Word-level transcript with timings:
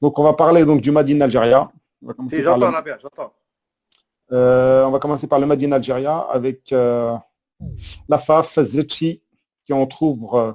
Donc, 0.00 0.18
on 0.18 0.22
va 0.22 0.32
parler 0.32 0.64
donc 0.64 0.80
du 0.80 0.90
Madin 0.90 1.20
Algérie. 1.20 1.52
Si, 2.30 2.42
j'entends 2.42 2.72
j'entends. 3.00 3.32
Euh, 4.32 4.84
on 4.84 4.90
va 4.90 4.98
commencer 4.98 5.26
par 5.26 5.38
le 5.38 5.46
Madin 5.46 5.72
Algérie 5.72 6.06
avec 6.06 6.72
euh, 6.72 7.16
la 8.08 8.18
FAF, 8.18 8.60
Zetchi, 8.60 9.22
qui 9.64 9.72
en 9.72 9.86
trouve, 9.86 10.28
euh, 10.34 10.52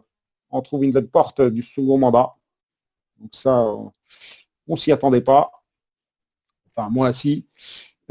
on 0.49 0.61
trouve 0.61 0.83
une 0.83 0.91
belle 0.91 1.09
porte 1.09 1.41
du 1.41 1.61
second 1.61 1.97
mandat. 1.97 2.31
Donc 3.19 3.29
ça, 3.33 3.63
on 3.63 3.91
ne 4.67 4.75
s'y 4.75 4.91
attendait 4.91 5.21
pas. 5.21 5.51
Enfin, 6.67 6.89
moi 6.89 7.09
aussi. 7.09 7.45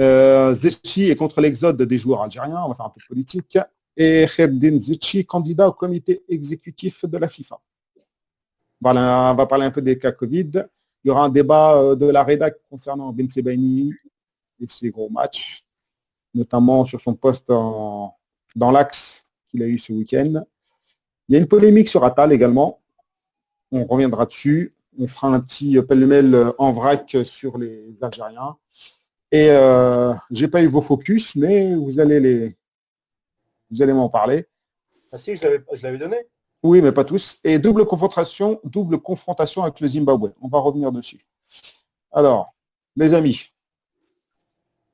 Euh, 0.00 0.54
Zetchi 0.54 1.10
est 1.10 1.16
contre 1.16 1.40
l'exode 1.40 1.80
des 1.80 1.98
joueurs 1.98 2.22
algériens, 2.22 2.62
on 2.64 2.68
va 2.68 2.74
faire 2.74 2.86
un 2.86 2.90
peu 2.90 3.00
de 3.00 3.06
politique. 3.06 3.58
Et 3.96 4.26
Kherdin 4.26 4.78
Zetchi, 4.80 5.24
candidat 5.24 5.68
au 5.68 5.72
comité 5.72 6.24
exécutif 6.28 7.04
de 7.04 7.18
la 7.18 7.28
FIFA. 7.28 7.60
Voilà, 8.80 9.30
on 9.32 9.34
va 9.34 9.46
parler 9.46 9.66
un 9.66 9.70
peu 9.70 9.82
des 9.82 9.98
cas 9.98 10.12
Covid. 10.12 10.64
Il 11.04 11.08
y 11.08 11.10
aura 11.10 11.24
un 11.24 11.28
débat 11.28 11.76
euh, 11.76 11.94
de 11.94 12.06
la 12.06 12.24
rédac 12.24 12.56
concernant 12.70 13.12
Ben 13.12 13.28
Sebaini 13.28 13.92
et 14.60 14.66
ses 14.66 14.90
gros 14.90 15.10
matchs, 15.10 15.64
notamment 16.32 16.84
sur 16.84 17.00
son 17.00 17.14
poste 17.14 17.48
dans 17.48 18.16
l'axe 18.56 19.26
qu'il 19.48 19.62
a 19.62 19.66
eu 19.66 19.78
ce 19.78 19.92
week-end. 19.92 20.44
Il 21.28 21.34
y 21.34 21.36
a 21.36 21.38
une 21.38 21.48
polémique 21.48 21.88
sur 21.88 22.04
Atal 22.04 22.32
également. 22.32 22.80
On 23.70 23.84
reviendra 23.84 24.26
dessus. 24.26 24.74
On 24.98 25.06
fera 25.06 25.28
un 25.28 25.40
petit 25.40 25.80
pêle-mêle 25.82 26.52
en 26.58 26.72
vrac 26.72 27.16
sur 27.24 27.58
les 27.58 28.02
Algériens. 28.02 28.56
Et 29.32 29.48
euh, 29.50 30.14
j'ai 30.30 30.46
pas 30.46 30.62
eu 30.62 30.68
vos 30.68 30.80
focus, 30.80 31.34
mais 31.34 31.74
vous 31.74 31.98
allez 31.98 32.20
les, 32.20 32.56
vous 33.70 33.82
allez 33.82 33.92
m'en 33.92 34.08
parler. 34.08 34.46
Ah 35.10 35.18
si, 35.18 35.34
je 35.34 35.82
l'avais 35.82 35.98
donné. 35.98 36.18
Oui, 36.64 36.80
mais 36.80 36.92
pas 36.92 37.04
tous. 37.04 37.40
Et 37.44 37.58
double 37.58 37.84
confrontation, 37.84 38.58
double 38.64 38.98
confrontation 38.98 39.62
avec 39.62 39.80
le 39.80 39.86
Zimbabwe. 39.86 40.30
On 40.40 40.48
va 40.48 40.58
revenir 40.60 40.90
dessus. 40.90 41.26
Alors, 42.10 42.54
mes 42.96 43.12
amis, 43.12 43.50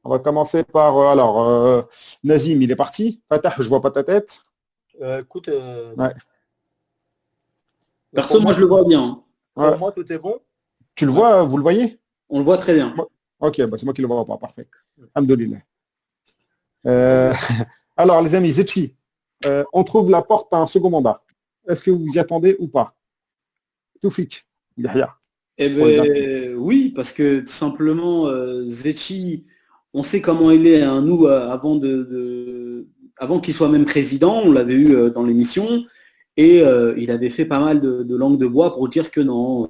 on 0.03 0.11
va 0.11 0.19
commencer 0.19 0.65
par 0.65 0.99
euh, 0.99 1.13
alors 1.13 1.47
euh, 1.47 1.83
Nazim, 2.25 2.61
il 2.61 2.73
est 2.73 2.77
parti. 2.77 3.23
Fatah, 3.29 3.55
je 3.57 3.69
vois 3.69 3.81
pas 3.81 3.93
ta 3.93 4.03
tête. 4.03 4.41
Euh, 5.01 5.23
écoute. 5.23 5.49
Ouais. 5.97 6.13
Perso, 8.13 8.41
moi 8.41 8.53
je 8.53 8.61
le 8.61 8.67
vois 8.67 8.85
bien. 8.85 9.23
Pour 9.55 9.79
moi, 9.79 9.93
tout 9.93 10.13
est 10.13 10.19
bon. 10.19 10.41
Tu 10.97 11.07
le 11.07 11.13
vois, 11.13 11.45
vous 11.45 11.57
le 11.57 11.63
voyez? 11.63 12.01
On 12.31 12.39
le 12.41 12.45
voit 12.45 12.59
très 12.59 12.75
bien. 12.75 12.97
Ok, 13.39 13.63
bah, 13.63 13.79
c'est 13.79 13.85
moi 13.85 13.95
qui 13.95 14.03
le 14.03 14.09
vois 14.09 14.25
pas. 14.25 14.39
Parfait. 14.39 14.69
Alhamdoulilah. 15.15 15.61
alors, 17.97 18.23
les 18.23 18.35
amis, 18.35 18.51
Zetchi, 18.51 18.97
on 19.73 19.85
trouve 19.85 20.11
la 20.11 20.23
porte 20.23 20.53
à 20.53 20.57
un 20.57 20.67
second 20.67 20.91
mandat. 20.91 21.23
Est-ce 21.69 21.83
que 21.83 21.91
vous 21.91 22.07
y 22.15 22.19
attendez 22.19 22.57
ou 22.59 22.69
pas? 22.69 22.97
Toufik, 24.01 24.47
Yahya. 24.77 25.15
Eh 25.59 25.69
ben, 25.69 26.55
oui, 26.57 26.91
parce 26.95 27.13
que 27.13 27.41
tout 27.41 27.53
simplement, 27.53 28.27
euh, 28.27 28.65
Zetchi, 28.67 29.45
on 29.93 30.03
sait 30.03 30.23
comment 30.23 30.51
il 30.51 30.67
est. 30.67 30.83
Hein. 30.83 31.03
Nous, 31.03 31.27
euh, 31.27 31.49
avant, 31.49 31.77
de, 31.77 32.87
avant 33.19 33.41
qu'il 33.41 33.53
soit 33.53 33.69
même 33.69 33.85
président, 33.85 34.41
on 34.43 34.53
l'avait 34.53 34.75
eu 34.75 34.95
euh, 34.95 35.11
dans 35.11 35.23
l'émission, 35.23 35.85
et 36.39 36.63
il 36.97 37.11
avait 37.11 37.29
fait 37.29 37.45
pas 37.45 37.61
mal 37.61 37.83
de, 37.83 38.17
langue 38.17 38.39
de 38.39 38.47
bois 38.47 38.73
pour 38.73 38.89
dire 38.89 39.11
que 39.11 39.21
non, 39.21 39.69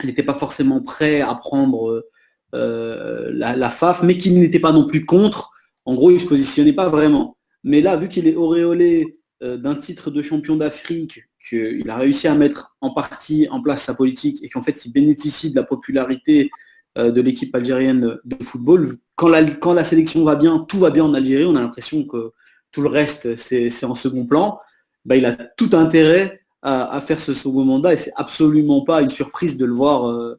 il 0.00 0.06
n'était 0.06 0.22
pas 0.22 0.34
forcément 0.34 0.80
prêt 0.80 1.20
à 1.20 1.34
prendre 1.34 2.06
la, 2.52 3.56
la, 3.56 3.70
FAF, 3.70 4.04
mais 4.04 4.16
qu'il 4.16 4.38
n'était 4.38 4.60
pas 4.60 4.70
non 4.70 4.86
plus 4.86 5.04
contre. 5.04 5.50
En 5.84 5.96
gros, 5.96 6.10
il 6.10 6.14
ne 6.14 6.20
se 6.20 6.26
positionnait 6.26 6.72
pas 6.72 6.88
vraiment. 6.88 7.36
Mais 7.64 7.80
là, 7.80 7.96
vu 7.96 8.06
qu'il 8.06 8.28
est 8.28 8.36
auréolé 8.36 9.02
euh, 9.02 9.16
d'un 9.42 9.74
titre 9.74 10.10
de 10.10 10.22
champion 10.22 10.56
d'Afrique, 10.56 11.20
qu'il 11.48 11.88
a 11.90 11.96
réussi 11.96 12.26
à 12.28 12.34
mettre 12.34 12.76
en 12.80 12.90
partie 12.90 13.46
en 13.50 13.62
place 13.62 13.84
sa 13.84 13.94
politique 13.94 14.42
et 14.42 14.48
qu'en 14.48 14.62
fait 14.62 14.84
il 14.84 14.92
bénéficie 14.92 15.50
de 15.50 15.56
la 15.56 15.62
popularité 15.62 16.50
euh, 16.98 17.10
de 17.10 17.20
l'équipe 17.20 17.54
algérienne 17.54 18.18
de 18.24 18.42
football. 18.42 18.96
Quand 19.14 19.28
la, 19.28 19.44
quand 19.44 19.72
la 19.72 19.84
sélection 19.84 20.24
va 20.24 20.36
bien, 20.36 20.58
tout 20.60 20.78
va 20.78 20.90
bien 20.90 21.04
en 21.04 21.14
Algérie, 21.14 21.44
on 21.44 21.56
a 21.56 21.60
l'impression 21.60 22.04
que 22.04 22.32
tout 22.72 22.82
le 22.82 22.88
reste 22.88 23.36
c'est 23.36 23.84
en 23.84 23.94
second 23.94 24.26
plan. 24.26 24.60
Bah, 25.04 25.16
il 25.16 25.24
a 25.24 25.32
tout 25.32 25.70
intérêt 25.72 26.42
à, 26.62 27.00
faire 27.00 27.20
ce 27.20 27.32
second 27.32 27.64
mandat 27.64 27.92
et 27.92 27.96
c'est 27.96 28.12
absolument 28.16 28.82
pas 28.82 29.00
une 29.00 29.08
surprise 29.08 29.56
de 29.56 29.64
le 29.64 29.72
voir 29.72 30.36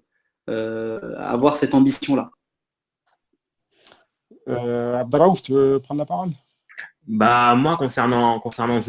euh, 0.50 1.16
avoir 1.18 1.56
cette 1.56 1.74
ambition-là. 1.74 2.32
Euh, 4.50 5.04
tu 5.42 5.54
veux 5.54 5.80
prendre 5.80 6.00
la 6.00 6.06
parole? 6.06 6.32
Bah 7.08 7.56
moi 7.56 7.78
concernant 7.78 8.40
concernant 8.40 8.80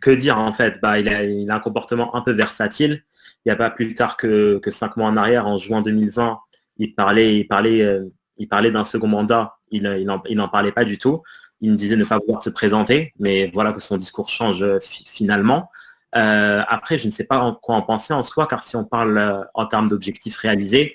que 0.00 0.10
dire 0.10 0.38
en 0.38 0.52
fait? 0.52 0.80
Bah 0.80 0.98
il 0.98 1.08
a, 1.08 1.54
un 1.54 1.60
comportement 1.60 2.14
un 2.16 2.20
peu 2.22 2.32
versatile. 2.32 3.04
Il 3.44 3.48
n'y 3.48 3.52
a 3.52 3.56
pas 3.56 3.70
plus 3.70 3.94
tard 3.94 4.16
que, 4.16 4.58
que 4.58 4.70
cinq 4.70 4.96
mois 4.96 5.08
en 5.08 5.16
arrière, 5.16 5.46
en 5.46 5.58
juin 5.58 5.80
2020, 5.82 6.40
il 6.78 6.94
parlait, 6.94 7.38
il 7.38 7.46
parlait, 7.46 7.82
euh, 7.82 8.04
il 8.38 8.48
parlait 8.48 8.70
d'un 8.70 8.84
second 8.84 9.08
mandat. 9.08 9.56
Il, 9.70 9.82
n'en 9.82 10.48
parlait 10.48 10.72
pas 10.72 10.84
du 10.84 10.98
tout. 10.98 11.22
Il 11.60 11.72
me 11.72 11.76
disait 11.76 11.96
ne 11.96 12.04
pas 12.04 12.18
vouloir 12.18 12.42
se 12.42 12.50
présenter, 12.50 13.12
mais 13.18 13.50
voilà 13.52 13.72
que 13.72 13.80
son 13.80 13.96
discours 13.96 14.28
change 14.28 14.62
euh, 14.62 14.78
finalement. 14.80 15.70
Euh, 16.14 16.62
après, 16.68 16.98
je 16.98 17.06
ne 17.06 17.12
sais 17.12 17.24
pas 17.26 17.58
quoi 17.62 17.76
en 17.76 17.82
penser 17.82 18.14
en 18.14 18.22
soi, 18.22 18.46
car 18.46 18.62
si 18.62 18.76
on 18.76 18.84
parle 18.84 19.46
en 19.54 19.66
termes 19.66 19.88
d'objectifs 19.88 20.36
réalisés, 20.36 20.94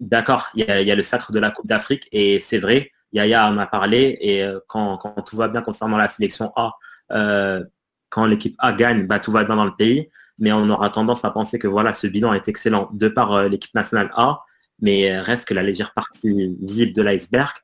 d'accord, 0.00 0.48
il 0.54 0.64
y 0.64 0.90
a 0.90 0.94
le 0.94 1.02
sacre 1.02 1.32
de 1.32 1.38
la 1.38 1.50
Coupe 1.50 1.66
d'Afrique 1.66 2.06
et 2.12 2.38
c'est 2.38 2.58
vrai, 2.58 2.90
Yaya 3.14 3.48
en 3.48 3.56
a 3.58 3.66
parlé 3.66 4.18
et 4.20 4.42
euh, 4.42 4.58
quand, 4.66 4.98
tout 5.26 5.36
va 5.36 5.48
bien 5.48 5.62
concernant 5.62 5.96
la 5.96 6.08
sélection 6.08 6.52
A, 6.56 6.72
euh, 7.12 7.64
quand 8.10 8.26
l'équipe 8.26 8.56
A 8.58 8.72
gagne, 8.72 9.06
bah, 9.06 9.20
tout 9.20 9.32
va 9.32 9.44
bien 9.44 9.56
dans 9.56 9.64
le 9.64 9.74
pays. 9.74 10.10
Mais 10.38 10.52
on 10.52 10.68
aura 10.68 10.90
tendance 10.90 11.24
à 11.24 11.30
penser 11.30 11.60
que 11.60 11.68
voilà, 11.68 11.94
ce 11.94 12.08
bilan 12.08 12.34
est 12.34 12.48
excellent 12.48 12.90
de 12.92 13.08
par 13.08 13.32
euh, 13.32 13.48
l'équipe 13.48 13.74
nationale 13.74 14.10
A, 14.16 14.40
mais 14.80 15.18
reste 15.20 15.46
que 15.46 15.54
la 15.54 15.62
légère 15.62 15.94
partie 15.94 16.56
visible 16.60 16.92
de 16.92 17.02
l'iceberg. 17.02 17.54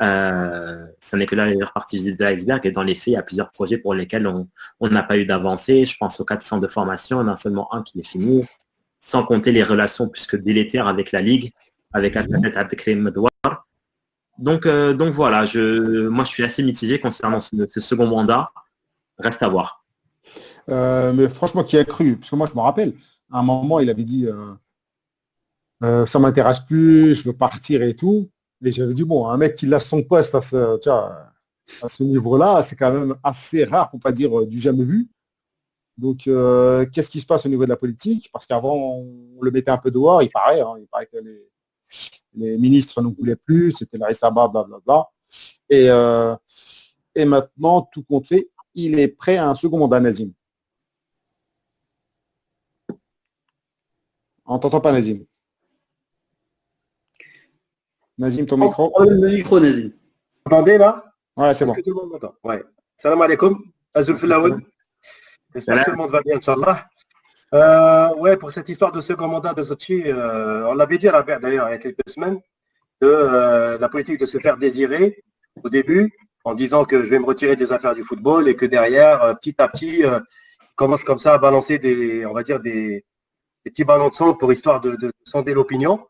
Euh, 0.00 0.86
ça 1.00 1.16
n'est 1.16 1.26
que 1.26 1.34
la 1.34 1.46
légère 1.46 1.72
partie 1.72 1.96
visible 1.96 2.18
de 2.18 2.24
l'iceberg 2.24 2.64
et 2.66 2.70
dans 2.70 2.82
les 2.82 2.94
faits, 2.94 3.06
il 3.08 3.12
y 3.12 3.16
a 3.16 3.22
plusieurs 3.22 3.50
projets 3.50 3.78
pour 3.78 3.94
lesquels 3.94 4.26
on 4.26 4.88
n'a 4.88 5.02
pas 5.02 5.16
eu 5.16 5.24
d'avancée. 5.24 5.86
Je 5.86 5.96
pense 5.96 6.20
aux 6.20 6.24
quatre 6.26 6.42
centres 6.42 6.62
de 6.62 6.68
formation, 6.68 7.18
on 7.18 7.26
a 7.26 7.36
seulement 7.36 7.72
un 7.74 7.82
qui 7.82 7.98
est 7.98 8.06
fini, 8.06 8.44
sans 9.00 9.24
compter 9.24 9.52
les 9.52 9.62
relations 9.62 10.08
plus 10.08 10.26
que 10.26 10.36
délétères 10.36 10.86
avec 10.86 11.12
la 11.12 11.22
Ligue, 11.22 11.52
avec 11.92 12.14
Asnanet 12.14 12.56
Abdelkrim 12.56 13.00
Medouar, 13.00 13.30
donc, 14.38 14.66
euh, 14.66 14.94
donc 14.94 15.12
voilà, 15.14 15.46
je, 15.46 16.06
moi 16.08 16.24
je 16.24 16.30
suis 16.30 16.44
assez 16.44 16.62
mitigé 16.62 17.00
concernant 17.00 17.40
ce, 17.40 17.80
second 17.80 18.06
mandat. 18.06 18.52
Reste 19.18 19.42
à 19.42 19.48
voir. 19.48 19.84
Euh, 20.70 21.12
mais 21.12 21.28
franchement, 21.28 21.64
qui 21.64 21.76
a 21.76 21.84
cru? 21.84 22.16
Parce 22.16 22.30
que 22.30 22.36
moi 22.36 22.46
je 22.48 22.54
me 22.54 22.60
rappelle, 22.60 22.94
à 23.32 23.40
un 23.40 23.42
moment 23.42 23.80
il 23.80 23.90
avait 23.90 24.04
dit 24.04 24.28
euh, 25.82 26.06
ça 26.06 26.18
m'intéresse 26.20 26.60
plus, 26.60 27.16
je 27.16 27.24
veux 27.24 27.36
partir 27.36 27.82
et 27.82 27.96
tout. 27.96 28.30
Et 28.64 28.70
j'avais 28.70 28.94
dit 28.94 29.04
bon, 29.04 29.28
un 29.28 29.36
mec 29.36 29.56
qui 29.56 29.66
laisse 29.66 29.86
son 29.86 30.02
poste 30.02 30.34
à 30.36 30.40
ce, 30.40 32.02
niveau-là, 32.02 32.62
c'est 32.62 32.76
quand 32.76 32.92
même 32.92 33.16
assez 33.24 33.64
rare 33.64 33.90
pour 33.90 34.00
pas 34.00 34.12
dire 34.12 34.46
du 34.46 34.60
jamais 34.60 34.84
vu. 34.84 35.08
Donc, 35.96 36.18
qu'est-ce 36.22 37.10
qui 37.10 37.20
se 37.20 37.26
passe 37.26 37.44
au 37.46 37.48
niveau 37.48 37.64
de 37.64 37.70
la 37.70 37.76
politique? 37.76 38.30
Parce 38.32 38.46
qu'avant, 38.46 38.76
on 38.76 39.42
le 39.42 39.50
mettait 39.50 39.70
un 39.70 39.78
peu 39.78 39.90
dehors, 39.90 40.22
il 40.22 40.30
paraît. 40.30 40.60
Hein, 40.60 40.74
il 40.78 40.86
paraît 40.86 41.08
les 42.38 42.56
ministres 42.58 43.02
ne 43.02 43.08
voulaient 43.08 43.36
plus, 43.36 43.72
c'était 43.72 43.98
la 43.98 44.12
SABA, 44.14 44.48
blablabla. 44.48 45.08
Et, 45.68 45.90
euh, 45.90 46.34
et 47.14 47.24
maintenant, 47.24 47.82
tout 47.82 48.02
compte 48.02 48.26
fait, 48.26 48.48
il 48.74 48.98
est 48.98 49.08
prêt 49.08 49.36
à 49.36 49.48
un 49.48 49.54
second 49.54 49.78
mandat, 49.78 50.00
Nazim. 50.00 50.32
On 54.46 54.58
t'entend 54.58 54.80
pas, 54.80 54.92
Nazim. 54.92 55.24
Nazim, 58.16 58.46
ton 58.46 58.56
micro. 58.56 58.90
Oh, 58.94 59.04
le 59.04 59.28
micro, 59.28 59.60
Nazim. 59.60 59.88
Vous 59.90 60.52
entendez 60.52 60.78
là 60.78 61.04
Ouais, 61.36 61.54
c'est 61.54 61.64
bon. 61.66 61.72
Que 61.72 61.82
tout 61.82 61.90
le 61.90 62.06
monde 62.08 62.32
Ouais. 62.42 62.64
Salam 62.96 63.20
alaikum. 63.22 63.62
Azul 63.94 64.16
J'espère 65.54 65.78
que 65.78 65.84
tout 65.84 65.90
le 65.92 65.96
monde 65.96 66.10
va 66.10 66.22
bien, 66.22 66.36
Inch'Allah. 66.36 66.88
Euh, 67.54 68.14
ouais, 68.16 68.36
pour 68.36 68.52
cette 68.52 68.68
histoire 68.68 68.92
de 68.92 69.00
second 69.00 69.26
mandat 69.26 69.54
de 69.54 69.62
Sochi, 69.62 70.02
euh, 70.06 70.66
on 70.66 70.74
l'avait 70.74 70.98
dit 70.98 71.08
à 71.08 71.12
la 71.12 71.22
d'ailleurs 71.38 71.68
il 71.68 71.72
y 71.72 71.74
a 71.74 71.78
quelques 71.78 72.08
semaines, 72.08 72.38
de 73.00 73.08
euh, 73.08 73.78
la 73.78 73.88
politique 73.88 74.20
de 74.20 74.26
se 74.26 74.38
faire 74.38 74.58
désirer 74.58 75.22
au 75.62 75.70
début, 75.70 76.12
en 76.44 76.54
disant 76.54 76.84
que 76.84 77.04
je 77.04 77.08
vais 77.08 77.18
me 77.18 77.24
retirer 77.24 77.56
des 77.56 77.72
affaires 77.72 77.94
du 77.94 78.04
football 78.04 78.48
et 78.48 78.56
que 78.56 78.66
derrière, 78.66 79.22
euh, 79.22 79.34
petit 79.34 79.54
à 79.58 79.68
petit, 79.68 80.00
il 80.00 80.22
commence 80.76 81.04
comme 81.04 81.18
ça 81.18 81.34
à 81.34 81.38
balancer 81.38 81.78
des, 81.78 82.26
on 82.26 82.34
va 82.34 82.42
dire 82.42 82.60
des, 82.60 83.04
petits 83.64 83.84
ballons 83.84 84.08
de 84.08 84.14
sang 84.14 84.34
pour 84.34 84.52
histoire 84.52 84.80
de, 84.80 84.96
de 84.96 85.12
sonder 85.24 85.54
l'opinion. 85.54 86.06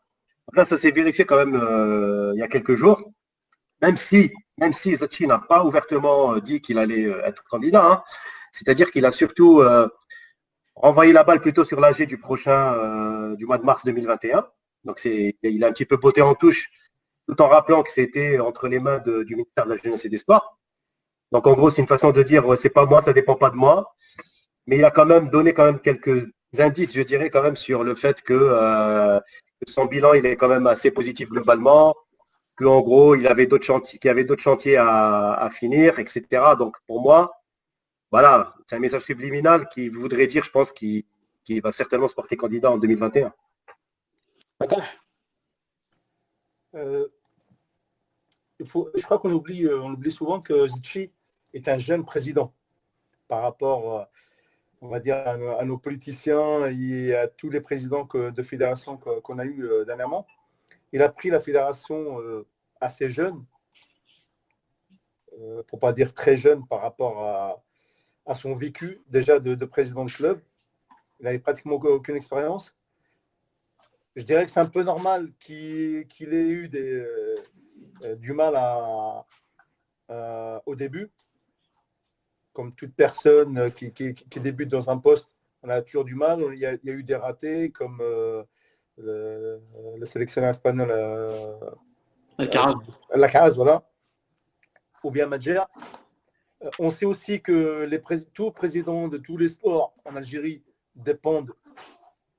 Là, 0.53 0.65
ça 0.65 0.77
s'est 0.77 0.91
vérifié 0.91 1.25
quand 1.25 1.37
même 1.37 1.55
il 2.35 2.39
y 2.39 2.43
a 2.43 2.47
quelques 2.47 2.75
jours, 2.75 3.01
même 3.81 3.97
si, 3.97 4.31
même 4.57 4.73
si 4.73 4.95
Zachi 4.95 5.27
n'a 5.27 5.39
pas 5.39 5.63
ouvertement 5.63 6.37
dit 6.37 6.61
qu'il 6.61 6.77
allait 6.77 7.03
être 7.23 7.43
candidat. 7.43 7.85
Hein. 7.85 8.03
C'est-à-dire 8.51 8.91
qu'il 8.91 9.05
a 9.05 9.11
surtout 9.11 9.61
renvoyer 10.79 11.13
la 11.13 11.23
balle 11.23 11.41
plutôt 11.41 11.63
sur 11.63 11.79
l'AG 11.79 12.01
du 12.03 12.17
prochain, 12.17 12.73
euh, 12.73 13.35
du 13.35 13.45
mois 13.45 13.57
de 13.57 13.63
mars 13.63 13.85
2021. 13.85 14.47
Donc 14.85 14.99
c'est, 14.99 15.37
il 15.43 15.63
a 15.63 15.67
un 15.67 15.71
petit 15.71 15.85
peu 15.85 15.97
botté 15.97 16.21
en 16.21 16.33
touche, 16.33 16.69
tout 17.27 17.39
en 17.41 17.47
rappelant 17.47 17.83
que 17.83 17.91
c'était 17.91 18.39
entre 18.39 18.67
les 18.67 18.79
mains 18.79 18.99
du 18.99 19.35
ministère 19.35 19.65
de 19.65 19.71
la 19.71 19.75
Jeunesse 19.75 20.05
et 20.05 20.09
des 20.09 20.17
Sports. 20.17 20.57
Donc 21.31 21.45
en 21.45 21.53
gros, 21.53 21.69
c'est 21.69 21.81
une 21.81 21.87
façon 21.87 22.11
de 22.11 22.23
dire, 22.23 22.43
c'est 22.57 22.69
pas 22.69 22.85
moi, 22.85 23.01
ça 23.01 23.13
dépend 23.13 23.35
pas 23.35 23.51
de 23.51 23.55
moi. 23.55 23.93
Mais 24.67 24.77
il 24.77 24.85
a 24.85 24.91
quand 24.91 25.05
même 25.05 25.29
donné 25.29 25.53
quand 25.53 25.65
même 25.65 25.79
quelques 25.79 26.27
indices, 26.57 26.95
je 26.95 27.01
dirais, 27.01 27.29
quand 27.29 27.43
même, 27.43 27.55
sur 27.55 27.83
le 27.83 27.95
fait 27.95 28.21
que 28.21 29.21
son 29.67 29.85
bilan, 29.85 30.13
il 30.13 30.25
est 30.25 30.35
quand 30.35 30.47
même 30.47 30.67
assez 30.67 30.91
positif 30.91 31.29
globalement, 31.29 31.95
qu'en 32.55 32.81
gros, 32.81 33.15
il 33.15 33.27
avait 33.27 33.45
d'autres 33.45 33.65
chantiers, 33.65 33.99
qu'il 33.99 34.09
y 34.09 34.11
avait 34.11 34.23
d'autres 34.23 34.43
chantiers 34.43 34.77
à, 34.77 35.49
finir, 35.51 35.99
etc. 35.99 36.23
Donc, 36.57 36.75
pour 36.87 37.01
moi, 37.01 37.31
voilà, 38.11 38.55
c'est 38.65 38.75
un 38.75 38.79
message 38.79 39.03
subliminal 39.03 39.69
qui 39.69 39.89
voudrait 39.89 40.27
dire, 40.27 40.43
je 40.43 40.49
pense, 40.49 40.71
qu'il 40.71 41.05
va 41.61 41.71
certainement 41.71 42.07
se 42.07 42.15
porter 42.15 42.35
candidat 42.37 42.71
en 42.71 42.77
2021. 42.77 43.33
Euh, 46.75 47.07
je 48.59 49.03
crois 49.03 49.19
qu'on 49.19 49.31
oublie, 49.31 49.65
euh, 49.65 50.09
souvent 50.09 50.41
que 50.41 50.67
Zichy 50.67 51.11
est 51.53 51.67
un 51.67 51.77
jeune 51.77 52.03
président 52.03 52.53
par 53.27 53.43
rapport, 53.43 53.99
euh, 53.99 54.03
on 54.81 54.87
va 54.89 54.99
dire, 54.99 55.15
à, 55.15 55.65
nos 55.65 55.77
politiciens 55.77 56.65
et 56.67 57.13
à 57.15 57.27
tous 57.27 57.49
les 57.49 57.61
présidents 57.61 58.07
de 58.11 58.43
fédération 58.43 58.97
qu'on 58.97 59.37
a 59.37 59.45
eu 59.45 59.69
dernièrement. 59.85 60.25
Il 60.93 61.01
a 61.03 61.09
pris 61.09 61.29
la 61.29 61.39
fédération 61.39 62.17
assez 62.81 63.11
jeune, 63.11 63.45
pour 65.67 65.79
pas 65.79 65.93
dire 65.93 66.13
très 66.13 66.37
jeune 66.37 66.65
par 66.67 66.81
rapport 66.81 67.23
à, 67.23 67.63
son 68.35 68.55
vécu 68.55 68.99
déjà 69.07 69.39
de, 69.39 69.65
président 69.65 70.05
de 70.05 70.11
club. 70.11 70.41
Il 71.19 71.25
n'avait 71.25 71.39
pratiquement 71.39 71.75
aucune 71.75 72.15
expérience 72.15 72.79
je 74.15 74.23
dirais 74.23 74.45
que 74.45 74.51
c'est 74.51 74.59
un 74.59 74.65
peu 74.65 74.83
normal 74.83 75.31
qu'il 75.39 76.33
ait 76.33 76.47
eu 76.47 76.67
des, 76.67 77.05
euh, 78.03 78.15
du 78.15 78.33
mal 78.33 78.55
à, 78.55 79.25
euh, 80.09 80.59
au 80.65 80.75
début. 80.75 81.09
Comme 82.53 82.73
toute 82.73 82.93
personne 82.95 83.71
qui, 83.71 83.91
débute 84.41 84.69
dans 84.69 84.89
un 84.89 84.97
poste, 84.97 85.35
on 85.63 85.69
a 85.69 85.81
toujours 85.81 86.03
du 86.03 86.15
mal. 86.15 86.43
Il 86.51 86.59
y 86.59 86.65
a, 86.65 86.77
eu 86.83 87.03
des 87.03 87.15
ratés, 87.15 87.71
comme 87.71 87.99
euh, 88.01 88.43
le, 88.97 90.05
sélectionneur 90.05 90.49
espagnol 90.49 90.89
la 92.37 93.27
Caraz, 93.27 93.55
voilà, 93.55 93.83
ou 95.03 95.11
bien 95.11 95.27
Madjer. 95.27 95.61
On 96.77 96.89
sait 96.89 97.05
aussi 97.05 97.41
que 97.41 97.87
les 97.89 98.01
tous 98.33 98.51
présidents 98.51 99.07
de 99.07 99.17
tous 99.17 99.37
les 99.37 99.47
sports 99.47 99.93
en 100.05 100.15
Algérie 100.15 100.63
dépendent 100.95 101.55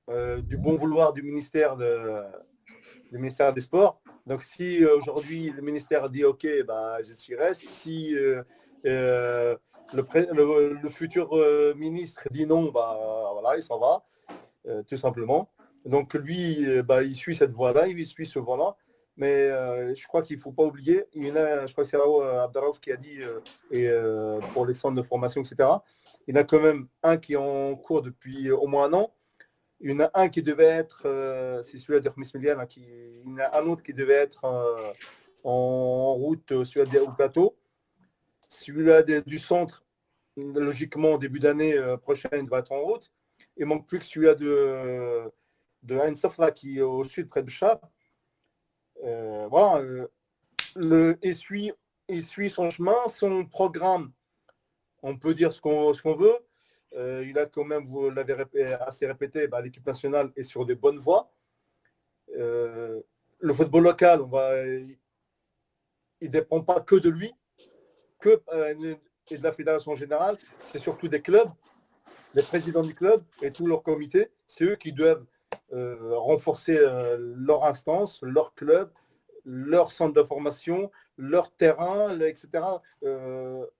euh, 0.09 0.41
du 0.41 0.57
bon 0.57 0.75
vouloir 0.75 1.13
du 1.13 1.23
ministère, 1.23 1.77
des 1.77 3.61
Sports. 3.61 4.01
Donc 4.27 4.43
si 4.43 4.83
euh, 4.83 4.97
aujourd'hui 4.97 5.49
le 5.49 5.61
ministère 5.61 6.09
dit 6.09 6.23
OK, 6.23 6.45
bah, 6.67 6.97
je 7.01 7.13
suis 7.13 7.35
reste. 7.35 7.61
Si 7.61 8.15
euh, 8.15 8.43
le, 9.93 10.79
le, 10.81 10.89
futur 10.89 11.35
ministre 11.75 12.27
dit 12.31 12.45
non, 12.45 12.71
bah, 12.71 12.97
voilà, 13.33 13.57
il 13.57 13.63
s'en 13.63 13.79
va, 13.79 14.03
tout 14.87 14.97
simplement. 14.97 15.51
Donc 15.85 16.13
lui, 16.13 16.81
bah, 16.83 17.03
il 17.03 17.15
suit 17.15 17.35
cette 17.35 17.51
voie-là, 17.51 17.87
il 17.87 18.05
suit 18.05 18.25
ce 18.25 18.39
voie-là. 18.39 18.75
Mais 19.17 19.49
je 19.95 20.07
crois 20.07 20.21
qu'il 20.21 20.37
ne 20.37 20.41
faut 20.41 20.51
pas 20.51 20.63
oublier, 20.63 21.05
il 21.13 21.25
y 21.25 21.31
en 21.31 21.35
a, 21.35 21.65
je 21.65 21.73
crois 21.73 21.83
que 21.83 21.89
c'est 21.89 21.97
Abdaraouf 21.97 22.79
qui 22.79 22.91
a 22.91 22.97
dit, 22.97 23.19
et, 23.69 23.89
pour 24.53 24.65
les 24.65 24.73
centres 24.73 24.95
de 24.95 25.03
formation, 25.03 25.41
etc., 25.41 25.69
il 26.27 26.35
y 26.35 26.37
en 26.37 26.41
a 26.41 26.43
quand 26.43 26.59
même 26.59 26.87
un 27.03 27.17
qui 27.17 27.33
est 27.33 27.37
en 27.37 27.75
cours 27.75 28.01
depuis 28.01 28.51
au 28.51 28.67
moins 28.67 28.85
un 28.85 28.93
an, 28.93 29.13
il 29.83 29.89
y 29.89 29.93
en 29.93 29.99
a 29.99 30.11
un 30.13 30.29
qui 30.29 30.43
devait 30.43 30.63
être, 30.65 31.03
euh, 31.05 31.63
c'est 31.63 31.79
celui 31.79 31.99
de 31.99 32.09
Khmis 32.09 32.31
qui, 32.67 32.81
il 32.81 33.31
y 33.31 33.33
en 33.33 33.37
a 33.39 33.59
un 33.59 33.65
autre 33.65 33.81
qui 33.81 33.93
devait 33.93 34.13
être 34.13 34.45
euh, 34.45 34.93
en 35.43 36.13
route 36.13 36.51
euh, 36.51 36.63
sur 36.63 36.83
au 36.83 37.11
plateau. 37.11 37.57
Celui-là 38.49 39.01
du 39.01 39.39
centre, 39.39 39.83
logiquement, 40.37 41.17
début 41.17 41.39
d'année 41.39 41.75
prochaine, 42.01 42.43
il 42.43 42.49
va 42.49 42.59
être 42.59 42.71
en 42.73 42.81
route. 42.81 43.11
Il 43.57 43.65
manque 43.65 43.87
plus 43.87 43.99
que 43.99 44.05
celui-là 44.05 44.35
de, 44.35 45.31
de 45.83 46.49
qui 46.51 46.77
est 46.79 46.81
au 46.81 47.03
sud, 47.05 47.29
près 47.29 47.43
de 47.43 47.49
Chab. 47.49 47.79
Voilà. 49.01 50.07
le, 50.75 51.17
il, 51.21 51.35
suit, 51.35 51.71
il 52.07 52.23
suit 52.23 52.49
son 52.49 52.69
chemin, 52.69 53.07
son 53.07 53.45
programme. 53.45 54.11
On 55.03 55.17
peut 55.17 55.33
dire 55.33 55.51
ce 55.51 55.61
qu'on 55.61 56.15
veut 56.15 56.37
euh, 56.93 57.25
il 57.25 57.37
a 57.39 57.45
quand 57.45 57.63
même, 57.63 57.83
vous 57.83 58.09
l'avez 58.09 58.33
assez 58.81 59.07
répété, 59.07 59.47
bah, 59.47 59.61
l'équipe 59.61 59.85
nationale 59.85 60.31
est 60.35 60.43
sur 60.43 60.65
de 60.65 60.73
bonnes 60.73 60.97
voies. 60.97 61.31
Euh, 62.37 63.01
le 63.39 63.53
football 63.53 63.83
local, 63.83 64.21
il 66.19 66.27
ne 66.27 66.27
dépend 66.27 66.61
pas 66.61 66.81
que 66.81 66.95
de 66.95 67.09
lui, 67.09 67.33
que 68.19 68.41
euh, 68.53 68.95
et 69.29 69.37
de 69.37 69.43
la 69.43 69.53
fédération 69.53 69.95
générale, 69.95 70.37
c'est 70.61 70.79
surtout 70.79 71.07
des 71.07 71.21
clubs, 71.21 71.49
les 72.33 72.43
présidents 72.43 72.81
du 72.81 72.93
club 72.93 73.23
et 73.41 73.49
tout 73.49 73.65
leur 73.65 73.81
comité, 73.81 74.29
c'est 74.45 74.65
eux 74.65 74.75
qui 74.75 74.91
doivent 74.91 75.25
renforcer 75.71 76.77
leur 77.17 77.65
instance, 77.65 78.21
leur 78.21 78.53
club, 78.53 78.89
leur 79.45 79.91
centre 79.91 80.13
de 80.13 80.23
formation, 80.23 80.91
leur 81.17 81.51
terrain, 81.51 82.19
etc. 82.19 82.63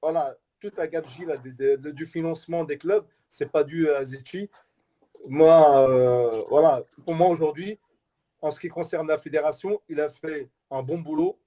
voilà, 0.01 0.35
toute 0.61 0.77
la 0.77 0.87
gabegie 0.87 1.25
du 1.93 2.05
financement 2.05 2.63
des 2.63 2.77
clubs, 2.77 3.05
c'est 3.27 3.51
pas 3.51 3.63
dû 3.63 3.89
à 3.89 4.05
Zichy. 4.05 4.49
Moi, 5.27 5.89
euh, 5.89 6.43
voilà, 6.49 6.83
pour 7.03 7.15
moi 7.15 7.27
aujourd'hui, 7.27 7.79
en 8.41 8.51
ce 8.51 8.59
qui 8.59 8.69
concerne 8.69 9.07
la 9.07 9.17
fédération, 9.17 9.81
il 9.89 9.99
a 9.99 10.09
fait 10.09 10.49
un 10.69 10.83
bon 10.83 10.99
boulot 10.99 11.39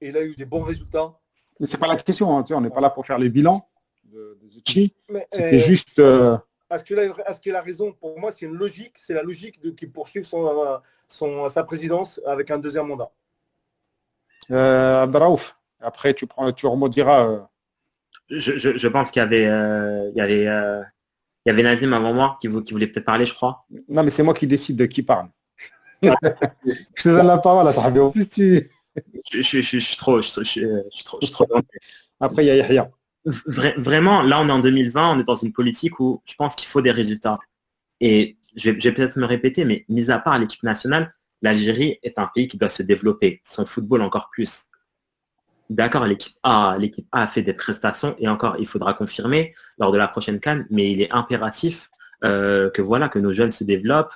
et 0.00 0.08
il 0.08 0.16
a 0.16 0.22
eu 0.22 0.34
des 0.34 0.44
bons 0.44 0.62
résultats. 0.62 1.18
Mais 1.60 1.66
c'est 1.66 1.78
pas 1.78 1.86
la 1.86 1.96
question, 1.96 2.36
hein, 2.36 2.44
on 2.50 2.60
n'est 2.60 2.70
pas 2.70 2.80
là 2.80 2.90
pour 2.90 3.06
faire 3.06 3.18
les 3.18 3.30
bilans 3.30 3.66
de, 4.04 4.38
de 4.42 4.50
C'était 4.50 5.56
euh, 5.56 5.58
juste. 5.58 6.00
Euh, 6.74 7.12
est-ce 7.26 7.40
qu'il 7.40 7.56
a, 7.56 7.60
raison 7.60 7.92
Pour 7.92 8.18
moi, 8.18 8.30
c'est 8.30 8.46
une 8.46 8.54
logique, 8.54 8.94
c'est 8.96 9.14
la 9.14 9.22
logique 9.22 9.60
de 9.62 9.70
qui 9.70 9.86
poursuit 9.86 10.24
son, 10.24 10.80
son, 11.08 11.48
sa 11.48 11.64
présidence 11.64 12.20
avec 12.26 12.50
un 12.50 12.58
deuxième 12.58 12.86
mandat. 12.86 13.10
Euh, 14.50 15.06
après 15.80 16.12
tu 16.12 16.26
prends, 16.26 16.52
tu 16.52 16.66
remodiras 16.66 17.48
je, 18.30 18.88
pense 18.88 19.10
qu'il 19.10 19.20
y 19.20 19.22
avait, 19.22 19.46
euh, 19.46 20.10
il 20.14 20.18
y 20.18 20.20
avait, 20.20 20.46
euh, 20.46 20.82
il 21.44 21.50
y 21.50 21.52
avait 21.52 21.62
Nazim 21.62 21.92
avant 21.92 22.12
moi 22.12 22.38
qui, 22.40 22.48
qui 22.64 22.72
voulait 22.72 22.86
peut-être 22.86 23.04
parler, 23.04 23.26
je 23.26 23.34
crois. 23.34 23.66
Non, 23.88 24.02
mais 24.02 24.10
c'est 24.10 24.22
moi 24.22 24.34
qui 24.34 24.46
décide 24.46 24.76
de 24.76 24.86
qui 24.86 25.02
parle. 25.02 25.28
je 26.02 27.02
te 27.02 27.08
donne 27.08 27.26
la 27.26 27.38
parole, 27.38 27.70
ça 27.72 27.82
En 27.82 28.10
plus, 28.10 28.28
tu. 28.28 28.70
Je, 29.32 29.42
suis 29.42 29.96
trop, 29.96 30.22
je, 30.22 30.42
suis 30.42 31.04
trop, 31.04 31.46
Après, 32.20 32.44
il 32.44 32.46
y 32.46 32.50
a 32.50 32.56
Yahya. 32.56 32.90
Vraiment, 33.24 34.22
là, 34.22 34.40
on 34.40 34.48
est 34.48 34.52
en 34.52 34.58
2020, 34.60 35.16
on 35.16 35.20
est 35.20 35.24
dans 35.24 35.36
une 35.36 35.52
politique 35.52 35.98
où 36.00 36.22
je 36.24 36.34
pense 36.34 36.54
qu'il 36.54 36.68
faut 36.68 36.82
des 36.82 36.90
résultats. 36.90 37.38
Et 38.00 38.36
je 38.56 38.70
vais, 38.70 38.92
peut-être 38.92 39.18
me 39.18 39.26
répéter, 39.26 39.64
mais 39.64 39.84
mis 39.88 40.10
à 40.10 40.18
part 40.18 40.38
l'équipe 40.38 40.62
nationale, 40.62 41.14
l'Algérie 41.42 41.98
est 42.02 42.18
un 42.18 42.30
pays 42.34 42.48
qui 42.48 42.56
doit 42.56 42.68
se 42.68 42.82
développer, 42.82 43.40
son 43.44 43.66
football 43.66 44.02
encore 44.02 44.30
plus 44.30 44.68
d'accord, 45.70 46.06
l'équipe 46.06 46.36
A, 46.42 46.76
A 47.12 47.22
a 47.22 47.26
fait 47.26 47.42
des 47.42 47.54
prestations 47.54 48.14
et 48.18 48.28
encore, 48.28 48.56
il 48.58 48.66
faudra 48.66 48.94
confirmer 48.94 49.54
lors 49.78 49.92
de 49.92 49.98
la 49.98 50.08
prochaine 50.08 50.40
canne, 50.40 50.66
mais 50.70 50.90
il 50.90 51.02
est 51.02 51.12
impératif 51.12 51.90
euh, 52.24 52.70
que 52.70 52.82
voilà, 52.82 53.08
que 53.08 53.18
nos 53.18 53.32
jeunes 53.32 53.50
se 53.50 53.64
développent 53.64 54.12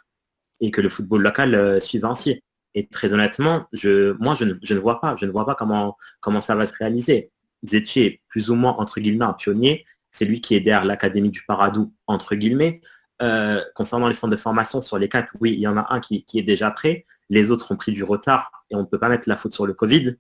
et 0.60 0.70
que 0.70 0.80
le 0.80 0.88
football 0.88 1.22
local 1.22 1.54
euh, 1.54 1.80
suive 1.80 2.04
ainsi. 2.04 2.42
Et 2.74 2.86
très 2.86 3.14
honnêtement, 3.14 3.66
je, 3.72 4.12
moi, 4.20 4.34
je 4.34 4.44
ne, 4.44 4.78
vois 4.78 5.00
pas, 5.00 5.16
je 5.16 5.26
ne 5.26 5.30
vois 5.30 5.46
pas 5.46 5.54
comment, 5.54 5.96
comment 6.20 6.40
ça 6.40 6.54
va 6.54 6.66
se 6.66 6.74
réaliser. 6.76 7.30
Zetchi 7.64 8.00
est 8.00 8.22
plus 8.28 8.50
ou 8.50 8.54
moins, 8.54 8.72
entre 8.72 9.00
guillemets, 9.00 9.24
un 9.24 9.32
pionnier. 9.32 9.84
C'est 10.10 10.24
lui 10.24 10.40
qui 10.40 10.54
est 10.54 10.60
derrière 10.60 10.84
l'Académie 10.84 11.30
du 11.30 11.42
Paradou, 11.44 11.92
entre 12.06 12.34
guillemets. 12.34 12.80
Euh, 13.20 13.64
concernant 13.74 14.08
les 14.08 14.14
centres 14.14 14.30
de 14.30 14.36
formation, 14.40 14.80
sur 14.80 14.98
les 14.98 15.08
quatre, 15.08 15.34
oui, 15.40 15.52
il 15.52 15.60
y 15.60 15.66
en 15.66 15.76
a 15.76 15.92
un 15.92 16.00
qui, 16.00 16.24
qui, 16.24 16.38
est 16.38 16.44
déjà 16.44 16.70
prêt. 16.70 17.04
Les 17.30 17.50
autres 17.50 17.72
ont 17.72 17.76
pris 17.76 17.92
du 17.92 18.04
retard 18.04 18.64
et 18.70 18.76
on 18.76 18.80
ne 18.80 18.84
peut 18.84 18.98
pas 18.98 19.08
mettre 19.08 19.28
la 19.28 19.36
faute 19.36 19.52
sur 19.52 19.66
le 19.66 19.74
Covid. 19.74 20.16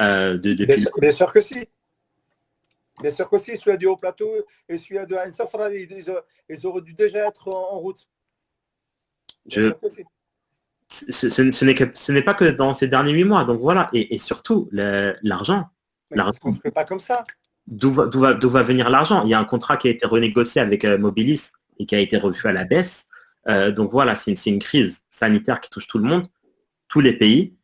Euh, 0.00 0.38
bien, 0.38 1.12
sûr, 1.12 1.32
que 1.32 1.40
si. 1.40 1.68
Bien 3.00 3.10
sûr 3.10 3.28
que 3.28 3.38
si, 3.38 3.56
celui 3.56 3.76
du 3.78 3.86
haut 3.86 3.96
plateau 3.96 4.30
et 4.68 4.76
celui 4.76 5.04
de 5.06 5.14
Ain 5.16 5.32
Safra, 5.32 5.70
ils, 5.70 6.66
auraient 6.66 6.82
dû 6.82 6.92
déjà 6.92 7.26
être 7.26 7.48
en, 7.48 7.78
route. 7.80 8.08
Je... 9.46 9.72
Ce, 10.88 12.12
n'est 12.12 12.22
pas 12.22 12.34
que 12.34 12.44
dans 12.44 12.74
ces 12.74 12.88
derniers 12.88 13.12
huit 13.12 13.24
mois. 13.24 13.44
Donc 13.44 13.60
voilà, 13.60 13.90
et, 13.92 14.18
surtout 14.18 14.68
l'argent. 14.72 15.68
On 16.14 16.50
ne 16.50 16.54
fait 16.54 16.70
pas 16.70 16.84
comme 16.84 16.98
ça. 16.98 17.24
D'où 17.66 17.90
va, 17.90 18.06
va, 18.06 18.62
venir 18.62 18.90
l'argent? 18.90 19.24
Il 19.24 19.30
y 19.30 19.34
a 19.34 19.40
un 19.40 19.44
contrat 19.44 19.76
qui 19.76 19.88
a 19.88 19.90
été 19.90 20.06
renégocié 20.06 20.60
avec 20.60 20.84
euh, 20.84 20.98
Mobilis 20.98 21.52
et 21.78 21.86
qui 21.86 21.94
a 21.94 21.98
été 21.98 22.16
revu 22.16 22.46
à 22.46 22.52
la 22.52 22.64
baisse. 22.64 23.08
Euh, 23.48 23.72
donc 23.72 23.90
voilà, 23.90 24.14
c'est 24.14 24.46
une, 24.46 24.58
crise 24.58 25.04
sanitaire 25.08 25.60
qui 25.60 25.70
touche 25.70 25.86
tout 25.86 25.98
le 25.98 26.04
monde, 26.04 26.28
tous 26.88 27.00
les 27.00 27.12
pays 27.12 27.56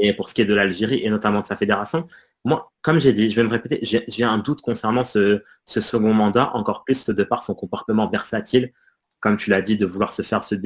et 0.00 0.14
pour 0.14 0.28
ce 0.28 0.34
qui 0.34 0.42
est 0.42 0.46
de 0.46 0.54
l'Algérie 0.54 1.00
et 1.04 1.10
notamment 1.10 1.40
de 1.40 1.46
sa 1.46 1.56
fédération. 1.56 2.08
Moi, 2.44 2.72
comme 2.80 3.00
j'ai 3.00 3.12
dit, 3.12 3.30
je 3.30 3.36
vais 3.36 3.46
me 3.46 3.52
répéter, 3.52 3.78
j'ai 3.82 4.24
un 4.24 4.38
doute 4.38 4.62
concernant 4.62 5.04
ce, 5.04 5.42
second 5.64 6.12
mandat, 6.12 6.50
encore 6.54 6.84
plus 6.84 7.06
de 7.06 7.24
par 7.24 7.42
son 7.42 7.54
comportement 7.54 8.08
versatile, 8.08 8.72
comme 9.20 9.36
tu 9.36 9.50
l'as 9.50 9.62
dit, 9.62 9.76
de 9.76 9.86
vouloir 9.86 10.12
se 10.12 10.22
faire 10.22 10.42
se 10.42 10.56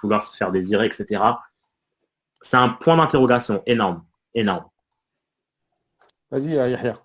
vouloir 0.00 0.22
se 0.22 0.34
faire 0.36 0.50
désirer, 0.50 0.86
etc. 0.86 1.22
C'est 2.40 2.56
un 2.56 2.70
point 2.70 2.96
d'interrogation 2.96 3.62
énorme, 3.66 4.02
énorme. 4.34 4.69
Vas-y, 6.30 6.54
Yahya. 6.54 7.00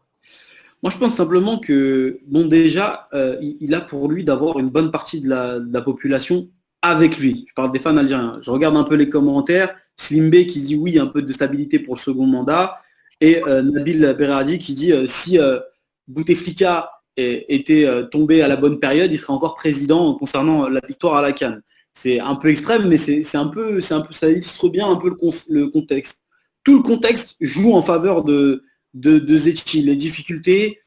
Moi, 0.84 0.91
je 0.91 0.98
pense 0.98 1.15
simplement 1.15 1.58
que, 1.58 2.20
bon, 2.27 2.46
déjà, 2.46 3.08
euh, 3.13 3.38
il 3.41 3.74
a 3.74 3.82
pour 3.82 4.10
lui 4.10 4.24
d'avoir 4.24 4.60
une 4.60 4.70
bonne 4.70 4.91
partie 4.91 5.20
de 5.20 5.29
la, 5.29 5.82
population 5.82 6.50
avec 6.82 7.17
lui. 7.17 7.46
Je 7.50 7.53
parle 7.55 7.72
des 7.72 7.79
fans 7.79 7.98
algériens. 7.98 8.38
Je 8.41 8.51
regarde 8.51 8.77
un 8.77 8.84
peu 8.84 8.96
les 8.96 9.10
commentaires. 9.10 9.75
Slimbe 9.98 10.46
qui 10.46 10.62
dit 10.62 10.75
oui, 10.75 11.00
un 11.00 11.08
peu 11.08 11.22
de 11.22 11.34
stabilité 11.34 11.79
pour 11.79 11.96
le 11.96 12.00
second 12.00 12.27
mandat. 12.27 12.79
Et 13.22 13.41
euh, 13.48 13.62
Nabil 13.62 14.13
Berardi 14.17 14.58
qui 14.58 14.74
dit 14.74 14.91
euh, 14.91 15.08
si 15.08 15.39
euh, 15.39 15.60
Bouteflika 16.08 16.91
était 17.17 17.88
tombé 18.12 18.41
à 18.41 18.50
la 18.50 18.58
bonne 18.58 18.77
période, 18.77 19.10
il 19.13 19.17
serait 19.17 19.32
encore 19.32 19.55
président 19.55 20.15
concernant 20.15 20.67
la 20.67 20.82
victoire 20.86 21.15
à 21.15 21.22
la 21.22 21.32
Cannes. 21.32 21.62
C'est 21.94 22.20
un 22.20 22.36
peu 22.36 22.50
extrême, 22.50 22.89
mais 22.89 22.98
c'est 22.98 23.38
un 23.38 23.48
peu, 23.48 23.79
un 23.89 24.01
peu, 24.01 24.12
ça 24.12 24.29
illustre 24.29 24.67
bien 24.67 24.89
un 24.89 24.98
peu 24.98 25.15
le, 25.48 25.67
contexte. 25.67 26.20
Tout 26.65 26.75
le 26.75 26.84
contexte 26.84 27.38
joue 27.39 27.74
en 27.74 27.82
faveur 27.82 28.25
de, 28.25 28.65
de, 28.95 29.19
de 29.19 29.79
Les 29.81 29.95
difficultés, 29.95 30.79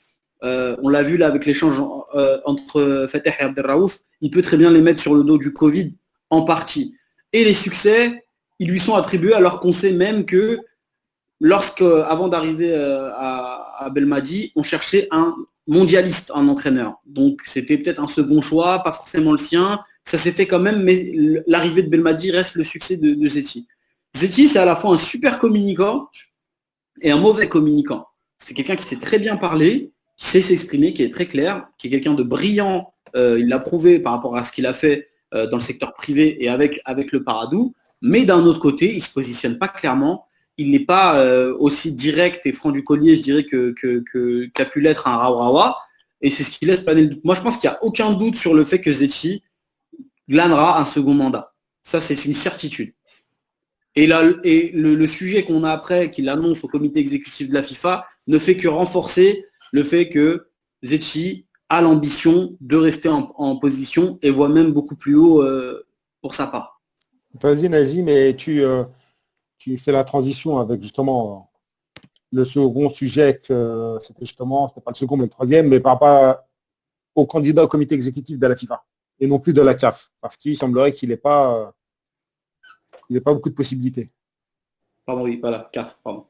on 0.43 0.89
l'a 0.89 1.03
vu 1.05 1.17
là 1.17 1.29
avec 1.29 1.47
l'échange 1.47 1.81
entre 2.45 3.07
Fateh 3.09 3.35
et 3.39 3.43
Abdelraouf, 3.45 4.01
il 4.21 4.31
peut 4.31 4.43
très 4.43 4.57
bien 4.57 4.71
les 4.71 4.81
mettre 4.81 5.01
sur 5.01 5.15
le 5.15 5.23
dos 5.23 5.39
du 5.39 5.53
Covid 5.53 5.95
en 6.31 6.43
partie. 6.43 6.97
Et 7.33 7.45
les 7.45 7.55
succès, 7.55 8.25
ils 8.59 8.69
lui 8.69 8.81
sont 8.81 8.95
attribués 8.95 9.35
alors 9.35 9.61
qu'on 9.61 9.73
sait 9.73 9.93
même 9.93 10.25
que 10.25 10.59
lorsque, 11.41 11.83
avant 11.83 12.29
d'arriver 12.29 12.73
euh, 12.73 13.11
à, 13.15 13.89
Belmadi, 13.93 14.53
on 14.57 14.63
cherchait 14.63 15.09
un 15.11 15.37
mondialiste, 15.67 16.33
un 16.35 16.49
entraîneur. 16.49 16.97
Donc 17.07 17.43
c'était 17.47 17.79
peut-être 17.79 18.01
un 18.01 18.09
second 18.09 18.43
choix, 18.43 18.83
pas 18.83 18.93
forcément 18.93 19.33
le 19.33 19.39
sien. 19.39 19.81
Ça 20.05 20.19
s'est 20.19 20.33
fait 20.33 20.47
quand 20.47 20.59
même, 20.59 20.83
mais 20.83 21.13
l'arrivée 21.47 21.83
de 21.83 21.89
Belmadi 21.89 22.31
reste 22.31 22.55
le 22.55 22.65
succès 22.65 22.97
de, 22.97 23.15
de 23.15 23.29
Zeti. 23.29 23.69
Zeti, 24.17 24.49
c'est 24.49 24.59
à 24.59 24.65
la 24.65 24.75
fois 24.75 24.95
un 24.95 24.99
super 24.99 25.39
communicant 25.39 26.09
et 27.03 27.11
un 27.11 27.19
mauvais 27.19 27.49
communicant. 27.49 28.07
C'est 28.39 28.55
quelqu'un 28.55 28.77
qui 28.77 28.85
sait 28.85 28.99
très 28.99 29.19
bien 29.19 29.37
parler, 29.37 29.93
qui 30.17 30.27
sait 30.27 30.43
s'exprimer, 30.43 30.93
qui 30.93 31.03
est 31.03 31.13
très 31.13 31.27
clair, 31.27 31.69
qui 31.79 31.89
est 31.89 31.91
quelqu'un 31.91 32.15
de 32.15 32.23
brillant. 32.23 32.93
Euh, 33.17 33.39
il 33.39 33.49
l'a 33.49 33.59
prouvé 33.59 33.99
par 33.99 34.13
rapport 34.13 34.37
à 34.37 34.45
ce 34.45 34.53
qu'il 34.53 34.67
a 34.67 34.75
fait 34.75 35.09
euh, 35.35 35.47
dans 35.47 35.57
le 35.57 35.63
secteur 35.63 35.95
privé 35.95 36.43
et 36.45 36.49
avec, 36.49 36.81
avec 36.85 37.13
le 37.13 37.25
Paradou. 37.25 37.75
Mais 38.01 38.25
d'un 38.25 38.45
autre 38.45 38.61
côté, 38.61 38.93
il 38.93 38.99
ne 38.99 39.03
se 39.03 39.11
positionne 39.13 39.59
pas 39.59 39.69
clairement 39.69 40.29
il 40.59 40.73
n'est 40.73 40.81
pas 40.81 41.19
euh, 41.19 41.57
aussi 41.59 41.95
direct 41.95 42.45
et 42.45 42.53
franc 42.53 42.73
du 42.73 42.83
collier, 42.83 43.17
je 43.17 43.23
dirais, 43.23 43.45
que, 43.45 43.73
qu'a 44.49 44.65
pu 44.65 44.81
l'être 44.81 45.07
un 45.07 45.17
Rawa. 45.17 45.79
Et 46.21 46.33
c'est 46.33 46.43
ce 46.43 46.51
qui 46.51 46.67
laisse 46.67 46.81
planer 46.81 47.03
le 47.03 47.09
doute. 47.11 47.25
Moi, 47.25 47.37
je 47.37 47.41
pense 47.41 47.59
qu'il 47.59 47.71
n'y 47.71 47.77
a 47.77 47.83
aucun 47.83 48.13
doute 48.13 48.37
sur 48.37 48.53
le 48.55 48.65
fait 48.65 48.81
que 48.81 48.93
Zetchi 48.93 49.45
glanera 50.29 50.81
un 50.81 50.85
second 50.85 51.15
mandat. 51.15 51.55
Ça, 51.81 52.01
c'est 52.01 52.25
une 52.25 52.35
certitude. 52.35 52.93
Et, 53.99 54.09
et 54.45 54.71
le, 54.71 55.07
sujet 55.09 55.45
qu'on 55.45 55.65
a 55.65 55.73
après, 55.73 56.13
qu'il 56.13 56.29
annonce 56.29 56.63
au 56.63 56.69
comité 56.69 57.01
exécutif 57.01 57.49
de 57.49 57.55
la 57.55 57.65
FIFA, 57.65 58.05
ne 58.29 58.39
fait 58.39 58.57
que 58.57 58.69
renforcer 58.69 59.45
le 59.73 59.83
fait 59.83 60.09
que 60.09 60.47
Zetchi 60.85 61.47
a 61.69 61.83
l'ambition 61.83 62.57
de 62.61 62.77
rester 62.77 63.09
en, 63.09 63.57
position 63.57 64.17
et 64.23 64.31
voit 64.31 64.49
même 64.49 64.73
beaucoup 64.73 64.95
plus 64.95 65.17
haut 65.17 65.43
euh, 65.43 65.85
pour 66.23 66.37
sa 66.37 66.47
part. 66.47 66.81
Vas-y, 67.43 67.69
Nazi, 67.69 68.05
mais 68.05 68.37
tu, 68.37 68.63
euh, 68.63 68.85
tu 69.59 69.77
fais 69.77 69.91
la 69.91 70.05
transition 70.05 70.59
avec 70.59 70.81
justement 70.81 71.51
le 72.31 72.45
second 72.45 72.91
sujet 72.91 73.41
que 73.43 73.99
c'était 74.01 74.27
justement, 74.27 74.69
c'était 74.69 74.81
pas 74.81 74.93
le 74.93 74.97
second 74.97 75.17
mais 75.17 75.25
le 75.25 75.31
troisième, 75.31 75.67
mais 75.67 75.81
par 75.81 75.95
rapport 75.95 76.45
au 77.17 77.27
candidat 77.27 77.65
au 77.65 77.69
comité 77.69 77.97
exécutif 77.97 78.39
de 78.39 78.47
la 78.47 78.55
FIFA 78.55 78.85
et 79.19 79.27
non 79.27 79.41
plus 79.41 79.53
de 79.53 79.61
la 79.61 79.75
CAF, 79.75 80.13
parce 80.21 80.37
qu'il 80.37 80.57
semblerait 80.57 80.93
qu'il 80.93 81.09
n'ait 81.09 81.17
pas, 81.17 81.75
il 83.09 83.21
pas 83.23 83.35
beaucoup 83.35 83.51
de 83.51 83.55
possibilités. 83.55 84.09
Pardon, 85.07 85.23
oui, 85.23 85.39
pas 85.39 85.51
la 85.51 85.69
CAF, 85.73 85.97
pardon. 86.05 86.27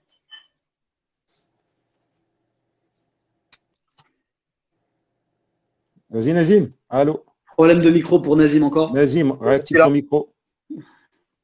Vas-y 6.10 6.32
Nazim, 6.32 6.70
allô. 6.88 7.24
Problème 7.54 7.80
de 7.80 7.90
micro 7.90 8.20
pour 8.20 8.36
Nazim 8.36 8.62
encore. 8.62 8.94
Nazim, 8.94 9.36
réactive 9.40 9.78
ton 9.78 9.90
micro. 9.90 10.32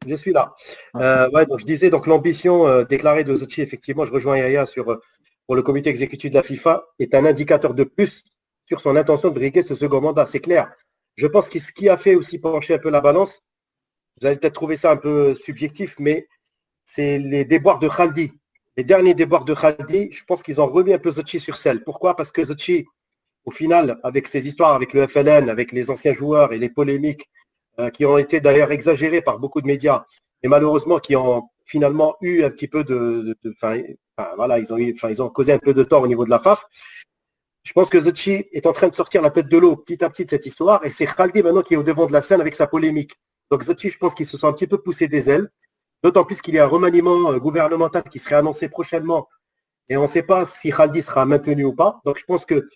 Je 0.07 0.15
suis 0.15 0.33
là. 0.33 0.55
Euh, 0.97 1.29
ouais, 1.31 1.47
donc 1.47 1.61
je 1.61 1.65
disais 1.65 1.91
donc 1.91 2.07
l'ambition 2.07 2.67
euh, 2.67 2.85
déclarée 2.85 3.25
de 3.25 3.35
Zochi, 3.35 3.63
effectivement, 3.63 4.05
je 4.05 4.13
rejoins 4.13 4.39
Yaya 4.39 4.67
sur 4.67 4.91
euh, 4.91 5.01
pour 5.47 5.57
le 5.57 5.63
comité 5.63 5.91
exécutif 5.91 6.31
de 6.31 6.37
la 6.37 6.43
FIFA, 6.43 6.85
est 6.99 7.15
un 7.15 7.25
indicateur 7.25 7.75
de 7.75 7.85
plus 7.85 8.25
sur 8.67 8.81
son 8.81 8.97
intention 8.97 9.29
de 9.29 9.35
briguer 9.35 9.63
ce 9.63 9.75
second 9.75 10.01
mandat. 10.01 10.27
C'est 10.27 10.41
clair. 10.41 10.73
Je 11.17 11.27
pense 11.27 11.49
que 11.49 11.59
ce 11.59 11.73
qui 11.73 11.89
a 11.89 11.97
fait 11.97 12.15
aussi 12.15 12.39
pencher 12.39 12.75
un 12.75 12.79
peu 12.79 12.91
la 12.91 13.01
balance, 13.01 13.43
vous 14.21 14.27
allez 14.27 14.37
peut-être 14.37 14.55
trouver 14.55 14.77
ça 14.77 14.93
un 14.93 14.97
peu 14.97 15.35
subjectif, 15.35 15.97
mais 15.99 16.29
c'est 16.85 17.19
les 17.19 17.45
déboires 17.45 17.79
de 17.79 17.89
Khaldi. 17.89 18.33
Les 18.77 18.85
derniers 18.85 19.15
déboires 19.15 19.45
de 19.45 19.55
Khaldi, 19.55 20.11
je 20.13 20.25
pense 20.25 20.43
qu'ils 20.43 20.61
ont 20.61 20.67
remis 20.67 20.93
un 20.93 20.99
peu 20.99 21.11
Zochi 21.11 21.41
sur 21.41 21.57
selle. 21.57 21.83
Pourquoi? 21.85 22.17
Parce 22.17 22.31
que 22.31 22.43
Zochi, 22.43 22.87
au 23.45 23.51
final, 23.51 23.99
avec 24.03 24.27
ses 24.29 24.47
histoires 24.47 24.75
avec 24.75 24.93
le 24.93 25.07
FLN, 25.07 25.49
avec 25.49 25.73
les 25.73 25.91
anciens 25.91 26.13
joueurs 26.13 26.53
et 26.53 26.59
les 26.59 26.71
polémiques 26.71 27.29
euh, 27.79 27.91
qui 27.91 28.05
ont 28.07 28.19
été 28.19 28.41
d'ailleurs 28.41 28.73
exagérés 28.73 29.23
par 29.23 29.39
beaucoup 29.39 29.61
de 29.61 29.67
médias 29.67 30.05
et 30.43 30.49
malheureusement 30.49 30.99
qui 30.99 31.17
ont 31.17 31.49
finalement 31.65 32.17
eu 32.21 32.45
un 32.45 32.51
petit 32.51 32.69
peu 32.69 32.85
de, 32.85 33.37
enfin, 33.51 33.81
voilà, 34.37 34.59
ils 34.59 34.73
ont 34.73 34.79
ils 34.79 35.23
ont 35.23 35.29
causé 35.29 35.53
un 35.53 35.59
peu 35.59 35.75
de 35.75 35.83
tort 35.83 36.03
au 36.03 36.07
niveau 36.07 36.25
de 36.25 36.31
la 36.31 36.39
FAF. 36.39 36.65
Je 37.65 37.73
pense 37.73 37.89
que 37.89 37.99
Zetchi 37.99 38.47
est 38.53 38.67
en 38.67 38.73
train 38.73 38.89
de 38.89 38.95
sortir 38.95 39.23
la 39.23 39.31
tête 39.31 39.49
de 39.49 39.57
l'eau 39.57 39.77
petit 39.77 40.05
à 40.05 40.11
petit 40.11 40.25
de 40.25 40.31
cette 40.31 40.47
histoire 40.47 40.85
et 40.85 40.93
c'est 40.93 41.07
Khaldi 41.07 41.43
maintenant 41.43 41.63
qui 41.63 41.75
est 41.75 41.79
au 41.79 41.83
devant 41.83 42.07
de 42.07 42.13
la 42.13 42.23
scène 42.23 42.41
avec 42.41 42.55
sa 42.55 42.67
polémique. 42.67 43.13
Donc 43.55 43.63
Zetchi, 43.63 43.89
je 43.89 43.99
pense 43.99 44.17
qu'il 44.17 44.27
se 44.27 44.37
sent 44.37 44.49
un 44.49 44.53
petit 44.53 44.67
peu 44.67 44.79
poussé 44.79 45.07
des 45.07 45.31
ailes, 45.31 45.49
d'autant 46.03 46.25
plus 46.25 46.43
qu'il 46.43 46.57
y 46.57 46.59
a 46.59 46.65
un 46.65 46.67
remaniement 46.67 47.31
euh, 47.31 47.39
gouvernemental 47.39 48.03
qui 48.11 48.19
serait 48.19 48.35
annoncé 48.35 48.69
prochainement 48.69 49.29
et 49.89 49.97
on 49.97 50.03
ne 50.03 50.07
sait 50.09 50.25
pas 50.25 50.45
si 50.45 50.73
Khaldi 50.73 51.03
sera 51.03 51.25
maintenu 51.25 51.65
ou 51.65 51.73
pas. 51.73 52.01
Donc 52.05 52.19
je 52.19 52.25
pense 52.25 52.45
que 52.45 52.69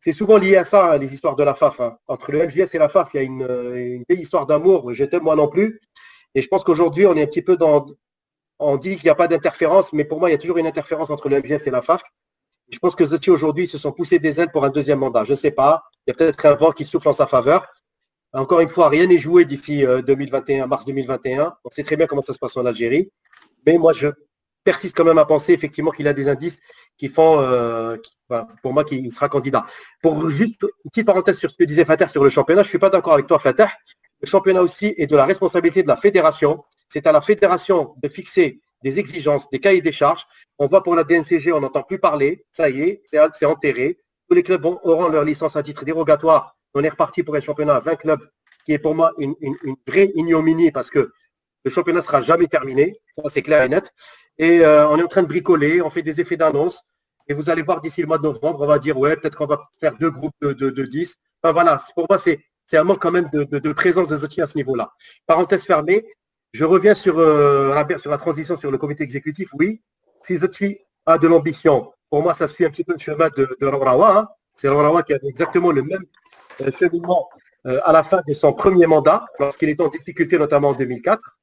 c'est 0.00 0.10
souvent 0.10 0.36
lié 0.36 0.56
à 0.56 0.64
ça, 0.64 0.98
les 0.98 1.14
histoires 1.14 1.36
de 1.36 1.44
la 1.44 1.54
FAF. 1.54 1.80
Hein. 1.80 1.96
Entre 2.08 2.32
le 2.32 2.44
MJS 2.44 2.74
et 2.74 2.78
la 2.78 2.88
FAF, 2.88 3.10
il 3.14 3.16
y 3.18 3.20
a 3.20 3.22
une, 3.22 4.02
belle 4.08 4.18
histoire 4.18 4.46
d'amour. 4.46 4.92
J'étais 4.92 5.20
moi 5.20 5.36
non 5.36 5.46
plus. 5.46 5.80
Et 6.34 6.42
je 6.42 6.48
pense 6.48 6.64
qu'aujourd'hui, 6.64 7.06
on 7.06 7.14
est 7.14 7.22
un 7.22 7.26
petit 7.26 7.42
peu 7.42 7.56
dans. 7.56 7.86
On 8.58 8.78
dit 8.78 8.96
qu'il 8.96 9.04
n'y 9.04 9.10
a 9.10 9.14
pas 9.14 9.28
d'interférence, 9.28 9.92
mais 9.92 10.04
pour 10.04 10.18
moi, 10.18 10.28
il 10.28 10.32
y 10.32 10.34
a 10.34 10.38
toujours 10.38 10.58
une 10.58 10.66
interférence 10.66 11.10
entre 11.10 11.28
le 11.28 11.40
MJS 11.40 11.68
et 11.68 11.70
la 11.70 11.82
FAF. 11.82 12.02
Je 12.72 12.80
pense 12.80 12.96
que 12.96 13.06
Zoti 13.06 13.30
aujourd'hui 13.30 13.68
se 13.68 13.78
sont 13.78 13.92
poussés 13.92 14.18
des 14.18 14.40
ailes 14.40 14.50
pour 14.50 14.64
un 14.64 14.70
deuxième 14.70 14.98
mandat. 14.98 15.22
Je 15.22 15.34
ne 15.34 15.36
sais 15.36 15.52
pas. 15.52 15.84
Il 16.04 16.10
y 16.10 16.12
a 16.12 16.14
peut-être 16.16 16.46
un 16.46 16.56
vent 16.56 16.72
qui 16.72 16.84
souffle 16.84 17.08
en 17.08 17.12
sa 17.12 17.28
faveur. 17.28 17.64
Encore 18.32 18.60
une 18.60 18.68
fois, 18.68 18.88
rien 18.88 19.06
n'est 19.06 19.18
joué 19.18 19.44
d'ici 19.44 19.84
2021, 20.06 20.64
euh, 20.64 20.66
mars 20.66 20.84
2021. 20.84 21.56
On 21.64 21.70
sait 21.70 21.82
très 21.82 21.96
bien 21.96 22.06
comment 22.06 22.22
ça 22.22 22.32
se 22.32 22.38
passe 22.38 22.56
en 22.56 22.66
Algérie. 22.66 23.10
Mais 23.66 23.78
moi, 23.78 23.92
je 23.92 24.08
persiste 24.64 24.96
quand 24.96 25.04
même 25.04 25.18
à 25.18 25.24
penser 25.24 25.52
effectivement 25.52 25.90
qu'il 25.90 26.08
a 26.08 26.12
des 26.12 26.28
indices 26.28 26.58
qui 26.98 27.08
font, 27.08 27.40
euh, 27.40 27.96
pour 28.62 28.72
moi, 28.72 28.84
qu'il 28.84 29.10
sera 29.12 29.28
candidat. 29.28 29.64
Pour 30.02 30.28
juste 30.28 30.56
une 30.62 30.90
petite 30.90 31.06
parenthèse 31.06 31.38
sur 31.38 31.50
ce 31.50 31.56
que 31.56 31.64
disait 31.64 31.84
Fatah 31.84 32.08
sur 32.08 32.24
le 32.24 32.30
championnat, 32.30 32.62
je 32.62 32.68
ne 32.68 32.70
suis 32.70 32.78
pas 32.78 32.90
d'accord 32.90 33.14
avec 33.14 33.26
toi, 33.26 33.38
Fatah. 33.38 33.70
Le 34.20 34.26
championnat 34.26 34.62
aussi 34.62 34.94
est 34.96 35.06
de 35.06 35.16
la 35.16 35.24
responsabilité 35.24 35.82
de 35.82 35.88
la 35.88 35.96
fédération. 35.96 36.64
C'est 36.88 37.06
à 37.06 37.12
la 37.12 37.20
fédération 37.20 37.94
de 38.02 38.08
fixer 38.08 38.60
des 38.82 38.98
exigences, 38.98 39.48
des 39.50 39.60
cahiers 39.60 39.82
des 39.82 39.92
charges. 39.92 40.26
On 40.58 40.66
voit 40.66 40.82
pour 40.82 40.94
la 40.94 41.04
DNCG, 41.04 41.52
on 41.52 41.60
n'entend 41.60 41.82
plus 41.82 41.98
parler. 41.98 42.44
Ça 42.50 42.68
y 42.70 42.82
est, 42.82 43.02
c'est 43.04 43.46
enterré. 43.46 43.98
Tous 44.28 44.34
les 44.34 44.42
clubs 44.42 44.64
auront 44.64 45.08
leur 45.08 45.24
licence 45.24 45.54
à 45.56 45.62
titre 45.62 45.84
dérogatoire. 45.84 46.55
On 46.76 46.84
est 46.84 46.90
reparti 46.90 47.22
pour 47.22 47.34
un 47.34 47.40
championnat 47.40 47.76
à 47.76 47.80
20 47.80 47.96
clubs, 47.96 48.20
qui 48.66 48.74
est 48.74 48.78
pour 48.78 48.94
moi 48.94 49.10
une, 49.16 49.34
vraie 49.86 50.12
ignominie 50.14 50.70
parce 50.70 50.90
que 50.90 51.10
le 51.64 51.70
championnat 51.70 52.02
sera 52.02 52.20
jamais 52.20 52.48
terminé. 52.48 53.00
Ça, 53.14 53.22
c'est 53.28 53.40
clair 53.40 53.62
et 53.62 53.68
net. 53.70 53.90
Et 54.36 54.60
euh, 54.60 54.86
on 54.90 54.98
est 54.98 55.02
en 55.02 55.08
train 55.08 55.22
de 55.22 55.26
bricoler, 55.26 55.80
on 55.80 55.88
fait 55.88 56.02
des 56.02 56.20
effets 56.20 56.36
d'annonce. 56.36 56.82
Et 57.28 57.34
vous 57.34 57.48
allez 57.48 57.62
voir 57.62 57.80
d'ici 57.80 58.02
le 58.02 58.06
mois 58.06 58.18
de 58.18 58.24
novembre, 58.24 58.60
on 58.60 58.66
va 58.66 58.78
dire, 58.78 58.98
ouais, 58.98 59.16
peut-être 59.16 59.36
qu'on 59.36 59.46
va 59.46 59.66
faire 59.80 59.96
deux 59.98 60.10
groupes 60.10 60.34
de, 60.42 60.52
de, 60.52 60.82
10. 60.84 61.16
Enfin 61.42 61.54
voilà, 61.54 61.80
pour 61.94 62.04
moi, 62.10 62.18
c'est, 62.18 62.44
c'est 62.66 62.76
un 62.76 62.84
manque 62.84 63.00
quand 63.00 63.10
même 63.10 63.30
de, 63.32 63.44
de, 63.44 63.72
présence 63.72 64.08
des 64.08 64.22
outils 64.22 64.42
à 64.42 64.46
ce 64.46 64.58
niveau-là. 64.58 64.92
Parenthèse 65.26 65.64
fermée, 65.64 66.06
je 66.52 66.64
reviens 66.66 66.94
sur, 66.94 67.18
euh, 67.18 67.74
la, 67.74 67.98
sur 67.98 68.10
la 68.10 68.18
transition 68.18 68.54
sur 68.54 68.70
le 68.70 68.76
comité 68.76 69.02
exécutif. 69.02 69.48
Oui, 69.54 69.80
si 70.20 70.36
Zoti 70.36 70.78
a 71.06 71.16
de 71.16 71.26
l'ambition, 71.26 71.90
pour 72.10 72.22
moi, 72.22 72.34
ça 72.34 72.46
suit 72.46 72.66
un 72.66 72.70
petit 72.70 72.84
peu 72.84 72.92
le 72.92 72.98
chemin 72.98 73.30
de, 73.34 73.56
de 73.58 73.66
Hein. 73.66 74.28
C'est 74.54 74.68
Rawa 74.68 75.02
qui 75.02 75.14
avait 75.14 75.28
exactement 75.28 75.72
le 75.72 75.82
même 75.82 76.04
cheminement 76.78 77.28
à 77.64 77.92
la 77.92 78.04
fin 78.04 78.20
de 78.26 78.32
son 78.32 78.52
premier 78.52 78.86
mandat, 78.86 79.26
lorsqu'il 79.40 79.68
était 79.68 79.82
en 79.82 79.88
difficulté, 79.88 80.38
notamment 80.38 80.68
en 80.68 80.74
2004. 80.74 81.38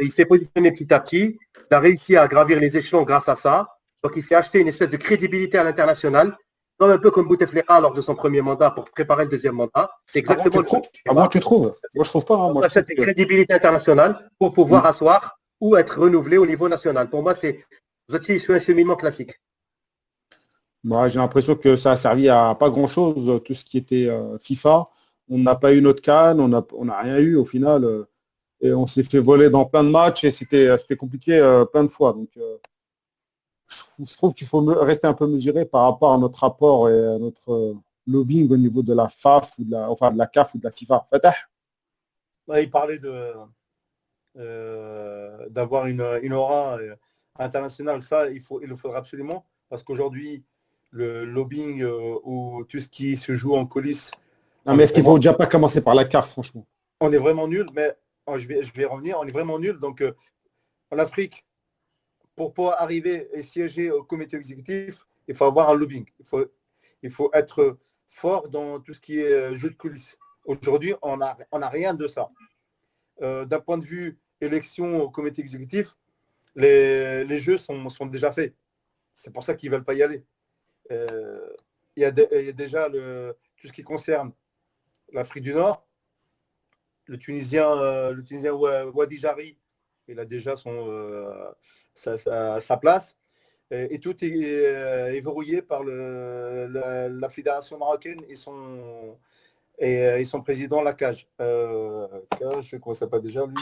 il 0.00 0.10
s'est 0.10 0.26
positionné 0.26 0.70
petit 0.72 0.92
à 0.94 1.00
petit. 1.00 1.38
Il 1.70 1.74
a 1.74 1.80
réussi 1.80 2.16
à 2.16 2.28
gravir 2.28 2.60
les 2.60 2.76
échelons 2.76 3.02
grâce 3.02 3.28
à 3.28 3.36
ça. 3.36 3.66
Donc, 4.04 4.12
il 4.16 4.22
s'est 4.22 4.34
acheté 4.34 4.60
une 4.60 4.68
espèce 4.68 4.90
de 4.90 4.98
crédibilité 4.98 5.56
à 5.56 5.64
l'international, 5.64 6.36
comme 6.78 6.90
un 6.90 6.98
peu 6.98 7.10
comme 7.10 7.26
Bouteflika 7.26 7.80
lors 7.80 7.94
de 7.94 8.02
son 8.02 8.14
premier 8.14 8.42
mandat 8.42 8.70
pour 8.70 8.90
préparer 8.90 9.24
le 9.24 9.30
deuxième 9.30 9.54
mandat. 9.54 9.90
C'est 10.06 10.18
exactement 10.18 10.58
le 10.58 10.62
truc. 10.62 10.84
Moi, 11.10 11.28
tu 11.28 11.40
trouves 11.40 11.72
Moi, 11.94 12.04
je 12.04 12.10
trouve 12.10 12.24
pas. 12.26 12.36
Hein. 12.36 12.52
Moi, 12.52 12.64
achète 12.66 12.88
une 12.90 13.02
crédibilité 13.02 13.54
internationale 13.54 14.30
pour 14.38 14.52
pouvoir 14.52 14.84
mm. 14.84 14.86
asseoir 14.86 15.38
ou 15.60 15.76
être 15.76 15.98
renouvelé 15.98 16.36
au 16.36 16.46
niveau 16.46 16.68
national. 16.68 17.08
Pour 17.08 17.22
moi, 17.22 17.34
c'est 17.34 17.64
un 18.12 18.60
cheminement 18.60 18.96
classique. 18.96 19.32
Moi, 20.84 21.08
j'ai 21.08 21.18
l'impression 21.18 21.56
que 21.56 21.76
ça 21.76 21.92
a 21.92 21.96
servi 21.96 22.28
à 22.28 22.54
pas 22.54 22.70
grand-chose, 22.70 23.42
tout 23.44 23.54
ce 23.54 23.64
qui 23.64 23.78
était 23.78 24.06
euh, 24.08 24.38
FIFA. 24.38 24.84
On 25.28 25.38
n'a 25.38 25.56
pas 25.56 25.72
eu 25.74 25.80
notre 25.80 26.02
canne, 26.02 26.40
on 26.40 26.48
n'a 26.48 26.62
on 26.74 26.88
a 26.88 27.00
rien 27.00 27.18
eu 27.18 27.36
au 27.36 27.46
final. 27.46 27.84
Euh, 27.84 28.04
et 28.60 28.72
on 28.72 28.86
s'est 28.86 29.02
fait 29.02 29.18
voler 29.18 29.50
dans 29.50 29.64
plein 29.66 29.84
de 29.84 29.90
matchs 29.90 30.24
et 30.24 30.30
c'était 30.30 30.96
compliqué 30.96 31.38
euh, 31.38 31.64
plein 31.64 31.84
de 31.84 31.88
fois. 31.88 32.12
Donc, 32.12 32.30
je, 33.68 34.14
trouve 34.16 34.34
qu'il 34.34 34.46
faut 34.46 34.60
rester 34.64 35.06
un 35.06 35.14
peu 35.14 35.26
mesuré 35.26 35.64
par 35.64 35.84
rapport 35.84 36.12
à 36.12 36.18
notre 36.18 36.40
rapport 36.40 36.88
et 36.88 37.06
à 37.14 37.18
notre 37.18 37.52
euh, 37.52 37.74
lobbying 38.06 38.50
au 38.52 38.56
niveau 38.56 38.82
de 38.82 38.94
la 38.94 39.08
FAF 39.08 39.58
ou 39.58 39.64
de 39.64 39.72
la, 39.72 39.90
enfin 39.90 40.10
de 40.10 40.18
la 40.18 40.26
CAF 40.26 40.54
ou 40.54 40.58
de 40.58 40.64
la 40.64 40.70
FIFA. 40.70 41.06
Fatah 41.08 41.34
il 42.60 42.70
parlait 42.70 43.00
euh, 44.36 45.48
d'avoir 45.48 45.86
une, 45.86 46.02
aura 46.32 46.78
euh, 46.78 46.94
internationale. 47.38 48.02
Ça, 48.02 48.28
il, 48.28 48.42
faut, 48.42 48.60
il 48.60 48.68
le 48.68 48.76
faudra 48.76 48.98
absolument 48.98 49.46
parce 49.70 49.82
qu'aujourd'hui, 49.82 50.44
le 50.94 51.24
lobbying 51.24 51.82
euh, 51.82 52.18
ou 52.22 52.64
tout 52.68 52.78
ce 52.78 52.88
qui 52.88 53.16
se 53.16 53.34
joue 53.34 53.54
en 53.54 53.66
coulisses. 53.66 54.12
Non, 54.64 54.74
mais 54.74 54.84
est-ce 54.84 54.92
qu'il 54.92 55.02
ne 55.02 55.08
faut 55.08 55.18
déjà 55.18 55.34
pas 55.34 55.46
commencer 55.46 55.82
par 55.82 55.94
la 55.94 56.04
carte, 56.04 56.28
franchement? 56.28 56.64
On 57.00 57.12
est 57.12 57.18
vraiment 57.18 57.48
nul, 57.48 57.66
mais 57.74 57.92
oh, 58.26 58.38
je, 58.38 58.46
vais, 58.46 58.62
je 58.62 58.72
vais 58.72 58.84
revenir, 58.84 59.18
on 59.18 59.26
est 59.26 59.32
vraiment 59.32 59.58
nul. 59.58 59.78
Donc, 59.80 60.02
en 60.90 60.98
Afrique, 60.98 61.44
pour 62.36 62.54
pouvoir 62.54 62.80
arriver 62.80 63.28
et 63.32 63.42
siéger 63.42 63.90
au 63.90 64.04
comité 64.04 64.36
exécutif, 64.36 65.04
il 65.26 65.34
faut 65.34 65.44
avoir 65.44 65.68
un 65.68 65.74
lobbying. 65.74 66.06
Il 66.20 66.24
faut, 66.24 66.46
il 67.02 67.10
faut 67.10 67.30
être 67.34 67.78
fort 68.08 68.48
dans 68.48 68.78
tout 68.78 68.94
ce 68.94 69.00
qui 69.00 69.18
est 69.18 69.54
jeu 69.54 69.70
de 69.70 69.74
coulisses. 69.74 70.16
Aujourd'hui, 70.46 70.94
on 71.02 71.16
n'a 71.16 71.36
on 71.50 71.60
a 71.60 71.68
rien 71.68 71.92
de 71.92 72.06
ça. 72.06 72.30
D'un 73.20 73.60
point 73.60 73.78
de 73.78 73.84
vue 73.84 74.18
élection 74.40 75.02
au 75.02 75.10
comité 75.10 75.42
exécutif, 75.42 75.96
les, 76.54 77.38
jeux 77.38 77.58
sont, 77.58 77.88
sont, 77.88 78.06
déjà 78.06 78.32
faits. 78.32 78.54
C'est 79.12 79.32
pour 79.32 79.44
ça 79.44 79.54
qu'ils 79.54 79.70
ne 79.70 79.76
veulent 79.76 79.84
pas 79.84 79.94
y 79.94 80.02
aller. 80.02 80.24
Euh, 80.90 81.48
il 81.96 82.02
y, 82.02 82.04
a 82.04 82.10
déjà 82.10 82.88
le, 82.88 83.36
tout 83.56 83.68
ce 83.68 83.72
qui 83.72 83.84
concerne 83.84 84.32
l'Afrique 85.12 85.44
du 85.44 85.54
Nord. 85.54 85.86
Le 87.06 87.18
Tunisien, 87.18 87.70
euh, 87.78 88.12
le 88.12 88.24
Tunisien 88.24 88.52
Wadi 88.52 89.16
Jari, 89.16 89.56
il 90.08 90.18
a 90.18 90.24
déjà 90.24 90.56
son, 90.56 90.72
euh, 90.88 91.52
sa, 91.94 92.76
place. 92.78 93.16
Et, 93.70 93.98
tout 94.00 94.24
est, 94.24 95.20
verrouillé 95.20 95.62
par 95.62 95.84
le, 95.84 96.66
la, 96.66 97.28
fédération 97.28 97.78
marocaine 97.78 98.20
et 98.28 98.36
son, 98.36 99.16
et, 99.78 100.24
son 100.24 100.42
président 100.42 100.82
Lacage. 100.82 101.28
Euh, 101.40 102.08
Cage, 102.38 102.76
ça 102.94 103.06
pas 103.06 103.20
déjà 103.20 103.46
lui. 103.46 103.54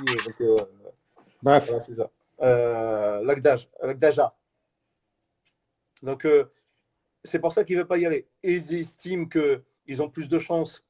Bref. 1.43 1.71
c'est 1.87 1.97
ça. 1.97 2.11
Donc, 6.03 6.27
c'est 7.25 7.39
pour 7.39 7.53
ça 7.53 7.65
qu'il 7.65 7.77
ne 7.77 7.83
veut 7.83 7.87
pas 7.87 7.99
y 7.99 8.07
aller. 8.07 8.27
ils 8.43 8.75
estiment 8.75 9.27
qu'ils 9.27 10.03
ont 10.03 10.09
plus 10.09 10.29
de 10.29 10.39
chances 10.39 10.85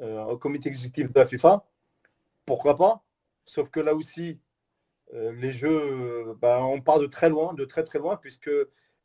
euh, 0.00 0.22
au 0.24 0.38
comité 0.38 0.68
exécutif 0.68 1.12
de 1.12 1.18
la 1.18 1.26
FIFA. 1.26 1.64
Pourquoi 2.46 2.76
pas? 2.76 3.02
Sauf 3.44 3.70
que 3.70 3.80
là 3.80 3.94
aussi, 3.94 4.38
euh, 5.14 5.32
les 5.32 5.52
jeux, 5.52 6.34
ben, 6.40 6.58
on 6.58 6.80
part 6.80 6.98
de 6.98 7.06
très 7.06 7.28
loin, 7.28 7.54
de 7.54 7.64
très 7.64 7.84
très 7.84 7.98
loin, 7.98 8.16
puisque 8.16 8.50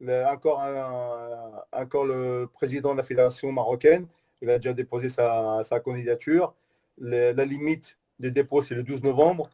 encore, 0.02 2.06
le 2.06 2.46
président 2.46 2.94
de 2.94 2.98
la 2.98 3.04
fédération 3.04 3.52
marocaine, 3.52 4.08
il 4.42 4.50
a 4.50 4.58
déjà 4.58 4.74
déposé 4.74 5.10
sa, 5.10 5.62
candidature. 5.84 6.56
la 6.98 7.46
limite 7.46 7.98
de 8.20 8.30
dépôt, 8.30 8.62
c'est 8.62 8.76
le 8.76 8.84
12 8.84 9.04
novembre. 9.04 9.50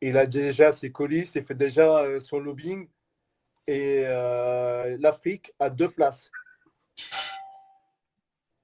Il 0.00 0.18
a 0.18 0.26
déjà 0.26 0.72
ses 0.72 0.90
colis, 0.90 1.30
il 1.34 1.44
fait 1.44 1.54
déjà 1.54 2.00
euh, 2.00 2.18
son 2.18 2.38
lobbying 2.38 2.88
et 3.66 4.04
euh, 4.06 4.96
l'Afrique 5.00 5.52
a 5.58 5.70
deux 5.70 5.88
places. 5.88 6.30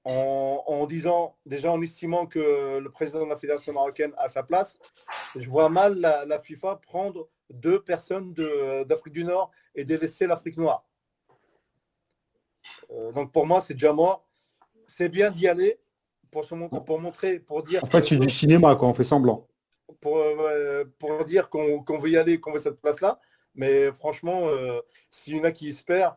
En, 0.03 0.87
disant, 0.87 1.37
déjà 1.45 1.71
en 1.71 1.79
estimant 1.81 2.25
que 2.25 2.79
le 2.79 2.89
président 2.89 3.23
de 3.23 3.29
la 3.29 3.35
Fédération 3.35 3.71
marocaine 3.71 4.13
a 4.17 4.27
sa 4.29 4.41
place, 4.41 4.79
je 5.35 5.47
vois 5.47 5.69
mal 5.69 5.99
la, 5.99 6.39
FIFA 6.39 6.77
prendre 6.77 7.29
deux 7.51 7.81
personnes 7.83 8.33
d'Afrique 8.87 9.13
du 9.13 9.23
Nord 9.23 9.51
et 9.75 9.85
délaisser 9.85 10.25
l'Afrique 10.25 10.57
noire. 10.57 10.85
Euh, 12.91 13.11
donc 13.11 13.31
pour 13.31 13.45
moi, 13.45 13.61
c'est 13.61 13.75
déjà 13.75 13.93
mort. 13.93 14.27
C'est 14.87 15.09
bien 15.09 15.29
d'y 15.29 15.47
aller 15.47 15.79
pour, 16.31 16.45
se, 16.45 16.55
pour 16.55 16.99
montrer, 16.99 17.39
pour 17.39 17.61
dire. 17.61 17.83
En 17.83 17.87
fait, 17.87 18.03
c'est 18.03 18.17
du 18.17 18.29
cinéma, 18.29 18.75
quand 18.75 18.89
on 18.89 18.93
fait 18.95 19.03
semblant. 19.03 19.47
Pour, 19.99 20.17
euh, 20.17 20.83
pour 20.97 21.23
dire 21.25 21.49
qu'on 21.49 21.97
veut 21.99 22.09
y 22.09 22.17
aller, 22.17 22.39
qu'on 22.39 22.53
veut 22.53 22.59
cette 22.59 22.81
place-là. 22.81 23.19
Mais 23.55 23.91
franchement, 23.91 24.47
euh, 24.47 24.79
s'il 25.09 25.35
y 25.35 25.39
en 25.39 25.43
a 25.43 25.51
qui 25.51 25.69
espèrent, 25.69 26.15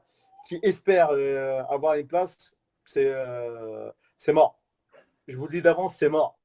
qui 0.49 0.59
espèrent 0.63 1.11
euh, 1.11 1.63
avoir 1.69 1.95
une 1.95 2.07
place, 2.07 2.53
euh, 2.97 3.91
c'est 4.17 4.33
mort. 4.33 4.61
Je 5.27 5.37
vous 5.37 5.47
le 5.47 5.53
dis 5.53 5.63
d'avance, 5.63 5.97
c'est 5.97 6.09
mort. 6.09 6.39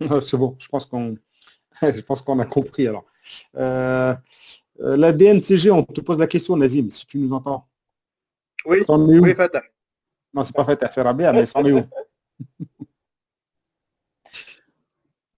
c'est 0.22 0.36
bon, 0.36 0.56
je 0.58 0.68
pense 0.68 0.86
qu'on 0.86 1.16
je 1.82 2.00
pense 2.00 2.22
qu'on 2.22 2.38
a 2.38 2.46
compris 2.46 2.86
alors. 2.88 3.04
la 3.54 5.12
DNCG, 5.12 5.70
on 5.70 5.84
te 5.84 6.00
pose 6.00 6.18
la 6.18 6.26
question, 6.26 6.56
Nazim, 6.56 6.90
si 6.90 7.06
tu 7.06 7.18
nous 7.18 7.32
entends. 7.34 7.66
Oui, 8.66 8.84
oui, 8.88 9.34
Fatah. 9.34 9.62
Non, 10.34 10.44
c'est 10.44 10.54
pas 10.54 10.64
Fatah, 10.64 10.90
c'est 10.90 11.02
Rabia, 11.02 11.32
mais 11.32 11.46
c'en 11.46 11.64
est 11.64 11.72
où? 11.72 11.82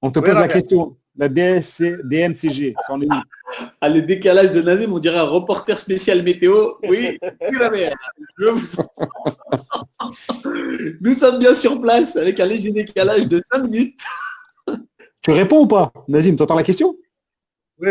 On 0.04 0.10
te 0.10 0.18
pose 0.18 0.34
la 0.34 0.48
question 0.48 0.96
la 1.16 1.28
DSC, 1.28 2.02
DNCG, 2.04 2.74
c'en 2.86 3.00
est 3.00 3.06
où 3.06 3.22
Ah, 3.80 3.88
le 3.88 4.02
décalage 4.02 4.52
de 4.52 4.62
Nazim, 4.62 4.92
on 4.92 4.98
dirait 4.98 5.18
un 5.18 5.24
reporter 5.24 5.78
spécial 5.78 6.22
météo. 6.22 6.72
Oui, 6.88 7.18
la 7.40 7.70
merde. 7.70 7.94
Nous 11.00 11.14
sommes 11.14 11.38
bien 11.38 11.54
sur 11.54 11.80
place 11.80 12.16
avec 12.16 12.40
un 12.40 12.46
léger 12.46 12.72
décalage 12.72 13.28
de 13.28 13.42
5 13.52 13.58
minutes. 13.64 14.00
Tu 15.20 15.30
réponds 15.30 15.60
ou 15.60 15.66
pas 15.66 15.92
Nazim, 16.08 16.36
tu 16.36 16.42
entends 16.42 16.56
la 16.56 16.62
question? 16.62 16.96
Oui. 17.78 17.90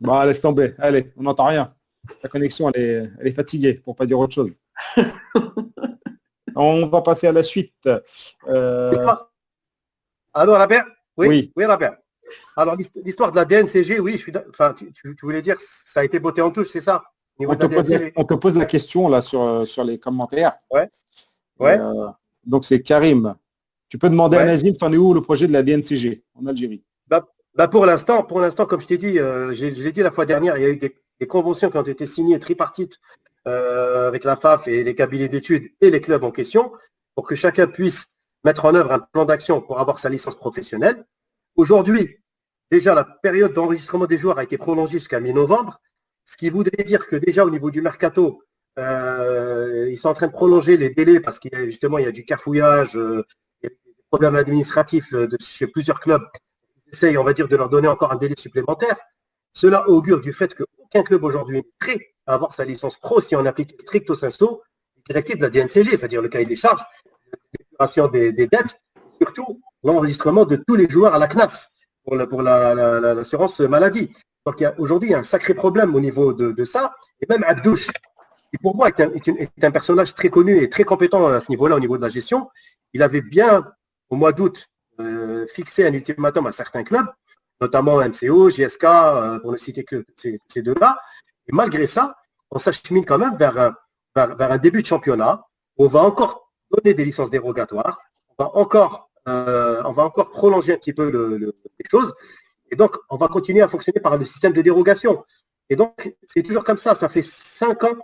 Bah, 0.00 0.24
laisse 0.24 0.40
tomber. 0.40 0.74
Allez, 0.78 1.12
on 1.16 1.22
n'entend 1.24 1.46
rien. 1.46 1.74
La 2.22 2.28
connexion, 2.28 2.70
elle 2.72 2.82
est, 2.82 3.10
elle 3.20 3.26
est 3.26 3.32
fatiguée, 3.32 3.74
pour 3.74 3.94
pas 3.94 4.06
dire 4.06 4.18
autre 4.18 4.34
chose. 4.34 4.58
On 6.56 6.86
va 6.86 7.02
passer 7.02 7.26
à 7.26 7.32
la 7.32 7.42
suite. 7.42 7.74
Euh... 8.46 8.90
Alors, 10.36 10.58
Robert 10.58 10.84
Oui, 11.16 11.50
oui, 11.56 11.64
Robert. 11.64 11.96
Alors, 12.56 12.76
l'histoire 12.76 13.30
de 13.32 13.36
la 13.36 13.44
DNCG, 13.44 14.00
oui, 14.00 14.12
je 14.12 14.18
suis 14.18 14.32
enfin, 14.50 14.74
tu, 14.74 15.14
voulais 15.22 15.40
dire, 15.40 15.56
ça 15.58 16.00
a 16.00 16.04
été 16.04 16.20
botté 16.20 16.42
en 16.42 16.50
touche, 16.50 16.68
c'est 16.70 16.80
ça? 16.80 17.02
On 17.38 17.54
te, 17.54 18.34
pose, 18.34 18.54
la 18.54 18.64
question 18.64 19.08
là 19.08 19.20
sur, 19.20 19.66
sur 19.66 19.84
les 19.84 19.98
commentaires. 19.98 20.56
Ouais. 20.70 20.88
ouais. 21.58 21.78
Euh, 21.78 22.08
donc, 22.44 22.64
c'est 22.64 22.82
Karim. 22.82 23.34
Tu 23.88 23.98
peux 23.98 24.10
demander 24.10 24.36
à 24.36 24.44
Nazim, 24.44 24.72
es 24.72 24.96
où 24.96 25.14
le 25.14 25.20
projet 25.20 25.46
de 25.46 25.52
la 25.52 25.62
DNCG 25.62 26.22
en 26.34 26.46
Algérie? 26.46 26.82
Bah, 27.06 27.26
bah, 27.54 27.68
Pour 27.68 27.86
l'instant, 27.86 28.22
pour 28.22 28.40
l'instant, 28.40 28.66
comme 28.66 28.80
je 28.80 28.86
t'ai 28.86 28.98
dit, 28.98 29.18
euh, 29.18 29.54
je 29.54 29.66
l'ai 29.66 29.92
dit 29.92 30.02
la 30.02 30.10
fois 30.10 30.26
dernière, 30.26 30.56
il 30.58 30.62
y 30.62 30.66
a 30.66 30.70
eu 30.70 30.76
des, 30.76 31.26
conventions 31.26 31.70
qui 31.70 31.78
ont 31.78 31.82
été 31.82 32.06
signées 32.06 32.38
tripartites 32.38 32.98
euh, 33.46 34.08
avec 34.08 34.24
la 34.24 34.36
FAF 34.36 34.68
et 34.68 34.84
les 34.84 34.94
cabinets 34.94 35.28
d'études 35.28 35.70
et 35.80 35.90
les 35.90 36.00
clubs 36.00 36.24
en 36.24 36.30
question 36.30 36.72
pour 37.14 37.26
que 37.26 37.34
chacun 37.34 37.66
puisse 37.66 38.15
mettre 38.46 38.64
en 38.64 38.74
œuvre 38.76 38.92
un 38.92 39.00
plan 39.00 39.24
d'action 39.24 39.60
pour 39.60 39.80
avoir 39.80 39.98
sa 39.98 40.08
licence 40.08 40.36
professionnelle. 40.36 41.04
Aujourd'hui, 41.56 42.18
déjà 42.70 42.94
la 42.94 43.04
période 43.04 43.52
d'enregistrement 43.52 44.06
des 44.06 44.18
joueurs 44.18 44.38
a 44.38 44.44
été 44.44 44.56
prolongée 44.56 44.98
jusqu'à 45.00 45.18
mi-novembre, 45.20 45.80
ce 46.24 46.36
qui 46.36 46.48
voudrait 46.48 46.84
dire 46.84 47.08
que 47.08 47.16
déjà 47.16 47.44
au 47.44 47.50
niveau 47.50 47.70
du 47.72 47.82
mercato, 47.82 48.42
euh, 48.78 49.88
ils 49.90 49.98
sont 49.98 50.08
en 50.08 50.14
train 50.14 50.28
de 50.28 50.32
prolonger 50.32 50.76
les 50.76 50.90
délais 50.90 51.18
parce 51.18 51.40
qu'il 51.40 51.52
y 51.52 51.56
a 51.56 51.64
justement 51.64 51.98
il 51.98 52.04
y 52.04 52.08
a 52.08 52.12
du 52.12 52.24
cafouillage, 52.24 52.96
euh, 52.96 53.24
des 53.62 53.70
problèmes 54.10 54.36
administratifs 54.36 55.12
euh, 55.12 55.26
de, 55.26 55.36
chez 55.40 55.66
plusieurs 55.66 55.98
clubs. 55.98 56.22
Ils 56.86 56.94
essayent, 56.94 57.18
on 57.18 57.24
va 57.24 57.32
dire, 57.32 57.48
de 57.48 57.56
leur 57.56 57.68
donner 57.68 57.88
encore 57.88 58.12
un 58.12 58.16
délai 58.16 58.36
supplémentaire. 58.38 58.96
Cela 59.54 59.88
augure 59.88 60.20
du 60.20 60.32
fait 60.32 60.54
qu'aucun 60.54 61.02
club 61.02 61.24
aujourd'hui 61.24 61.56
n'est 61.56 61.70
prêt 61.80 62.14
à 62.26 62.34
avoir 62.34 62.52
sa 62.52 62.64
licence 62.64 62.96
pro 62.98 63.20
si 63.20 63.34
on 63.34 63.44
applique 63.44 63.80
stricto 63.80 64.14
sensu 64.14 64.44
les 64.44 65.14
directives 65.14 65.38
de 65.38 65.42
la 65.42 65.50
DNCG, 65.50 65.96
c'est-à-dire 65.96 66.22
le 66.22 66.28
cahier 66.28 66.46
des 66.46 66.56
charges, 66.56 66.84
des, 68.12 68.32
dettes, 68.32 68.80
surtout 69.20 69.60
l'enregistrement 69.82 70.44
de 70.44 70.56
tous 70.56 70.74
les 70.74 70.88
joueurs 70.88 71.14
à 71.14 71.18
la 71.18 71.28
CNAS 71.28 71.70
pour, 72.04 72.16
pour 72.28 72.42
l'assurance 72.42 73.60
maladie. 73.60 74.10
Donc 74.44 74.60
il 74.60 75.08
y 75.10 75.14
a 75.14 75.18
un 75.18 75.24
sacré 75.24 75.54
problème 75.54 75.94
au 75.94 76.00
niveau 76.00 76.32
de, 76.32 76.64
ça. 76.64 76.94
Et 77.20 77.26
même 77.28 77.44
Abdouche, 77.44 77.88
qui 78.52 78.58
pour 78.62 78.76
moi 78.76 78.88
est 78.88 79.64
un, 79.64 79.70
personnage 79.70 80.14
très 80.14 80.28
connu 80.28 80.56
et 80.62 80.70
très 80.70 80.84
compétent 80.84 81.26
à 81.26 81.40
ce 81.40 81.50
niveau-là, 81.50 81.76
au 81.76 81.80
niveau 81.80 81.96
de 81.96 82.02
la 82.02 82.08
gestion, 82.08 82.48
il 82.92 83.02
avait 83.02 83.22
bien, 83.22 83.64
au 84.08 84.16
mois 84.16 84.32
d'août, 84.32 84.68
euh, 85.00 85.46
fixé 85.48 85.84
un 85.86 85.92
ultimatum 85.92 86.46
à 86.46 86.52
certains 86.52 86.84
clubs, 86.84 87.06
notamment 87.60 87.96
MCO, 87.96 88.50
JSK, 88.50 88.84
euh, 88.84 89.38
pour 89.40 89.52
ne 89.52 89.56
citer 89.56 89.84
que 89.84 90.04
ces, 90.16 90.62
deux-là. 90.62 90.96
Et 91.48 91.52
malgré 91.52 91.86
ça, 91.86 92.14
on 92.50 92.58
s'achemine 92.58 93.04
quand 93.04 93.18
même 93.18 93.36
vers 93.36 93.74
vers 94.16 94.52
un 94.52 94.58
début 94.58 94.82
de 94.82 94.86
championnat. 94.86 95.44
Où 95.78 95.84
on 95.84 95.88
va 95.88 96.00
encore 96.00 96.45
donner 96.70 96.94
des 96.94 97.04
licences 97.04 97.30
dérogatoires. 97.30 98.00
On 98.38 98.44
va 98.44 98.50
encore, 98.56 99.10
euh, 99.28 99.82
prolonger 100.32 100.74
un 100.74 100.76
petit 100.76 100.92
peu 100.92 101.08
les 101.40 101.84
choses. 101.90 102.14
Et 102.70 102.76
donc, 102.76 102.96
on 103.10 103.16
va 103.16 103.28
continuer 103.28 103.62
à 103.62 103.68
fonctionner 103.68 104.00
par 104.00 104.16
le 104.16 104.24
système 104.24 104.52
de 104.52 104.62
dérogation. 104.62 105.24
Et 105.70 105.76
donc, 105.76 106.14
c'est 106.26 106.42
toujours 106.42 106.64
comme 106.64 106.78
ça. 106.78 106.94
Ça 106.94 107.08
fait 107.08 107.22
cinq 107.22 107.84
ans 107.84 107.96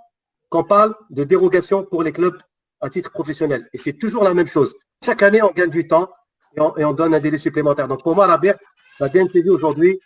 qu'on 0.49 0.65
parle 0.65 0.95
de 1.11 1.25
dérogation 1.25 1.85
pour 1.85 2.03
les 2.03 2.13
clubs 2.13 2.39
à 2.81 2.91
titre 2.91 3.11
professionnel. 3.11 3.69
Et 3.73 3.79
c'est 3.79 3.95
toujours 3.95 4.25
la 4.25 4.35
même 4.35 4.49
chose. 4.49 4.75
Chaque 5.05 5.23
année, 5.23 5.43
on 5.43 5.51
gagne 5.51 5.71
du 5.71 5.87
temps 5.87 6.11
et 6.57 6.85
on, 6.85 6.93
donne 6.93 7.15
un 7.15 7.21
délai 7.21 7.39
supplémentaire. 7.39 7.89
Donc, 7.89 8.03
pour 8.03 8.15
moi, 8.15 8.27
la, 8.27 8.39
la 9.01 9.09
DNCV 9.09 9.49
aujourd'hui, 9.49 10.01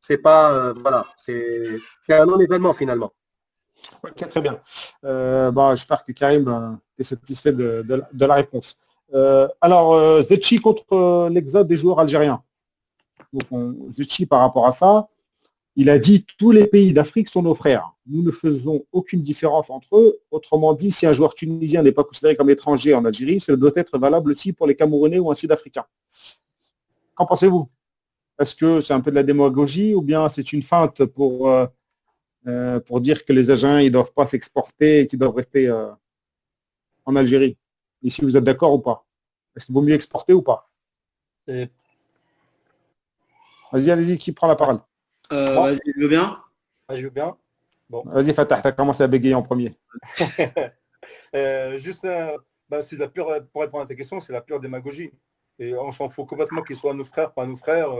c'est 0.00 0.18
pas, 0.18 0.52
euh, 0.52 0.74
voilà, 0.74 1.04
c'est 1.18 1.80
un 2.08 2.26
non-événement 2.26 2.72
finalement. 2.72 3.12
Ok, 4.02 4.28
très 4.28 4.40
bien. 4.40 4.60
Euh, 5.04 5.50
bon, 5.50 5.74
J'espère 5.74 6.04
que 6.04 6.12
Karim 6.12 6.78
euh, 7.00 7.04
satisfait 7.04 7.52
de, 7.52 7.84
la 8.18 8.34
réponse. 8.34 8.80
alors, 9.60 10.22
Zetchi 10.22 10.58
contre 10.60 11.28
l'exode 11.30 11.68
des 11.68 11.76
joueurs 11.76 12.00
algériens. 12.00 12.42
Donc, 13.32 13.74
Zetchi 13.90 14.26
par 14.26 14.40
rapport 14.40 14.66
à 14.66 14.72
ça, 14.72 15.08
il 15.80 15.90
a 15.90 15.98
dit 16.00 16.26
tous 16.38 16.50
les 16.50 16.66
pays 16.66 16.92
d'Afrique 16.92 17.28
sont 17.28 17.42
nos 17.42 17.54
frères. 17.54 17.92
Nous 18.06 18.22
ne 18.22 18.32
faisons 18.32 18.84
aucune 18.90 19.22
différence 19.22 19.70
entre 19.70 19.96
eux. 19.96 20.18
Autrement 20.32 20.74
dit, 20.74 20.90
si 20.90 21.06
un 21.06 21.12
joueur 21.12 21.34
tunisien 21.34 21.84
n'est 21.84 21.92
pas 21.92 22.02
considéré 22.02 22.34
comme 22.34 22.50
étranger 22.50 22.94
en 22.94 23.04
Algérie, 23.04 23.38
cela 23.38 23.56
doit 23.56 23.70
être 23.76 23.96
valable 23.96 24.32
aussi 24.32 24.52
pour 24.52 24.66
les 24.66 24.74
Camerounais 24.74 25.20
ou 25.20 25.30
un 25.30 25.36
Sud-Africain. 25.36 25.84
Qu'en 27.14 27.26
pensez-vous? 27.26 27.68
Est-ce 28.40 28.56
que 28.56 28.80
c'est 28.80 28.92
un 28.92 29.00
peu 29.00 29.12
de 29.12 29.16
la 29.16 29.22
démagogie 29.22 29.94
ou 29.94 30.02
bien 30.02 30.28
c'est 30.28 30.52
une 30.52 30.62
feinte 30.62 31.04
pour, 31.04 31.48
euh, 31.48 31.66
euh, 32.48 32.80
pour 32.80 33.00
dire 33.00 33.24
que 33.24 33.32
les 33.32 33.50
agents 33.50 33.78
ne 33.78 33.88
doivent 33.88 34.12
pas 34.12 34.26
s'exporter 34.26 35.00
et 35.00 35.06
qu'ils 35.06 35.20
doivent 35.20 35.36
rester 35.36 35.68
euh, 35.68 35.86
en 37.08 37.16
Algérie 37.16 37.56
Ici, 38.02 38.22
vous 38.22 38.36
êtes 38.36 38.44
d'accord 38.44 38.72
ou 38.74 38.78
pas 38.78 39.04
Est-ce 39.56 39.66
qu'il 39.66 39.74
vaut 39.74 39.82
mieux 39.82 39.94
exporter 39.94 40.32
ou 40.32 40.42
pas? 40.42 40.70
Vas-y, 43.72 43.90
allez-y, 43.90 44.18
qui 44.18 44.30
prend 44.30 44.46
la 44.46 44.54
parole? 44.54 44.78
Euh, 45.32 45.54
vas-y, 45.54 45.80
je 45.96 46.00
veux 46.00 46.08
bien. 46.08 46.40
Ah, 46.86 46.94
je 46.94 47.02
veux 47.02 47.10
bien. 47.10 47.36
Bon. 47.90 48.04
Vas-y, 48.06 48.32
Fatah, 48.32 48.60
tu 48.60 48.68
as 48.68 48.72
commencé 48.72 49.02
à 49.02 49.08
bégayer 49.08 49.34
en 49.34 49.42
premier. 49.42 49.74
Euh, 51.34 51.76
juste, 51.78 52.06
euh, 52.06 52.36
bah, 52.68 52.80
c'est 52.80 52.96
la 52.96 53.06
pure, 53.06 53.26
pour 53.52 53.60
répondre 53.60 53.84
à 53.84 53.86
ta 53.86 53.94
question, 53.94 54.20
c'est 54.20 54.32
la 54.32 54.40
pure 54.40 54.60
démagogie. 54.60 55.12
Et 55.58 55.74
on 55.74 55.92
s'en 55.92 56.08
fout 56.08 56.26
complètement 56.26 56.62
qu'ils 56.62 56.76
soient 56.76 56.94
nos 56.94 57.04
frères, 57.04 57.32
pas 57.32 57.46
nos 57.46 57.56
frères, 57.56 57.90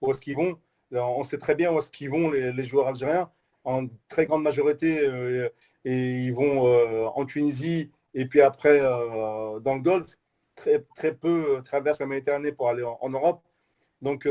où 0.00 0.10
est-ce 0.10 0.20
qu'ils 0.20 0.36
vont. 0.36 0.58
On 0.92 1.22
sait 1.22 1.38
très 1.38 1.54
bien 1.54 1.70
où 1.70 1.78
est-ce 1.78 1.90
qu'ils 1.90 2.10
vont, 2.10 2.30
les, 2.30 2.64
joueurs 2.64 2.88
algériens, 2.88 3.30
en 3.64 3.86
très 4.08 4.26
grande 4.26 4.42
majorité, 4.42 5.50
et 5.84 6.24
ils 6.24 6.32
vont 6.32 7.08
en 7.14 7.24
Tunisie, 7.26 7.90
et 8.14 8.26
puis 8.26 8.40
après 8.40 8.80
dans 8.80 9.74
le 9.74 9.80
Golfe. 9.80 10.16
Très, 10.54 10.84
très 10.96 11.14
peu 11.14 11.62
traversent 11.64 12.00
la 12.00 12.06
Méditerranée 12.06 12.50
pour 12.50 12.68
aller 12.68 12.82
en, 12.82 13.08
Europe. 13.10 13.44
Donc, 14.02 14.26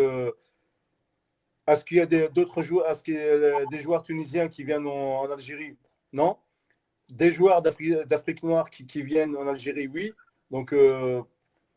est-ce 1.68 1.84
qu'il 1.84 1.98
y 1.98 2.02
a 2.02 2.06
d'autres 2.30 2.62
joueurs, 2.62 2.90
est-ce 2.90 3.04
qu'il 3.04 3.18
a 3.18 3.66
des 3.66 3.82
joueurs 3.82 4.04
tunisiens 4.04 4.48
qui 4.48 4.64
viennent 4.64 4.88
en, 4.88 5.30
Algérie? 5.30 5.78
Non. 6.14 6.38
Des 7.10 7.32
joueurs 7.32 7.62
d'Afrique 7.62 8.44
noire 8.44 8.70
qui, 8.70 9.02
viennent 9.02 9.36
en 9.36 9.48
Algérie, 9.48 9.88
oui. 9.88 10.14
Donc, 10.50 10.72
euh, 10.72 11.22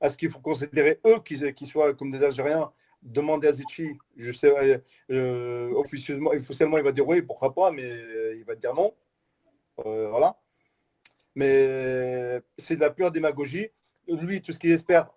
est-ce 0.01 0.17
qu'il 0.17 0.31
faut 0.31 0.41
considérer 0.41 1.01
eux 1.07 1.19
qui, 1.25 1.67
soient 1.67 1.95
comme 1.95 2.13
des 2.13 2.23
Algériens? 2.23 2.73
Demander 3.03 3.49
à 3.49 3.53
Zichi, 3.53 3.99
je 4.17 4.31
sais, 4.31 4.83
euh, 5.11 5.71
officieusement, 5.75 6.31
officiellement, 6.31 6.79
il 6.79 6.85
va 6.85 6.93
dire 6.93 7.09
oui, 7.09 7.23
pourquoi 7.23 7.53
pas, 7.55 7.71
mais 7.73 7.89
il 8.37 8.45
va 8.45 8.55
dire 8.55 8.75
non. 8.75 8.95
Euh, 9.87 10.09
voilà. 10.11 10.39
Mais 11.35 12.41
c'est 12.59 12.77
de 12.77 12.81
la 12.81 12.91
pure 12.91 13.11
démagogie. 13.11 13.71
Lui, 14.09 14.43
tout 14.43 14.53
ce 14.53 14.59
qu'il 14.59 14.73
espère 14.73 15.09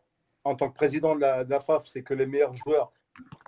en 0.44 0.56
tant 0.56 0.70
que 0.70 0.76
président 0.76 1.16
de 1.16 1.22
la 1.22 1.60
FAF, 1.60 1.88
c'est 1.88 2.04
que 2.04 2.14
les 2.14 2.26
meilleurs 2.26 2.54
joueurs 2.54 2.92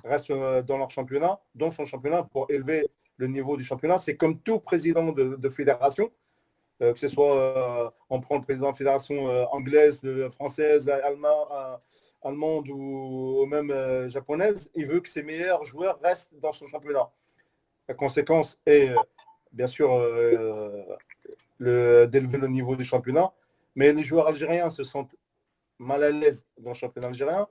restent 0.04 0.32
euh, 0.32 0.62
dans 0.62 0.78
leur 0.78 0.92
championnat, 0.92 1.40
dans 1.54 1.72
son 1.72 1.86
championnat, 1.86 2.24
pour 2.24 2.50
élever 2.50 2.88
le 3.18 3.28
niveau 3.28 3.58
du 3.58 3.64
championnat. 3.64 3.98
C'est 3.98 4.18
comme 4.18 4.40
tout 4.40 4.60
président 4.60 5.12
de, 5.12 5.50
fédération, 5.50 6.12
euh, 6.82 6.94
que 6.94 7.00
ce 7.00 7.08
soit, 7.08 7.36
euh, 7.36 7.90
on 8.10 8.20
prend 8.20 8.38
le 8.38 8.44
président 8.44 8.72
de 8.72 8.76
fédération 8.76 9.28
anglaise, 9.52 10.02
française, 10.32 10.90
allemande 10.90 12.68
ou, 12.70 13.46
même 13.46 14.10
japonaise, 14.10 14.70
il 14.76 14.86
veut 14.88 15.00
que 15.00 15.10
ses 15.10 15.24
meilleurs 15.24 15.64
joueurs 15.64 16.00
restent 16.04 16.34
dans 16.40 16.54
son 16.54 16.68
championnat. 16.68 17.10
La 17.88 17.94
conséquence 17.94 18.60
est, 18.66 18.94
bien 19.54 19.68
sûr, 19.68 19.90
d'élever 21.60 22.38
le 22.38 22.48
niveau 22.48 22.76
du 22.76 22.84
championnat, 22.84 23.32
mais 23.76 23.94
les 23.94 24.04
joueurs 24.04 24.28
algériens 24.28 24.70
se 24.70 24.84
sentent 24.84 25.16
mal 25.80 26.04
à 26.04 26.12
l'aise 26.12 26.46
dans 26.58 26.72
le 26.72 26.76
championnat 26.76 27.08
algérien 27.08 27.48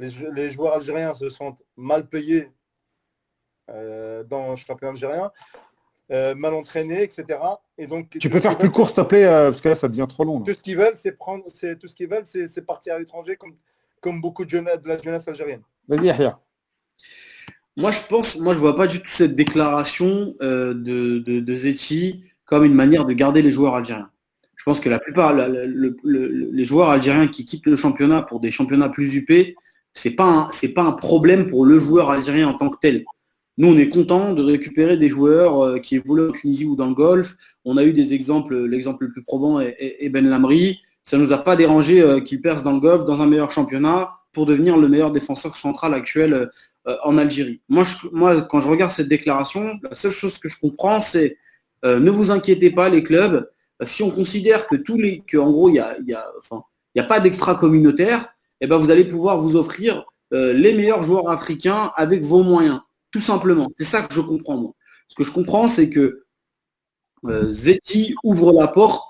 les, 0.00 0.50
joueurs 0.50 0.74
algériens 0.74 1.14
se 1.14 1.28
sentent 1.30 1.62
mal 1.76 2.08
payés 2.08 2.50
euh, 3.70 4.24
dans 4.24 4.50
le 4.50 4.56
championnat 4.56 4.92
algérien, 4.92 5.30
euh, 6.10 6.34
mal 6.34 6.54
entraînés, 6.54 7.02
etc. 7.02 7.38
Et 7.78 7.86
donc, 7.86 8.18
tu 8.18 8.30
peux 8.30 8.40
faire 8.40 8.58
plus 8.58 8.70
court, 8.70 8.88
s'il 8.88 8.96
te 8.96 9.00
plaît, 9.02 9.24
euh, 9.24 9.50
parce 9.50 9.60
que 9.60 9.68
là, 9.68 9.76
ça 9.76 9.88
devient 9.88 10.06
trop 10.08 10.24
long. 10.24 10.40
Tout 10.40 10.54
ce 10.54 10.62
qu'ils 10.62 10.76
veulent, 10.76 10.96
c'est 10.96 11.12
prendre, 11.12 11.44
c'est 11.48 11.78
tout 11.78 11.86
ce 11.86 11.94
qu'ils 11.94 12.08
veulent, 12.08 12.26
c'est 12.26 12.66
partir 12.66 12.94
à 12.94 12.98
l'étranger, 12.98 13.36
comme, 13.36 13.54
comme 14.00 14.20
beaucoup 14.20 14.44
de, 14.44 14.50
jeunesse, 14.50 14.80
de 14.80 14.88
la 14.88 14.98
jeunesse 14.98 15.26
algérienne. 15.28 15.62
Vas-y, 15.88 16.06
Yahya. 16.06 16.40
Moi, 17.76 17.92
je 17.92 18.02
pense, 18.08 18.36
moi, 18.36 18.54
je 18.54 18.58
vois 18.58 18.74
pas 18.74 18.86
du 18.86 19.00
tout 19.00 19.08
cette 19.08 19.36
déclaration 19.36 20.34
de, 20.40 20.72
de, 20.74 21.40
de 21.40 21.56
comme 22.50 22.64
une 22.64 22.74
manière 22.74 23.04
de 23.04 23.12
garder 23.12 23.42
les 23.42 23.52
joueurs 23.52 23.76
algériens. 23.76 24.10
Je 24.56 24.64
pense 24.64 24.80
que 24.80 24.88
la 24.88 24.98
plupart, 24.98 25.32
les 25.34 26.64
joueurs 26.64 26.90
algériens 26.90 27.28
qui 27.28 27.44
quittent 27.44 27.66
le 27.66 27.76
championnat 27.76 28.22
pour 28.22 28.40
des 28.40 28.50
championnats 28.50 28.88
plus 28.88 29.14
UP, 29.14 29.30
c'est 29.94 30.10
pas 30.10 30.50
pas 30.74 30.82
un 30.82 30.92
problème 30.92 31.46
pour 31.46 31.64
le 31.64 31.78
joueur 31.78 32.10
algérien 32.10 32.48
en 32.48 32.54
tant 32.54 32.68
que 32.68 32.78
tel. 32.80 33.04
Nous, 33.56 33.68
on 33.68 33.78
est 33.78 33.88
content 33.88 34.34
de 34.34 34.42
récupérer 34.42 34.96
des 34.96 35.08
joueurs 35.08 35.62
euh, 35.62 35.78
qui 35.78 35.96
évoluent 35.96 36.30
en 36.30 36.32
Tunisie 36.32 36.64
ou 36.64 36.76
dans 36.76 36.88
le 36.88 36.94
Golfe. 36.94 37.36
On 37.64 37.76
a 37.76 37.84
eu 37.84 37.92
des 37.92 38.14
exemples, 38.14 38.56
l'exemple 38.56 39.04
le 39.04 39.12
plus 39.12 39.22
probant 39.22 39.60
est, 39.60 40.08
Ben 40.08 40.26
Lamri. 40.26 40.80
Ça 41.04 41.18
ne 41.18 41.22
nous 41.22 41.32
a 41.32 41.38
pas 41.38 41.56
dérangé 41.56 42.00
euh, 42.00 42.20
qu'il 42.20 42.40
perce 42.40 42.62
dans 42.62 42.72
le 42.72 42.80
Golfe, 42.80 43.04
dans 43.04 43.20
un 43.20 43.26
meilleur 43.26 43.50
championnat, 43.50 44.10
pour 44.32 44.46
devenir 44.46 44.76
le 44.76 44.88
meilleur 44.88 45.10
défenseur 45.10 45.56
central 45.56 45.92
actuel 45.94 46.50
euh, 46.86 46.96
en 47.04 47.18
Algérie. 47.18 47.60
Moi, 47.68 47.84
moi, 48.12 48.42
quand 48.42 48.60
je 48.60 48.68
regarde 48.68 48.92
cette 48.92 49.08
déclaration, 49.08 49.78
la 49.82 49.94
seule 49.94 50.12
chose 50.12 50.38
que 50.38 50.48
je 50.48 50.58
comprends, 50.58 51.00
c'est 51.00 51.36
ne 51.84 52.10
vous 52.10 52.30
inquiétez 52.30 52.70
pas, 52.70 52.88
les 52.88 53.02
clubs. 53.02 53.48
si 53.84 54.02
on 54.02 54.10
considère 54.10 54.66
que 54.66 54.76
tous 54.76 54.96
les, 54.96 55.20
que 55.20 55.38
en 55.38 55.50
gros, 55.50 55.68
il 55.68 55.82
n'y 56.04 56.14
a, 56.14 57.04
pas 57.04 57.20
d'extra 57.20 57.54
communautaire, 57.54 58.28
eh 58.60 58.66
ben, 58.66 58.76
vous 58.76 58.90
allez 58.90 59.04
pouvoir 59.04 59.40
vous 59.40 59.56
offrir 59.56 60.04
euh, 60.32 60.52
les 60.52 60.72
meilleurs 60.74 61.02
joueurs 61.02 61.28
africains 61.28 61.92
avec 61.96 62.22
vos 62.22 62.42
moyens, 62.42 62.80
tout 63.10 63.20
simplement. 63.20 63.68
C'est 63.78 63.84
ça 63.84 64.02
que 64.02 64.14
je 64.14 64.20
comprends. 64.20 64.76
Ce 65.08 65.14
que 65.16 65.24
je 65.24 65.32
comprends, 65.32 65.66
c'est 65.66 65.88
que 65.88 66.24
euh, 67.26 67.52
Zeti 67.52 68.14
ouvre 68.22 68.52
la 68.52 68.68
porte 68.68 69.02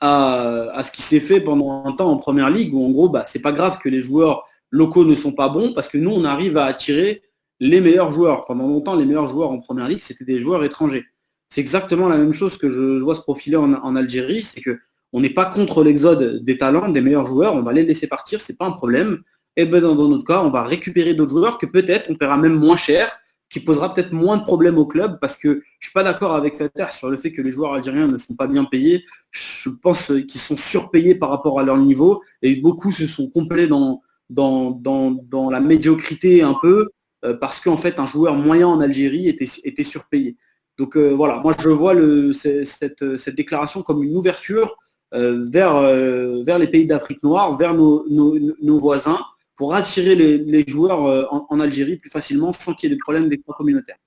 à, 0.00 0.82
ce 0.84 0.90
qui 0.92 1.00
s'est 1.00 1.20
fait 1.20 1.40
pendant 1.40 1.84
un 1.86 1.92
temps 1.92 2.10
en 2.10 2.18
première 2.18 2.50
ligue, 2.50 2.74
où 2.74 2.84
en 2.84 2.90
gros, 2.90 3.08
bah, 3.08 3.24
c'est 3.26 3.40
pas 3.40 3.52
grave 3.52 3.78
que 3.78 3.88
les 3.88 4.02
joueurs 4.02 4.44
locaux 4.70 5.06
ne 5.06 5.14
sont 5.14 5.32
pas 5.32 5.48
bons, 5.48 5.72
parce 5.72 5.88
que 5.88 5.96
nous, 5.96 6.10
on 6.10 6.24
arrive 6.24 6.58
à 6.58 6.66
attirer 6.66 7.22
les 7.58 7.80
meilleurs 7.80 8.12
joueurs. 8.12 8.44
Pendant 8.44 8.66
longtemps, 8.66 8.94
les 8.94 9.06
meilleurs 9.06 9.28
joueurs 9.28 9.50
en 9.50 9.58
première 9.58 9.88
ligue, 9.88 10.02
c'était 10.02 10.24
des 10.24 10.38
joueurs 10.38 10.64
étrangers. 10.64 11.06
C'est 11.48 11.60
exactement 11.60 12.08
la 12.08 12.16
même 12.16 12.32
chose 12.32 12.58
que 12.58 12.70
je, 12.70 12.98
vois 13.00 13.14
se 13.14 13.20
profiler 13.20 13.56
en 13.56 13.96
Algérie, 13.96 14.42
c'est 14.42 14.60
que 14.60 14.78
on 15.12 15.20
n'est 15.20 15.30
pas 15.30 15.46
contre 15.46 15.82
l'exode 15.82 16.44
des 16.44 16.58
talents, 16.58 16.88
des 16.88 17.00
meilleurs 17.00 17.26
joueurs, 17.26 17.54
on 17.54 17.62
va 17.62 17.72
les 17.72 17.84
laisser 17.84 18.06
partir, 18.06 18.40
c'est 18.40 18.58
pas 18.58 18.66
un 18.66 18.72
problème. 18.72 19.22
Et 19.56 19.64
ben 19.64 19.80
dans, 19.80 19.94
notre 19.94 20.24
cas, 20.24 20.42
on 20.42 20.50
va 20.50 20.62
récupérer 20.64 21.14
d'autres 21.14 21.30
joueurs 21.30 21.56
que 21.56 21.64
peut-être 21.66 22.10
on 22.10 22.14
paiera 22.14 22.36
même 22.36 22.54
moins 22.54 22.76
cher, 22.76 23.10
qui 23.48 23.60
posera 23.60 23.94
peut-être 23.94 24.12
moins 24.12 24.36
de 24.36 24.42
problèmes 24.42 24.76
au 24.76 24.84
club, 24.84 25.18
parce 25.20 25.38
que 25.38 25.62
je 25.78 25.86
suis 25.86 25.94
pas 25.94 26.02
d'accord 26.02 26.34
avec 26.34 26.56
Qatar 26.56 26.92
sur 26.92 27.08
le 27.08 27.16
fait 27.16 27.32
que 27.32 27.40
les 27.40 27.50
joueurs 27.50 27.72
algériens 27.72 28.08
ne 28.08 28.18
sont 28.18 28.34
pas 28.34 28.46
bien 28.48 28.64
payés. 28.64 29.04
Je 29.30 29.70
pense 29.70 30.08
qu'ils 30.28 30.40
sont 30.40 30.56
surpayés 30.56 31.14
par 31.14 31.30
rapport 31.30 31.58
à 31.60 31.62
leur 31.62 31.78
niveau, 31.78 32.22
et 32.42 32.56
beaucoup 32.56 32.92
se 32.92 33.06
sont 33.06 33.30
complets 33.30 33.68
dans, 33.68 34.02
la 34.28 35.60
médiocrité 35.60 36.42
un 36.42 36.54
peu, 36.60 36.90
euh, 37.24 37.34
parce 37.34 37.60
qu'en 37.60 37.78
fait 37.78 37.98
un 37.98 38.06
joueur 38.06 38.34
moyen 38.34 38.68
en 38.68 38.80
Algérie 38.80 39.28
était, 39.28 39.48
était 39.64 39.84
surpayé. 39.84 40.36
Donc 40.78 40.96
euh, 40.96 41.10
voilà, 41.10 41.40
moi 41.40 41.54
je 41.58 41.68
vois 41.68 41.94
le, 41.94 42.32
cette, 42.32 43.18
cette 43.18 43.34
déclaration 43.34 43.82
comme 43.82 44.02
une 44.02 44.16
ouverture 44.16 44.76
euh, 45.14 45.46
vers, 45.48 45.76
euh, 45.76 46.42
vers 46.44 46.58
les 46.58 46.66
pays 46.66 46.86
d'Afrique 46.86 47.22
noire, 47.22 47.56
vers 47.56 47.74
nos, 47.74 48.04
nos, 48.08 48.80
voisins, 48.80 49.20
pour 49.54 49.72
attirer 49.74 50.16
les, 50.16 50.64
joueurs 50.66 51.06
euh, 51.06 51.24
en, 51.30 51.60
Algérie 51.60 51.96
plus 51.96 52.10
facilement 52.10 52.52
sans 52.52 52.74
qu'il 52.74 52.90
y 52.90 52.92
ait 52.92 52.96
des 52.96 53.00
problèmes 53.00 53.28
d'extra 53.28 53.54
communautaires. 53.54 53.98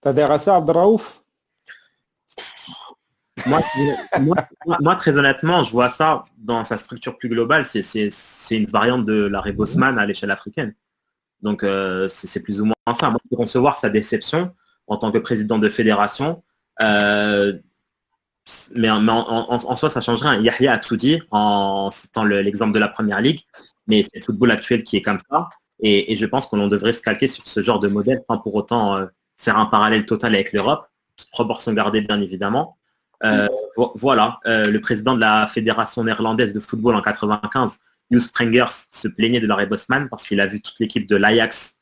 T'adhères 0.00 0.32
à 0.32 0.38
ça, 0.38 0.56
Abdelraouf 0.56 1.22
moi, 3.46 3.60
moi, 4.80 4.96
très 4.96 5.16
honnêtement, 5.16 5.62
je 5.62 5.70
vois 5.70 5.88
ça 5.88 6.24
dans 6.36 6.64
sa 6.64 6.76
structure 6.76 7.16
plus 7.16 7.28
globale. 7.28 7.66
C'est 7.66 8.10
une 8.50 8.66
variante 8.66 9.04
de 9.04 9.26
l'arrêt 9.26 9.52
Bosman 9.52 9.96
à 9.96 10.04
l'échelle 10.04 10.32
africaine. 10.32 10.74
Donc, 11.40 11.64
c'est 12.08 12.42
plus 12.42 12.60
ou 12.60 12.64
moins 12.64 12.94
ça. 12.94 13.10
Moi, 13.10 13.20
je 13.24 13.28
peux 13.30 13.36
concevoir 13.36 13.76
sa 13.76 13.90
déception 13.90 14.52
en 14.88 14.96
tant 14.96 15.10
que 15.10 15.18
président 15.18 15.58
de 15.58 15.68
fédération 15.68 16.42
mais, 18.74 18.90
en, 18.90 19.76
soi, 19.76 19.90
ça 19.90 20.00
change 20.00 20.22
rien. 20.22 20.40
Yahya 20.40 20.72
a 20.72 20.78
tout 20.78 20.96
dit 20.96 21.20
en 21.30 21.90
citant 21.90 22.24
l'exemple 22.24 22.72
de 22.72 22.78
la 22.78 22.88
première 22.88 23.20
ligue, 23.20 23.40
mais 23.86 24.02
c'est 24.02 24.16
le 24.16 24.22
football 24.22 24.50
actuel 24.50 24.84
qui 24.84 24.96
est 24.96 25.02
comme 25.02 25.18
ça. 25.30 25.50
Et, 25.80 26.16
je 26.16 26.26
pense 26.26 26.46
qu'on 26.46 26.68
devrait 26.68 26.92
se 26.92 27.02
calquer 27.02 27.26
sur 27.26 27.46
ce 27.46 27.60
genre 27.60 27.78
de 27.78 27.88
modèle, 27.88 28.22
pour 28.26 28.54
autant 28.54 28.96
euh, 28.96 29.06
faire 29.36 29.58
un 29.58 29.66
parallèle 29.66 30.06
total 30.06 30.34
avec 30.34 30.52
l'Europe, 30.52 30.86
proportion 31.32 31.72
gardée 31.72 32.00
bien 32.00 32.20
évidemment. 32.20 32.76
Euh, 33.24 33.48
voilà, 33.94 34.38
euh, 34.46 34.70
le 34.70 34.80
président 34.80 35.14
de 35.14 35.20
la 35.20 35.46
Fédération 35.46 36.04
néerlandaise 36.04 36.52
de 36.52 36.60
football 36.60 36.94
en 36.94 37.02
95, 37.02 37.80
Hugh 38.10 38.20
Sprengers, 38.20 38.86
se 38.90 39.08
plaignait 39.08 39.40
de 39.40 39.46
l'arrêt 39.46 39.66
Bosman 39.66 40.08
parce 40.08 40.26
qu'il 40.26 40.40
a 40.40 40.46
vu 40.46 40.60
toute 40.60 40.78
l'équipe 40.80 41.08
de 41.08 41.16
l'Ajax 41.16 41.74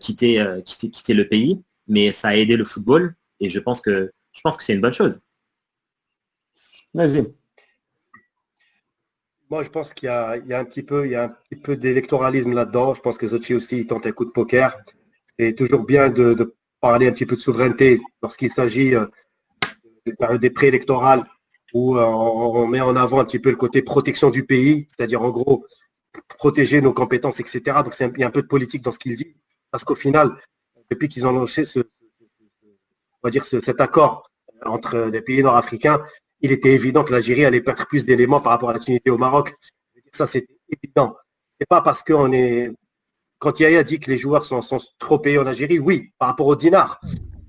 quitter, 0.00 0.44
quitter, 0.64 0.90
quitter 0.90 1.14
le 1.14 1.26
pays, 1.26 1.60
mais 1.90 2.12
ça 2.12 2.28
a 2.28 2.34
aidé 2.36 2.56
le 2.56 2.64
football 2.64 3.14
et 3.40 3.50
je 3.50 3.58
pense 3.58 3.80
que 3.80 4.10
je 4.32 4.40
pense 4.42 4.56
que 4.56 4.64
c'est 4.64 4.74
une 4.74 4.80
bonne 4.80 4.94
chose. 4.94 5.20
Nazim. 6.94 7.26
Moi, 9.50 9.64
je 9.64 9.68
pense 9.68 9.92
qu'il 9.92 10.06
y, 10.06 10.10
a, 10.10 10.30
un 10.30 10.64
petit 10.64 10.84
peu, 10.84 11.06
il 11.06 11.10
y 11.10 11.16
a 11.16 11.24
un 11.24 11.28
petit 11.28 11.60
peu 11.60 11.76
d'électoralisme 11.76 12.54
là-dedans. 12.54 12.94
Je 12.94 13.00
pense 13.00 13.18
que 13.18 13.26
Zochi 13.26 13.54
aussi 13.54 13.84
tente 13.84 14.06
un 14.06 14.12
coup 14.12 14.24
de 14.24 14.30
poker. 14.30 14.76
C'est 15.36 15.54
toujours 15.54 15.84
bien 15.84 16.08
de, 16.08 16.54
parler 16.80 17.08
un 17.08 17.12
petit 17.12 17.26
peu 17.26 17.34
de 17.34 17.40
souveraineté 17.40 18.00
lorsqu'il 18.22 18.52
s'agit 18.52 18.94
euh, 18.94 19.06
de 20.06 20.12
période 20.12 20.40
des 20.40 20.50
préélectorales 20.50 21.24
où 21.74 21.96
euh, 21.96 22.04
on 22.04 22.66
met 22.68 22.80
en 22.80 22.94
avant 22.94 23.18
un 23.18 23.24
petit 23.24 23.40
peu 23.40 23.50
le 23.50 23.56
côté 23.56 23.82
protection 23.82 24.30
du 24.30 24.46
pays, 24.46 24.86
c'est-à-dire 24.88 25.22
en 25.22 25.30
gros 25.30 25.66
protéger 26.38 26.80
nos 26.80 26.94
compétences, 26.94 27.40
etc. 27.40 27.62
Donc 27.84 27.94
il 27.98 28.20
y 28.20 28.24
a 28.24 28.28
un 28.28 28.30
peu 28.30 28.42
de 28.42 28.46
politique 28.46 28.82
dans 28.82 28.92
ce 28.92 28.98
qu'il 28.98 29.14
dit, 29.16 29.34
parce 29.70 29.84
qu'au 29.84 29.96
final, 29.96 30.30
depuis 30.90 31.08
qu'ils 31.08 31.26
ont 31.26 31.32
lancé 31.32 31.64
ce, 31.64 31.80
on 31.80 33.24
va 33.24 33.30
dire 33.30 33.44
cet 33.44 33.80
accord 33.80 34.30
entre 34.64 34.98
les 35.12 35.22
pays 35.22 35.42
nord-africains, 35.42 36.02
il 36.40 36.52
était 36.52 36.72
évident 36.72 37.04
que 37.04 37.12
l'Algérie 37.12 37.44
allait 37.44 37.60
perdre 37.60 37.86
plus 37.86 38.06
d'éléments 38.06 38.40
par 38.40 38.52
rapport 38.52 38.70
à 38.70 38.72
la 38.72 38.78
Tunisie 38.78 39.02
et 39.04 39.10
au 39.10 39.18
Maroc. 39.18 39.54
Ça, 40.12 40.26
c'est 40.26 40.46
évident. 40.68 41.16
C'est 41.58 41.68
pas 41.68 41.82
parce 41.82 42.02
qu'on 42.02 42.32
est. 42.32 42.72
Quand 43.38 43.58
Yaya 43.58 43.82
dit 43.82 44.00
que 44.00 44.10
les 44.10 44.18
joueurs 44.18 44.44
sont, 44.44 44.60
trop 44.98 45.18
payés 45.18 45.38
en 45.38 45.46
Algérie, 45.46 45.78
oui, 45.78 46.12
par 46.18 46.28
rapport 46.28 46.46
au 46.46 46.56
dinar. 46.56 47.00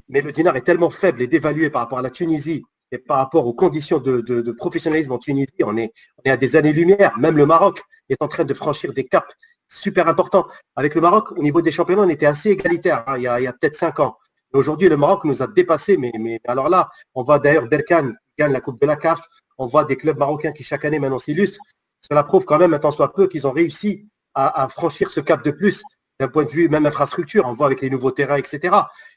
Mais 0.07 0.21
le 0.21 0.31
dinar 0.31 0.55
est 0.55 0.61
tellement 0.61 0.89
faible 0.89 1.21
et 1.21 1.27
dévalué 1.27 1.69
par 1.69 1.81
rapport 1.81 1.99
à 1.99 2.01
la 2.01 2.09
Tunisie 2.09 2.63
et 2.91 2.97
par 2.97 3.17
rapport 3.17 3.45
aux 3.45 3.53
conditions 3.53 3.99
de, 3.99 4.51
professionnalisme 4.51 5.11
en 5.11 5.17
Tunisie. 5.17 5.53
On 5.63 5.77
est 5.77 5.91
à 6.25 6.37
des 6.37 6.55
années-lumière. 6.55 7.17
Même 7.17 7.35
le 7.35 7.45
Maroc 7.45 7.81
est 8.09 8.21
en 8.21 8.27
train 8.27 8.45
de 8.45 8.53
franchir 8.53 8.93
des 8.93 9.05
caps 9.05 9.33
super 9.71 10.07
importants. 10.07 10.47
Avec 10.75 10.95
le 10.95 11.01
Maroc, 11.01 11.31
au 11.31 11.41
niveau 11.41 11.61
des 11.61 11.71
championnats, 11.71 12.03
on 12.03 12.09
était 12.09 12.25
assez 12.25 12.49
égalitaire 12.51 13.03
hein, 13.07 13.17
il 13.17 13.23
y 13.23 13.27
a, 13.27 13.53
peut-être 13.53 13.75
cinq 13.75 13.99
ans. 13.99 14.17
Aujourd'hui, 14.53 14.89
le 14.89 14.97
Maroc 14.97 15.23
nous 15.23 15.41
a 15.41 15.47
dépassés, 15.47 15.97
mais, 15.97 16.41
alors 16.45 16.69
là, 16.69 16.89
on 17.15 17.23
voit 17.23 17.39
d'ailleurs 17.39 17.67
Berkane 17.67 18.17
gagne 18.37 18.51
la 18.51 18.59
Coupe 18.59 18.81
de 18.81 18.85
la 18.85 18.97
CAF, 18.97 19.21
on 19.57 19.65
voit 19.65 19.85
des 19.85 19.95
clubs 19.95 20.17
marocains 20.17 20.51
qui 20.51 20.63
chaque 20.63 20.83
année 20.83 20.99
maintenant 20.99 21.19
s'illustrent. 21.19 21.63
Cela 22.01 22.23
prouve 22.23 22.45
quand 22.45 22.57
même, 22.57 22.73
un 22.73 22.79
temps 22.79 22.91
soit 22.91 23.13
peu, 23.13 23.27
qu'ils 23.27 23.47
ont 23.47 23.51
réussi 23.51 24.07
à, 24.33 24.67
franchir 24.69 25.09
ce 25.09 25.19
cap 25.19 25.43
de 25.43 25.51
plus 25.51 25.83
d'un 26.19 26.27
point 26.27 26.45
de 26.45 26.49
vue 26.49 26.69
même 26.69 26.85
infrastructure, 26.85 27.45
on 27.45 27.53
voit 27.53 27.67
avec 27.67 27.81
les 27.81 27.89
nouveaux 27.89 28.11
terrains, 28.11 28.37
etc. 28.37 28.75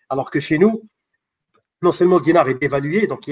Alors 0.09 0.31
que 0.31 0.41
chez 0.41 0.59
nous, 0.59 0.83
non 1.83 1.93
seulement 1.93 2.17
le 2.17 2.23
dinar 2.23 2.49
est 2.49 2.55
dévalué, 2.55 3.07
donc 3.07 3.27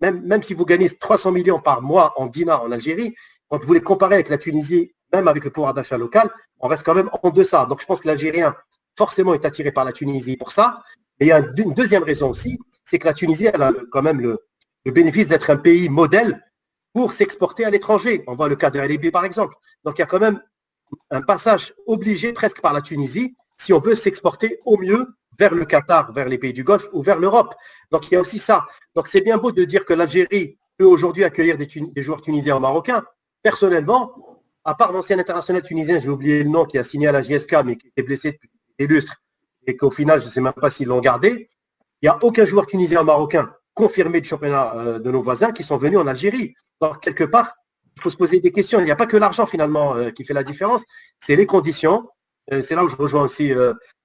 même, 0.00 0.22
même 0.22 0.42
si 0.42 0.54
vous 0.54 0.64
gagnez 0.64 0.88
300 0.88 1.32
millions 1.32 1.60
par 1.60 1.82
mois 1.82 2.12
en 2.16 2.26
dinar 2.26 2.62
en 2.62 2.70
Algérie, 2.70 3.14
quand 3.48 3.62
vous 3.62 3.74
les 3.74 3.80
comparez 3.80 4.14
avec 4.14 4.28
la 4.28 4.38
Tunisie, 4.38 4.92
même 5.12 5.28
avec 5.28 5.44
le 5.44 5.50
pouvoir 5.50 5.74
d'achat 5.74 5.98
local, 5.98 6.30
on 6.60 6.68
reste 6.68 6.84
quand 6.84 6.94
même 6.94 7.10
en 7.22 7.30
deçà. 7.30 7.66
Donc 7.66 7.80
je 7.80 7.86
pense 7.86 8.00
que 8.00 8.08
l'Algérien, 8.08 8.54
forcément, 8.96 9.34
est 9.34 9.44
attiré 9.44 9.72
par 9.72 9.84
la 9.84 9.92
Tunisie 9.92 10.36
pour 10.36 10.52
ça. 10.52 10.82
Et 11.20 11.26
il 11.26 11.28
y 11.28 11.32
a 11.32 11.38
une 11.38 11.74
deuxième 11.74 12.02
raison 12.02 12.30
aussi, 12.30 12.58
c'est 12.84 12.98
que 12.98 13.06
la 13.06 13.14
Tunisie, 13.14 13.46
elle 13.46 13.62
a 13.62 13.72
quand 13.90 14.02
même 14.02 14.20
le, 14.20 14.44
bénéfice 14.84 15.28
d'être 15.28 15.50
un 15.50 15.56
pays 15.56 15.88
modèle 15.88 16.44
pour 16.92 17.12
s'exporter 17.12 17.64
à 17.64 17.70
l'étranger. 17.70 18.24
On 18.26 18.34
voit 18.34 18.48
le 18.48 18.56
cas 18.56 18.70
de 18.70 18.78
la 18.78 18.86
Libye, 18.86 19.10
par 19.10 19.24
exemple. 19.24 19.54
Donc 19.84 19.98
il 19.98 20.00
y 20.00 20.04
a 20.04 20.06
quand 20.06 20.20
même 20.20 20.40
un 21.10 21.22
passage 21.22 21.74
obligé 21.86 22.32
presque 22.32 22.60
par 22.60 22.72
la 22.72 22.80
Tunisie 22.80 23.34
si 23.56 23.72
on 23.72 23.78
veut 23.78 23.94
s'exporter 23.94 24.58
au 24.64 24.76
mieux 24.76 25.06
vers 25.38 25.54
le 25.54 25.64
Qatar, 25.64 26.12
vers 26.12 26.28
les 26.28 26.38
pays 26.38 26.52
du 26.52 26.64
Golfe 26.64 26.88
ou 26.92 27.02
vers 27.02 27.18
l'Europe. 27.18 27.54
Donc 27.90 28.10
il 28.10 28.14
y 28.14 28.16
a 28.16 28.20
aussi 28.20 28.38
ça. 28.38 28.66
Donc 28.94 29.08
c'est 29.08 29.20
bien 29.20 29.38
beau 29.38 29.52
de 29.52 29.64
dire 29.64 29.84
que 29.84 29.94
l'Algérie 29.94 30.58
peut 30.76 30.84
aujourd'hui 30.84 31.24
accueillir 31.24 31.56
des, 31.56 31.68
joueurs 32.02 32.22
tunisiens 32.22 32.56
ou 32.56 32.60
marocains. 32.60 33.04
Personnellement, 33.42 34.31
à 34.64 34.74
part 34.74 34.92
l'ancien 34.92 35.18
international 35.18 35.62
tunisien, 35.62 35.98
j'ai 35.98 36.08
oublié 36.08 36.42
le 36.42 36.50
nom, 36.50 36.64
qui 36.64 36.78
a 36.78 36.84
signé 36.84 37.08
à 37.08 37.12
la 37.12 37.22
JSK, 37.22 37.56
mais 37.64 37.76
qui 37.76 37.88
était 37.88 38.02
blessé 38.02 38.32
depuis 38.32 38.50
des 38.78 38.86
lustres, 38.86 39.16
et 39.66 39.76
qu'au 39.76 39.90
final, 39.90 40.20
je 40.20 40.26
ne 40.26 40.30
sais 40.30 40.40
même 40.40 40.52
pas 40.52 40.70
s'ils 40.70 40.88
l'ont 40.88 41.00
gardé, 41.00 41.48
il 42.00 42.06
n'y 42.06 42.08
a 42.08 42.18
aucun 42.22 42.44
joueur 42.44 42.66
tunisien 42.66 43.02
marocain 43.02 43.52
confirmé 43.74 44.20
du 44.20 44.28
championnat 44.28 44.74
euh, 44.76 44.98
de 44.98 45.10
nos 45.10 45.22
voisins 45.22 45.52
qui 45.52 45.62
sont 45.62 45.76
venus 45.76 45.98
en 45.98 46.06
Algérie. 46.06 46.54
Donc, 46.80 47.00
quelque 47.00 47.24
part, 47.24 47.54
il 47.96 48.02
faut 48.02 48.10
se 48.10 48.16
poser 48.16 48.40
des 48.40 48.52
questions. 48.52 48.78
Il 48.80 48.84
n'y 48.84 48.90
a 48.90 48.96
pas 48.96 49.06
que 49.06 49.16
l'argent, 49.16 49.46
finalement, 49.46 49.94
euh, 49.94 50.10
qui 50.10 50.24
fait 50.24 50.34
la 50.34 50.42
différence, 50.42 50.82
c'est 51.20 51.36
les 51.36 51.46
conditions. 51.46 52.08
Euh, 52.52 52.60
c'est 52.60 52.74
là 52.74 52.84
où 52.84 52.88
je 52.88 52.96
rejoins 52.96 53.22
aussi 53.22 53.52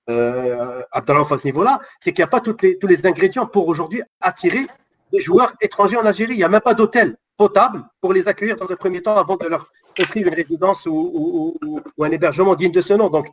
Abdallah 0.08 1.26
à 1.30 1.38
ce 1.38 1.46
niveau-là, 1.48 1.80
c'est 2.00 2.14
qu'il 2.14 2.22
n'y 2.22 2.28
a 2.28 2.30
pas 2.30 2.40
tous 2.40 2.88
les 2.88 3.06
ingrédients 3.06 3.46
pour 3.46 3.68
aujourd'hui 3.68 4.02
attirer 4.22 4.66
des 5.12 5.20
joueurs 5.20 5.52
étrangers 5.60 5.98
en 5.98 6.06
Algérie. 6.06 6.34
Il 6.34 6.38
n'y 6.38 6.44
a 6.46 6.50
même 6.50 6.62
pas 6.62 6.74
d'hôtel 6.74 7.18
potable 7.36 7.84
pour 8.00 8.14
les 8.14 8.30
accueillir 8.30 8.56
dans 8.56 8.72
un 8.72 8.76
premier 8.78 9.02
temps 9.02 9.18
avant 9.18 9.36
de 9.36 9.48
leur 9.48 9.70
offrir 10.00 10.28
une 10.28 10.34
résidence 10.34 10.86
ou, 10.86 11.58
un 12.00 12.12
hébergement 12.12 12.56
digne 12.56 12.72
de 12.72 12.82
ce 12.82 12.94
nom. 12.94 13.10
Donc 13.10 13.28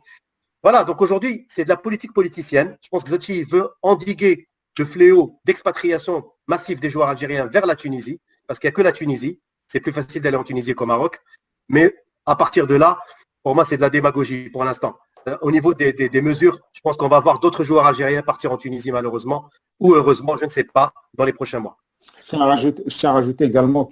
voilà, 0.63 0.83
donc 0.83 1.01
aujourd'hui, 1.01 1.45
c'est 1.47 1.63
de 1.63 1.69
la 1.69 1.77
politique 1.77 2.13
politicienne. 2.13 2.77
Je 2.81 2.89
pense 2.89 3.03
que 3.03 3.09
Zachi 3.09 3.43
veut 3.43 3.69
endiguer 3.81 4.47
le 4.77 4.85
fléau 4.85 5.39
d'expatriation 5.45 6.25
massive 6.47 6.79
des 6.79 6.89
joueurs 6.89 7.09
algériens 7.09 7.45
vers 7.45 7.65
la 7.65 7.75
Tunisie, 7.75 8.19
parce 8.47 8.59
qu'il 8.59 8.67
n'y 8.67 8.73
a 8.73 8.75
que 8.75 8.81
la 8.81 8.91
Tunisie. 8.91 9.39
C'est 9.67 9.79
plus 9.79 9.93
facile 9.93 10.21
d'aller 10.21 10.37
en 10.37 10.43
Tunisie 10.43 10.75
qu'au 10.75 10.85
Maroc. 10.85 11.19
Mais 11.69 11.95
à 12.25 12.35
partir 12.35 12.67
de 12.67 12.75
là, 12.75 12.99
pour 13.43 13.55
moi, 13.55 13.65
c'est 13.65 13.77
de 13.77 13.81
la 13.81 13.89
démagogie 13.89 14.49
pour 14.49 14.63
l'instant. 14.63 14.97
Euh, 15.27 15.37
au 15.41 15.51
niveau 15.51 15.73
des, 15.73 16.21
mesures, 16.21 16.59
je 16.73 16.81
pense 16.81 16.97
qu'on 16.97 17.07
va 17.07 17.19
voir 17.19 17.39
d'autres 17.39 17.63
joueurs 17.63 17.85
algériens 17.85 18.21
partir 18.21 18.51
en 18.51 18.57
Tunisie 18.57 18.91
malheureusement, 18.91 19.49
ou 19.79 19.93
heureusement, 19.93 20.37
je 20.37 20.45
ne 20.45 20.49
sais 20.49 20.63
pas, 20.63 20.93
dans 21.15 21.25
les 21.25 21.33
prochains 21.33 21.59
mois. 21.59 21.77
Je 22.19 22.23
tiens 22.23 22.41
à 22.41 23.13
rajouter, 23.13 23.45
également 23.45 23.85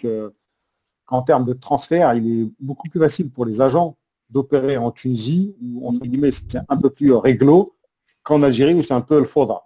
qu'en 1.14 1.22
termes 1.22 1.46
de 1.46 1.54
transfert, 1.54 2.16
il 2.16 2.42
est 2.42 2.48
beaucoup 2.60 2.90
plus 2.90 3.00
facile 3.00 3.30
pour 3.30 3.46
les 3.46 3.62
agents 3.62 3.96
d'opérer 4.32 4.78
en 4.78 4.90
Tunisie, 4.90 5.56
où 5.62 5.88
entre 5.88 6.08
guillemets 6.08 6.32
c'est 6.32 6.58
un 6.68 6.76
peu 6.76 6.90
plus 6.90 7.14
réglo, 7.14 7.76
qu'en 8.24 8.42
Algérie 8.42 8.74
où 8.74 8.82
c'est 8.82 8.96
un 8.96 9.02
peu 9.02 9.20
le 9.20 9.26
faudra. 9.26 9.64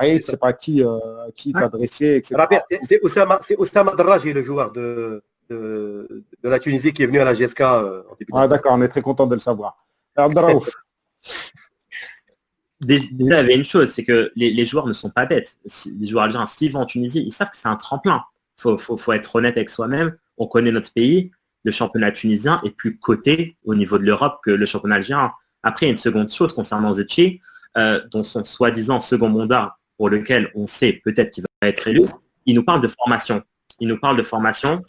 Tu 0.00 0.22
sais 0.22 0.36
pas 0.36 0.52
qui, 0.52 0.82
euh, 0.82 0.98
qui 1.36 1.52
t'adresser, 1.52 2.16
etc. 2.16 2.34
C'est 2.82 3.00
Oussama, 3.04 3.38
Oussama 3.58 3.92
le 3.96 4.42
joueur 4.42 4.72
de, 4.72 5.22
de, 5.48 6.24
la 6.42 6.58
Tunisie 6.58 6.92
qui 6.92 7.04
est 7.04 7.06
venu 7.06 7.20
à 7.20 7.24
la 7.24 7.34
GSK. 7.34 7.60
Euh, 7.60 8.02
ah, 8.32 8.48
D'accord, 8.48 8.72
on 8.74 8.82
est 8.82 8.88
très 8.88 9.02
content 9.02 9.28
de 9.28 9.34
le 9.34 9.40
savoir. 9.40 9.76
Déjà, 12.80 13.04
il 13.12 13.24
y 13.24 13.32
avait 13.32 13.54
une 13.54 13.64
chose, 13.64 13.92
c'est 13.92 14.04
que 14.04 14.32
les, 14.34 14.66
joueurs 14.66 14.88
ne 14.88 14.92
sont 14.92 15.10
pas 15.10 15.26
bêtes. 15.26 15.58
Les 15.98 16.08
joueurs 16.08 16.24
algériens, 16.24 16.46
s'ils 16.46 16.72
vont 16.72 16.80
en 16.80 16.86
Tunisie, 16.86 17.22
ils 17.24 17.32
savent 17.32 17.50
que 17.50 17.56
c'est 17.56 17.68
un 17.68 17.76
tremplin. 17.76 18.24
Il 18.64 18.78
faut, 18.78 19.12
être 19.12 19.36
honnête 19.36 19.56
avec 19.56 19.70
soi-même. 19.70 20.16
On 20.38 20.46
connaît 20.46 20.72
notre 20.72 20.92
pays. 20.92 21.30
Le 21.64 21.72
championnat 21.72 22.12
tunisien 22.12 22.60
est 22.64 22.70
plus 22.70 22.98
coté 22.98 23.56
au 23.64 23.74
niveau 23.74 23.98
de 23.98 24.04
l'Europe 24.04 24.38
que 24.44 24.50
le 24.50 24.66
championnat 24.66 24.96
algérien. 24.96 25.32
Après, 25.62 25.86
il 25.86 25.88
y 25.88 25.90
a 25.90 25.94
une 25.94 25.96
seconde 25.96 26.30
chose 26.30 26.52
concernant 26.52 26.94
Zetchi, 26.94 27.40
euh, 27.76 28.00
dont 28.10 28.22
son 28.22 28.44
soi-disant 28.44 29.00
second 29.00 29.28
mandat, 29.28 29.76
pour 29.96 30.08
lequel 30.08 30.50
on 30.54 30.66
sait 30.66 31.00
peut-être 31.04 31.32
qu'il 31.32 31.44
va 31.60 31.68
être 31.68 31.88
élu, 31.88 32.02
il 32.44 32.54
nous 32.54 32.64
parle 32.64 32.80
de 32.80 32.88
formation. 32.88 33.42
Il 33.80 33.88
nous 33.88 33.98
parle 33.98 34.16
de 34.16 34.22
formation. 34.22 34.80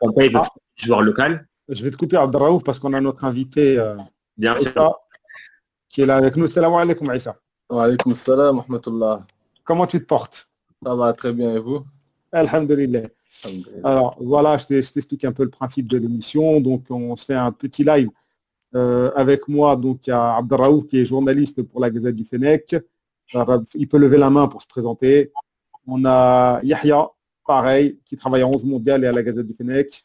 On 0.00 0.12
paye 0.12 0.30
le 0.30 0.38
ah. 0.38 0.48
joueur 0.76 1.02
local. 1.02 1.46
Je 1.68 1.84
vais 1.84 1.90
te 1.90 1.96
couper 1.96 2.16
Abdelraouf 2.16 2.64
parce 2.64 2.78
qu'on 2.78 2.92
a 2.94 3.00
notre 3.00 3.24
invité 3.24 3.78
euh, 3.78 3.96
Bien 4.36 4.56
sûr. 4.56 4.98
qui 5.88 6.02
est 6.02 6.06
là 6.06 6.16
avec 6.16 6.36
nous. 6.36 6.46
Salam 6.46 6.74
alaikum 6.74 7.08
Aïssa. 7.10 7.36
Wa 7.70 7.84
alaikum 7.84 8.14
salam 8.14 8.62
Comment 9.64 9.86
tu 9.86 10.00
te 10.00 10.04
portes? 10.04 10.48
Ça 10.84 10.94
va 10.94 11.12
très 11.12 11.32
bien 11.32 11.54
et 11.54 11.58
vous? 11.58 11.84
Alhamdulillah. 12.32 13.08
Alors 13.84 14.16
voilà, 14.20 14.56
je 14.58 14.66
t'explique 14.66 15.24
un 15.24 15.32
peu 15.32 15.44
le 15.44 15.50
principe 15.50 15.86
de 15.86 15.98
l'émission. 15.98 16.60
Donc 16.60 16.84
on 16.90 17.16
se 17.16 17.24
fait 17.26 17.34
un 17.34 17.52
petit 17.52 17.84
live 17.84 18.08
euh, 18.74 19.10
avec 19.14 19.48
moi. 19.48 19.76
Donc 19.76 20.06
il 20.06 20.10
y 20.10 20.12
a 20.12 20.36
Abdelraouf 20.36 20.86
qui 20.86 20.98
est 20.98 21.04
journaliste 21.04 21.62
pour 21.62 21.80
la 21.80 21.90
Gazette 21.90 22.16
du 22.16 22.24
Fennec. 22.24 22.76
Il 23.74 23.88
peut 23.88 23.98
lever 23.98 24.18
la 24.18 24.30
main 24.30 24.48
pour 24.48 24.62
se 24.62 24.66
présenter. 24.66 25.32
On 25.86 26.04
a 26.04 26.60
Yahya, 26.62 27.08
pareil, 27.46 27.98
qui 28.04 28.16
travaille 28.16 28.42
à 28.42 28.46
11 28.46 28.64
mondial 28.64 29.04
et 29.04 29.06
à 29.06 29.12
la 29.12 29.22
Gazette 29.22 29.46
du 29.46 29.54
Fennec. 29.54 30.02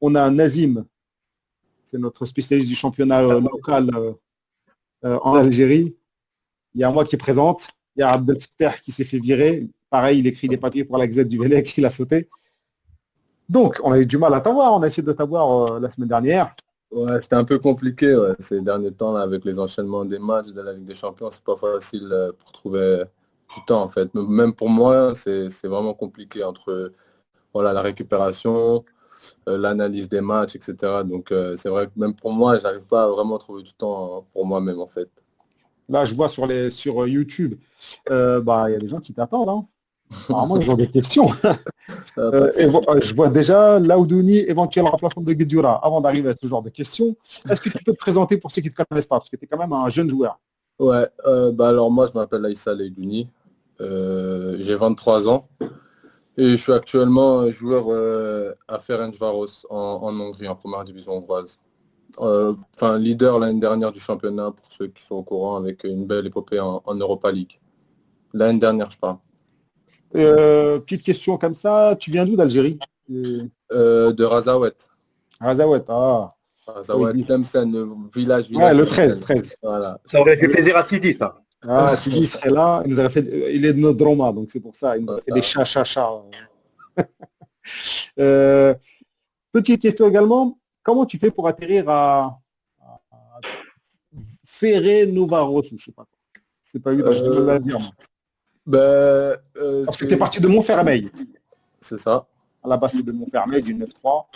On 0.00 0.14
a 0.14 0.30
Nazim, 0.30 0.84
c'est 1.88 1.98
notre 1.98 2.26
spécialiste 2.26 2.68
du 2.68 2.74
championnat 2.74 3.22
euh, 3.22 3.40
local 3.40 3.90
euh, 3.94 4.12
euh, 5.04 5.18
en 5.22 5.34
Algérie. 5.34 5.96
Il 6.74 6.80
y 6.80 6.84
a 6.84 6.90
moi 6.90 7.04
qui 7.04 7.16
présente. 7.16 7.68
Il 7.96 8.00
y 8.00 8.02
a 8.02 8.10
Abdel 8.10 8.38
qui 8.82 8.92
s'est 8.92 9.04
fait 9.04 9.18
virer. 9.18 9.68
Pareil, 9.90 10.18
il 10.20 10.26
écrit 10.26 10.48
des 10.48 10.56
papiers 10.56 10.84
pour 10.84 10.98
la 10.98 11.06
Gazette 11.06 11.28
du 11.28 11.38
Vélec, 11.38 11.76
il 11.78 11.86
a 11.86 11.90
sauté. 11.90 12.28
Donc, 13.48 13.80
on 13.82 13.92
a 13.92 13.98
eu 13.98 14.06
du 14.06 14.18
mal 14.18 14.34
à 14.34 14.40
t'avoir. 14.40 14.74
On 14.74 14.82
a 14.82 14.86
essayé 14.86 15.02
de 15.02 15.12
t'avoir 15.12 15.80
la 15.80 15.88
semaine 15.88 16.08
dernière. 16.08 16.54
Ouais, 16.90 17.20
c'était 17.20 17.36
un 17.36 17.44
peu 17.44 17.58
compliqué 17.58 18.14
ces 18.38 18.60
derniers 18.60 18.92
temps 18.92 19.14
avec 19.14 19.44
les 19.44 19.58
enchaînements 19.58 20.04
des 20.04 20.18
matchs 20.18 20.48
de 20.48 20.60
la 20.60 20.72
Ligue 20.74 20.84
des 20.84 20.94
Champions. 20.94 21.30
C'est 21.30 21.44
pas 21.44 21.56
facile 21.56 22.08
pour 22.38 22.52
trouver 22.52 23.04
du 23.54 23.64
temps 23.64 23.82
en 23.82 23.88
fait. 23.88 24.12
Même 24.14 24.52
pour 24.52 24.68
moi, 24.68 25.14
c'est 25.14 25.48
vraiment 25.64 25.94
compliqué 25.94 26.44
entre 26.44 26.92
voilà, 27.54 27.72
la 27.72 27.82
récupération, 27.82 28.84
euh, 29.48 29.58
l'analyse 29.58 30.08
des 30.08 30.20
matchs, 30.20 30.56
etc. 30.56 31.02
Donc 31.04 31.32
euh, 31.32 31.56
c'est 31.56 31.68
vrai 31.68 31.86
que 31.86 31.92
même 31.96 32.14
pour 32.14 32.32
moi, 32.32 32.58
j'arrive 32.58 32.82
pas 32.82 33.04
à 33.04 33.08
vraiment 33.08 33.38
trouver 33.38 33.62
du 33.62 33.72
temps 33.72 34.26
pour 34.32 34.46
moi-même 34.46 34.80
en 34.80 34.86
fait. 34.86 35.10
Là, 35.88 36.04
je 36.04 36.14
vois 36.14 36.28
sur, 36.28 36.46
les, 36.46 36.70
sur 36.70 37.02
euh, 37.02 37.08
YouTube, 37.08 37.58
bah, 38.06 38.66
il 38.68 38.72
y 38.72 38.74
a 38.74 38.78
des 38.78 38.88
gens 38.88 39.00
qui 39.00 39.14
t'attendent. 39.14 39.48
Hein. 39.48 39.66
Apparemment, 40.28 40.56
ils 40.56 40.70
ont 40.70 40.74
des 40.74 40.88
questions. 40.88 41.26
je 42.16 43.14
vois 43.14 43.28
déjà 43.28 43.78
Laoudouni, 43.78 44.38
éventuel 44.38 44.86
remplaçant 44.86 45.20
de 45.20 45.32
Guedjura. 45.32 45.84
Avant 45.84 46.00
d'arriver 46.00 46.30
à 46.30 46.34
ce 46.40 46.46
genre 46.46 46.62
de 46.62 46.70
questions, 46.70 47.16
est-ce 47.48 47.60
que 47.60 47.68
tu 47.68 47.78
peux 47.84 47.92
te 47.92 47.96
présenter 47.96 48.36
pour 48.36 48.50
ceux 48.50 48.62
qui 48.62 48.68
ne 48.68 48.72
te 48.74 48.82
connaissent 48.82 49.06
pas? 49.06 49.18
Parce 49.18 49.30
que 49.30 49.36
tu 49.36 49.44
es 49.44 49.48
quand 49.48 49.58
même 49.58 49.72
un 49.72 49.88
jeune 49.88 50.08
joueur. 50.08 50.38
Ouais, 50.78 51.06
bah 51.52 51.68
alors 51.68 51.90
moi, 51.90 52.06
je 52.06 52.18
m'appelle 52.18 52.44
Aïssa 52.44 52.74
Laoudouni. 52.74 53.28
j'ai 53.80 54.74
23 54.74 55.28
ans. 55.28 55.48
Et 56.38 56.50
je 56.50 56.56
suis 56.56 56.72
actuellement 56.72 57.50
joueur 57.50 57.86
euh, 57.88 58.54
à 58.68 58.78
Ferencvaros 58.78 59.66
en, 59.70 59.76
en 59.76 60.20
Hongrie, 60.20 60.46
en 60.46 60.54
première 60.54 60.84
division 60.84 61.14
hongroise. 61.14 61.58
Euh, 62.20 62.54
enfin, 62.76 62.96
leader 62.96 63.38
l'année 63.38 63.58
dernière 63.58 63.92
du 63.92 64.00
championnat, 64.00 64.52
pour 64.52 64.66
ceux 64.70 64.86
qui 64.86 65.02
sont 65.04 65.16
au 65.16 65.22
courant, 65.22 65.56
avec 65.56 65.82
une 65.82 66.06
belle 66.06 66.26
épopée 66.26 66.60
en, 66.60 66.82
Europa 66.86 67.30
League. 67.30 67.58
L'année 68.32 68.58
dernière, 68.58 68.90
je 68.90 68.98
parle. 68.98 69.18
Euh, 70.14 70.78
petite 70.80 71.02
question 71.02 71.36
comme 71.36 71.54
ça, 71.54 71.96
tu 71.98 72.10
viens 72.10 72.24
d'où 72.24 72.36
d'Algérie? 72.36 72.78
De 73.08 74.24
Razawet. 74.24 74.76
Razawet, 75.40 75.84
ah. 75.88 76.30
Razawet, 76.66 77.22
Tlemcen, 77.22 77.70
le 77.72 77.88
village, 78.14 78.48
village. 78.48 78.72
Ouais, 78.72 78.78
le 78.78 78.86
13, 78.86 79.20
13. 79.20 79.56
Voilà. 79.62 80.00
Ça 80.04 80.20
aurait 80.20 80.36
fait 80.36 80.48
plaisir 80.48 80.76
à 80.76 80.82
Sidi, 80.82 81.14
ça. 81.14 81.40
Ah, 81.66 81.96
Sidi 81.96 82.26
serait 82.26 82.50
là, 82.50 82.82
il, 82.84 82.92
nous 82.92 83.00
aurait 83.00 83.10
fait... 83.10 83.54
il 83.54 83.64
est 83.64 83.72
de 83.72 83.80
notre 83.80 83.98
drama, 83.98 84.32
donc 84.32 84.48
c'est 84.50 84.60
pour 84.60 84.76
ça, 84.76 84.96
il 84.96 85.04
nous 85.04 85.12
a 85.12 85.20
fait 85.20 85.32
des 85.32 85.42
chats, 85.42 85.64
chats, 85.64 85.84
chats. 85.84 86.22
petite 89.52 89.82
question 89.82 90.08
également, 90.08 90.58
comment 90.82 91.04
tu 91.04 91.18
fais 91.18 91.30
pour 91.30 91.48
atterrir 91.48 91.88
à, 91.88 92.38
à 93.10 93.40
Ferré 94.46 95.06
Novaros 95.06 95.64
je 95.64 95.84
sais 95.84 95.92
pas. 95.92 96.06
C'est 96.60 96.80
pas 96.80 96.92
évident, 96.92 97.10
euh, 97.10 97.46
la 97.46 97.58
Ben, 98.68 98.78
euh, 98.78 99.84
Parce 99.84 99.96
que 99.96 100.04
tu 100.04 100.14
es 100.14 100.16
parti 100.16 100.40
de 100.40 100.46
Montfermeil. 100.46 101.10
C'est 101.80 101.98
ça. 101.98 102.26
À 102.62 102.68
la 102.68 102.76
base, 102.76 102.92
c'est 102.92 103.04
de 103.04 103.12
Montfermeil, 103.12 103.62
du 103.62 103.74
9-3. 103.74 104.26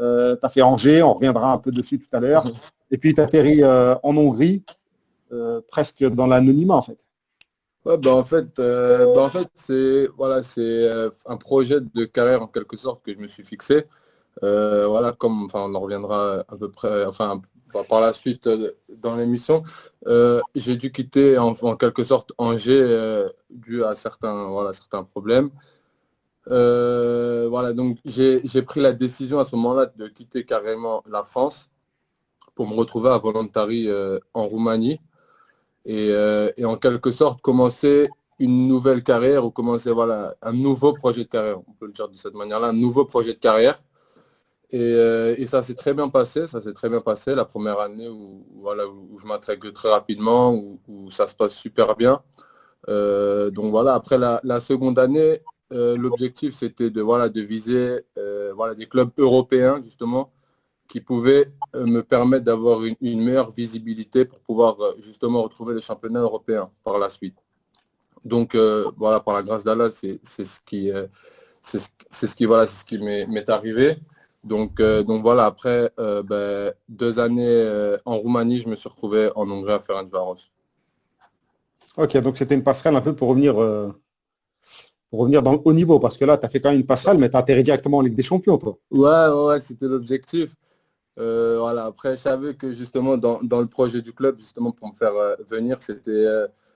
Euh, 0.00 0.36
tu 0.36 0.46
as 0.46 0.48
fait 0.48 0.62
Angers, 0.62 1.02
on 1.02 1.14
reviendra 1.14 1.52
un 1.52 1.58
peu 1.58 1.70
dessus 1.70 1.98
tout 1.98 2.08
à 2.12 2.20
l'heure. 2.20 2.44
Mhm. 2.44 2.52
Et 2.92 2.98
puis 2.98 3.14
tu 3.14 3.20
atterri 3.20 3.62
euh, 3.62 3.94
en 4.02 4.16
Hongrie, 4.16 4.62
presque 5.68 6.04
dans 6.04 6.26
l'anonymat 6.26 6.74
en 6.76 6.82
fait. 6.82 6.98
Ouais, 7.84 7.96
ben 7.96 8.10
en 8.12 8.22
fait, 8.22 8.56
ben 8.56 9.16
en 9.16 9.28
fait 9.28 9.48
c'est 9.54 10.08
voilà, 10.16 10.42
c'est 10.42 10.90
un 11.24 11.36
projet 11.36 11.80
de 11.80 12.04
carrière 12.04 12.42
en 12.42 12.46
quelque 12.46 12.76
sorte 12.76 13.02
que 13.02 13.14
je 13.14 13.18
me 13.18 13.26
suis 13.26 13.44
fixé. 13.44 13.86
Euh, 14.42 14.86
voilà, 14.86 15.12
comme 15.12 15.44
enfin, 15.44 15.66
on 15.68 15.74
en 15.74 15.80
reviendra 15.80 16.44
à 16.48 16.56
peu 16.56 16.70
près, 16.70 17.04
enfin 17.04 17.42
par 17.88 18.00
la 18.00 18.12
suite 18.12 18.46
euh, 18.46 18.72
dans 18.96 19.16
l'émission, 19.16 19.62
euh, 20.06 20.40
j'ai 20.54 20.76
dû 20.76 20.92
quitter 20.92 21.38
en, 21.38 21.54
quelque 21.76 22.02
sorte 22.02 22.32
Angers 22.38 23.26
dû 23.50 23.84
à 23.84 23.94
certains, 23.94 24.48
voilà, 24.48 24.72
certains 24.72 25.04
problèmes. 25.04 25.50
voilà, 26.46 27.72
donc 27.72 27.98
j'ai 28.04 28.62
pris 28.62 28.80
la 28.80 28.92
décision 28.92 29.38
à 29.38 29.44
ce 29.44 29.56
moment-là 29.56 29.86
de 29.86 30.08
quitter 30.08 30.44
carrément 30.44 31.02
la 31.10 31.22
France 31.22 31.70
pour 32.54 32.68
me 32.68 32.74
retrouver 32.74 33.10
à 33.10 33.18
Voluntari 33.18 33.88
en 34.34 34.46
Roumanie 34.46 35.00
et, 35.84 36.08
et, 36.56 36.64
en 36.64 36.76
quelque 36.76 37.10
sorte 37.10 37.40
commencer 37.40 38.08
une 38.38 38.68
nouvelle 38.68 39.02
carrière 39.02 39.44
ou 39.44 39.50
commencer 39.50 39.90
voilà, 39.92 40.34
un 40.42 40.52
nouveau 40.52 40.92
projet 40.94 41.24
de 41.24 41.28
carrière, 41.28 41.58
on 41.66 41.72
peut 41.72 41.86
le 41.86 41.92
dire 41.92 42.08
de 42.08 42.16
cette 42.16 42.34
manière-là, 42.34 42.68
un 42.68 42.72
nouveau 42.72 43.04
projet 43.04 43.34
de 43.34 43.38
carrière 43.38 43.82
euh, 44.74 45.34
et, 45.36 45.46
ça 45.46 45.62
s'est 45.62 45.74
très 45.74 45.94
bien 45.94 46.08
passé, 46.08 46.46
ça 46.46 46.60
s'est 46.60 46.72
très 46.72 46.88
bien 46.88 47.00
passé 47.00 47.34
la 47.34 47.44
première 47.44 47.80
année 47.80 48.08
où, 48.08 48.46
voilà, 48.56 48.86
où 48.86 49.18
je 49.18 49.26
m'intègre 49.26 49.70
très 49.72 49.90
rapidement, 49.90 50.54
où, 50.54 51.10
ça 51.10 51.26
se 51.26 51.34
passe 51.34 51.54
super 51.54 51.96
bien. 51.96 52.22
Euh, 52.88 53.50
donc 53.50 53.70
voilà, 53.70 53.94
après 53.94 54.18
la, 54.18 54.60
seconde 54.60 54.98
année, 54.98 55.40
euh, 55.72 55.96
l'objectif 55.96 56.54
c'était 56.54 56.90
de, 56.90 57.02
voilà, 57.02 57.28
de 57.28 57.40
viser 57.40 58.00
voilà, 58.54 58.74
des 58.74 58.86
clubs 58.86 59.10
européens 59.18 59.80
justement 59.82 60.32
qui 60.88 61.00
pouvaient 61.00 61.52
me 61.74 62.00
permettre 62.00 62.44
d'avoir 62.44 62.82
une, 62.84 63.22
meilleure 63.22 63.50
visibilité 63.52 64.24
pour 64.24 64.40
pouvoir 64.40 64.76
justement 64.98 65.42
retrouver 65.42 65.74
les 65.74 65.80
championnats 65.80 66.20
européens 66.20 66.70
par 66.84 66.98
la 66.98 67.10
suite. 67.10 67.36
Donc 68.24 68.56
voilà, 68.96 69.20
par 69.20 69.34
la 69.34 69.42
grâce 69.42 69.64
d'Allah, 69.64 69.90
c'est 69.90 70.20
ce 70.24 70.60
qui, 70.64 70.90
ce 71.62 72.34
qui, 72.34 72.44
voilà, 72.44 72.66
c'est 72.66 72.80
ce 72.80 72.84
qui 72.84 72.98
m'est 72.98 73.48
arrivé. 73.48 73.98
Donc, 74.42 74.80
euh, 74.80 75.02
donc 75.02 75.22
voilà, 75.22 75.44
après 75.44 75.90
euh, 75.98 76.22
ben, 76.22 76.72
deux 76.88 77.18
années 77.18 77.44
euh, 77.46 77.98
en 78.06 78.16
Roumanie, 78.16 78.58
je 78.58 78.68
me 78.68 78.74
suis 78.74 78.88
retrouvé 78.88 79.30
en 79.36 79.48
Hongrie 79.50 79.72
à 79.72 79.80
Ferencvaros. 79.80 80.36
Ok, 81.96 82.16
donc 82.18 82.38
c'était 82.38 82.54
une 82.54 82.62
passerelle 82.62 82.96
un 82.96 83.02
peu 83.02 83.14
pour 83.14 83.28
revenir, 83.28 83.54
pour 85.10 85.20
revenir 85.20 85.42
dans 85.42 85.52
le 85.52 85.58
haut 85.64 85.72
niveau, 85.72 85.98
parce 85.98 86.16
que 86.16 86.24
là, 86.24 86.38
tu 86.38 86.46
as 86.46 86.48
fait 86.48 86.60
quand 86.60 86.70
même 86.70 86.80
une 86.80 86.86
passerelle, 86.86 87.18
mais 87.18 87.28
tu 87.28 87.36
as 87.36 87.40
atterri 87.40 87.64
directement 87.64 87.98
en 87.98 88.00
Ligue 88.00 88.14
des 88.14 88.22
Champions, 88.22 88.56
toi. 88.56 88.78
Ouais, 88.90 89.28
ouais, 89.28 89.60
c'était 89.60 89.88
l'objectif. 89.88 90.54
voilà, 91.16 91.86
après, 91.86 92.16
je 92.16 92.22
savais 92.22 92.54
que 92.54 92.72
justement, 92.72 93.18
dans, 93.18 93.40
dans, 93.42 93.60
le 93.60 93.66
projet 93.66 94.00
du 94.00 94.12
club, 94.14 94.38
justement, 94.38 94.70
pour 94.70 94.88
me 94.88 94.94
faire 94.94 95.12
venir, 95.48 95.82
c'était 95.82 96.26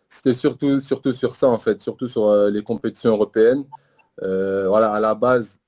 c'était 0.09 0.35
surtout, 0.35 0.81
surtout 0.81 1.13
sur 1.13 1.35
ça, 1.35 1.49
en 1.49 1.59
fait, 1.59 1.81
surtout 1.81 2.09
sur 2.09 2.31
les 2.51 2.63
compétitions 2.63 3.13
européennes. 3.13 3.65
voilà, 4.21 4.93
à 4.93 5.01
la 5.01 5.15
base, 5.15 5.61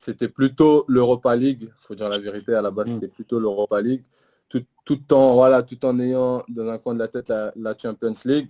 c'était 0.00 0.28
plutôt 0.28 0.86
l'Europa 0.88 1.36
League. 1.36 1.60
Il 1.64 1.86
faut 1.86 1.94
dire 1.94 2.08
la 2.08 2.18
vérité, 2.18 2.54
à 2.54 2.62
la 2.62 2.70
base, 2.70 2.88
mm. 2.88 2.92
c'était 2.94 3.08
plutôt 3.08 3.38
l'Europa 3.38 3.80
League. 3.80 4.02
Tout, 4.48 4.64
tout, 4.84 5.12
en, 5.12 5.34
voilà, 5.34 5.62
tout 5.62 5.84
en 5.84 5.96
ayant 6.00 6.42
dans 6.48 6.66
un 6.68 6.78
coin 6.78 6.94
de 6.94 6.98
la 6.98 7.06
tête 7.06 7.28
la, 7.28 7.74
Champions 7.78 8.14
League. 8.24 8.48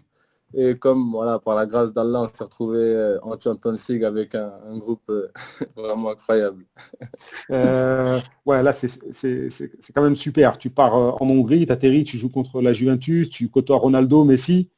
Et 0.54 0.76
comme 0.76 1.10
voilà, 1.12 1.38
par 1.38 1.54
la 1.56 1.66
grâce 1.66 1.92
d'Allah, 1.92 2.22
on 2.22 2.26
s'est 2.26 2.44
retrouvé 2.44 2.78
euh, 2.78 3.18
en 3.22 3.38
Champions 3.38 3.74
League 3.88 4.04
avec 4.04 4.34
un, 4.34 4.78
groupe 4.78 5.02
euh, 5.10 5.28
vraiment 5.76 6.10
incroyable. 6.10 6.64
Euh, 7.50 8.18
ouais, 8.46 8.62
là, 8.62 8.72
c'est 8.72 9.92
quand 9.94 10.02
même 10.02 10.16
super. 10.16 10.56
Tu 10.56 10.70
pars 10.70 10.94
en 10.94 11.28
Hongrie, 11.28 11.66
tu 11.66 11.72
atterris, 11.72 12.04
tu 12.04 12.16
joues 12.16 12.30
contre 12.30 12.62
la 12.62 12.72
Juventus, 12.72 13.28
tu 13.28 13.48
côtoies 13.48 13.76
Ronaldo, 13.76 14.24
Messi. 14.24 14.68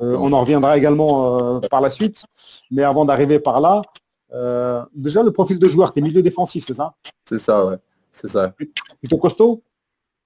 on 0.00 0.32
en 0.32 0.40
reviendra 0.40 0.76
également 0.78 1.60
par 1.70 1.82
la 1.82 1.90
suite. 1.90 2.24
Mais 2.70 2.82
avant 2.82 3.04
d'arriver 3.04 3.38
par 3.38 3.60
là, 3.60 3.82
euh, 4.32 4.84
déjà, 4.94 5.22
le 5.22 5.32
profil 5.32 5.58
de 5.58 5.68
joueur, 5.68 5.92
tu 5.92 5.98
es 5.98 6.02
milieu 6.02 6.22
défensif, 6.22 6.64
c'est 6.66 6.74
ça? 6.74 6.94
C'est 7.24 7.38
ça, 7.38 7.64
ouais. 7.66 7.76
C'est 8.12 8.28
ça. 8.28 8.54
Plutôt 9.00 9.18
costaud? 9.18 9.62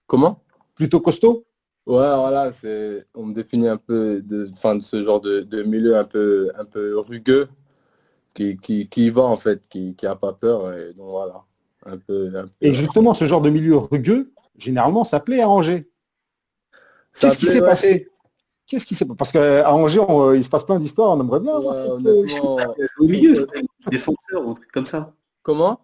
Comment? 0.06 0.42
Plutôt 0.74 1.00
costaud? 1.00 1.44
Ouais, 1.86 1.96
voilà, 1.96 2.52
c'est, 2.52 3.04
on 3.14 3.26
me 3.26 3.34
définit 3.34 3.68
un 3.68 3.76
peu 3.76 4.22
de, 4.22 4.48
fin, 4.54 4.76
de 4.76 4.82
ce 4.82 5.02
genre 5.02 5.20
de, 5.20 5.62
milieu 5.62 5.96
un 5.96 6.04
peu, 6.04 6.50
un 6.56 6.64
peu 6.64 6.98
rugueux, 6.98 7.48
qui, 8.34 8.56
qui, 8.56 8.88
qui 8.88 9.10
va 9.10 9.22
en 9.22 9.36
fait, 9.36 9.66
qui 9.68 9.96
n'a 10.02 10.14
pas 10.14 10.32
peur. 10.32 10.72
Et 10.72 10.92
donc 10.94 11.10
voilà, 11.10 11.42
un 11.84 11.98
peu, 11.98 12.30
Et 12.60 12.74
justement, 12.74 13.14
ce 13.14 13.26
genre 13.26 13.40
de 13.40 13.50
milieu 13.50 13.76
rugueux, 13.76 14.32
généralement, 14.56 15.04
ça 15.04 15.20
plaît 15.20 15.40
à 15.40 15.48
Angers. 15.48 15.90
Qu'est-ce 17.18 17.38
qui 17.38 17.46
s'est 17.46 17.60
passé? 17.60 18.09
Qu'est-ce 18.70 18.86
qui 18.86 18.94
s'est 18.94 19.04
passé 19.04 19.16
Parce 19.18 19.32
qu'à 19.32 19.68
Angers, 19.74 19.98
euh, 20.08 20.36
il 20.36 20.44
se 20.44 20.48
passe 20.48 20.62
plein 20.62 20.78
d'histoires, 20.78 21.10
on 21.10 21.20
aimerait 21.20 21.40
bien. 21.40 21.54
au 21.54 23.04
milieu, 23.04 23.34
défenseur 23.90 24.46
ou 24.46 24.50
un 24.52 24.54
truc 24.54 24.70
comme 24.70 24.84
ça. 24.84 25.12
Comment? 25.42 25.80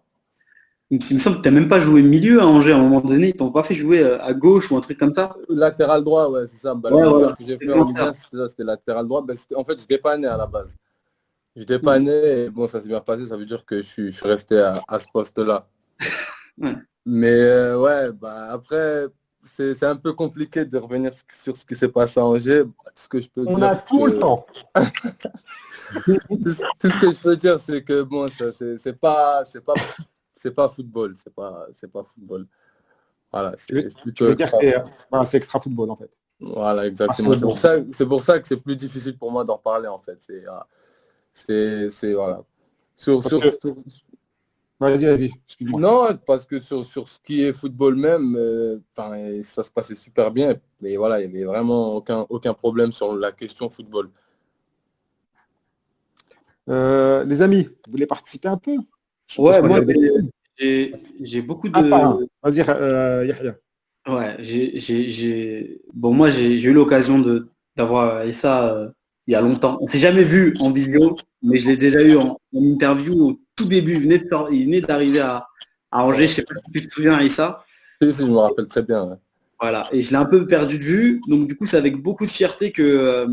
Il 0.89 0.99
me 1.15 1.19
semble 1.19 1.37
que 1.37 1.41
tu 1.41 1.49
n'as 1.49 1.59
même 1.59 1.67
pas 1.67 1.81
joué 1.81 2.01
milieu 2.01 2.39
à 2.39 2.47
Angers 2.47 2.71
à 2.71 2.77
un 2.77 2.81
moment 2.81 3.01
donné, 3.01 3.27
ils 3.27 3.35
t'ont 3.35 3.51
pas 3.51 3.63
fait 3.63 3.75
jouer 3.75 3.99
euh, 3.99 4.23
à 4.23 4.33
gauche 4.33 4.71
ou 4.71 4.77
un 4.77 4.79
truc 4.79 4.97
comme 4.97 5.13
ça 5.13 5.35
Latéral 5.49 6.01
droit, 6.01 6.29
ouais, 6.29 6.47
c'est 6.47 6.55
ça. 6.55 6.75
Bah, 6.75 6.89
j'ai 7.41 7.57
fait 7.57 7.73
en 7.73 8.13
c'était 8.13 8.63
latéral 8.63 9.05
droit. 9.05 9.21
Bah, 9.21 9.33
en 9.57 9.65
fait, 9.65 9.81
je 9.81 9.85
dépannais 9.85 10.27
à 10.27 10.37
la 10.37 10.47
base. 10.47 10.77
Je 11.57 11.65
dépannais 11.65 12.45
et 12.45 12.49
bon, 12.49 12.67
ça 12.67 12.81
s'est 12.81 12.87
bien 12.87 13.01
passé, 13.01 13.25
ça 13.25 13.35
veut 13.35 13.45
dire 13.45 13.65
que 13.65 13.81
je 13.81 14.11
suis, 14.11 14.11
resté 14.21 14.57
à, 14.59 14.97
ce 14.97 15.07
poste-là. 15.11 15.67
Mais 17.05 17.33
euh, 17.33 17.81
ouais, 17.81 18.13
bah, 18.13 18.47
après, 18.51 19.07
c'est 19.47 19.83
un 19.83 19.95
peu 19.95 20.13
compliqué 20.13 20.65
de 20.65 20.77
revenir 20.77 21.11
sur 21.31 21.55
ce 21.55 21.65
qui 21.65 21.75
s'est 21.75 21.89
passé 21.89 22.19
à 22.19 22.25
Angers. 22.25 22.63
Ce 22.93 23.07
que 23.07 23.21
je 23.21 23.29
peux 23.29 23.43
On 23.47 23.61
a 23.61 23.75
tout 23.75 24.05
le 24.05 24.17
temps. 24.17 24.45
tout, 24.75 26.17
ce 26.45 26.99
que 26.99 27.11
je 27.11 27.21
peux 27.21 27.35
dire, 27.35 27.59
c'est 27.59 27.83
que 27.83 28.01
bon, 28.03 28.27
c'est 28.29 28.99
pas, 28.99 29.43
c'est 29.45 29.61
pas, 29.61 29.73
c'est 30.31 30.51
pas 30.51 30.69
football, 30.69 31.15
c'est 31.15 31.33
pas, 31.33 31.67
c'est 31.73 31.91
pas 31.91 32.03
football. 32.03 32.47
Voilà, 33.31 33.53
c'est 33.57 33.93
plutôt. 33.95 34.33
dire 34.33 34.51
que 34.51 35.25
c'est 35.25 35.37
extra 35.37 35.59
football 35.59 35.91
en 35.91 35.95
fait. 35.95 36.11
Voilà, 36.39 36.85
exactement. 36.85 37.33
C'est 37.33 37.41
pour 37.41 37.57
ça, 37.57 37.75
c'est 37.91 38.05
pour 38.05 38.21
ça 38.21 38.39
que 38.39 38.47
c'est 38.47 38.61
plus 38.61 38.75
difficile 38.75 39.17
pour 39.17 39.31
moi 39.31 39.43
d'en 39.43 39.57
parler 39.57 39.87
en 39.87 39.99
fait. 39.99 40.17
C'est, 40.19 40.43
ah, 40.47 40.67
c'est, 41.33 42.13
voilà. 42.13 42.43
Sur, 42.95 43.23
sur, 43.23 43.39
Vas-y, 44.79 45.05
vas-y. 45.05 45.31
Non, 45.61 46.07
parce 46.25 46.45
que 46.45 46.59
sur, 46.59 46.85
sur 46.85 47.07
ce 47.07 47.19
qui 47.19 47.41
est 47.41 47.51
football 47.51 47.95
même, 47.95 48.35
euh, 48.35 48.79
ça 49.41 49.63
se 49.63 49.71
passait 49.71 49.95
super 49.95 50.29
bien. 50.31 50.55
Mais 50.81 50.97
voilà, 50.97 51.19
il 51.19 51.29
n'y 51.29 51.35
avait 51.35 51.45
vraiment 51.45 51.95
aucun, 51.95 52.27
aucun 52.29 52.53
problème 52.53 52.91
sur 52.91 53.15
la 53.15 53.31
question 53.31 53.69
football. 53.69 54.09
Euh, 56.69 57.23
les 57.23 57.41
amis, 57.41 57.63
vous 57.63 57.91
voulez 57.91 58.05
participer 58.05 58.49
un 58.49 58.57
peu? 58.57 58.77
Ouais, 59.37 59.61
moi, 59.63 59.81
j'ai 60.59 61.41
beaucoup 61.41 61.69
de. 61.69 61.91
Ah, 61.91 62.17
vas-y, 62.43 62.63
euh, 62.69 63.25
Yahya. 63.25 63.55
Ouais, 64.07 64.35
j'ai. 64.39 65.81
Bon, 65.93 66.13
moi, 66.13 66.29
j'ai 66.29 66.61
eu 66.61 66.73
l'occasion 66.73 67.15
d'avoir 67.75 68.31
ça 68.33 68.91
il 69.25 69.33
y 69.33 69.35
a 69.35 69.41
longtemps. 69.41 69.77
On 69.81 69.85
ne 69.85 69.89
s'est 69.89 69.99
jamais 69.99 70.23
vu 70.23 70.53
en 70.59 70.71
vidéo, 70.71 71.15
mais 71.41 71.59
je 71.59 71.67
l'ai 71.67 71.77
déjà 71.77 72.01
eu 72.01 72.15
en, 72.15 72.37
interview 72.53 73.39
tout 73.57 73.65
début. 73.65 73.95
Il 73.95 74.03
venait 74.65 74.81
d'arriver 74.81 75.19
à, 75.19 75.47
Angers. 75.91 76.27
Je 76.27 76.33
sais 76.35 76.41
pas 76.43 76.53
si 76.65 76.71
tu 76.71 76.87
te 76.87 76.93
souviens, 76.93 77.15
Aïssa. 77.15 77.65
Si, 78.01 78.13
si, 78.13 78.25
je 78.25 78.31
me 78.31 78.37
rappelle 78.37 78.67
très 78.67 78.83
bien. 78.83 79.17
Voilà. 79.59 79.83
Et 79.91 80.01
je 80.01 80.11
l'ai 80.11 80.17
un 80.17 80.25
peu 80.25 80.47
perdu 80.47 80.77
de 80.77 80.83
vue. 80.83 81.21
Donc, 81.27 81.47
du 81.47 81.57
coup, 81.57 81.65
c'est 81.65 81.77
avec 81.77 81.97
beaucoup 81.97 82.25
de 82.25 82.31
fierté 82.31 82.71
que, 82.71 82.83
euh, 82.83 83.27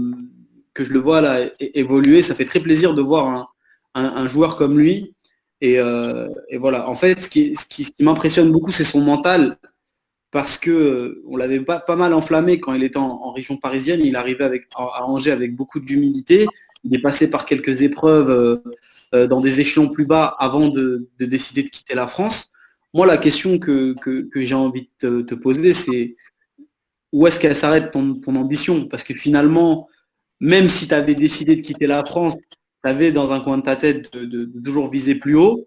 que 0.72 0.82
je 0.82 0.92
le 0.92 0.98
vois 0.98 1.20
là 1.20 1.50
évoluer. 1.60 2.22
Ça 2.22 2.34
fait 2.34 2.46
très 2.46 2.60
plaisir 2.60 2.94
de 2.94 3.02
voir 3.02 3.54
un, 3.94 4.28
joueur 4.28 4.56
comme 4.56 4.78
lui. 4.78 5.14
Et, 5.60 5.78
voilà. 6.58 6.88
En 6.88 6.94
fait, 6.94 7.20
ce 7.20 7.28
qui, 7.28 7.54
ce 7.54 7.66
qui, 7.66 7.92
m'impressionne 8.00 8.50
beaucoup, 8.50 8.72
c'est 8.72 8.84
son 8.84 9.00
mental. 9.00 9.58
Parce 10.30 10.58
que 10.58 11.22
on 11.28 11.36
l'avait 11.36 11.60
pas, 11.60 11.78
pas 11.78 11.94
mal 11.94 12.12
enflammé 12.12 12.58
quand 12.58 12.74
il 12.74 12.82
était 12.82 12.96
en, 12.96 13.30
région 13.32 13.56
parisienne. 13.56 14.00
Il 14.02 14.16
arrivait 14.16 14.44
avec, 14.44 14.64
à 14.74 15.04
Angers 15.04 15.30
avec 15.30 15.54
beaucoup 15.54 15.78
d'humilité. 15.78 16.46
Il 16.82 16.94
est 16.94 17.00
passé 17.00 17.30
par 17.30 17.46
quelques 17.46 17.82
épreuves 17.82 18.60
dans 19.14 19.40
des 19.40 19.60
échelons 19.60 19.88
plus 19.88 20.06
bas 20.06 20.26
avant 20.38 20.68
de, 20.68 21.08
décider 21.20 21.62
de 21.62 21.68
quitter 21.68 21.94
la 21.94 22.08
France. 22.08 22.50
Moi, 22.92 23.06
la 23.06 23.18
question 23.18 23.58
que, 23.58 23.94
j'ai 24.34 24.54
envie 24.54 24.90
de 25.02 25.22
te, 25.22 25.34
poser, 25.34 25.72
c'est 25.72 26.16
où 27.12 27.26
est-ce 27.26 27.38
qu'elle 27.38 27.56
s'arrête 27.56 27.90
ton, 27.90 28.20
ambition? 28.26 28.86
Parce 28.86 29.04
que 29.04 29.14
finalement, 29.14 29.88
même 30.40 30.68
si 30.68 30.88
tu 30.88 30.94
avais 30.94 31.14
décidé 31.14 31.56
de 31.56 31.60
quitter 31.60 31.86
la 31.86 32.04
France, 32.04 32.34
tu 32.36 32.90
avais 32.90 33.12
dans 33.12 33.32
un 33.32 33.40
coin 33.40 33.58
de 33.58 33.62
ta 33.62 33.76
tête 33.76 34.16
de, 34.16 34.50
toujours 34.62 34.90
viser 34.90 35.14
plus 35.14 35.36
haut. 35.36 35.66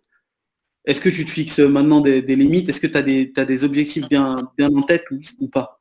Est-ce 0.85 1.01
que 1.01 1.09
tu 1.09 1.25
te 1.25 1.31
fixes 1.31 1.59
maintenant 1.59 1.99
des, 2.01 2.21
limites? 2.21 2.69
Est-ce 2.69 2.79
que 2.79 2.87
tu 2.87 2.97
as 2.97 3.01
des, 3.01 3.25
des 3.25 3.63
objectifs 3.63 4.07
bien, 4.09 4.35
bien 4.57 4.69
en 4.73 4.81
tête 4.81 5.03
ou, 5.39 5.47
pas? 5.47 5.76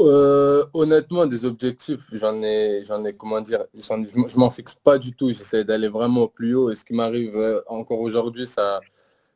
Euh, 0.00 0.64
honnêtement, 0.72 1.26
des 1.26 1.44
objectifs, 1.44 2.06
j'en 2.12 2.42
ai, 2.42 2.82
j'en 2.84 3.04
ai, 3.04 3.14
comment 3.14 3.40
dire, 3.40 3.64
je 3.74 4.38
m'en 4.38 4.50
fixe 4.50 4.74
pas 4.74 4.98
du 4.98 5.12
tout. 5.14 5.28
J'essaie 5.28 5.64
d'aller 5.64 5.88
vraiment 5.88 6.28
plus 6.28 6.54
haut. 6.54 6.70
Et 6.70 6.74
ce 6.76 6.84
qui 6.84 6.94
m'arrive 6.94 7.36
euh, 7.36 7.60
encore 7.68 8.00
aujourd'hui, 8.00 8.46
ça, 8.46 8.80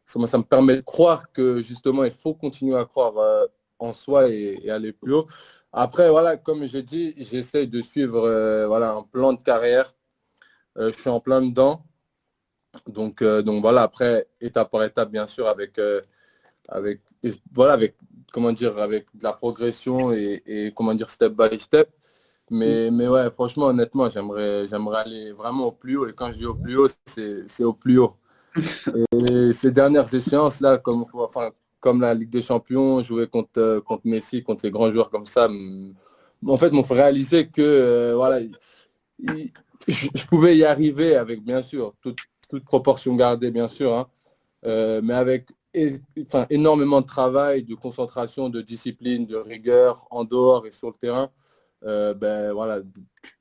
ça, 0.06 0.26
ça, 0.26 0.38
me 0.38 0.44
permet 0.44 0.76
de 0.76 0.80
croire 0.82 1.30
que 1.32 1.62
justement, 1.62 2.04
il 2.04 2.10
faut 2.10 2.34
continuer 2.34 2.76
à 2.76 2.84
croire 2.84 3.16
euh, 3.18 3.46
en 3.78 3.92
soi 3.92 4.28
et, 4.30 4.70
aller 4.70 4.92
plus 4.92 5.14
haut. 5.14 5.26
Après, 5.72 6.08
voilà, 6.10 6.36
comme 6.36 6.66
j'ai 6.66 6.82
dit, 6.82 7.14
j'essaie 7.18 7.66
de 7.66 7.80
suivre 7.80 8.66
voilà, 8.66 8.94
un 8.94 9.02
plan 9.02 9.32
de 9.34 9.42
carrière. 9.42 9.92
Je 10.76 10.90
suis 10.90 11.10
en 11.10 11.20
plein 11.20 11.42
dedans. 11.42 11.84
Donc, 12.88 13.22
donc 13.22 13.62
voilà, 13.62 13.82
après, 13.82 14.26
étape 14.40 14.70
par 14.70 14.84
étape, 14.84 15.10
bien 15.10 15.26
sûr, 15.26 15.48
avec, 15.48 15.78
avec, 16.68 17.00
voilà, 17.54 17.74
avec, 17.74 17.96
comment 18.36 18.52
dire, 18.52 18.76
avec 18.78 19.06
de 19.14 19.24
la 19.24 19.32
progression 19.32 20.12
et, 20.12 20.70
comment 20.76 20.92
dire, 20.92 21.08
step 21.08 21.32
by 21.32 21.58
step. 21.58 21.88
Mais, 22.50 22.90
mais 22.90 23.08
ouais, 23.08 23.30
franchement, 23.30 23.68
honnêtement, 23.68 24.10
j'aimerais, 24.10 24.68
j'aimerais 24.68 24.98
aller 24.98 25.32
vraiment 25.32 25.68
au 25.68 25.72
plus 25.72 25.96
haut. 25.96 26.06
Et 26.06 26.12
quand 26.12 26.30
je 26.32 26.36
dis 26.36 26.44
au 26.44 26.54
plus 26.54 26.76
haut, 26.76 26.86
c'est, 27.06 27.64
au 27.64 27.72
plus 27.72 27.98
haut. 27.98 28.14
Et 29.30 29.54
ces 29.54 29.70
dernières 29.70 30.12
échéances 30.14 30.60
là, 30.60 30.76
comme, 30.76 31.06
enfin, 31.14 31.50
comme 31.80 32.02
la 32.02 32.12
Ligue 32.12 32.28
des 32.28 32.42
Champions, 32.42 33.02
jouer 33.02 33.26
contre, 33.26 33.58
euh, 33.58 33.80
contre 33.80 34.02
Messi, 34.06 34.42
contre 34.42 34.66
les 34.66 34.70
grands 34.70 34.90
joueurs 34.90 35.08
comme 35.08 35.24
ça, 35.24 35.48
en 36.46 36.56
fait, 36.58 36.70
m'ont 36.72 36.82
fait 36.82 36.94
réaliser 36.94 37.48
que 37.48 37.62
euh, 37.62 38.14
voilà, 38.16 38.40
je, 39.88 40.26
pouvais 40.26 40.58
y 40.58 40.64
arriver 40.64 41.16
avec, 41.16 41.42
bien 41.42 41.62
sûr, 41.62 41.94
toute, 42.02 42.18
proportion 42.66 43.16
gardée, 43.16 43.50
bien 43.50 43.68
sûr, 43.68 43.94
hein, 43.94 44.08
euh, 44.66 45.00
mais 45.02 45.14
avec 45.14 45.48
enfin, 46.26 46.46
énormément 46.50 47.00
de 47.00 47.06
travail, 47.06 47.62
de 47.62 47.74
concentration, 47.74 48.48
de 48.48 48.60
discipline, 48.60 49.26
de 49.26 49.36
rigueur 49.36 50.06
en 50.10 50.24
dehors 50.24 50.66
et 50.66 50.72
sur 50.72 50.88
le 50.88 50.94
terrain. 50.94 51.30
ben 51.82 52.52
voilà, 52.52 52.80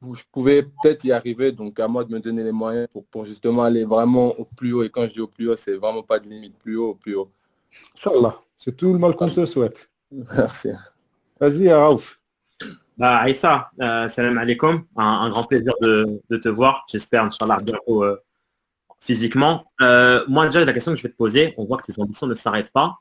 je 0.02 0.24
pouvais 0.32 0.64
peut-être 0.64 1.04
y 1.04 1.12
arriver, 1.12 1.52
donc 1.52 1.80
à 1.80 1.88
moi 1.88 2.04
de 2.04 2.14
me 2.14 2.20
donner 2.20 2.44
les 2.44 2.52
moyens 2.52 2.88
pour, 2.92 3.06
pour 3.06 3.26
justement 3.26 3.64
aller 3.64 3.86
vraiment 3.86 4.34
au 4.40 4.46
plus 4.46 4.74
haut. 4.74 4.84
Et 4.84 4.90
quand 4.90 5.04
je 5.04 5.14
dis 5.14 5.22
au 5.22 5.28
plus 5.28 5.50
haut, 5.50 5.56
c'est 5.56 5.76
vraiment 5.76 6.04
pas 6.04 6.20
de 6.20 6.28
limite, 6.28 6.58
plus 6.58 6.78
haut, 6.78 6.90
au 6.90 6.96
plus 6.96 7.16
haut. 7.16 7.30
Inch'Allah. 7.96 8.40
C'est 8.58 8.76
tout 8.76 8.94
le 8.94 9.00
mal 9.00 9.16
qu'on 9.16 9.28
te 9.28 9.46
souhaite. 9.46 9.90
Merci. 10.12 10.70
Vas-y, 11.40 11.72
Raouf. 11.72 12.20
Bah, 12.98 13.18
Aïssa, 13.18 13.70
euh, 13.82 14.08
salam 14.08 14.38
alaikum. 14.38 14.86
Un, 14.96 15.30
grand 15.30 15.44
plaisir 15.44 15.74
de, 15.82 16.38
te 16.38 16.50
voir. 16.50 16.86
J'espère, 16.90 17.26
Inch'Allah, 17.26 17.58
bientôt 17.64 18.04
euh, 18.04 18.16
physiquement. 19.06 19.66
Euh, 19.82 20.26
moi, 20.28 20.48
déjà, 20.48 20.64
la 20.66 20.74
question 20.74 20.92
que 20.92 20.98
je 20.98 21.04
vais 21.04 21.10
te 21.10 21.18
poser, 21.18 21.54
on 21.58 21.66
voit 21.66 21.78
que 21.78 21.92
tes 21.92 22.02
ambitions 22.02 22.28
ne 22.28 22.36
s'arrêtent 22.36 22.74
pas. 22.74 23.00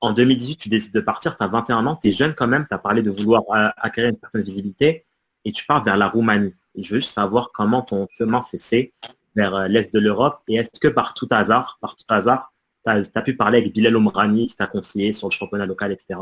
En 0.00 0.12
2018, 0.12 0.56
tu 0.56 0.68
décides 0.68 0.94
de 0.94 1.00
partir, 1.00 1.36
tu 1.36 1.44
as 1.44 1.48
21 1.48 1.86
ans, 1.86 1.96
tu 1.96 2.08
es 2.08 2.12
jeune 2.12 2.34
quand 2.34 2.46
même, 2.46 2.66
tu 2.66 2.74
as 2.74 2.78
parlé 2.78 3.02
de 3.02 3.10
vouloir 3.10 3.42
acquérir 3.76 4.10
une 4.10 4.18
certaine 4.18 4.42
visibilité 4.42 5.04
et 5.44 5.52
tu 5.52 5.66
pars 5.66 5.84
vers 5.84 5.98
la 5.98 6.08
Roumanie. 6.08 6.54
Je 6.74 6.94
veux 6.94 7.00
juste 7.00 7.12
savoir 7.12 7.50
comment 7.52 7.82
ton 7.82 8.06
chemin 8.10 8.40
s'est 8.40 8.58
fait 8.58 8.94
vers 9.36 9.68
l'Est 9.68 9.92
de 9.92 10.00
l'Europe 10.00 10.40
et 10.48 10.56
est-ce 10.56 10.80
que 10.80 10.88
par 10.88 11.12
tout 11.12 11.28
hasard, 11.30 11.76
par 11.82 11.96
tout 11.96 12.06
hasard, 12.08 12.50
tu 12.86 12.90
as, 12.90 13.22
pu 13.22 13.36
parler 13.36 13.58
avec 13.58 13.74
Bilal 13.74 13.94
Omrani 13.96 14.46
qui 14.46 14.56
t'a 14.56 14.66
conseillé 14.66 15.12
sur 15.12 15.28
le 15.28 15.32
championnat 15.32 15.66
local, 15.66 15.92
etc. 15.92 16.20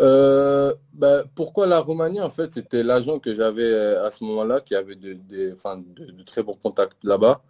Euh, 0.00 0.74
ben, 0.92 1.24
pourquoi 1.34 1.66
la 1.66 1.80
Roumanie 1.80 2.20
En 2.20 2.30
fait, 2.30 2.52
c'était 2.52 2.82
l'agent 2.82 3.18
que 3.18 3.34
j'avais 3.34 3.62
euh, 3.62 4.06
à 4.06 4.10
ce 4.10 4.24
moment-là 4.24 4.60
qui 4.60 4.74
avait 4.74 4.96
de, 4.96 5.56
très 6.24 6.42
bons 6.42 6.54
contacts 6.54 7.02
là-bas. 7.04 7.42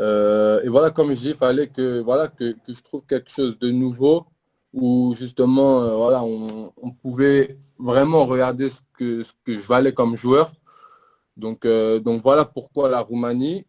Euh, 0.00 0.60
et 0.62 0.68
voilà, 0.68 0.90
comme 0.90 1.10
je 1.14 1.20
dis, 1.20 1.28
il 1.30 1.34
fallait 1.36 1.68
que, 1.68 2.00
voilà, 2.00 2.28
que, 2.28 2.56
je 2.68 2.82
trouve 2.82 3.02
quelque 3.08 3.30
chose 3.30 3.58
de 3.58 3.70
nouveau 3.70 4.26
où 4.72 5.14
justement 5.14 5.96
voilà, 5.96 6.24
on, 6.24 6.72
pouvait 7.02 7.58
vraiment 7.78 8.26
regarder 8.26 8.68
ce 8.68 8.80
que, 8.98 9.22
ce 9.22 9.32
que 9.44 9.52
je 9.54 9.66
valais 9.68 9.92
comme 9.92 10.16
joueur. 10.16 10.52
Donc, 11.36 11.66
donc 11.66 12.22
voilà 12.22 12.44
pourquoi 12.44 12.88
la 12.88 13.00
Roumanie. 13.00 13.66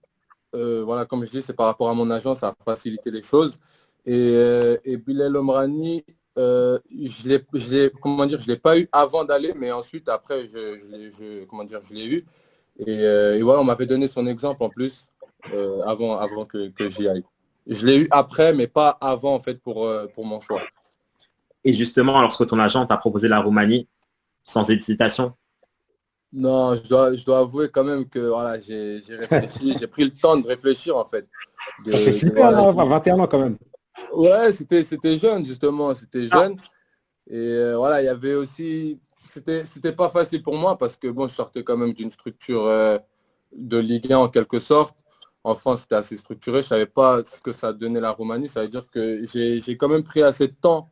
Euh, 0.55 0.84
voilà, 0.84 1.05
comme 1.05 1.26
je 1.26 1.32
dis, 1.32 1.41
c'est 1.41 1.53
par 1.53 1.65
rapport 1.67 1.89
à 1.89 1.93
mon 1.93 2.09
agence, 2.09 2.39
ça 2.39 2.49
a 2.49 2.55
facilité 2.63 3.11
les 3.11 3.21
choses. 3.21 3.59
Et, 4.05 4.13
euh, 4.36 4.78
et 4.86 4.97
Bilal 4.97 5.36
Omrani, 5.36 6.05
euh, 6.38 6.80
je 6.91 7.28
l'ai, 7.28 7.91
comment 8.01 8.26
dire, 8.26 8.39
je 8.39 8.47
l'ai 8.47 8.57
pas 8.57 8.78
eu 8.80 8.88
avant 8.91 9.26
d'aller, 9.26 9.53
mais 9.55 9.71
ensuite, 9.71 10.07
après, 10.09 10.47
je, 10.47 11.45
comment 11.45 11.63
dire, 11.63 11.82
je 11.84 11.93
l'ai 11.93 12.05
eu. 12.05 12.26
Et, 12.78 13.41
voilà, 13.41 13.61
on 13.61 13.63
m'avait 13.63 13.86
donné 13.86 14.07
son 14.07 14.28
exemple 14.28 14.63
en 14.63 14.69
plus 14.69 15.09
avant, 15.85 16.17
avant 16.17 16.45
que, 16.45 16.69
que 16.69 16.89
j'y 16.89 17.07
aille. 17.07 17.23
Je 17.67 17.85
l'ai 17.85 18.01
eu 18.01 18.07
après, 18.11 18.53
mais 18.53 18.67
pas 18.67 18.97
avant 19.01 19.35
en 19.35 19.39
fait 19.39 19.55
pour, 19.55 19.89
pour 20.13 20.25
mon 20.25 20.39
choix. 20.39 20.61
Et 21.63 21.73
justement, 21.73 22.21
lorsque 22.21 22.45
ton 22.45 22.59
agent 22.59 22.85
t'a 22.85 22.97
proposé 22.97 23.27
la 23.27 23.39
Roumanie, 23.39 23.87
sans 24.43 24.69
hésitation, 24.69 25.33
non, 26.35 26.75
je 26.75 26.83
dois, 26.83 27.15
je 27.15 27.23
dois 27.23 27.39
avouer 27.39 27.69
quand 27.69 27.85
même 27.85 28.07
que 28.09 28.19
voilà, 28.19 28.59
j'ai 28.59 29.01
réfléchi, 29.07 29.73
j'ai 29.79 29.87
pris 29.87 30.03
le 30.03 30.11
temps 30.11 30.35
de 30.35 30.45
réfléchir 30.45 30.97
en 30.97 31.05
fait. 31.05 31.27
De, 31.85 31.91
Ça 31.91 31.97
fait 31.97 32.13
super, 32.13 32.51
21 32.51 33.19
ans 33.19 33.27
quand 33.27 33.39
même. 33.39 33.57
Ouais, 34.13 34.51
c'était 34.51 35.17
jeune 35.17 35.45
justement, 35.45 35.93
c'était 35.95 36.27
ah. 36.31 36.43
jeune. 36.43 36.55
Et 37.27 37.37
euh, 37.37 37.77
voilà, 37.77 38.01
il 38.01 38.05
y 38.05 38.09
avait 38.09 38.35
aussi, 38.35 38.99
c'était 39.23 39.93
pas 39.93 40.09
facile 40.09 40.43
pour 40.43 40.55
moi 40.55 40.77
parce 40.77 40.97
que 40.97 41.07
bon, 41.07 41.27
je 41.27 41.33
sortais 41.33 41.63
quand 41.63 41.77
même 41.77 41.93
d'une 41.93 42.11
structure 42.11 42.65
euh, 42.65 42.97
de 43.55 43.77
Ligue 43.77 44.11
1 44.11 44.17
en 44.17 44.27
quelque 44.27 44.59
sorte. 44.59 44.97
En 45.45 45.53
France, 45.53 45.81
c'était 45.83 45.95
assez 45.95 46.17
structuré. 46.17 46.63
Je 46.63 46.67
savais 46.69 46.87
pas 46.87 47.23
ce 47.23 47.39
que 47.39 47.53
ça 47.53 47.71
donnait 47.71 47.99
la 47.99 48.09
Roumanie. 48.09 48.49
Ça 48.49 48.63
veut 48.63 48.67
dire 48.67 48.89
que 48.89 49.23
j'ai 49.25 49.77
quand 49.77 49.87
même 49.87 50.03
pris 50.03 50.23
assez 50.23 50.47
de 50.47 50.55
temps 50.59 50.91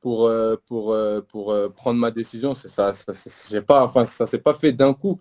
pour, 0.00 0.26
euh, 0.26 0.56
pour, 0.66 0.92
euh, 0.92 1.22
pour 1.22 1.50
euh, 1.50 1.70
prendre 1.70 1.98
ma 1.98 2.10
décision. 2.10 2.54
Ça, 2.54 2.92
ça 2.92 3.62
pas, 3.62 3.84
enfin, 3.84 4.04
ça 4.04 4.26
s'est 4.26 4.38
pas 4.38 4.52
fait 4.52 4.72
d'un 4.72 4.92
coup. 4.92 5.18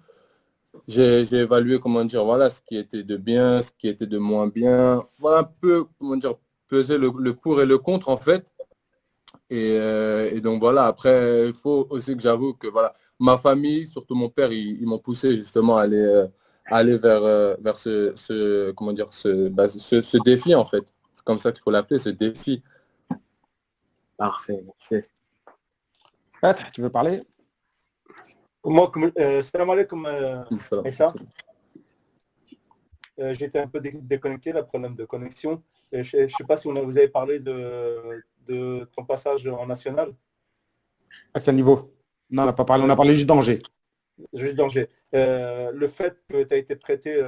J'ai 0.90 1.22
évalué, 1.34 1.80
comment 1.80 2.04
dire, 2.04 2.26
voilà, 2.26 2.50
ce 2.50 2.62
qui 2.62 2.76
était 2.78 3.04
de 3.04 3.16
bien, 3.16 3.62
ce 3.62 3.72
qui 3.72 3.88
était 3.88 4.08
de 4.08 4.18
moins 4.18 4.48
bien. 4.48 5.06
Voilà 5.20 5.40
un 5.40 5.50
peu, 5.62 5.86
comment 5.98 6.18
dire, 6.18 6.36
peser 6.68 6.98
le, 6.98 7.12
pour 7.34 7.62
et 7.62 7.66
le 7.66 7.78
contre, 7.78 8.10
en 8.10 8.18
fait. 8.18 8.52
Et, 9.50 10.42
donc 10.42 10.60
voilà, 10.60 10.86
après, 10.88 11.48
il 11.48 11.54
faut 11.54 11.88
aussi 11.90 12.14
que 12.16 12.22
j'avoue 12.22 12.56
que 12.56 12.68
voilà, 12.68 12.94
ma 13.20 13.38
famille, 13.38 13.88
surtout 13.88 14.16
mon 14.16 14.30
père, 14.30 14.52
ils, 14.52 14.86
m'ont 14.86 15.00
poussé 15.00 15.36
justement 15.38 15.78
à 15.78 15.84
aller, 15.84 16.28
aller 16.66 16.98
vers, 16.98 17.58
vers 17.60 17.78
ce, 17.78 18.14
ce, 18.16 18.72
comment 18.72 18.94
dire, 18.94 19.08
ce, 19.12 19.50
bah, 19.50 19.68
ce, 19.68 20.02
ce 20.02 20.18
défi, 20.24 20.56
en 20.56 20.66
fait. 20.66 20.84
C'est 21.14 21.24
comme 21.24 21.40
ça 21.40 21.52
qu'il 21.52 21.62
faut 21.62 21.72
l'appeler, 21.72 21.98
ce 21.98 22.10
défi. 22.10 22.64
Parfait, 24.18 24.64
merci. 24.66 25.08
Pat, 26.42 26.72
tu 26.72 26.82
veux 26.82 26.90
parler? 26.90 27.22
Moi, 28.64 28.92
euh, 29.20 29.42
salam 29.42 29.70
alaikum, 29.70 30.06
euh, 30.06 30.44
euh, 33.20 33.34
J'étais 33.34 33.60
un 33.60 33.68
peu 33.68 33.80
déconnecté, 33.80 34.52
le 34.52 34.66
problème 34.66 34.96
de 34.96 35.06
connexion. 35.06 35.62
Euh, 35.94 36.02
je 36.02 36.18
ne 36.18 36.28
sais 36.28 36.44
pas 36.44 36.58
si 36.58 36.68
on 36.68 36.74
vous 36.74 36.98
avez 36.98 37.08
parlé 37.08 37.40
de, 37.40 38.24
de, 38.48 38.90
ton 38.96 39.06
passage 39.06 39.46
en 39.48 39.68
national. 39.68 40.14
À 41.34 41.40
quel 41.40 41.56
niveau? 41.56 41.94
Non, 42.30 42.44
on 42.44 42.46
n'a 42.48 42.54
pas 42.54 42.66
parlé, 42.66 42.84
on 42.84 42.90
a 42.90 42.96
parlé 42.96 43.14
juste 43.14 43.28
d'Angers. 43.28 43.62
Juste 44.34 44.56
d'Angers. 44.56 44.88
le 45.14 45.88
fait 45.88 46.18
que 46.30 46.44
tu 46.44 46.54
as 46.54 46.58
été 46.58 46.76
prêté 46.76 47.22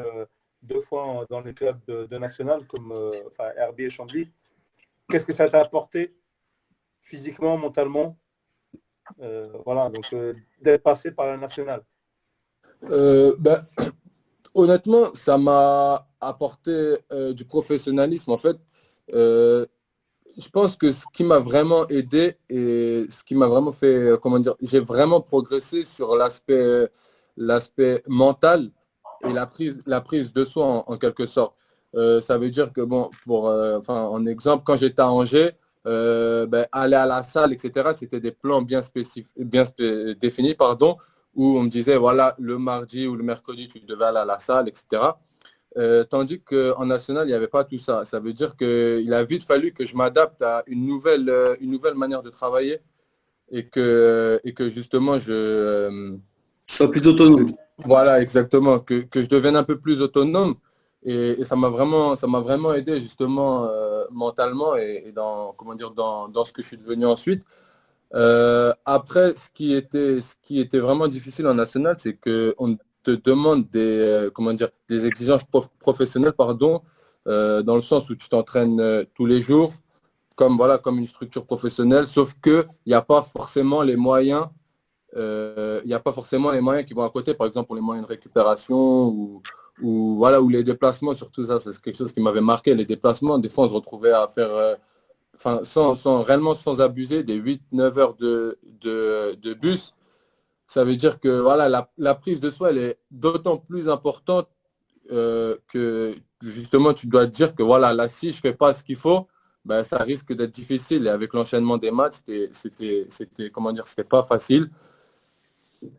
deux 0.62 0.82
fois 0.82 1.26
dans 1.30 1.42
les 1.42 1.54
clubs 1.54 1.80
de, 1.88 2.18
national, 2.18 2.66
comme 2.68 2.92
RB 3.40 3.80
et 3.80 3.90
Chambly, 3.90 4.32
qu'est-ce 5.10 5.26
que 5.26 5.34
ça 5.34 5.50
t'a 5.50 5.62
apporté 5.62 6.16
physiquement, 7.08 7.58
mentalement. 7.58 8.18
Euh, 9.22 9.50
voilà, 9.66 9.90
donc 9.90 10.06
euh, 10.14 10.34
d'être 10.62 10.84
passé 10.84 11.12
par 11.12 11.28
la 11.28 11.38
nationale? 11.38 11.82
Euh, 12.84 13.36
ben, 13.40 13.64
honnêtement, 14.54 15.14
ça 15.14 15.38
m'a 15.38 16.08
apporté 16.20 16.98
du 17.34 17.46
professionnalisme. 17.46 18.32
En 18.32 18.38
fait, 18.38 18.58
je 20.38 20.50
pense 20.50 20.76
que 20.76 20.92
ce 20.92 21.06
qui 21.14 21.24
m'a 21.24 21.40
vraiment 21.40 21.88
aidé 21.88 22.38
et 22.50 23.06
ce 23.10 23.24
qui 23.24 23.36
m'a 23.36 23.48
vraiment 23.48 23.72
fait, 23.72 24.12
comment 24.22 24.40
dire, 24.40 24.56
j'ai 24.62 24.80
vraiment 24.80 25.22
progressé 25.22 25.84
sur 25.84 26.16
l'aspect 26.16 26.90
l'aspect 27.38 28.04
mental 28.08 28.72
et 29.24 29.34
la 29.34 29.46
prise, 29.46 29.82
la 29.86 30.02
prise 30.02 30.34
de 30.34 30.44
soi 30.46 30.84
en, 30.88 30.98
quelque 30.98 31.26
sorte. 31.26 31.56
ça 31.94 32.38
veut 32.38 32.50
dire 32.50 32.74
que, 32.74 32.82
bon, 32.82 33.10
pour, 33.26 33.46
enfin, 33.46 34.04
en 34.04 34.26
exemple, 34.26 34.64
quand 34.66 34.76
j'étais 34.76 35.02
à 35.02 35.12
Angers, 35.12 35.52
ben, 35.86 36.66
aller 36.72 36.96
à 36.96 37.06
la 37.06 37.24
salle, 37.24 37.54
etc., 37.54 37.92
c'était 37.96 38.20
des 38.20 38.32
plans 38.32 38.62
bien, 38.62 38.82
bien 39.38 39.64
définis, 40.20 40.56
pardon, 40.56 40.98
où 41.36 41.58
on 41.58 41.64
me 41.64 41.70
disait, 41.70 41.98
voilà, 41.98 42.36
le 42.40 42.58
mardi 42.58 43.08
ou 43.08 43.16
le 43.16 43.24
mercredi, 43.24 43.68
tu 43.68 43.80
devais 43.82 44.06
aller 44.06 44.18
à 44.18 44.26
la 44.26 44.40
salle, 44.40 44.68
etc. 44.68 45.12
Euh, 45.78 46.04
tandis 46.04 46.42
qu'en 46.42 46.86
national, 46.86 47.28
il 47.28 47.30
n'y 47.30 47.36
avait 47.36 47.48
pas 47.48 47.64
tout 47.64 47.78
ça. 47.78 48.04
Ça 48.04 48.20
veut 48.20 48.34
dire 48.34 48.56
qu'il 48.56 49.14
a 49.14 49.24
vite 49.24 49.44
fallu 49.44 49.74
que 49.74 49.86
je 49.86 49.96
m'adapte 49.96 50.42
à 50.42 50.64
une 50.66 50.88
nouvelle, 50.88 51.30
euh, 51.30 51.56
une 51.62 51.70
nouvelle 51.72 51.94
manière 51.94 52.24
de 52.24 52.32
travailler 52.32 52.80
et 53.52 53.68
que, 53.68 54.42
et 54.44 54.54
que 54.54 54.70
justement 54.70 55.20
je... 55.20 55.34
Euh, 55.34 56.18
Sois 56.66 56.90
plus 56.90 57.06
autonome. 57.06 57.46
Voilà, 57.78 58.22
exactement. 58.22 58.80
Que, 58.80 59.06
je 59.14 59.30
devienne 59.30 59.56
un 59.56 59.64
peu 59.64 59.80
plus 59.80 60.02
autonome. 60.02 60.56
Et, 61.04 61.44
ça 61.44 61.56
m'a 61.56 61.70
vraiment, 61.70 62.16
ça 62.16 62.26
m'a 62.28 62.40
vraiment 62.40 62.74
aidé 62.74 63.00
justement 63.00 63.70
mentalement 64.12 64.76
et, 64.76 65.14
dans, 65.16 65.54
comment 65.54 65.76
dire, 65.76 65.92
dans, 65.92 66.28
dans, 66.28 66.44
ce 66.44 66.52
que 66.52 66.62
je 66.62 66.68
suis 66.70 66.78
devenu 66.78 67.06
ensuite. 67.06 67.44
après, 68.12 69.36
ce 69.36 69.50
qui, 69.54 69.74
était, 69.76 70.20
ce 70.22 70.34
qui 70.42 70.60
était 70.60 70.80
vraiment 70.80 71.08
difficile 71.08 71.48
en 71.48 71.54
national, 71.54 71.96
c'est 72.00 72.18
qu'on 72.18 72.78
demande 73.12 73.70
des, 73.70 74.00
euh, 74.00 74.30
comment 74.30 74.54
dire, 74.54 74.70
des 74.90 75.06
exigences 75.06 75.44
professionnelles 75.80 76.34
pardon, 76.34 76.82
euh, 77.28 77.62
dans 77.62 77.76
le 77.76 77.82
sens 77.82 78.10
où 78.10 78.16
tu 78.16 78.30
t'entraînes 78.30 78.80
euh, 78.80 79.04
tous 79.16 79.26
les 79.26 79.42
jours, 79.42 79.74
comme, 80.36 80.58
voilà, 80.58 80.78
comme 80.78 81.00
une 81.00 81.06
structure 81.06 81.46
professionnelle, 81.46 82.08
sauf 82.08 82.34
qu'il 82.42 82.66
n'y 82.86 82.94
a 82.94 83.02
pas 83.02 83.22
forcément 83.22 83.82
les 83.82 83.96
moyens 83.96 84.48
il 85.16 85.88
n'y 85.88 85.96
a 85.96 86.00
pas 86.00 86.12
forcément 86.12 86.52
les 86.52 86.62
moyens 86.62 86.86
qui 86.86 86.94
vont 86.94 87.04
à 87.04 87.10
côté, 87.10 87.34
par 87.34 87.48
exemple 87.48 87.66
pour 87.66 87.76
les 87.76 87.82
moyens 87.82 88.06
de 88.06 88.12
récupération 88.12 89.08
ou, 89.08 89.42
ou 89.82 90.16
voilà, 90.18 90.40
ou 90.40 90.50
les 90.50 90.64
déplacements, 90.64 91.16
surtout 91.16 91.44
ça, 91.46 91.58
c'est 91.58 91.82
quelque 91.82 91.98
chose 91.98 92.14
qui 92.14 92.20
m'avait 92.20 92.42
marqué. 92.42 92.76
Les 92.76 92.86
déplacements, 92.86 93.40
des 93.40 93.50
fois, 93.50 93.64
on 93.64 93.70
se 93.70 93.74
retrouvait 93.74 94.12
à 94.12 94.28
faire, 94.28 94.76
enfin, 95.38 95.62
sans, 95.64 95.96
sans, 95.96 96.22
réellement 96.22 96.54
sans 96.54 96.82
abuser, 96.82 97.24
des 97.24 97.40
8-9 97.40 97.98
heures 97.98 98.16
de, 98.16 98.60
de, 98.82 99.36
de, 99.42 99.54
bus 99.54 99.94
ça 100.68 100.84
veut 100.84 100.96
dire 100.96 101.20
que 101.20 101.30
voilà, 101.30 101.88
la, 101.98 102.16
prise 102.16 102.40
de 102.40 102.50
soi, 102.50 102.72
elle 102.72 102.78
est 102.78 103.00
d'autant 103.10 103.58
plus 103.58 103.88
importante 103.88 104.50
euh, 105.12 105.56
que 105.70 106.14
justement, 106.42 106.94
tu 106.94 107.08
dois 107.08 107.26
dire 107.26 107.56
que 107.56 107.64
voilà, 107.64 107.94
là, 107.94 108.08
si 108.10 108.32
je 108.32 108.38
ne 108.38 108.42
fais 108.42 108.54
pas 108.54 108.74
ce 108.74 108.84
qu'il 108.84 108.98
faut, 108.98 109.28
ben, 109.66 109.84
ça 109.84 109.98
risque 110.00 110.34
d'être 110.34 110.52
difficile. 110.52 111.08
Et 111.08 111.10
avec 111.10 111.34
l'enchaînement 111.34 111.78
des 111.78 111.92
matchs, 111.92 112.18
c'était, 112.52 113.08
comment 113.52 113.72
dire, 113.72 113.86
pas 114.10 114.24
facile. 114.24 114.70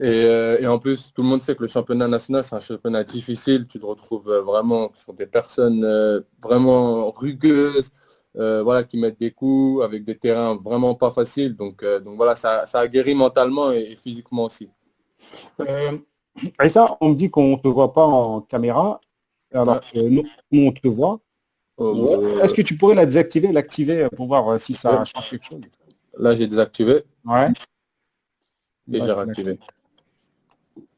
Euh, 0.02 0.58
et, 0.58 0.66
en 0.66 0.78
plus, 0.78 1.12
tout 1.14 1.22
le 1.22 1.28
monde 1.28 1.42
sait 1.42 1.54
que 1.54 1.62
le 1.62 1.68
championnat 1.68 2.08
national, 2.08 2.44
c'est 2.44 2.56
un 2.56 2.60
championnat 2.60 3.04
difficile. 3.04 3.66
Tu 3.68 3.78
te 3.78 3.86
retrouves 3.86 4.30
vraiment 4.44 4.90
sur 4.94 5.14
des 5.14 5.26
personnes 5.26 5.84
euh, 5.84 6.20
vraiment 6.42 7.10
rugueuses, 7.10 7.90
euh, 8.36 8.62
voilà, 8.62 8.84
qui 8.84 8.98
mettent 8.98 9.18
des 9.18 9.30
coups 9.30 9.82
avec 9.82 10.04
des 10.04 10.16
terrains 10.16 10.54
vraiment 10.56 10.94
pas 10.94 11.10
faciles. 11.10 11.56
Donc, 11.56 11.82
euh, 11.82 11.98
donc 11.98 12.16
voilà, 12.16 12.34
ça, 12.34 12.66
ça, 12.66 12.80
a 12.80 12.88
guéri 12.88 13.14
mentalement 13.14 13.72
et, 13.72 13.96
physiquement 13.96 14.44
aussi. 14.44 14.68
Euh, 15.60 15.98
et 16.62 16.68
ça, 16.68 16.96
on 17.00 17.10
me 17.10 17.14
dit 17.14 17.30
qu'on 17.30 17.52
ne 17.52 17.56
te 17.56 17.68
voit 17.68 17.92
pas 17.92 18.04
en 18.04 18.40
caméra, 18.42 19.00
alors 19.52 19.80
nous, 19.94 20.22
on 20.52 20.72
te 20.72 20.88
voit. 20.88 21.20
Est-ce 21.78 22.54
que 22.54 22.62
tu 22.62 22.76
pourrais 22.76 22.94
la 22.94 23.06
désactiver, 23.06 23.50
l'activer 23.50 24.08
pour 24.14 24.26
voir 24.26 24.60
si 24.60 24.74
ça 24.74 25.04
change 25.04 25.30
quelque 25.30 25.44
chose? 25.44 25.60
Là, 26.16 26.34
j'ai 26.34 26.46
désactivé. 26.46 27.04
Ouais. 27.24 27.48
Et 28.92 29.00
j'ai 29.00 29.12
réactivé. 29.12 29.58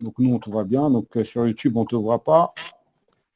Donc 0.00 0.14
nous, 0.18 0.34
on 0.34 0.38
te 0.38 0.50
voit 0.50 0.64
bien. 0.64 0.90
Donc 0.90 1.06
sur 1.24 1.46
YouTube, 1.46 1.76
on 1.76 1.82
ne 1.82 1.86
te 1.86 1.96
voit 1.96 2.24
pas. 2.24 2.54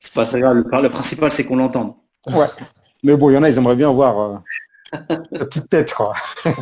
C'est 0.01 0.13
pas 0.13 0.27
très 0.27 0.41
grave. 0.41 0.57
Le, 0.57 0.83
le 0.83 0.91
principal, 0.91 1.31
c'est 1.33 1.45
qu'on 1.45 1.57
l'entende. 1.57 1.95
Ouais. 2.27 2.47
Mais 3.05 3.17
bon, 3.17 3.31
il 3.31 3.35
y 3.35 3.37
en 3.37 3.43
a, 3.43 3.51
ils 3.51 3.59
aimeraient 3.59 3.77
bien 3.77 3.93
voir 3.93 4.19
euh, 4.19 4.39
ta 5.39 5.45
petite 5.45 5.69
tête, 5.69 5.93
quoi. 5.93 6.15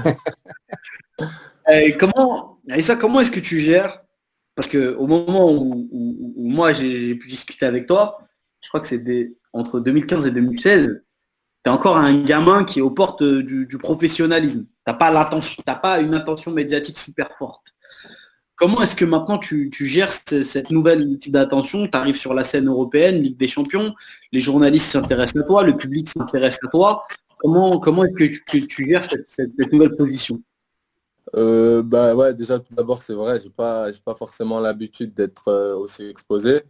Et 1.73 1.97
comment, 1.97 2.59
ça, 2.81 2.97
comment 2.97 3.21
est-ce 3.21 3.31
que 3.31 3.39
tu 3.41 3.61
gères? 3.61 4.01
Parce 4.57 4.67
que 4.67 4.95
au 4.97 5.07
moment 5.07 5.53
où, 5.53 5.89
moi 6.37 6.73
j'ai 6.73 7.15
pu 7.15 7.29
discuter 7.29 7.65
avec 7.65 7.87
toi, 7.87 8.19
je 8.61 8.69
crois 8.69 8.81
que 8.81 8.89
c'est 8.89 9.33
entre 9.53 9.79
2015 9.79 10.27
et 10.27 10.31
2016, 10.33 11.05
tu 11.65 11.71
es 11.71 11.73
encore 11.73 11.97
un 11.97 12.25
gamin 12.25 12.65
qui 12.65 12.81
est 12.81 12.83
aux 12.83 12.91
portes 12.91 13.23
du, 13.23 13.67
du 13.67 13.79
professionnalisme. 13.79 14.65
Tu 14.65 14.93
n'as 14.93 14.95
pas, 14.95 15.31
pas 15.77 16.01
une 16.01 16.15
intention 16.15 16.51
médiatique 16.51 16.99
super 16.99 17.31
forte. 17.39 17.72
Comment 18.63 18.81
est-ce 18.81 18.95
que 18.95 19.05
maintenant 19.05 19.39
tu, 19.39 19.73
gères 19.73 20.13
cette, 20.13 20.71
nouvelle 20.71 21.19
type 21.19 21.33
d'attention? 21.33 21.89
Tu 21.89 21.99
arrives 21.99 22.15
sur 22.15 22.33
la 22.33 22.45
scène 22.45 22.69
européenne, 22.69 23.21
Ligue 23.21 23.37
des 23.37 23.49
Champions, 23.49 23.93
les 24.31 24.41
journalistes 24.41 24.93
s'intéressent 24.93 25.43
à 25.43 25.45
toi, 25.45 25.65
le 25.65 25.77
public 25.77 26.09
s'intéresse 26.09 26.61
à 26.65 26.69
toi. 26.69 27.05
Comment, 27.39 27.81
comment 27.81 28.05
est-ce 28.05 28.13
que 28.13 28.59
tu, 28.61 28.85
gères 28.89 29.09
cette, 29.27 29.73
nouvelle 29.73 29.97
position? 29.97 30.41
Euh, 31.35 31.83
bah 31.83 32.15
ouais, 32.15 32.35
déjà 32.35 32.61
tout 32.61 32.73
d'abord 32.77 33.03
c'est 33.03 33.15
vrai, 33.15 33.41
j'ai 33.41 33.51
pas 33.51 33.89
pas 34.05 34.15
forcément 34.15 34.61
l'habitude 34.61 35.13
d'être 35.13 35.49
euh, 35.49 35.75
aussi 35.75 36.05
exposé. 36.07 36.63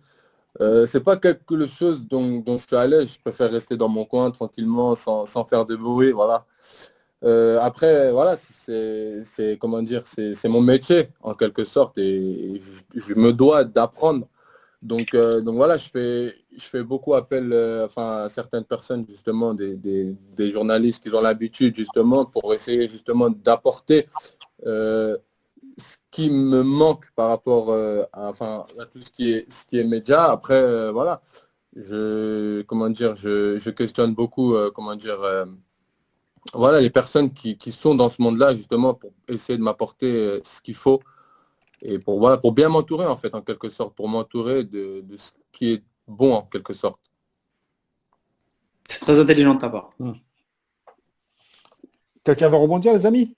Euh, 0.62 0.86
c'est 0.86 1.04
pas 1.04 1.18
quelque 1.18 1.66
chose 1.66 2.08
dont, 2.08 2.42
je 2.46 2.66
suis 2.66 2.76
à 2.76 2.86
l'aise, 2.86 3.12
je 3.16 3.20
préfère 3.20 3.50
rester 3.50 3.76
dans 3.76 3.90
mon 3.90 4.06
coin 4.06 4.30
tranquillement 4.30 4.94
sans, 4.94 5.26
sans 5.26 5.44
faire 5.44 5.66
de 5.66 5.76
bruit, 5.76 6.12
voilà. 6.12 6.46
Euh, 7.24 7.58
après, 7.60 8.10
voilà, 8.10 8.36
c'est 8.36 9.56
comment 9.60 9.82
dire, 9.82 10.06
c'est 10.06 10.48
mon 10.48 10.60
métier 10.60 11.08
en 11.22 11.34
quelque 11.34 11.64
sorte 11.64 11.98
et 11.98 12.58
je, 12.94 13.14
me 13.14 13.32
dois 13.32 13.64
d'apprendre. 13.64 14.26
Donc, 14.82 15.14
euh, 15.14 15.40
donc 15.40 15.56
voilà, 15.56 15.76
je 15.76 15.88
fais, 15.88 16.34
je 16.56 16.64
fais 16.64 16.82
beaucoup 16.82 17.14
appel 17.14 17.52
euh, 17.52 17.86
enfin, 17.86 18.24
à 18.24 18.28
certaines 18.28 18.64
personnes, 18.64 19.06
justement, 19.08 19.54
des, 19.54 19.76
des, 19.76 20.50
journalistes 20.50 21.04
qui 21.04 21.14
ont 21.14 21.20
l'habitude, 21.20 21.76
justement, 21.76 22.24
pour 22.24 22.52
essayer 22.52 22.88
justement 22.88 23.30
d'apporter 23.30 24.06
ce 24.64 25.96
qui 26.10 26.30
me 26.30 26.62
manque 26.62 27.06
par 27.14 27.28
rapport 27.28 27.72
à, 27.72 28.28
enfin, 28.28 28.66
à 28.78 28.86
tout 28.86 29.00
ce 29.00 29.10
qui 29.10 29.32
est, 29.32 29.50
ce 29.50 29.64
qui 29.64 29.78
est 29.78 29.84
média. 29.84 30.24
Après, 30.30 30.90
voilà, 30.90 31.22
je, 31.76 32.62
comment 32.62 32.90
dire, 32.90 33.14
je, 33.14 33.58
je 33.58 33.70
questionne 33.70 34.14
beaucoup, 34.14 34.54
comment 34.74 34.96
dire, 34.96 35.46
voilà, 36.54 36.80
les 36.80 36.90
personnes 36.90 37.32
qui, 37.32 37.56
sont 37.70 37.94
dans 37.94 38.08
ce 38.08 38.20
monde-là, 38.20 38.54
justement, 38.54 38.94
pour 38.94 39.12
essayer 39.28 39.56
de 39.56 39.62
m'apporter 39.62 40.10
euh, 40.10 40.40
ce 40.44 40.60
qu'il 40.60 40.74
faut 40.74 41.00
et 41.80 41.98
pour, 41.98 42.18
voilà, 42.18 42.36
pour 42.36 42.52
bien 42.52 42.68
m'entourer, 42.68 43.06
en 43.06 43.16
fait, 43.16 43.34
en 43.34 43.42
quelque 43.42 43.68
sorte, 43.68 43.94
pour 43.94 44.08
m'entourer 44.08 44.64
de, 44.64 45.04
ce 45.16 45.32
qui 45.50 45.72
est 45.72 45.82
bon, 46.06 46.34
en 46.34 46.42
quelque 46.42 46.72
sorte. 46.72 47.00
C'est 48.88 49.00
très 49.00 49.18
intelligent 49.18 49.54
de 49.54 49.60
ta 49.60 49.70
part. 49.70 49.90
Hmm. 49.98 50.12
Quelqu'un 52.24 52.48
va 52.50 52.58
rebondir, 52.58 52.92
les 52.92 53.06
amis? 53.06 53.36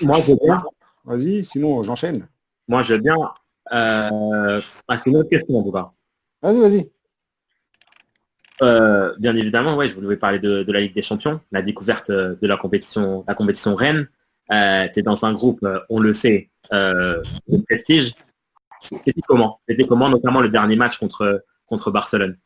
Moi, 0.00 0.20
je 0.20 0.32
veux 0.32 0.38
bien. 0.42 0.64
Vas-y, 1.04 1.44
sinon, 1.44 1.82
j'enchaîne. 1.82 2.26
Moi, 2.68 2.82
je 2.82 2.94
veux 2.94 3.00
bien. 3.00 3.16
Euh... 3.72 4.60
Ah, 4.88 4.96
c'est 4.96 5.10
une 5.10 5.16
autre 5.16 5.28
question, 5.28 5.58
en 5.58 5.62
tout 5.62 5.72
cas. 5.72 5.92
Vas-y, 6.40 6.60
vas-y. 6.60 6.90
Euh, 8.62 9.14
bien 9.18 9.34
évidemment, 9.36 9.76
ouais, 9.76 9.88
je 9.88 9.94
voulais 9.94 10.16
parler 10.16 10.38
de, 10.38 10.70
la 10.70 10.80
Ligue 10.80 10.94
des 10.94 11.02
Champions, 11.02 11.40
la 11.50 11.62
découverte 11.62 12.10
euh, 12.10 12.36
de 12.40 12.46
la 12.46 12.56
compétition, 12.56 13.24
la 13.26 13.34
compétition 13.34 13.74
Rennes. 13.74 14.08
Euh, 14.52 14.88
tu 14.92 15.00
es 15.00 15.02
dans 15.02 15.24
un 15.24 15.32
groupe, 15.32 15.62
euh, 15.62 15.80
on 15.88 16.00
le 16.00 16.12
sait, 16.12 16.50
de 16.70 17.62
prestige. 17.68 18.12
C'était 18.80 19.12
comment? 19.26 19.60
C'était 19.68 19.84
comment, 19.84 20.08
notamment 20.08 20.40
le 20.40 20.48
dernier 20.48 20.76
match 20.76 20.98
contre, 20.98 21.44
contre 21.66 21.90
Barcelone? 21.90 22.36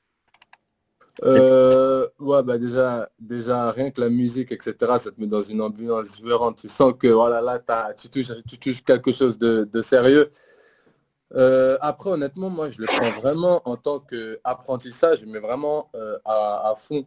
Ouais, 1.23 2.43
bah 2.43 2.59
déjà, 2.59 3.09
déjà, 3.19 3.71
rien 3.71 3.91
que 3.91 4.01
la 4.01 4.09
musique, 4.09 4.53
etc., 4.53 4.75
ça 4.99 5.11
te 5.11 5.21
met 5.21 5.27
dans 5.27 5.43
une 5.43 5.61
ambiance 5.61 6.13
différente. 6.13 6.59
Tu 6.59 6.69
sens 6.69 6.93
que 6.99 7.09
voilà, 7.09 7.41
là, 7.41 7.61
tu, 7.95 8.09
touches, 8.09 8.33
tu 8.47 8.59
touches 8.59 8.83
quelque 8.83 9.13
chose 9.13 9.39
de, 9.39 9.69
de 9.71 9.83
sérieux. 9.83 10.31
Euh, 11.35 11.77
après, 11.81 12.11
honnêtement, 12.11 12.51
moi, 12.51 12.69
je 12.69 12.81
le 12.81 12.87
prends 12.87 13.11
vraiment 13.11 13.63
en 13.65 13.77
tant 13.77 14.01
qu'apprentissage, 14.01 15.25
mais 15.27 15.39
vraiment 15.39 15.91
euh, 15.97 16.19
à, 16.25 16.75
fond. 16.77 17.07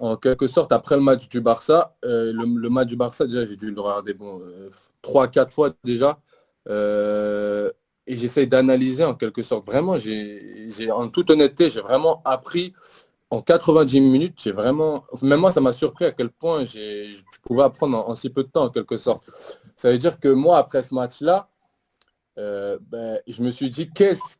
En 0.00 0.16
quelque 0.16 0.46
sorte, 0.48 0.72
après 0.72 0.96
le 0.96 1.02
match 1.02 1.28
du 1.28 1.40
Barça, 1.40 1.94
euh, 2.04 2.32
le, 2.32 2.68
match 2.70 2.88
du 2.88 2.96
Barça, 2.96 3.26
déjà, 3.26 3.44
j'ai 3.44 3.56
dû 3.56 3.70
le 3.70 3.80
regarder 3.80 4.14
bon, 4.14 4.40
trois, 5.02 5.28
quatre 5.28 5.52
fois 5.52 5.70
déjà. 5.84 6.18
et 6.68 8.16
j'essaye 8.16 8.46
d'analyser 8.46 9.04
en 9.04 9.14
quelque 9.14 9.42
sorte. 9.42 9.66
Vraiment, 9.66 9.96
j'ai, 9.98 10.90
en 10.92 11.08
toute 11.08 11.30
honnêteté, 11.30 11.70
j'ai 11.70 11.80
vraiment 11.80 12.22
appris 12.24 12.72
en 13.30 13.40
90 13.42 14.00
minutes. 14.00 14.40
J'ai 14.42 14.52
vraiment, 14.52 15.04
même 15.22 15.40
moi, 15.40 15.52
ça 15.52 15.60
m'a 15.60 15.72
surpris 15.72 16.06
à 16.06 16.12
quel 16.12 16.30
point 16.30 16.64
je 16.64 17.22
pouvais 17.42 17.62
apprendre 17.62 18.08
en 18.08 18.14
si 18.14 18.30
peu 18.30 18.42
de 18.44 18.48
temps 18.48 18.64
en 18.64 18.70
quelque 18.70 18.96
sorte. 18.96 19.30
Ça 19.76 19.90
veut 19.90 19.98
dire 19.98 20.18
que 20.20 20.28
moi, 20.28 20.58
après 20.58 20.82
ce 20.82 20.94
match-là, 20.94 21.48
euh, 22.38 22.78
ben, 22.80 23.20
je 23.26 23.42
me 23.42 23.50
suis 23.50 23.70
dit 23.70 23.90
qu'est-ce 23.90 24.38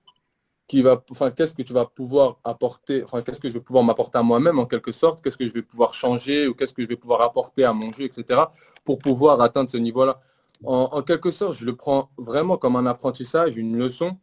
qui 0.69 0.83
va, 0.83 1.05
enfin, 1.11 1.31
qu'est-ce 1.31 1.55
que 1.55 1.63
tu 1.63 1.73
vas 1.73 1.85
pouvoir 1.85 2.39
apporter, 2.45 3.03
enfin, 3.03 3.23
qu'est-ce 3.23 3.41
que 3.41 3.49
je 3.49 3.55
vais 3.55 3.61
pouvoir 3.61 3.85
m'apporter 3.85 4.19
à 4.19 4.23
moi-même 4.23 4.59
en 4.59 4.67
quelque 4.67 4.93
sorte, 4.93 5.23
qu'est-ce 5.23 5.37
que 5.37 5.47
je 5.47 5.53
vais 5.53 5.63
pouvoir 5.63 5.93
changer 5.93 6.47
ou 6.47 6.55
qu'est-ce 6.55 6.73
que 6.73 6.83
je 6.83 6.89
vais 6.89 6.97
pouvoir 6.97 7.21
apporter 7.21 7.65
à 7.65 7.73
mon 7.73 7.93
jeu, 7.93 8.05
etc. 8.05 8.45
pour 8.85 8.99
pouvoir 8.99 9.41
atteindre 9.41 9.71
ce 9.71 9.77
niveau-là? 9.77 10.21
En, 10.65 11.03
quelque 11.03 11.33
sorte, 11.33 11.55
je 11.55 11.67
le 11.67 11.75
prends 11.75 12.11
vraiment 12.17 12.57
comme 12.57 12.77
un 12.77 12.87
apprentissage, 12.87 13.57
une 13.57 13.77
leçon 13.77 14.17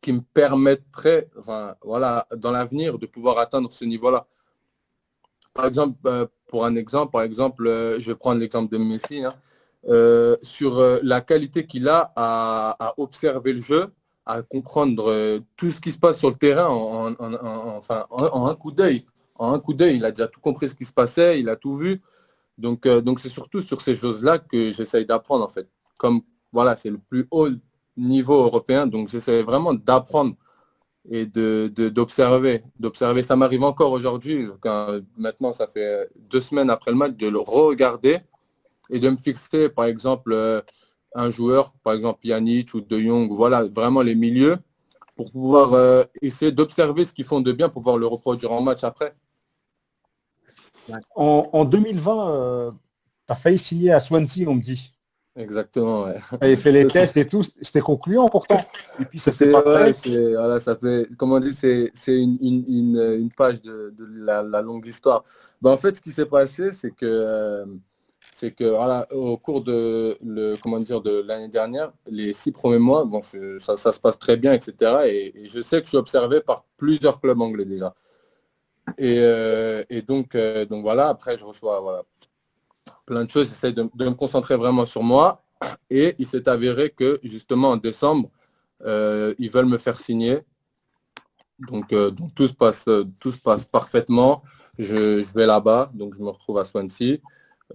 qui 0.00 0.12
me 0.12 0.20
permettrait, 0.20 1.28
enfin, 1.36 1.74
voilà, 1.82 2.26
dans 2.36 2.52
l'avenir, 2.52 2.98
de 2.98 3.06
pouvoir 3.06 3.38
atteindre 3.38 3.72
ce 3.72 3.84
niveau-là. 3.84 4.26
Par 5.52 5.66
exemple, 5.66 5.98
euh, 6.06 6.26
pour 6.46 6.64
un 6.64 6.76
exemple, 6.76 7.10
par 7.10 7.22
exemple, 7.22 7.66
euh, 7.66 7.98
je 7.98 8.12
vais 8.12 8.14
prendre 8.14 8.40
l'exemple 8.40 8.72
de 8.72 8.78
Messi, 8.78 9.24
hein, 9.24 9.34
euh, 9.86 10.36
sur 10.42 10.80
la 11.02 11.20
qualité 11.20 11.66
qu'il 11.66 11.88
a 11.88 12.12
à, 12.16 12.94
observer 12.98 13.52
le 13.52 13.60
jeu, 13.60 13.86
à 14.26 14.42
comprendre 14.42 15.40
tout 15.56 15.70
ce 15.70 15.80
qui 15.80 15.90
se 15.90 15.98
passe 15.98 16.18
sur 16.18 16.30
le 16.30 16.36
terrain 16.36 16.68
en, 16.68 18.46
un 18.46 18.54
coup 18.54 18.72
d'œil. 18.72 19.06
En 19.36 19.52
un 19.52 19.60
coup 19.60 19.74
d'œil, 19.74 19.96
il 19.96 20.04
a 20.04 20.10
déjà 20.10 20.26
tout 20.26 20.40
compris 20.40 20.68
ce 20.68 20.74
qui 20.74 20.84
se 20.84 20.92
passait, 20.92 21.40
il 21.40 21.48
a 21.48 21.56
tout 21.56 21.74
vu. 21.74 22.02
Donc, 22.58 22.86
c'est 23.18 23.28
surtout 23.28 23.60
sur 23.60 23.80
ces 23.80 23.94
choses-là 23.94 24.38
que 24.38 24.72
j'essaye 24.72 25.06
d'apprendre 25.06 25.44
en 25.44 25.48
fait. 25.48 25.68
Comme 25.96 26.22
voilà, 26.52 26.76
c'est 26.76 26.90
le 26.90 26.98
plus 26.98 27.26
haut 27.30 27.48
niveau 27.98 28.42
européen. 28.44 28.86
Donc 28.86 29.08
j'essaie 29.08 29.42
vraiment 29.42 29.74
d'apprendre 29.74 30.34
et 31.04 31.26
d'observer. 31.26 32.58
De, 32.58 32.64
d'observer. 32.78 33.22
Ça 33.22 33.36
m'arrive 33.36 33.64
encore 33.64 33.92
aujourd'hui, 33.92 34.46
maintenant 35.16 35.52
ça 35.52 35.66
fait 35.66 36.08
deux 36.16 36.40
semaines 36.40 36.70
après 36.70 36.90
le 36.90 36.96
match, 36.96 37.14
de 37.16 37.28
le 37.28 37.38
regarder 37.38 38.18
et 38.90 39.00
de 39.00 39.08
me 39.08 39.16
fixer, 39.16 39.68
par 39.68 39.86
exemple, 39.86 40.32
euh, 40.32 40.60
un 41.14 41.30
joueur, 41.30 41.74
par 41.82 41.94
exemple 41.94 42.26
Yannick 42.26 42.74
ou 42.74 42.80
De 42.80 42.98
Jong, 42.98 43.30
voilà, 43.32 43.64
vraiment 43.64 44.02
les 44.02 44.14
milieux, 44.14 44.56
pour 45.16 45.32
pouvoir 45.32 45.74
euh, 45.74 46.04
essayer 46.22 46.52
d'observer 46.52 47.04
ce 47.04 47.12
qu'ils 47.12 47.24
font 47.24 47.40
de 47.40 47.52
bien 47.52 47.68
pour 47.68 47.82
pouvoir 47.82 47.98
le 47.98 48.06
reproduire 48.06 48.52
en 48.52 48.62
match 48.62 48.84
après. 48.84 49.14
En, 51.14 51.64
2020, 51.64 52.72
tu 53.26 53.32
as 53.32 53.36
failli 53.36 53.58
signer 53.58 53.92
à 53.92 54.00
Swansea, 54.00 54.46
on 54.46 54.54
me 54.54 54.62
dit. 54.62 54.92
Exactement, 55.38 56.06
ouais. 56.06 56.16
avait 56.40 56.56
fait 56.56 56.72
les 56.72 56.86
tests 56.88 57.16
et 57.16 57.24
tout, 57.24 57.44
c'était 57.62 57.80
concluant 57.80 58.28
pourtant. 58.28 58.58
Et 59.00 59.04
puis 59.04 59.20
ça 59.20 59.30
fait, 59.30 59.50
voilà, 59.50 60.58
ça 60.58 60.74
fait, 60.74 61.08
comme 61.16 61.32
on 61.32 61.38
dit, 61.38 61.52
c'est 61.54 61.92
une, 62.08 62.38
une, 62.40 62.66
une, 62.66 63.30
page 63.30 63.62
de, 63.62 63.94
de 63.96 64.04
la, 64.04 64.42
longue 64.62 64.84
histoire. 64.84 65.24
Ben, 65.62 65.70
en 65.70 65.76
fait, 65.76 65.96
ce 65.96 66.00
qui 66.00 66.10
s'est 66.10 66.26
passé, 66.26 66.72
c'est 66.72 66.90
que, 66.90 67.06
euh, 67.06 67.66
c'est 68.38 68.52
que 68.52 68.68
au 69.14 69.36
cours 69.36 69.62
de 69.62 70.16
comment 70.62 70.78
dire, 70.78 71.00
de 71.00 71.22
l'année 71.26 71.48
dernière, 71.48 71.90
les 72.06 72.32
six 72.32 72.52
premiers 72.52 72.78
mois, 72.78 73.04
bon, 73.04 73.20
ça, 73.20 73.76
se 73.76 73.98
passe 73.98 74.16
très 74.16 74.36
bien, 74.36 74.52
etc. 74.52 74.72
Et, 75.06 75.48
je 75.48 75.60
sais 75.60 75.78
que 75.80 75.86
je 75.86 75.90
suis 75.90 75.98
observé 75.98 76.40
par 76.40 76.64
plusieurs 76.76 77.20
clubs 77.20 77.40
anglais 77.40 77.64
déjà. 77.64 77.96
Et, 78.96 79.18
euh, 79.18 79.82
euh, 79.90 80.64
donc 80.66 80.82
voilà, 80.82 81.08
après, 81.08 81.36
je 81.36 81.44
reçois 81.44 82.06
plein 83.06 83.24
de 83.24 83.30
choses, 83.30 83.48
j'essaie 83.48 83.72
de, 83.72 83.82
me 83.82 84.14
concentrer 84.14 84.56
vraiment 84.56 84.86
sur 84.86 85.02
moi. 85.02 85.42
Et 85.90 86.14
il 86.20 86.26
s'est 86.26 86.48
avéré 86.48 86.90
que 86.90 87.18
justement 87.24 87.70
en 87.70 87.76
décembre, 87.76 88.30
euh, 88.84 89.34
ils 89.40 89.50
veulent 89.50 89.66
me 89.66 89.78
faire 89.78 89.98
signer. 89.98 90.42
Donc, 91.58 91.92
tout, 92.36 92.46
se 92.46 92.54
passe, 92.54 92.84
tout 93.20 93.32
se 93.32 93.40
passe 93.40 93.64
parfaitement. 93.64 94.44
Je, 94.78 95.26
vais 95.34 95.46
là-bas, 95.46 95.90
donc 95.92 96.14
je 96.14 96.20
me 96.22 96.28
retrouve 96.28 96.58
à 96.58 96.64
Swansea. 96.64 97.18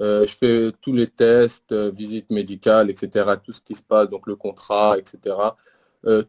Euh, 0.01 0.25
je 0.25 0.35
fais 0.35 0.71
tous 0.81 0.93
les 0.93 1.07
tests, 1.07 1.73
visites 1.73 2.31
médicales, 2.31 2.89
etc. 2.89 3.35
Tout 3.43 3.51
ce 3.51 3.61
qui 3.61 3.75
se 3.75 3.83
passe, 3.83 4.09
donc 4.09 4.27
le 4.27 4.35
contrat, 4.35 4.97
etc. 4.97 5.35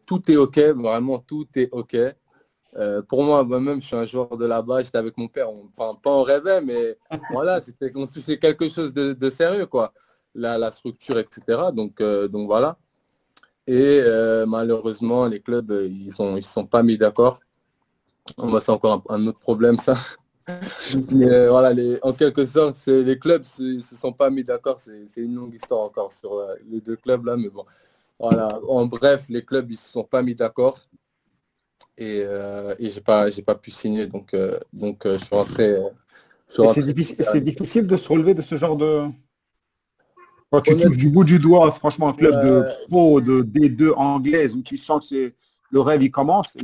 tout 0.05 0.31
est 0.31 0.37
OK, 0.37 0.59
vraiment 0.59 1.19
tout 1.19 1.47
est 1.55 1.69
OK. 1.71 1.97
Euh, 2.77 3.01
pour 3.01 3.23
moi, 3.23 3.43
moi-même, 3.43 3.81
je 3.81 3.87
suis 3.87 3.95
un 3.95 4.05
joueur 4.05 4.35
de 4.37 4.45
là-bas, 4.45 4.83
j'étais 4.83 4.97
avec 4.97 5.17
mon 5.17 5.29
père, 5.29 5.47
enfin 5.49 5.97
pas 6.01 6.11
en 6.11 6.23
rêvait, 6.23 6.61
mais 6.61 6.97
voilà, 7.31 7.61
c'était 7.61 7.91
on 7.95 8.07
quelque 8.07 8.69
chose 8.69 8.93
de, 8.93 9.29
sérieux, 9.29 9.65
quoi. 9.65 9.93
La, 10.33 10.57
la, 10.57 10.71
structure, 10.71 11.17
etc. 11.17 11.69
Donc, 11.73 12.01
euh, 12.01 12.27
donc 12.27 12.47
voilà. 12.47 12.77
Et 13.67 14.01
euh, 14.03 14.45
malheureusement, 14.45 15.25
les 15.27 15.39
clubs, 15.39 15.71
ils 15.89 16.11
sont, 16.11 16.35
ils 16.35 16.43
sont 16.43 16.65
pas 16.65 16.83
mis 16.83 16.97
d'accord. 16.97 17.39
Moi, 18.37 18.59
c'est 18.59 18.71
encore 18.71 19.03
un, 19.09 19.27
autre 19.27 19.39
problème, 19.39 19.77
ça. 19.77 19.95
Mais 21.11 21.47
voilà, 21.47 21.73
les, 21.73 21.99
en 22.01 22.13
quelque 22.13 22.45
sorte, 22.45 22.85
les 22.87 23.17
clubs 23.17 23.43
ne 23.59 23.79
se, 23.79 23.95
sont 23.95 24.13
pas 24.13 24.29
mis 24.29 24.43
d'accord. 24.43 24.79
C'est 24.79 25.21
une 25.21 25.35
longue 25.35 25.53
histoire 25.53 25.81
encore 25.81 26.11
sur 26.11 26.45
les 26.69 26.81
deux 26.81 26.95
clubs 26.95 27.25
là, 27.25 27.35
mais 27.37 27.49
bon. 27.49 27.65
Voilà. 28.19 28.59
En 28.67 28.85
bref, 28.85 29.25
les 29.29 29.43
clubs, 29.43 29.69
ils 29.71 29.77
se 29.77 29.89
sont 29.89 30.03
pas 30.03 30.21
mis 30.21 30.35
d'accord 30.35 30.77
et, 31.97 32.23
euh, 32.25 32.75
et 32.79 32.89
j'ai 32.89 33.01
pas 33.01 33.29
j'ai 33.29 33.41
pas 33.41 33.55
pu 33.55 33.71
signer 33.71 34.07
donc 34.07 34.33
euh, 34.33 34.59
donc 34.73 35.05
euh, 35.05 35.17
je 35.17 35.23
suis 35.23 35.35
rentré. 35.35 35.75
c'est 36.47 36.93
difficile, 36.93 37.43
difficile 37.43 37.87
de 37.87 37.95
se 37.95 38.09
relever 38.09 38.33
de 38.33 38.41
ce 38.41 38.57
genre 38.57 38.75
de. 38.75 39.05
Quand 40.51 40.61
tu 40.61 40.77
touches 40.77 40.97
du 40.97 41.09
bout 41.09 41.23
du 41.23 41.39
doigt, 41.39 41.71
franchement, 41.73 42.09
un 42.09 42.13
club 42.13 42.31
de 42.45 42.63
pro, 42.87 43.19
de 43.19 43.41
D2 43.41 43.93
anglaise, 43.95 44.55
où 44.55 44.61
tu 44.61 44.77
sens 44.77 45.01
que 45.01 45.07
c'est 45.07 45.35
le 45.71 45.81
rêve 45.81 46.03
il 46.03 46.11
commence. 46.11 46.55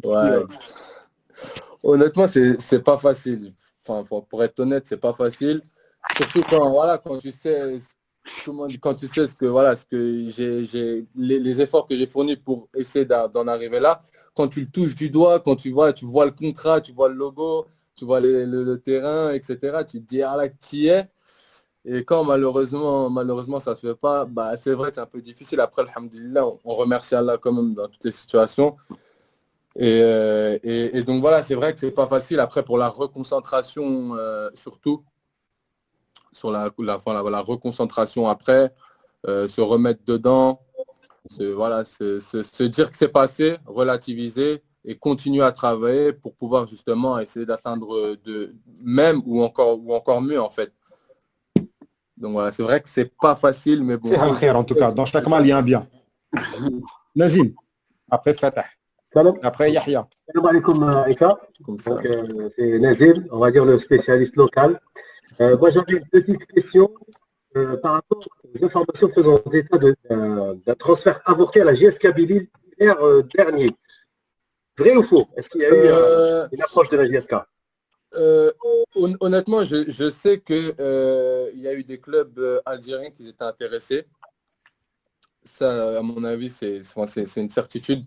Honnêtement, 1.84 2.28
c'est 2.28 2.84
pas 2.84 2.98
facile. 2.98 3.54
Enfin, 3.88 4.04
pour 4.30 4.44
être 4.44 4.60
honnête, 4.60 4.84
c'est 4.88 4.98
pas 5.00 5.14
facile. 5.14 5.62
Surtout 6.16 6.44
quand 6.50 6.70
voilà, 6.70 6.98
quand 6.98 7.18
tu 7.18 7.32
sais 7.32 7.78
quand 8.80 8.94
tu 8.94 9.08
sais 9.08 9.26
ce 9.26 9.36
que 9.36 9.46
voilà 9.46 9.76
ce 9.76 9.86
que 9.86 10.30
j'ai 10.30 11.08
les, 11.16 11.40
les, 11.40 11.62
efforts 11.62 11.88
que 11.88 11.96
j'ai 11.96 12.06
fournis 12.06 12.36
pour 12.36 12.70
essayer 12.76 13.04
d'en 13.04 13.48
arriver 13.48 13.80
là 13.80 14.04
quand 14.34 14.48
tu 14.48 14.62
le 14.62 14.68
touches 14.68 14.96
du 14.96 15.10
doigt, 15.10 15.40
quand 15.40 15.56
tu 15.56 15.72
vois, 15.72 15.94
tu 15.94 16.06
vois 16.06 16.26
le 16.26 16.32
contrat, 16.32 16.82
tu 16.82 16.94
vois 16.94 17.10
le 17.10 17.16
logo, 17.16 17.68
tu 17.96 18.06
vois 18.06 18.20
le, 18.20 18.76
terrain, 18.78 19.32
etc., 19.34 19.58
tu 19.88 20.02
te 20.02 20.08
dis, 20.08 20.22
ah 20.22 20.36
là, 20.38 20.50
qui 20.50 20.88
est? 20.88 21.10
Et 21.84 22.04
quand 22.04 22.24
malheureusement, 22.24 23.10
malheureusement 23.10 23.60
ça 23.60 23.72
ne 23.72 23.76
se 23.76 23.88
fait 23.88 23.96
pas, 23.96 24.26
bah, 24.26 24.56
c'est 24.56 24.74
vrai 24.74 24.90
que 24.90 24.96
c'est 24.96 25.02
un 25.02 25.08
peu 25.08 25.22
difficile. 25.22 25.60
Après, 25.60 25.82
alhamdulillah, 25.82 26.46
on, 26.46 26.60
on 26.64 26.76
remercie 26.76 27.16
Allah 27.16 27.38
quand 27.40 27.52
même 27.52 27.74
dans 27.74 27.88
toutes 27.88 28.04
les 28.04 28.12
situations. 28.12 28.76
Euh, 29.80 30.60
et, 30.64 31.04
donc 31.04 31.22
voilà, 31.22 31.44
c'est 31.44 31.56
vrai 31.56 31.74
que 31.74 31.80
c'est 31.80 31.92
pas 31.92 32.08
facile. 32.08 32.40
Après, 32.40 32.64
pour 32.64 32.78
la 32.78 32.90
reconcentration, 32.90 34.16
euh, 34.16 34.50
surtout, 34.54 35.04
sur 36.32 36.52
la, 36.52 36.66
reconcentration 36.68 38.28
après, 38.28 38.72
euh, 39.28 39.48
se 39.48 39.62
remettre 39.62 40.02
dedans, 40.06 40.62
voilà, 41.56 41.86
se, 41.86 42.64
dire 42.64 42.90
que 42.92 42.98
c'est 42.98 43.08
passé, 43.08 43.58
relativiser 43.66 44.64
et 44.84 44.96
continuer 44.98 45.44
à 45.44 45.52
travailler 45.52 46.12
pour 46.12 46.34
pouvoir 46.34 46.66
justement 46.68 47.20
essayer 47.20 47.46
d'atteindre 47.46 48.16
de 48.26 48.56
même 48.82 49.22
ou 49.26 49.44
encore 49.44 49.80
ou 49.80 49.94
encore 49.94 50.22
mieux 50.22 50.42
en 50.42 50.50
fait. 50.50 50.74
Donc 52.18 52.34
voilà, 52.34 52.52
c'est 52.52 52.64
vrai 52.64 52.82
que 52.82 52.90
c'est 52.90 53.12
pas 53.22 53.36
facile, 53.36 53.84
mais 53.84 53.98
bon. 53.98 54.10
C'est 54.10 54.50
en 54.50 54.64
tout 54.64 54.76
cas. 54.76 54.92
Dans 54.92 55.06
chaque 55.06 55.28
mal, 55.28 55.46
il 55.46 55.50
y 55.50 55.52
a 55.52 55.58
un 55.58 55.62
bien. 55.62 55.82
Nazim, 57.16 57.54
après 58.10 58.34
Fatah. 58.34 58.66
Après 59.43 59.72
Yahya. 59.72 60.07
Salam 60.28 60.45
alaikum 60.45 60.84
euh, 60.84 62.49
c'est 62.55 62.80
Nazim, 62.80 63.28
on 63.32 63.39
va 63.39 63.51
dire 63.51 63.66
le 63.66 63.78
spécialiste 63.78 64.38
local. 64.38 64.80
Euh, 65.41 65.57
moi 65.57 65.70
j'avais 65.70 65.97
une 65.97 66.07
petite 66.07 66.45
question 66.45 66.89
euh, 67.57 67.76
par 67.78 67.93
rapport 67.95 68.20
aux 68.43 68.66
informations 68.66 69.09
faisant 69.09 69.41
état 69.51 69.78
d'un 69.78 70.76
transfert 70.76 71.20
avorté 71.26 71.59
à 71.59 71.66
la 71.66 71.74
GS 71.74 71.97
Kabylie 71.99 72.49
l'hiver 72.80 72.95
euh, 73.01 73.24
dernier. 73.36 73.70
Vrai 74.78 74.95
ou 74.95 75.03
faux? 75.03 75.28
Est-ce 75.36 75.49
qu'il 75.49 75.62
y 75.62 75.66
a 75.66 75.70
eu 75.70 75.84
euh, 75.88 76.47
une 76.53 76.62
approche 76.62 76.89
de 76.89 76.95
la 76.95 77.05
GSK 77.05 77.34
Honnêtement, 78.95 79.66
je, 79.66 80.09
sais 80.09 80.39
qu'il 80.39 80.74
y 80.78 81.68
a 81.68 81.74
eu 81.74 81.84
des 81.84 81.99
clubs 81.99 82.62
algériens 82.66 83.12
qui 83.12 83.28
étaient 83.28 83.43
intéressés. 83.43 84.05
Ça, 85.43 85.99
à 85.99 86.01
mon 86.01 86.24
avis, 86.24 86.49
c'est 86.49 86.82
une 87.38 87.49
certitude. 87.49 88.05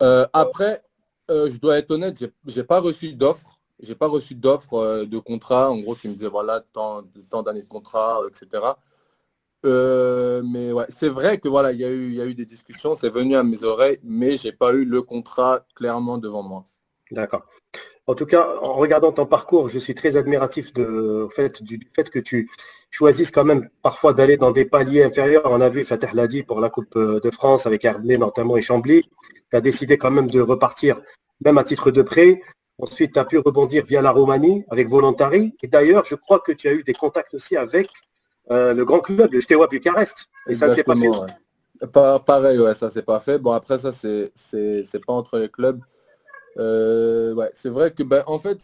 Après, 0.00 0.82
je 1.28 1.58
dois 1.58 1.78
être 1.78 1.90
honnête, 1.90 2.18
je 2.46 2.60
n'ai 2.60 2.64
pas 2.64 2.80
reçu 2.80 3.12
d'offre 3.12 3.60
j'ai 3.82 3.94
pas 3.94 4.06
reçu 4.06 4.34
d'offre 4.34 4.74
euh, 4.74 5.06
de 5.06 5.18
contrat, 5.18 5.70
en 5.70 5.78
gros, 5.78 5.94
qui 5.94 6.08
me 6.08 6.14
disait 6.14 6.28
voilà, 6.28 6.60
tant, 6.72 7.02
d'années 7.42 7.62
de 7.62 7.68
contrat, 7.68 8.20
etc. 8.28 8.62
Euh, 9.66 10.42
mais 10.44 10.72
ouais, 10.72 10.86
c'est 10.88 11.08
vrai 11.08 11.38
que 11.38 11.48
voilà, 11.48 11.72
il 11.72 11.80
y, 11.80 11.84
a 11.84 11.90
eu, 11.90 12.14
y 12.14 12.20
a 12.20 12.26
eu 12.26 12.34
des 12.34 12.46
discussions, 12.46 12.94
c'est 12.94 13.10
venu 13.10 13.36
à 13.36 13.42
mes 13.42 13.62
oreilles, 13.62 13.98
mais 14.02 14.36
j'ai 14.36 14.52
pas 14.52 14.72
eu 14.72 14.84
le 14.84 15.02
contrat 15.02 15.66
clairement 15.74 16.18
devant 16.18 16.42
moi. 16.42 16.66
D'accord. 17.10 17.44
En 18.10 18.14
tout 18.16 18.26
cas, 18.26 18.56
en 18.60 18.74
regardant 18.74 19.12
ton 19.12 19.24
parcours, 19.24 19.68
je 19.68 19.78
suis 19.78 19.94
très 19.94 20.16
admiratif 20.16 20.72
de, 20.72 21.28
fait, 21.30 21.62
du, 21.62 21.78
fait 21.94 22.10
que 22.10 22.18
tu 22.18 22.50
choisisses 22.90 23.30
quand 23.30 23.44
même 23.44 23.68
parfois 23.82 24.12
d'aller 24.12 24.36
dans 24.36 24.50
des 24.50 24.64
paliers 24.64 25.04
inférieurs. 25.04 25.44
On 25.44 25.60
a 25.60 25.68
vu 25.68 25.84
Fatah 25.84 26.12
Ladi 26.12 26.42
pour 26.42 26.60
la 26.60 26.70
Coupe 26.70 26.98
de 26.98 27.30
France 27.30 27.68
avec 27.68 27.84
Herblay 27.84 28.18
notamment 28.18 28.56
et 28.56 28.62
Chambly. 28.62 29.02
Tu 29.48 29.56
as 29.56 29.60
décidé 29.60 29.96
quand 29.96 30.10
même 30.10 30.28
de 30.28 30.40
repartir, 30.40 31.00
même 31.44 31.56
à 31.56 31.62
titre 31.62 31.92
de 31.92 32.02
prêt. 32.02 32.40
Ensuite, 32.80 33.12
tu 33.12 33.20
as 33.20 33.24
pu 33.24 33.38
rebondir 33.38 33.84
via 33.86 34.02
la 34.02 34.10
Roumanie 34.10 34.64
avec 34.70 34.88
Volontari. 34.88 35.54
Et 35.62 35.68
d'ailleurs, 35.68 36.04
je 36.04 36.16
crois 36.16 36.40
que 36.40 36.50
tu 36.50 36.66
as 36.66 36.72
eu 36.72 36.82
des 36.82 36.94
contacts 36.94 37.34
aussi 37.34 37.56
avec 37.56 37.90
euh, 38.50 38.74
le 38.74 38.84
grand 38.84 38.98
club, 38.98 39.32
le 39.32 39.40
Steaua 39.40 39.68
Bucarest. 39.68 40.26
Et 40.48 40.56
ça, 40.56 40.68
c'est 40.68 40.82
pas 40.82 40.96
fait. 40.96 41.92
pareil, 42.26 42.58
ouais, 42.58 42.74
ça, 42.74 42.90
c'est 42.90 43.06
pas 43.06 43.20
fait. 43.20 43.38
Bon, 43.38 43.52
après, 43.52 43.78
ça, 43.78 43.92
c'est, 43.92 44.32
c'est, 44.34 45.04
pas 45.06 45.12
entre 45.12 45.38
les 45.38 45.48
clubs. 45.48 45.80
Euh, 46.60 47.34
ouais, 47.34 47.50
c'est 47.54 47.70
vrai 47.70 47.90
que, 47.92 48.02
ben, 48.02 48.22
en 48.26 48.38
fait, 48.38 48.60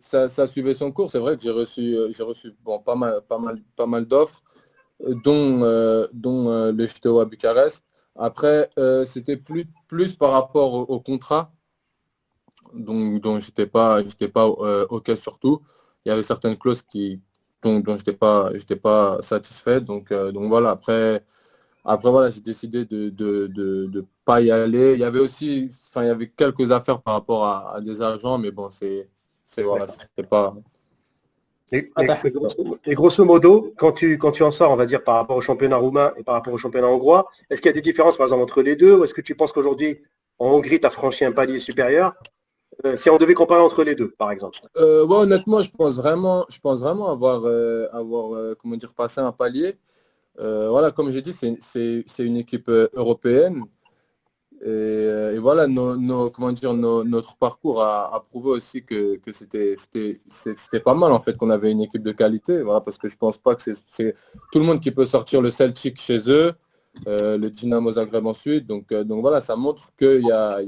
ça, 0.00 0.28
ça 0.28 0.46
suivait 0.46 0.74
son 0.74 0.92
cours. 0.92 1.10
C'est 1.10 1.18
vrai 1.18 1.36
que 1.36 1.42
j'ai 1.42 1.50
reçu, 1.50 1.96
euh, 1.96 2.10
reçu 2.20 2.54
bon, 2.64 2.78
pas 2.78 2.94
mal, 2.94 3.20
pas 3.28 3.38
mal, 3.38 3.58
pas 3.76 3.86
mal 3.86 4.06
d'offres, 4.06 4.42
dont, 5.24 5.60
dont 6.12 6.72
le 6.72 6.86
Steaua 6.86 7.24
Bucarest. 7.24 7.84
Après, 8.16 8.70
euh, 8.78 9.04
c'était 9.04 9.36
plus, 9.36 9.66
plus 9.88 10.14
par 10.14 10.32
rapport 10.32 10.90
au, 10.90 11.00
contrat, 11.00 11.52
donc, 12.74 13.20
dont 13.20 13.38
je 13.38 13.46
n'étais 13.48 13.66
pas, 13.66 14.02
j'étais 14.02 14.28
pas 14.28 14.46
euh, 14.46 14.86
OK 14.90 15.10
surtout. 15.16 15.62
Il 16.04 16.10
y 16.10 16.12
avait 16.12 16.22
certaines 16.22 16.56
clauses 16.58 16.82
qui, 16.82 17.20
dont, 17.62 17.80
dont 17.80 17.92
je 17.92 17.98
n'étais 17.98 18.12
pas, 18.12 18.50
pas 18.82 19.22
satisfait. 19.22 19.80
Donc, 19.80 20.12
euh, 20.12 20.32
donc 20.32 20.48
voilà, 20.48 20.70
après, 20.70 21.24
après 21.84 22.10
voilà, 22.10 22.30
j'ai 22.30 22.40
décidé 22.40 22.84
de 22.84 23.04
ne 23.04 23.10
de, 23.10 23.86
de, 23.86 24.04
pas 24.24 24.40
y 24.40 24.50
aller. 24.50 24.94
Il 24.94 25.00
y 25.00 25.04
avait 25.04 25.18
aussi, 25.18 25.68
enfin, 25.88 26.04
il 26.04 26.08
y 26.08 26.10
avait 26.10 26.28
quelques 26.28 26.70
affaires 26.70 27.00
par 27.00 27.14
rapport 27.14 27.44
à, 27.44 27.80
des 27.80 28.00
agents, 28.02 28.38
mais 28.38 28.50
bon, 28.50 28.70
c'est, 28.70 29.08
c'est 29.44 29.62
voilà, 29.62 29.86
c'était 29.88 30.22
pas, 30.22 30.54
et, 31.72 32.94
grosso, 32.94 33.24
modo, 33.24 33.72
quand 33.78 33.92
tu, 33.92 34.18
quand 34.18 34.32
tu 34.32 34.42
en 34.42 34.50
sors, 34.50 34.70
on 34.70 34.76
va 34.76 34.84
dire, 34.84 35.02
par 35.02 35.14
rapport 35.14 35.38
au 35.38 35.40
championnat 35.40 35.76
roumain 35.76 36.12
et 36.18 36.22
par 36.22 36.34
rapport 36.34 36.52
au 36.52 36.58
championnat 36.58 36.86
hongrois, 36.86 37.30
est-ce 37.48 37.62
qu'il 37.62 37.70
y 37.70 37.72
a 37.72 37.74
des 37.74 37.80
différences, 37.80 38.18
par 38.18 38.26
exemple, 38.26 38.42
entre 38.42 38.60
les 38.60 38.76
deux 38.76 38.94
Ou 38.96 39.04
est-ce 39.04 39.14
que 39.14 39.22
tu 39.22 39.34
penses 39.34 39.52
qu'aujourd'hui, 39.52 40.02
en 40.38 40.48
Hongrie, 40.48 40.80
tu 40.80 40.86
as 40.86 40.90
franchi 40.90 41.24
un 41.24 41.32
palier 41.32 41.58
supérieur 41.58 42.12
euh, 42.84 42.96
Si 42.96 43.08
on 43.08 43.16
devait 43.16 43.32
comparer 43.32 43.62
entre 43.62 43.84
les 43.84 43.94
deux, 43.94 44.10
par 44.10 44.30
exemple? 44.30 44.58
Euh, 44.76 45.06
Honnêtement, 45.06 45.62
je 45.62 45.70
pense 45.70 45.96
vraiment, 45.96 46.44
je 46.50 46.60
pense 46.60 46.80
vraiment 46.80 47.10
avoir, 47.10 47.46
euh, 47.46 47.88
avoir 47.92 48.54
comment 48.56 48.76
dire, 48.76 48.92
passé 48.92 49.22
un 49.22 49.32
palier. 49.32 49.76
Voilà, 50.38 50.90
comme 50.90 51.10
j'ai 51.10 51.22
dit, 51.22 51.32
c'est 51.32 52.24
une 52.24 52.36
équipe 52.36 52.68
européenne. 52.68 53.64
Et, 54.64 55.38
voilà, 55.38 55.66
comment 55.66 56.52
dire, 56.52 56.74
notre 56.74 57.36
parcours 57.36 57.82
a, 57.82 58.24
prouvé 58.30 58.50
aussi 58.50 58.84
que, 58.84 59.20
c'était 59.32 60.80
pas 60.80 60.94
mal 60.94 61.12
en 61.12 61.20
fait 61.20 61.36
qu'on 61.36 61.50
avait 61.50 61.72
une 61.72 61.80
équipe 61.80 62.02
de 62.02 62.12
qualité. 62.12 62.62
Voilà, 62.62 62.80
parce 62.80 62.98
que 62.98 63.08
je 63.08 63.16
pense 63.16 63.38
pas 63.38 63.54
que 63.54 63.62
c'est 63.62 64.14
tout 64.52 64.58
le 64.60 64.64
monde 64.64 64.80
qui 64.80 64.92
peut 64.92 65.04
sortir 65.04 65.40
le 65.40 65.50
Celtic 65.50 66.00
chez 66.00 66.30
eux, 66.30 66.52
euh, 67.08 67.36
le 67.38 67.50
Dynamo 67.50 67.92
Zagreb 67.92 68.26
ensuite. 68.26 68.66
Donc, 68.66 68.92
euh, 68.92 69.04
voilà, 69.08 69.40
ça 69.40 69.56
montre 69.56 69.94
qu'il 69.96 70.22
y 70.22 70.30
a 70.30 70.60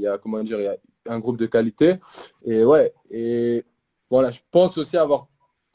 un 1.07 1.19
groupe 1.21 1.37
de 1.37 1.47
qualité. 1.47 1.97
Et 2.45 2.65
ouais, 2.65 2.93
et 3.11 3.65
voilà, 4.11 4.33
je 4.33 4.41
pense 4.51 4.77
aussi 4.77 4.97
avoir 4.97 5.29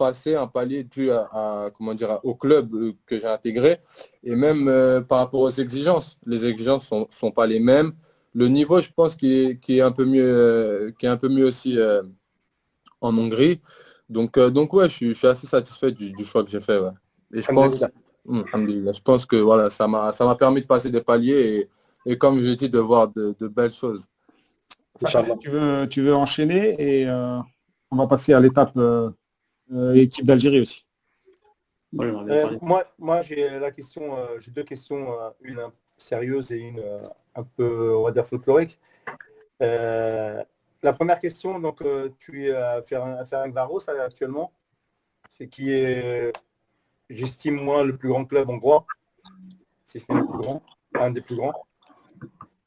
passé 0.05 0.35
un 0.35 0.47
palier 0.47 0.83
dû 0.83 1.11
à, 1.11 1.69
comment 1.77 1.93
dire, 1.93 2.19
au 2.23 2.33
club 2.33 2.73
euh, 2.73 2.93
que 3.05 3.17
j'ai 3.19 3.27
intégré 3.27 3.79
et 4.23 4.35
même 4.35 4.65
par 5.07 5.19
rapport 5.19 5.41
aux 5.41 5.49
exigences. 5.49 6.17
Les 6.25 6.45
exigences 6.45 6.87
sont, 6.87 7.05
sont 7.09 7.31
pas 7.31 7.45
les 7.45 7.59
mêmes 7.59 7.93
le 8.33 8.47
niveau, 8.47 8.79
je 8.79 8.89
pense, 8.95 9.15
qui 9.15 9.33
est, 9.33 9.59
qui 9.59 9.79
est 9.79 9.81
un 9.81 9.91
peu 9.91 10.05
mieux, 10.05 10.23
euh, 10.23 10.91
qui 10.97 11.05
est 11.05 11.09
un 11.09 11.17
peu 11.17 11.29
mieux 11.29 11.45
aussi 11.45 11.77
euh, 11.77 12.03
en 13.01 13.17
Hongrie. 13.17 13.59
Donc, 14.09 14.37
euh, 14.37 14.49
donc 14.49 14.73
ouais, 14.73 14.89
je 14.89 15.13
suis, 15.13 15.27
assez 15.27 15.47
satisfait 15.47 15.91
du, 15.91 16.23
choix 16.23 16.43
que 16.43 16.49
j'ai 16.49 16.59
fait. 16.59 16.79
Et 17.33 17.41
je 17.41 17.51
pense, 17.51 17.83
hum, 18.27 18.43
je 18.53 19.01
pense 19.01 19.25
que 19.25 19.35
voilà, 19.35 19.69
ça 19.69 19.87
m'a, 19.87 20.11
ça 20.11 20.25
m'a 20.25 20.35
permis 20.35 20.61
de 20.61 20.67
passer 20.67 20.89
des 20.89 21.01
paliers 21.01 21.67
et, 22.05 22.11
et 22.11 22.17
comme 22.17 22.39
je 22.39 22.51
dis, 22.51 22.69
de 22.69 22.79
voir 22.79 23.09
de, 23.09 23.35
belles 23.47 23.71
choses. 23.71 24.09
Tu 25.41 25.49
veux, 25.49 25.87
tu 25.89 26.01
veux 26.01 26.15
enchaîner 26.15 26.75
et 26.77 27.09
on 27.91 27.95
va 27.95 28.07
passer 28.07 28.33
à 28.33 28.39
l'étape 28.39 28.77
équipe 29.95 30.25
d'Algérie 30.25 30.61
aussi. 30.61 30.85
moi, 31.91 32.83
moi 32.97 33.21
j'ai 33.21 33.49
la 33.59 33.71
question, 33.71 34.15
j'ai 34.39 34.51
deux 34.51 34.63
questions, 34.63 35.07
une 35.41 35.61
sérieuse 35.97 36.51
et 36.51 36.57
une 36.57 36.81
un 37.35 37.43
peu, 37.43 37.95
on 37.95 38.03
va 38.03 38.11
dire, 38.11 38.25
folklorique. 38.25 38.79
Euh, 39.61 40.43
la 40.81 40.93
première 40.93 41.19
question, 41.19 41.59
donc 41.59 41.81
euh, 41.81 42.09
tu 42.19 42.47
es 42.47 42.55
à 42.55 42.81
Ferenc 42.81 43.51
Varos 43.53 43.89
actuellement, 43.89 44.53
c'est 45.29 45.47
qui 45.47 45.71
est, 45.71 46.31
j'estime 47.09 47.55
moi, 47.55 47.83
le 47.83 47.97
plus 47.97 48.09
grand 48.09 48.25
club 48.25 48.49
hongrois, 48.49 48.85
si 49.83 49.99
ce 49.99 50.11
n'est 50.11 50.21
le 50.21 50.27
plus 50.27 50.37
grand, 50.37 50.63
un 50.95 51.11
des 51.11 51.21
plus 51.21 51.35
grands. 51.35 51.53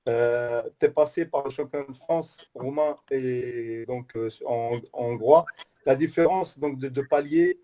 Euh, 0.08 0.62
tu 0.80 0.86
es 0.86 0.88
passé 0.88 1.26
par 1.26 1.44
le 1.44 1.50
championnat 1.50 1.86
de 1.86 1.92
France 1.92 2.50
romain 2.54 2.96
et 3.10 3.84
donc 3.86 4.16
en, 4.44 4.72
hongrois. 4.92 5.46
La 5.86 5.96
différence 5.96 6.58
donc 6.58 6.78
de, 6.78 7.02
palier 7.02 7.60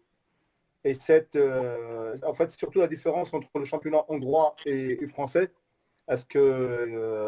et 0.84 0.94
cette, 0.94 1.36
en 1.36 2.34
fait, 2.34 2.50
surtout 2.50 2.80
la 2.80 2.88
différence 2.88 3.32
entre 3.34 3.48
le 3.58 3.64
championnat 3.64 4.04
hongrois 4.08 4.54
et 4.66 5.06
français, 5.06 5.50
est-ce 6.08 6.24
que, 6.24 6.38
euh, 6.38 7.26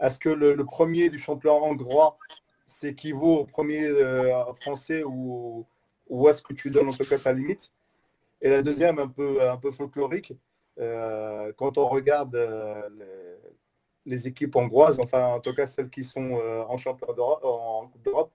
est 0.00 0.18
que 0.18 0.28
le, 0.28 0.64
premier 0.64 1.10
du 1.10 1.18
championnat 1.18 1.56
hongrois 1.56 2.18
s'équivaut 2.66 3.40
au 3.40 3.44
premier 3.44 3.84
euh, 3.86 4.52
français 4.54 5.02
ou, 5.04 5.66
est-ce 6.28 6.42
que 6.42 6.52
tu 6.52 6.70
donnes 6.70 6.88
en 6.88 6.92
tout 6.92 7.04
cas 7.04 7.18
sa 7.18 7.32
limite. 7.32 7.72
Et 8.40 8.50
la 8.50 8.62
deuxième, 8.62 8.98
un 8.98 9.08
peu, 9.08 9.42
un 9.42 9.56
peu 9.56 9.72
folklorique, 9.72 10.34
euh, 10.78 11.52
quand 11.56 11.78
on 11.78 11.88
regarde 11.88 12.36
les, 14.04 14.28
équipes 14.28 14.54
hongroises, 14.54 15.00
enfin 15.00 15.26
en 15.26 15.40
tout 15.40 15.54
cas 15.54 15.66
celles 15.66 15.90
qui 15.90 16.04
sont 16.04 16.34
en 16.68 16.76
championnat 16.76 17.14
d'Europe, 17.14 17.40
en 17.44 17.88
Coupe 17.88 18.02
d'Europe, 18.02 18.32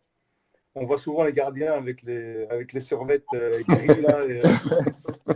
on 0.75 0.85
voit 0.85 0.97
souvent 0.97 1.23
les 1.23 1.33
gardiens 1.33 1.73
avec 1.73 2.01
les, 2.03 2.45
avec 2.49 2.73
les 2.73 2.79
survettes 2.79 3.25
gris 3.67 4.01
là. 4.01 4.19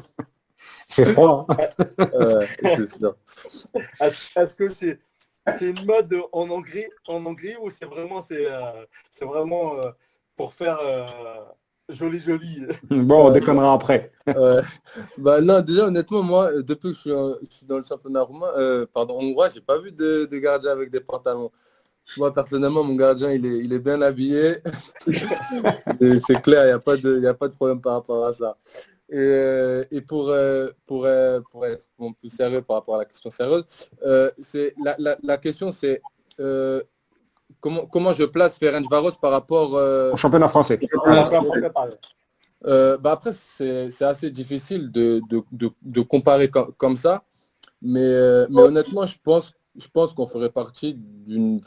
C'est 0.96 1.06
froid. 1.14 1.46
Hein. 1.50 1.58
Est-ce 4.00 4.56
que 4.56 4.70
c'est 4.70 5.00
une 5.62 5.86
mode 5.86 6.16
en 6.32 6.50
Hongrie, 6.50 6.88
en 7.08 7.26
Hongrie 7.26 7.56
ou 7.62 7.70
c'est 7.70 7.86
vraiment, 7.86 8.22
c'est 8.22 8.50
euh, 8.50 8.86
vraiment 9.22 9.78
euh, 9.80 9.92
pour 10.38 10.54
faire 10.54 10.80
euh, 10.80 11.06
joli 11.90 12.22
joli? 12.22 12.62
Bon, 12.90 13.28
on 13.28 13.32
déconnera 13.32 13.74
après. 13.74 14.14
bah 15.18 15.42
non, 15.42 15.60
déjà 15.60 15.88
honnêtement, 15.88 16.24
moi, 16.24 16.62
depuis 16.62 16.92
que 16.92 16.98
je 16.98 17.46
suis, 17.50 17.66
dans 17.66 17.78
le 17.78 17.84
championnat 17.84 18.22
roumain, 18.22 18.86
pardon, 18.94 19.20
hongrois, 19.20 19.50
j'ai 19.50 19.62
pas 19.62 19.78
vu 19.80 19.92
de, 19.92 20.26
de 20.26 20.38
gardien 20.38 20.72
avec 20.72 20.92
des 20.92 21.02
pantalons. 21.02 21.52
Moi, 22.18 22.34
personnellement, 22.34 22.84
mon 22.84 22.96
gardien, 22.96 23.32
il 23.32 23.46
est, 23.46 23.58
il 23.60 23.74
est 23.74 23.80
bien 23.80 24.02
habillé. 24.02 24.58
c'est 25.08 26.42
clair, 26.42 26.64
il 26.64 26.68
n'y 26.68 26.72
a, 26.72 26.80
pas 26.80 26.98
de, 26.98 27.26
a 27.26 27.34
pas 27.34 27.48
de 27.48 27.54
problème 27.54 27.82
par 27.82 27.94
rapport 27.94 28.26
à 28.26 28.34
ça. 28.34 28.58
Et, 29.10 29.18
euh, 29.18 29.84
et 29.92 30.02
pour, 30.02 30.30
euh, 30.30 30.70
pour, 30.88 31.06
euh, 31.06 31.40
pour 31.52 31.66
être 31.66 31.86
plus 32.20 32.30
sérieux 32.30 32.62
par 32.64 32.78
rapport 32.78 32.96
à 32.96 33.00
la 33.00 33.06
question 33.06 33.30
sérieuse, 33.30 33.66
c'est 34.40 34.74
la, 34.84 34.96
la, 34.98 35.16
la, 35.22 35.38
question 35.38 35.72
c'est 35.72 36.02
comment, 37.60 37.86
comment 37.86 38.14
je 38.14 38.24
place 38.24 38.60
Varos 38.90 39.12
par 39.22 39.32
rapport 39.32 39.74
au 39.74 40.18
championnat 40.18 40.50
français. 40.50 40.80
bah 42.64 43.12
après, 43.12 43.32
c'est 43.34 44.02
assez 44.02 44.32
difficile 44.32 44.92
de, 44.92 45.22
de, 45.30 45.44
de, 45.52 45.70
de 45.84 46.02
comparer 46.02 46.50
comme, 46.50 46.74
comme, 46.74 46.98
ça, 46.98 47.24
mais, 47.84 48.48
mais 48.50 48.62
honnêtement, 48.62 49.06
je 49.06 49.18
pense 49.24 49.54
je 49.78 49.88
pense 49.88 50.14
qu'on 50.14 50.28
ferait 50.28 50.50
partie 50.50 50.94
d'une 50.94 51.60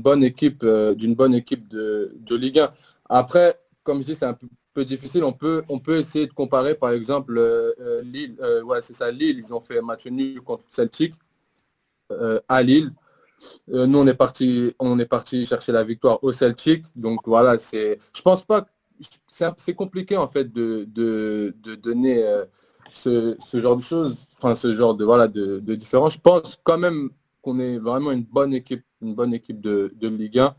bonne 0.00 0.22
équipe 0.24 0.64
d'une 0.64 1.14
bonne 1.14 1.34
équipe 1.34 1.68
de, 1.68 2.14
de 2.20 2.36
Ligue 2.36 2.58
1. 2.60 2.70
Après, 3.08 3.58
comme 3.82 4.00
je 4.00 4.06
dis, 4.06 4.14
c'est 4.14 4.26
un 4.26 4.36
peu 4.74 4.84
difficile. 4.84 5.24
On 5.24 5.32
peut, 5.32 5.64
on 5.68 5.78
peut 5.78 5.96
essayer 5.96 6.26
de 6.26 6.32
comparer, 6.32 6.74
par 6.74 6.90
exemple, 6.90 7.38
euh, 7.38 7.72
euh, 7.80 8.02
Lille. 8.02 8.36
Euh, 8.42 8.62
ouais, 8.62 8.82
c'est 8.82 8.92
ça, 8.94 9.10
Lille. 9.10 9.38
Ils 9.38 9.54
ont 9.54 9.60
fait 9.60 9.78
un 9.78 9.82
match 9.82 10.06
nul 10.06 10.40
contre 10.42 10.64
Celtic 10.68 11.14
à 12.48 12.62
Lille. 12.62 12.92
nous, 13.68 13.98
on 13.98 14.06
est 14.06 14.14
parti, 14.14 14.74
on 14.78 14.98
est 14.98 15.06
parti 15.06 15.44
chercher 15.46 15.72
la 15.72 15.82
victoire 15.82 16.22
au 16.22 16.32
Celtic. 16.32 16.84
Donc 16.94 17.20
voilà, 17.26 17.58
c'est. 17.58 17.98
Je 18.14 18.22
pense 18.22 18.42
pas. 18.44 18.66
C'est 19.58 19.74
compliqué 19.74 20.16
en 20.16 20.26
fait 20.26 20.50
de, 20.50 20.86
de, 20.88 21.54
de 21.62 21.74
donner 21.74 22.24
ce, 22.90 23.36
ce, 23.44 23.58
genre 23.58 23.76
de 23.76 23.82
choses, 23.82 24.16
enfin 24.38 24.54
ce 24.54 24.74
genre 24.74 24.94
de 24.94 25.04
voilà 25.04 25.28
de, 25.28 25.58
de 25.58 25.74
différence. 25.74 26.14
Je 26.14 26.20
pense 26.20 26.58
quand 26.64 26.78
même 26.78 27.10
qu'on 27.46 27.60
est 27.60 27.78
vraiment 27.78 28.10
une 28.10 28.24
bonne 28.24 28.52
équipe, 28.52 28.84
une 29.00 29.14
bonne 29.14 29.32
équipe 29.32 29.60
de, 29.60 29.92
de 29.94 30.08
Ligue 30.08 30.40
1. 30.40 30.56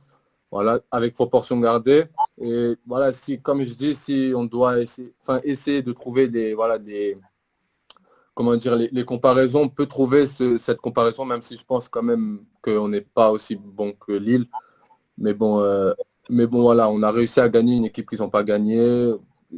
Voilà, 0.50 0.80
avec 0.92 1.14
proportion 1.14 1.60
gardée. 1.60 2.06
Et 2.40 2.76
voilà, 2.86 3.12
si, 3.12 3.42
comme 3.42 3.64
je 3.64 3.74
dis, 3.74 3.94
si 3.94 4.32
on 4.34 4.46
doit 4.46 4.80
essayer, 4.80 5.14
enfin, 5.22 5.42
essayer 5.44 5.82
de 5.82 5.92
trouver 5.92 6.30
des, 6.30 6.54
voilà, 6.54 6.78
des, 6.78 7.18
comment 8.34 8.56
dire, 8.56 8.78
les, 8.78 9.04
comparaisons, 9.04 9.64
on 9.64 9.70
peut 9.70 9.88
trouver 9.88 10.26
cette 10.26 10.78
comparaison, 10.78 11.26
même 11.26 11.42
si 11.42 11.58
je 11.58 11.66
pense 11.66 11.90
quand 11.90 12.04
même 12.04 12.46
qu'on 12.62 12.88
n'est 12.88 13.02
pas 13.02 13.30
aussi 13.32 13.58
bon 13.58 13.92
que 13.92 14.14
Lille. 14.14 14.46
Mais 15.18 15.34
bon, 15.34 15.60
euh, 15.60 15.92
mais 16.30 16.48
bon, 16.48 16.62
voilà, 16.62 16.90
on 16.90 17.04
a 17.04 17.12
réussi 17.12 17.42
à 17.42 17.50
gagner 17.50 17.76
une 17.76 17.86
équipe 17.86 18.08
qu'ils 18.10 18.20
n'ont 18.20 18.30
pas 18.30 18.44
gagné. 18.46 19.14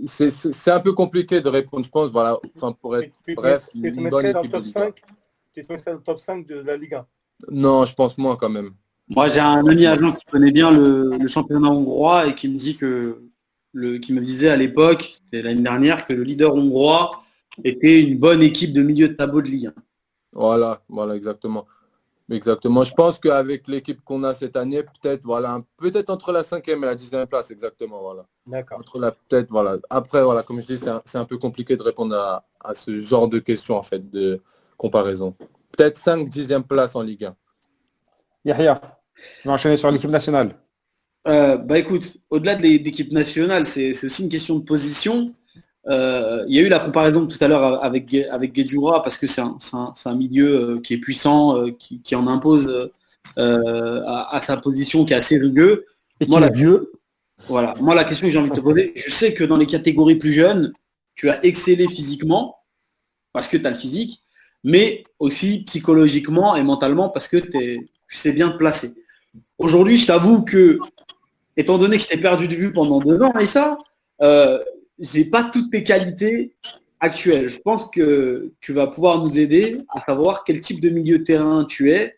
C'est 0.06 0.72
un 0.72 0.80
peu 0.80 0.94
compliqué 0.94 1.40
de 1.40 1.50
répondre, 1.50 1.86
je 1.86 1.92
pense, 1.92 2.10
voilà, 2.12 2.36
enfin, 2.56 2.72
pour 2.72 2.98
être 2.98 3.16
bref, 3.36 3.70
une 3.76 4.10
bonne 4.10 4.26
équipe 4.26 4.52
top 4.52 4.66
5, 4.66 5.04
Tu 5.54 5.64
te 5.68 5.72
le 5.72 6.00
top 6.00 6.18
5 6.18 6.48
de 6.48 6.56
la 6.62 6.76
Ligue 6.76 6.96
1 6.96 7.06
Non, 7.50 7.86
je 7.86 7.94
pense 7.94 8.18
moins 8.18 8.36
quand 8.36 8.50
même. 8.50 8.72
Moi, 9.08 9.28
j'ai 9.28 9.40
un 9.40 9.66
ami 9.66 9.86
agent 9.86 10.12
qui 10.12 10.26
connaît 10.26 10.52
bien 10.52 10.70
le, 10.72 11.28
championnat 11.28 11.70
hongrois 11.70 12.28
et 12.28 12.36
qui 12.36 12.48
me 12.48 12.58
dit 12.58 12.76
que 12.76 13.22
le, 13.74 13.98
qui 13.98 14.14
me 14.14 14.22
disait 14.22 14.50
à 14.50 14.58
l'époque, 14.58 15.16
c'était 15.26 15.42
l'année 15.42 15.62
dernière, 15.64 16.06
que 16.06 16.14
le 16.14 16.24
leader 16.24 16.54
hongrois 16.54 17.12
était 17.64 18.02
une 18.02 18.18
bonne 18.20 18.42
équipe 18.42 18.74
de 18.74 18.84
milieu 18.84 19.08
de 19.08 19.14
tableau 19.14 19.42
de 19.42 19.48
Ligue 19.48 19.68
1. 19.68 19.74
Voilà, 20.34 20.82
voilà, 20.90 21.16
exactement. 21.16 21.66
Exactement. 22.32 22.84
Je 22.84 22.94
pense 22.94 23.18
qu'avec 23.18 23.68
l'équipe 23.68 24.04
qu'on 24.04 24.24
a 24.24 24.36
cette 24.36 24.56
année, 24.56 24.84
peut-être 24.84 25.24
voilà, 25.24 25.58
peut-être 25.78 26.12
entre 26.12 26.32
la 26.32 26.44
cinquième 26.44 26.84
et 26.84 26.88
la 26.88 26.94
dixième 26.94 27.26
place, 27.26 27.50
exactement. 27.50 28.02
Voilà. 28.02 28.28
D'accord. 28.46 28.80
Entre 28.80 29.00
la 29.00 29.12
peut-être 29.12 29.50
voilà. 29.50 29.78
Après 29.90 30.24
voilà, 30.24 30.44
comme 30.44 30.62
je 30.62 30.68
dis, 30.68 30.78
c'est 30.78 30.90
un, 30.90 31.02
un, 31.16 31.26
peu 31.26 31.40
compliqué 31.40 31.76
de 31.76 31.82
répondre 31.82 32.16
à, 32.16 32.46
à, 32.64 32.76
ce 32.76 33.00
genre 33.00 33.28
de 33.28 33.40
questions 33.40 33.78
en 33.78 33.84
fait 33.84 34.12
de 34.12 34.40
comparaison. 34.78 35.36
Peut-être 35.80 35.98
5 35.98 36.28
10e 36.28 36.64
place 36.64 36.96
en 36.96 37.02
Ligue 37.02 37.26
1. 37.26 37.36
Yahya, 38.46 38.82
on 39.46 39.50
va 39.50 39.56
enchaîner 39.56 39.78
sur 39.78 39.90
l'équipe 39.90 40.10
nationale. 40.10 40.52
Euh, 41.28 41.58
bah 41.58 41.80
écoute, 41.80 42.18
au-delà 42.30 42.56
de 42.56 42.62
l'équipe 42.64 43.12
nationale, 43.12 43.66
c'est 43.66 43.92
aussi 44.04 44.24
une 44.24 44.30
question 44.30 44.56
de 44.56 44.64
position. 44.64 45.34
Euh, 45.88 46.44
il 46.50 46.56
y 46.56 46.60
a 46.60 46.62
eu 46.62 46.68
la 46.68 46.80
comparaison 46.80 47.26
tout 47.28 47.38
à 47.42 47.48
l'heure 47.48 47.84
avec, 47.84 48.14
avec 48.14 48.52
Guedjura 48.52 49.02
parce 49.04 49.18
que 49.18 49.26
c'est 49.26 49.42
un, 49.42 50.16
milieu 50.16 50.72
euh, 50.72 50.82
qui 50.82 50.96
est 50.96 50.98
puissant, 50.98 51.64
qui, 51.78 52.16
en 52.16 52.28
impose 52.28 52.92
à, 53.38 54.40
sa 54.42 54.58
position 54.58 55.06
qui 55.06 55.14
est 55.14 55.18
assez 55.18 55.38
rugueux. 55.38 55.86
Et 56.20 56.28
qui 56.28 56.36
est 56.36 56.54
vieux. 56.54 56.92
Voilà. 57.48 57.74
Moi, 57.80 57.96
la 57.96 58.04
question 58.04 58.28
que 58.28 58.34
j'ai 58.34 58.40
envie 58.40 58.50
de 58.50 58.56
te 58.56 58.60
poser, 58.60 58.92
je 58.98 59.10
sais 59.10 59.34
que 59.34 59.46
dans 59.46 59.56
les 59.56 59.66
catégories 59.66 60.16
plus 60.16 60.34
jeunes, 60.34 60.74
tu 61.16 61.30
as 61.30 61.44
excellé 61.46 61.88
physiquement 61.88 62.58
parce 63.32 63.48
que 63.48 63.56
tu 63.56 63.66
as 63.66 63.70
le 63.70 63.78
physique, 63.78 64.22
mais 64.64 65.04
aussi 65.20 65.64
psychologiquement 65.66 66.56
et 66.56 66.64
mentalement 66.64 67.10
parce 67.10 67.28
que 67.28 67.38
tu 67.38 67.88
sais 68.10 68.32
bien 68.32 68.50
te 68.50 68.58
placer. 68.58 68.94
Aujourd'hui, 69.58 69.98
je 69.98 70.08
t'avoue 70.08 70.42
que, 70.42 70.80
étant 71.58 71.78
donné 71.78 71.98
que 71.98 72.04
je 72.04 72.08
t'ai 72.08 72.18
perdu 72.18 72.48
de 72.48 72.56
vue 72.56 72.72
pendant 72.72 73.00
deux 73.00 73.22
ans, 73.22 73.34
et 73.40 73.46
ça, 73.46 73.78
euh, 74.22 74.60
j'ai 75.00 75.26
pas 75.26 75.44
toutes 75.44 75.72
tes 75.72 75.84
qualités 75.84 76.54
actuelles. 77.00 77.50
Je 77.50 77.60
pense 77.60 77.88
que 77.90 78.54
tu 78.60 78.74
vas 78.74 78.88
pouvoir 78.88 79.24
nous 79.24 79.38
aider 79.38 79.72
à 79.90 80.02
savoir 80.02 80.44
quel 80.44 80.62
type 80.62 80.82
de 80.82 80.90
milieu 80.90 81.20
de 81.20 81.24
terrain 81.24 81.66
tu 81.66 81.92
es. 81.92 82.16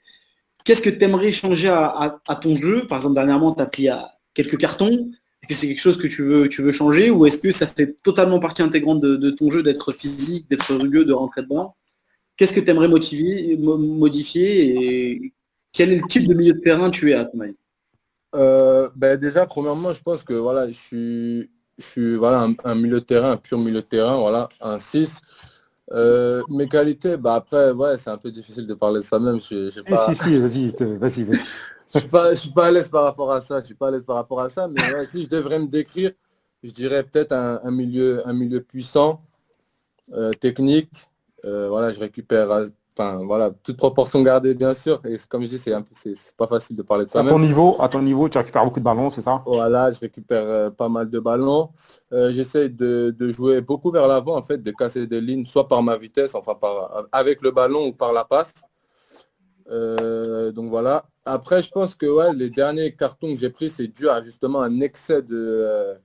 Qu'est-ce 0.63 0.81
que 0.81 0.89
tu 0.89 1.03
aimerais 1.03 1.31
changer 1.31 1.69
à, 1.69 2.19
ton 2.41 2.55
jeu 2.55 2.85
Par 2.87 2.99
exemple, 2.99 3.15
dernièrement, 3.15 3.53
tu 3.53 3.61
as 3.61 3.65
pris 3.65 3.87
quelques 4.33 4.57
cartons. 4.57 5.11
Est-ce 5.41 5.47
que 5.47 5.53
c'est 5.55 5.67
quelque 5.67 5.81
chose 5.81 5.97
que 5.97 6.07
tu 6.07 6.23
veux, 6.23 6.49
tu 6.49 6.61
veux 6.61 6.71
changer 6.71 7.09
ou 7.09 7.25
est-ce 7.25 7.39
que 7.39 7.51
ça 7.51 7.65
fait 7.65 7.95
totalement 8.03 8.39
partie 8.39 8.61
intégrante 8.61 9.01
de, 9.01 9.29
ton 9.31 9.49
jeu 9.49 9.63
d'être 9.63 9.91
physique, 9.91 10.49
d'être 10.49 10.75
rugueux, 10.75 11.05
de 11.05 11.13
rentrer 11.13 11.41
dedans? 11.41 11.75
Qu'est-ce 12.41 12.53
que 12.53 12.59
tu 12.59 12.71
aimerais 12.71 12.87
modifier, 12.87 13.55
modifier 13.55 15.11
et 15.13 15.33
quel 15.71 15.91
est 15.91 15.97
le 15.97 16.07
type 16.07 16.27
de 16.27 16.33
milieu 16.33 16.53
de 16.53 16.59
terrain 16.59 16.89
tu 16.89 17.11
es 17.11 17.13
à 17.13 17.25
ton 17.25 17.39
avis? 17.39 17.55
Euh, 18.33 18.89
ben 18.95 19.15
Déjà, 19.15 19.45
premièrement, 19.45 19.93
je 19.93 20.01
pense 20.01 20.23
que 20.23 20.33
voilà, 20.33 20.67
je 20.67 20.73
suis, 20.73 21.51
je 21.77 21.85
suis 21.85 22.15
voilà, 22.15 22.47
un, 22.63 22.73
milieu 22.73 22.99
de 22.99 23.05
terrain, 23.05 23.33
un 23.33 23.37
pur 23.37 23.59
milieu 23.59 23.81
de 23.81 23.85
terrain, 23.85 24.17
voilà, 24.17 24.49
un 24.59 24.79
6. 24.79 25.21
Euh, 25.91 26.41
mes 26.49 26.65
qualités, 26.65 27.15
bah 27.15 27.35
après, 27.35 27.73
ouais, 27.73 27.99
c'est 27.99 28.09
un 28.09 28.17
peu 28.17 28.31
difficile 28.31 28.65
de 28.65 28.73
parler 28.73 29.01
de 29.01 29.05
ça 29.05 29.19
même. 29.19 29.39
Je, 29.39 29.69
je 29.69 29.81
pas... 29.81 30.11
Si, 30.11 30.23
si, 30.23 30.39
vas-y, 30.39 30.69
vas-y, 30.97 31.23
vas 31.25 31.33
je 31.93 31.99
suis 31.99 32.09
pas, 32.09 32.35
suis 32.35 32.49
pas 32.49 32.65
à 32.65 32.71
l'aise 32.71 32.89
par 32.89 33.03
rapport 33.03 33.31
à 33.31 33.41
ça. 33.41 33.59
Je 33.59 33.67
suis 33.67 33.75
pas 33.75 33.89
à 33.89 33.91
l'aise 33.91 34.03
par 34.03 34.15
rapport 34.15 34.41
à 34.41 34.49
ça, 34.49 34.67
mais 34.67 34.81
si 35.11 35.25
je 35.25 35.29
devrais 35.29 35.59
me 35.59 35.67
décrire, 35.67 36.09
je 36.63 36.71
dirais 36.71 37.03
peut-être 37.03 37.33
un, 37.33 37.69
milieu, 37.69 38.27
un 38.27 38.33
milieu 38.33 38.61
puissant, 38.61 39.21
euh, 40.11 40.31
technique. 40.31 41.07
Voilà, 41.43 41.91
je 41.91 41.99
récupère 41.99 42.67
Enfin, 42.97 43.23
voilà, 43.23 43.51
toute 43.51 43.77
proportion 43.77 44.21
gardée, 44.21 44.53
bien 44.53 44.73
sûr. 44.73 45.01
Et 45.05 45.15
comme 45.29 45.43
je 45.43 45.47
dis, 45.47 45.59
c'est 45.59 45.73
c'est 45.93 46.35
pas 46.35 46.47
facile 46.47 46.75
de 46.75 46.81
parler 46.81 47.05
de 47.05 47.09
ça. 47.09 47.21
À 47.21 47.23
ton 47.23 47.39
niveau, 47.39 47.77
à 47.79 47.87
ton 47.87 48.01
niveau, 48.01 48.27
tu 48.27 48.37
récupères 48.37 48.65
beaucoup 48.65 48.81
de 48.81 48.85
ballons, 48.85 49.09
c'est 49.09 49.21
ça? 49.21 49.41
Voilà, 49.45 49.93
je 49.93 49.99
récupère 49.99 50.43
euh, 50.43 50.69
pas 50.69 50.89
mal 50.89 51.09
de 51.09 51.19
ballons. 51.19 51.69
Euh, 52.11 52.33
j'essaie 52.33 52.67
de, 52.67 53.15
jouer 53.29 53.61
beaucoup 53.61 53.91
vers 53.91 54.07
l'avant, 54.07 54.35
en 54.35 54.41
fait, 54.41 54.57
de 54.57 54.71
casser 54.71 55.07
des 55.07 55.21
lignes, 55.21 55.45
soit 55.45 55.69
par 55.69 55.81
ma 55.83 55.95
vitesse, 55.95 56.35
enfin 56.35 56.53
par 56.53 57.05
avec 57.13 57.41
le 57.41 57.51
ballon 57.51 57.87
ou 57.87 57.93
par 57.93 58.11
la 58.11 58.25
passe. 58.25 58.53
Euh, 59.69 60.51
donc 60.51 60.69
voilà. 60.69 61.05
Après, 61.23 61.61
je 61.61 61.69
pense 61.69 61.95
que 61.95 62.05
ouais, 62.05 62.33
les 62.33 62.49
derniers 62.49 62.93
cartons 62.93 63.33
que 63.33 63.39
j'ai 63.39 63.51
pris, 63.51 63.69
c'est 63.69 63.87
dû 63.87 64.09
à 64.09 64.21
justement 64.21 64.61
un 64.61 64.81
excès 64.81 65.21
de, 65.21 65.95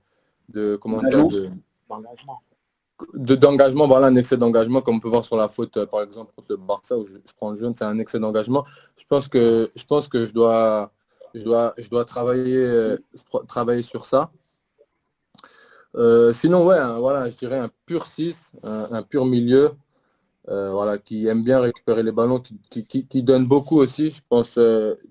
de 0.47 0.77
comment 0.77 1.01
dire, 1.01 1.27
d'engagement 1.89 2.39
d'engagement, 3.13 3.87
voilà 3.87 4.07
un 4.07 4.15
excès 4.15 4.37
d'engagement, 4.37 4.81
comme 4.81 4.95
on 4.95 4.99
peut 4.99 5.09
voir 5.09 5.23
sur 5.23 5.37
la 5.37 5.49
faute, 5.49 5.77
euh, 5.77 5.85
par 5.85 6.01
exemple, 6.01 6.31
contre 6.35 6.51
le 6.51 6.57
Barça, 6.57 6.97
où 6.97 7.05
je, 7.05 7.15
prends 7.37 7.51
le 7.51 7.57
jaune, 7.57 7.73
c'est 7.75 7.85
un 7.85 7.99
excès 7.99 8.19
d'engagement. 8.19 8.65
Je 8.97 9.03
pense 9.07 9.27
que 9.27 9.71
je 9.75 9.85
pense 9.85 10.07
que 10.07 10.25
je 10.25 10.33
dois 10.33 10.91
je 11.35 11.41
dois 11.43 11.73
je 11.77 11.89
dois 11.89 12.05
travailler 12.05 12.57
euh, 12.57 12.97
travailler 13.47 13.83
sur 13.83 14.05
ça. 14.05 14.31
Euh, 15.95 16.33
sinon, 16.33 16.65
ouais, 16.65 16.77
voilà, 16.99 17.29
je 17.29 17.35
dirais 17.37 17.57
un 17.57 17.69
pur 17.85 18.05
6, 18.05 18.53
un, 18.63 19.01
pur 19.03 19.25
milieu, 19.25 19.71
voilà, 20.47 20.97
qui 20.97 21.27
aime 21.27 21.43
bien 21.43 21.59
récupérer 21.59 22.03
les 22.03 22.11
ballons, 22.11 22.41
qui, 22.69 23.23
donne 23.23 23.47
beaucoup 23.47 23.77
aussi. 23.79 24.11
Je 24.11 24.21
pense 24.29 24.59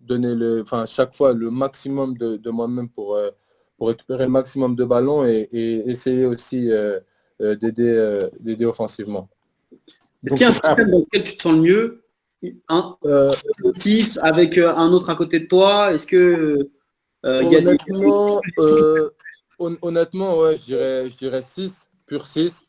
donner 0.02 0.34
le, 0.34 0.64
chaque 0.86 1.14
fois 1.14 1.32
le 1.32 1.50
maximum 1.50 2.16
de, 2.16 2.50
moi-même 2.50 2.88
pour, 2.88 3.18
pour 3.78 3.88
récupérer 3.88 4.24
le 4.24 4.30
maximum 4.30 4.76
de 4.76 4.84
ballons 4.84 5.24
et 5.24 5.48
essayer 5.86 6.26
aussi 6.26 6.70
euh, 7.42 7.54
euh, 7.78 8.30
d'aider 8.40 8.64
offensivement. 8.64 9.28
Est-ce 10.24 10.34
qu'il 10.34 10.42
y 10.42 10.44
a 10.44 10.48
un 10.48 10.52
système 10.52 10.90
dans 10.90 11.00
lequel 11.00 11.24
tu 11.24 11.36
te 11.36 11.42
sens 11.42 11.52
le 11.52 11.60
mieux 11.60 12.02
un, 12.68 12.96
euh, 13.04 13.32
avec 14.22 14.56
un 14.56 14.92
autre 14.92 15.10
à 15.10 15.14
côté 15.16 15.40
de 15.40 15.46
toi? 15.46 15.92
Est-ce 15.92 16.06
que 16.06 16.70
honnêtement, 17.22 18.40
honnêtement, 19.58 20.38
ouais, 20.38 20.56
je 20.56 20.64
dirais, 20.64 21.10
je 21.10 21.16
dirais 21.16 21.42
6, 21.42 21.90
pur 22.06 22.26
6. 22.26 22.68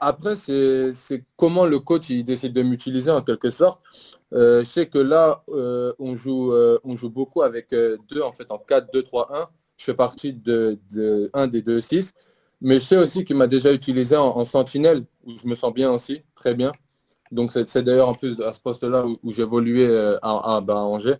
après, 0.00 0.36
c'est 0.36 1.24
comment 1.36 1.64
le 1.64 1.78
coach 1.78 2.10
il 2.10 2.24
décide 2.24 2.52
de 2.52 2.62
m'utiliser 2.62 3.10
en 3.10 3.22
quelque 3.22 3.48
sorte. 3.48 3.80
je 4.32 4.64
sais 4.64 4.86
que 4.86 4.98
là, 4.98 5.42
on, 5.98 6.14
joue, 6.14 6.52
on 6.84 6.94
joue 6.94 7.10
beaucoup 7.10 7.40
avec 7.40 7.70
deux, 7.70 8.20
en 8.22 8.32
fait, 8.32 8.50
en 8.50 8.58
4, 8.58 8.92
2, 8.92 9.02
3, 9.02 9.34
1. 9.34 9.48
Je 9.78 9.84
fais 9.84 9.94
partie 9.94 10.32
de, 10.32 10.78
de 10.90 11.30
un 11.32 11.46
des 11.46 11.62
deux 11.62 11.80
6. 11.80 12.12
Mais 12.60 12.78
je 12.78 12.84
sais 12.84 12.96
aussi 12.96 13.24
qu'il 13.24 13.36
m'a 13.36 13.46
déjà 13.46 13.72
utilisé 13.72 14.16
en, 14.16 14.44
sentinelle, 14.44 15.04
où 15.24 15.36
je 15.36 15.46
me 15.46 15.54
sens 15.54 15.72
bien 15.72 15.90
aussi, 15.90 16.22
très 16.34 16.54
bien. 16.54 16.72
Donc 17.32 17.52
c'est 17.52 17.82
d'ailleurs 17.82 18.08
en 18.08 18.14
plus 18.14 18.40
à 18.40 18.52
ce 18.52 18.60
poste-là 18.60 19.04
où, 19.22 19.32
j'évoluais 19.32 19.88
euh, 19.88 20.16
à, 20.22 20.56
à, 20.56 20.74
Angers. 20.74 21.16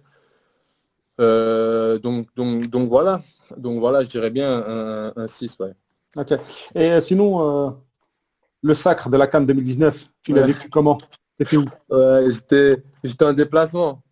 Euh, 1.21 1.99
donc, 1.99 2.29
donc, 2.37 2.69
donc 2.69 2.89
voilà. 2.89 3.21
Donc 3.57 3.81
voilà, 3.81 4.03
je 4.05 4.09
dirais 4.09 4.31
bien 4.31 5.13
un, 5.17 5.27
6. 5.27 5.57
Ouais. 5.61 5.73
Ok. 6.17 6.33
Et 6.75 6.93
euh, 6.93 7.01
sinon, 7.01 7.77
le 8.63 8.75
sacre 8.75 9.11
de 9.11 9.17
la 9.17 9.27
Cannes 9.27 9.47
2019, 9.47 10.07
tu 10.23 10.33
l'as 10.33 10.43
vécu 10.43 10.71
comment? 10.71 10.97
C'était 11.39 11.59
où? 11.59 11.65
J'étais 13.05 13.25
en 13.25 13.33
déplacement. 13.35 14.03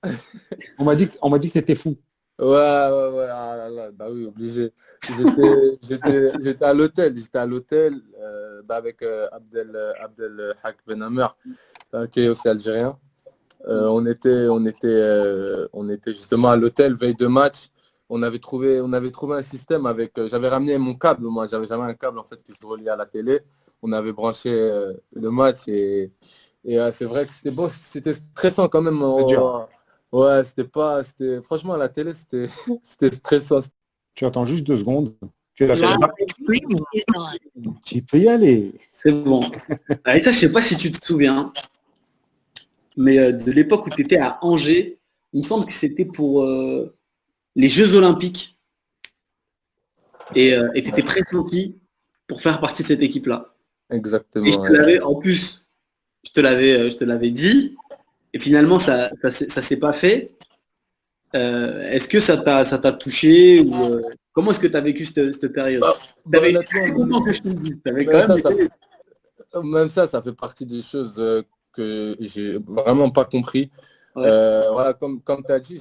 on 0.78 0.84
m'a 0.84 0.94
dit, 0.94 1.06
dit 1.06 1.48
que 1.48 1.52
tu 1.52 1.58
étais 1.58 1.74
fou. 1.74 1.96
Ouais, 2.40 2.46
ouais, 2.48 3.10
ouais, 3.12 3.28
ah 3.30 3.68
là 3.70 3.92
bah 3.92 4.06
oui, 4.10 4.26
obligé. 4.26 4.72
J'étais 5.08 6.64
à 6.64 6.74
l'hôtel, 6.74 7.16
j'étais 7.16 7.38
à 7.38 7.46
l'hôtel 7.46 8.00
euh, 8.20 8.60
bah 8.64 8.74
avec 8.74 9.02
euh, 9.02 9.28
Abdel, 9.30 9.70
Abdel 10.00 10.52
Hak 10.64 10.78
Ben 10.84 11.00
euh, 11.94 12.06
qui 12.08 12.22
est 12.22 12.28
aussi 12.28 12.48
algérien. 12.48 12.98
on, 13.64 14.04
était, 14.06 14.48
on, 14.48 14.66
était, 14.66 15.68
on 15.72 15.88
était 15.88 16.12
justement 16.12 16.48
à 16.48 16.56
l'hôtel, 16.56 16.94
veille 16.96 17.14
de 17.14 17.28
match. 17.28 17.68
On 18.08 18.20
avait 18.24 18.40
trouvé, 18.40 18.80
on 18.80 18.92
avait 18.92 19.12
trouvé 19.12 19.36
un 19.36 19.42
système 19.42 19.86
avec. 19.86 20.12
J'avais 20.26 20.48
ramené 20.48 20.76
mon 20.76 20.96
câble, 20.96 21.26
moi, 21.26 21.46
j'avais 21.46 21.66
jamais 21.66 21.84
un 21.84 21.94
câble 21.94 22.18
en 22.18 22.24
fait 22.24 22.42
qui 22.42 22.50
se 22.50 22.66
reliait 22.66 22.90
à 22.90 22.96
la 22.96 23.06
télé. 23.06 23.42
On 23.80 23.92
avait 23.92 24.12
branché 24.12 24.50
le 24.50 25.30
match 25.30 25.68
et, 25.68 26.10
et 26.64 26.78
c'est 26.90 27.04
vrai 27.04 27.26
que 27.26 27.32
c'était 27.32 27.52
bon, 27.52 27.68
c'était 27.68 28.12
stressant 28.12 28.68
quand 28.68 28.82
même. 28.82 29.00
Ouais, 30.14 30.44
c'était 30.44 30.62
pas. 30.62 31.02
c'était 31.02 31.42
Franchement, 31.42 31.72
à 31.72 31.76
la 31.76 31.88
télé, 31.88 32.12
c'était 32.14 32.46
stressant. 33.12 33.58
Tu 34.14 34.24
attends 34.24 34.46
juste 34.46 34.64
deux 34.64 34.76
secondes. 34.76 35.12
Tu, 35.56 35.66
tu 37.84 38.02
peux 38.02 38.18
y 38.18 38.28
aller. 38.28 38.74
C'est 38.92 39.10
bon. 39.10 39.40
Et 40.14 40.20
ça, 40.20 40.30
je 40.30 40.38
sais 40.38 40.52
pas 40.52 40.62
si 40.62 40.76
tu 40.76 40.92
te 40.92 41.04
souviens, 41.04 41.52
mais 42.96 43.18
euh, 43.18 43.32
de 43.32 43.50
l'époque 43.50 43.86
où 43.86 43.90
tu 43.90 44.02
étais 44.02 44.18
à 44.18 44.38
Angers, 44.42 45.00
il 45.32 45.40
me 45.40 45.44
semble 45.44 45.66
que 45.66 45.72
c'était 45.72 46.04
pour 46.04 46.44
euh, 46.44 46.94
les 47.56 47.68
Jeux 47.68 47.94
Olympiques. 47.94 48.56
Et 50.36 50.54
euh, 50.54 50.70
tu 50.74 50.78
étais 50.78 51.02
pressenti 51.02 51.76
pour 52.28 52.40
faire 52.40 52.60
partie 52.60 52.82
de 52.82 52.88
cette 52.88 53.02
équipe-là. 53.02 53.52
Exactement. 53.90 54.46
Et 54.46 54.52
je 54.52 54.58
te 54.58 54.72
l'avais, 54.72 55.02
en 55.02 55.16
plus, 55.16 55.64
je 56.24 56.30
te 56.30 56.40
l'avais, 56.40 56.88
je 56.88 56.96
te 56.96 57.04
l'avais 57.04 57.32
dit. 57.32 57.74
Et 58.34 58.38
finalement, 58.40 58.78
ça 58.80 59.10
ne 59.22 59.30
ça, 59.30 59.62
s'est 59.62 59.76
pas 59.76 59.92
fait. 59.92 60.32
Euh, 61.36 61.88
est-ce 61.90 62.08
que 62.08 62.18
ça 62.20 62.36
t'a 62.36 62.64
ça 62.64 62.78
t'a 62.78 62.92
touché 62.92 63.60
ou 63.60 63.72
euh, 63.72 64.02
comment 64.32 64.50
est-ce 64.50 64.60
que 64.60 64.66
tu 64.66 64.76
as 64.76 64.80
vécu 64.80 65.06
cette, 65.06 65.48
période? 65.52 65.82
Bah, 66.26 66.40
même, 69.62 69.88
ça, 69.88 70.06
ça, 70.06 70.20
fait 70.20 70.32
partie 70.32 70.66
des 70.66 70.82
choses 70.82 71.14
euh, 71.18 71.42
que 71.72 72.16
j'ai 72.20 72.58
vraiment 72.66 73.10
pas 73.10 73.24
compris. 73.24 73.70
voilà, 74.14 74.94
comme, 74.94 75.20
comme 75.22 75.44
tu 75.44 75.52
as 75.52 75.60
dit, 75.60 75.80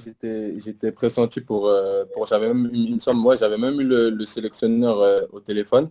j'étais 0.64 0.92
pressenti 0.92 1.40
pour, 1.40 1.72
pour 2.12 2.26
j'avais 2.26 2.46
même 2.48 2.70
une 2.72 3.00
somme, 3.00 3.18
moi 3.18 3.34
j'avais 3.34 3.58
même 3.58 3.80
eu 3.80 3.84
le 3.84 4.26
sélectionneur 4.26 5.28
au 5.32 5.40
téléphone 5.40 5.90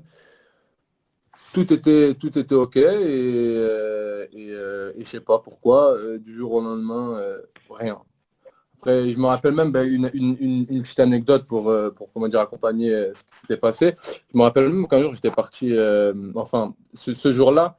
tout 1.54 1.72
était, 1.72 2.14
tout 2.16 2.38
était 2.38 2.56
OK 2.56 2.78
et, 2.78 2.82
euh, 2.86 4.26
et, 4.34 4.50
euh, 4.52 4.92
je 4.98 5.04
sais 5.04 5.20
pas 5.20 5.40
pourquoi, 5.40 5.94
euh, 5.94 6.18
du 6.18 6.34
jour 6.34 6.54
au 6.54 6.62
lendemain, 6.62 7.22
rien. 7.70 8.00
Après, 8.78 9.12
je 9.12 9.18
me 9.18 9.28
rappelle 9.28 9.54
même 9.54 9.72
ben, 9.72 9.88
une, 9.88 10.10
une, 10.14 10.82
petite 10.82 11.00
anecdote 11.00 11.46
pour, 11.46 11.74
pour 11.96 12.12
comment 12.12 12.28
dire, 12.28 12.42
accompagner 12.42 13.12
ce 13.14 13.24
qui 13.24 13.38
s'était 13.38 13.56
passé. 13.56 13.94
Je 14.04 14.38
me 14.38 14.44
rappelle 14.44 14.68
même 14.68 14.88
qu'un 14.88 15.02
jour, 15.02 15.14
j'étais 15.14 15.32
parti, 15.32 15.74
enfin, 16.36 16.74
ce, 16.94 17.32
jour-là, 17.32 17.78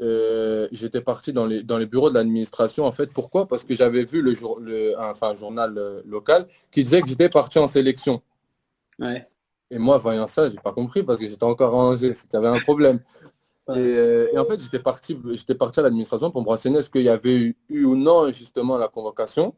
euh, 0.00 0.68
j'étais 0.72 1.00
parti 1.00 1.32
dans 1.32 1.46
les, 1.46 1.62
dans 1.62 1.78
les 1.78 1.86
bureaux 1.86 2.10
de 2.10 2.14
l'administration. 2.14 2.84
En 2.84 2.92
fait, 2.92 3.12
pourquoi? 3.12 3.46
Parce 3.46 3.64
que 3.64 3.74
j'avais 3.74 4.04
vu 4.04 4.22
le, 4.22 4.32
jour, 4.32 4.58
le 4.60 4.94
enfin, 4.98 5.28
un 5.28 5.34
journal 5.34 5.78
euh, 5.78 6.02
local 6.04 6.46
qui 6.70 6.82
disait 6.82 7.00
que 7.00 7.08
j'étais 7.08 7.28
parti 7.28 7.58
en 7.58 7.66
sélection. 7.66 8.22
Ouais. 8.98 9.26
Et 9.74 9.78
moi, 9.78 9.98
voyant 9.98 10.28
ça, 10.28 10.48
j'ai 10.48 10.58
pas 10.58 10.72
compris 10.72 11.02
parce 11.02 11.18
que 11.18 11.26
j'étais 11.26 11.42
encore 11.44 11.74
en 11.74 11.88
Angers, 11.90 12.14
c'est 12.14 12.28
qu'il 12.28 12.34
y 12.34 12.44
avait 12.44 12.56
un 12.56 12.60
problème. 12.60 13.00
Et, 13.70 13.72
euh, 13.76 14.28
et 14.32 14.38
en 14.38 14.44
fait, 14.44 14.60
j'étais 14.60 14.78
parti, 14.78 15.18
j'étais 15.32 15.56
parti 15.56 15.80
à 15.80 15.82
l'administration 15.82 16.30
pour 16.30 16.42
me 16.42 16.48
renseigner 16.48 16.78
est-ce 16.78 16.90
qu'il 16.90 17.02
y 17.02 17.08
avait 17.08 17.34
eu, 17.34 17.56
eu 17.70 17.84
ou 17.84 17.96
non 17.96 18.30
justement 18.30 18.78
la 18.78 18.86
convocation. 18.86 19.52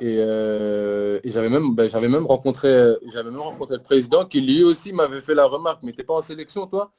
Et, 0.00 0.16
euh, 0.18 1.20
et 1.22 1.30
j'avais 1.30 1.50
même, 1.50 1.74
ben, 1.74 1.90
j'avais 1.90 2.08
même 2.08 2.24
rencontré, 2.24 2.94
j'avais 3.12 3.30
même 3.30 3.40
rencontré 3.40 3.76
le 3.76 3.82
président 3.82 4.24
qui 4.24 4.40
lui 4.40 4.64
aussi 4.64 4.94
m'avait 4.94 5.20
fait 5.20 5.34
la 5.34 5.44
remarque, 5.44 5.82
mais 5.82 5.92
t'es 5.92 6.04
pas 6.04 6.14
en 6.14 6.22
sélection 6.22 6.66
toi? 6.66 6.90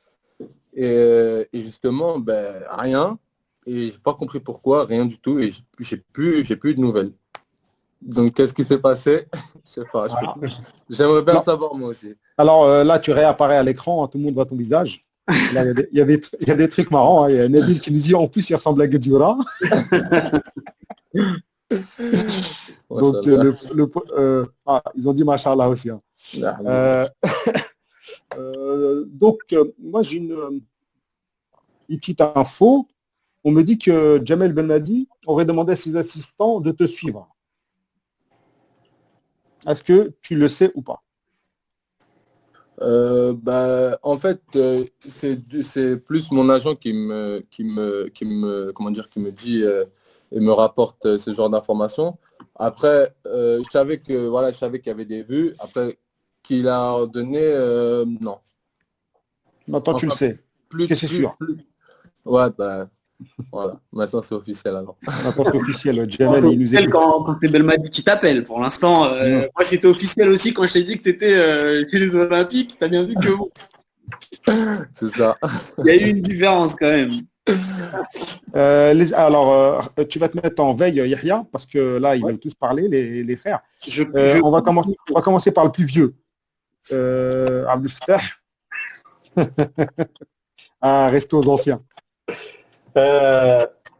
Et, 0.74 0.86
euh, 0.86 1.46
et 1.52 1.64
justement, 1.64 2.20
ben 2.20 2.64
rien. 2.70 3.18
Et 3.66 3.90
j'ai 3.90 3.98
pas 3.98 4.14
compris 4.14 4.40
pourquoi, 4.40 4.86
rien 4.86 5.06
du 5.06 5.18
tout. 5.20 5.40
Et 5.40 5.52
j'ai 5.80 5.98
plus, 5.98 6.44
j'ai 6.44 6.58
plus 6.58 6.76
de 6.76 6.82
nouvelles. 6.82 7.14
Donc 8.06 8.34
qu'est-ce 8.34 8.54
qui 8.54 8.64
s'est 8.66 8.78
passé? 8.80 9.28
Je 9.66 9.70
sais 9.72 9.86
pas. 9.92 10.08
Voilà. 10.08 10.36
J'aimerais 10.90 11.22
bien 11.24 11.34
Non. 11.36 11.40
le 11.40 11.46
savoir 11.46 11.74
moi 11.76 11.90
aussi. 11.90 12.14
Alors 12.38 12.64
euh, 12.66 12.84
là, 12.84 13.00
tu 13.00 13.12
réapparais 13.12 13.58
à 13.58 13.64
l'écran, 13.64 14.08
tout 14.08 14.18
le 14.18 14.26
monde 14.26 14.34
voit 14.34 14.46
ton 14.46 14.56
visage. 14.56 15.02
Il 15.30 15.54
y 15.54 15.58
a 15.58 15.74
des- 15.74 15.88
y, 15.94 16.48
y 16.48 16.52
a 16.52 16.68
trucs 16.68 16.92
marrants. 16.92 17.24
hein. 17.24 17.30
Il 17.30 17.36
y 17.38 17.40
a 17.40 17.48
Nabil 17.48 17.80
qui 17.80 17.92
nous 17.94 18.00
dit 18.00 18.14
en 18.14 18.28
plus 18.28 18.50
il 18.50 18.56
ressemble 18.56 18.82
à 18.82 18.88
Guedjura. 18.88 19.38
Donc 22.90 23.16
euh, 23.28 23.44
le, 23.44 23.56
le- 23.74 23.92
euh, 24.18 24.46
ah, 24.66 24.84
ils 24.96 25.08
ont 25.10 25.14
dit 25.14 25.24
machallah 25.24 25.70
aussi. 25.70 25.90
hein. 25.90 26.02
Ah, 26.66 27.06
donc 29.08 29.40
moi 29.80 30.04
j'ai 30.04 30.18
une, 30.18 30.62
une 31.90 31.98
petite 32.00 32.22
info. 32.22 32.88
On 33.46 33.52
me 33.52 33.62
dit 33.64 33.78
que 33.78 34.22
Jamel 34.24 34.54
Belmadi 34.54 35.08
aurait 35.26 35.46
demandé 35.46 35.74
à 35.74 35.76
ses 35.76 35.96
assistants 35.98 36.60
de 36.60 36.72
te 36.72 36.86
suivre. 36.86 37.28
Est-ce 39.68 39.84
que 39.84 40.14
tu 40.22 40.36
le 40.36 40.50
sais 40.50 40.72
ou 40.76 40.82
pas? 40.82 41.02
Euh, 42.82 43.34
bah, 43.34 43.98
en 44.02 44.18
fait, 44.18 44.42
euh, 44.56 44.84
c'est 45.08 45.98
plus 46.06 46.32
mon 46.32 46.50
agent 46.50 46.76
qui 46.76 46.92
me, 46.92 47.46
qui 47.50 47.64
me, 47.64 48.08
qui 48.10 48.26
me, 48.26 48.72
comment 48.74 48.92
dire, 48.92 49.10
qui 49.10 49.20
me 49.20 49.32
dit 49.32 49.64
euh, 49.64 49.86
et 50.32 50.40
me 50.40 50.52
rapporte 50.52 51.18
ce 51.18 51.32
genre 51.34 51.50
d'informations. 51.50 52.18
Après, 52.56 53.16
je 53.26 53.64
savais 53.72 54.00
que 54.00 54.28
voilà, 54.28 54.52
je 54.52 54.58
savais 54.58 54.80
qu'il 54.80 54.90
y 54.90 54.94
avait 54.94 55.06
des 55.06 55.22
vues. 55.24 55.56
Après, 55.60 55.98
qu'il 56.42 56.68
a 56.68 57.06
donné, 57.06 57.54
non. 58.20 58.40
Maintenant 59.68 59.94
tu 59.94 60.08
le 60.08 60.12
sais. 60.12 60.40
Plus, 60.70 60.88
que 60.88 60.96
c'est 60.96 61.08
sûr. 61.08 61.38
plus- 61.38 61.58
Ouais, 62.26 62.50
bah, 62.58 62.90
voilà. 63.52 63.80
Maintenant, 63.92 64.22
c'est 64.22 64.36
officiel 64.36 64.76
alors. 64.76 64.98
Maintenant 65.06 65.44
c'est 65.46 65.56
officiel. 65.62 66.06
Jamel 66.10 66.46
il 66.52 66.60
nous 66.60 66.76
écoute. 66.76 66.90
quand, 66.92 67.24
quand 67.24 67.38
c'est 67.42 67.52
Belmadi 67.52 67.90
qui 67.90 68.04
t'appelle. 68.04 68.44
Pour 68.44 68.60
l'instant, 68.60 69.06
euh, 69.06 69.42
Mm. 69.44 69.48
moi 69.56 69.66
c'était 69.66 69.88
officiel 69.88 70.30
aussi 70.30 70.54
quand 70.54 70.66
je 70.68 70.74
t'ai 70.74 70.84
dit 70.84 70.98
que 70.98 71.04
tu 71.04 71.10
étais 71.10 71.36
chez 71.90 72.00
les 72.00 72.16
Olympiques. 72.16 72.76
T'as 72.80 72.88
bien 72.88 73.04
vu 73.04 73.14
que 73.16 73.30
bon, 73.36 73.50
C'est 74.94 75.10
ça. 75.10 75.38
il 75.80 75.86
y 75.86 75.90
a 75.92 75.96
eu 75.96 76.10
une 76.10 76.22
différence 76.22 76.76
quand 76.76 76.90
même. 76.90 77.10
Euh, 78.56 78.94
les- 78.94 79.14
alors 79.14 79.52
euh, 79.98 80.04
tu 80.06 80.18
vas 80.20 80.30
te 80.30 80.38
mettre 80.38 80.62
en 80.64 80.74
veille 80.74 80.96
Yahya 80.96 81.46
parce 81.52 81.66
que 81.66 81.98
là 81.98 82.16
ils 82.16 82.24
veulent 82.24 82.40
tous 82.40 82.54
parler 82.54 82.88
les, 82.88 83.24
les 83.24 83.36
frères. 83.36 83.60
Je, 83.86 84.04
Euh, 84.16 84.38
je- 84.38 84.42
on, 84.42 84.50
va 84.52 84.62
commencer, 84.62 84.96
on 85.12 85.16
va 85.16 85.22
commencer 85.22 85.52
par 85.52 85.66
le 85.66 85.72
plus 85.72 85.84
vieux. 85.86 86.14
Euh, 86.92 87.66
Abdel 87.68 87.92
Fattah. 87.92 88.22
ah, 90.82 91.08
restez 91.10 91.36
aux 91.36 91.48
anciens. 91.50 91.82
Euh, 92.98 93.60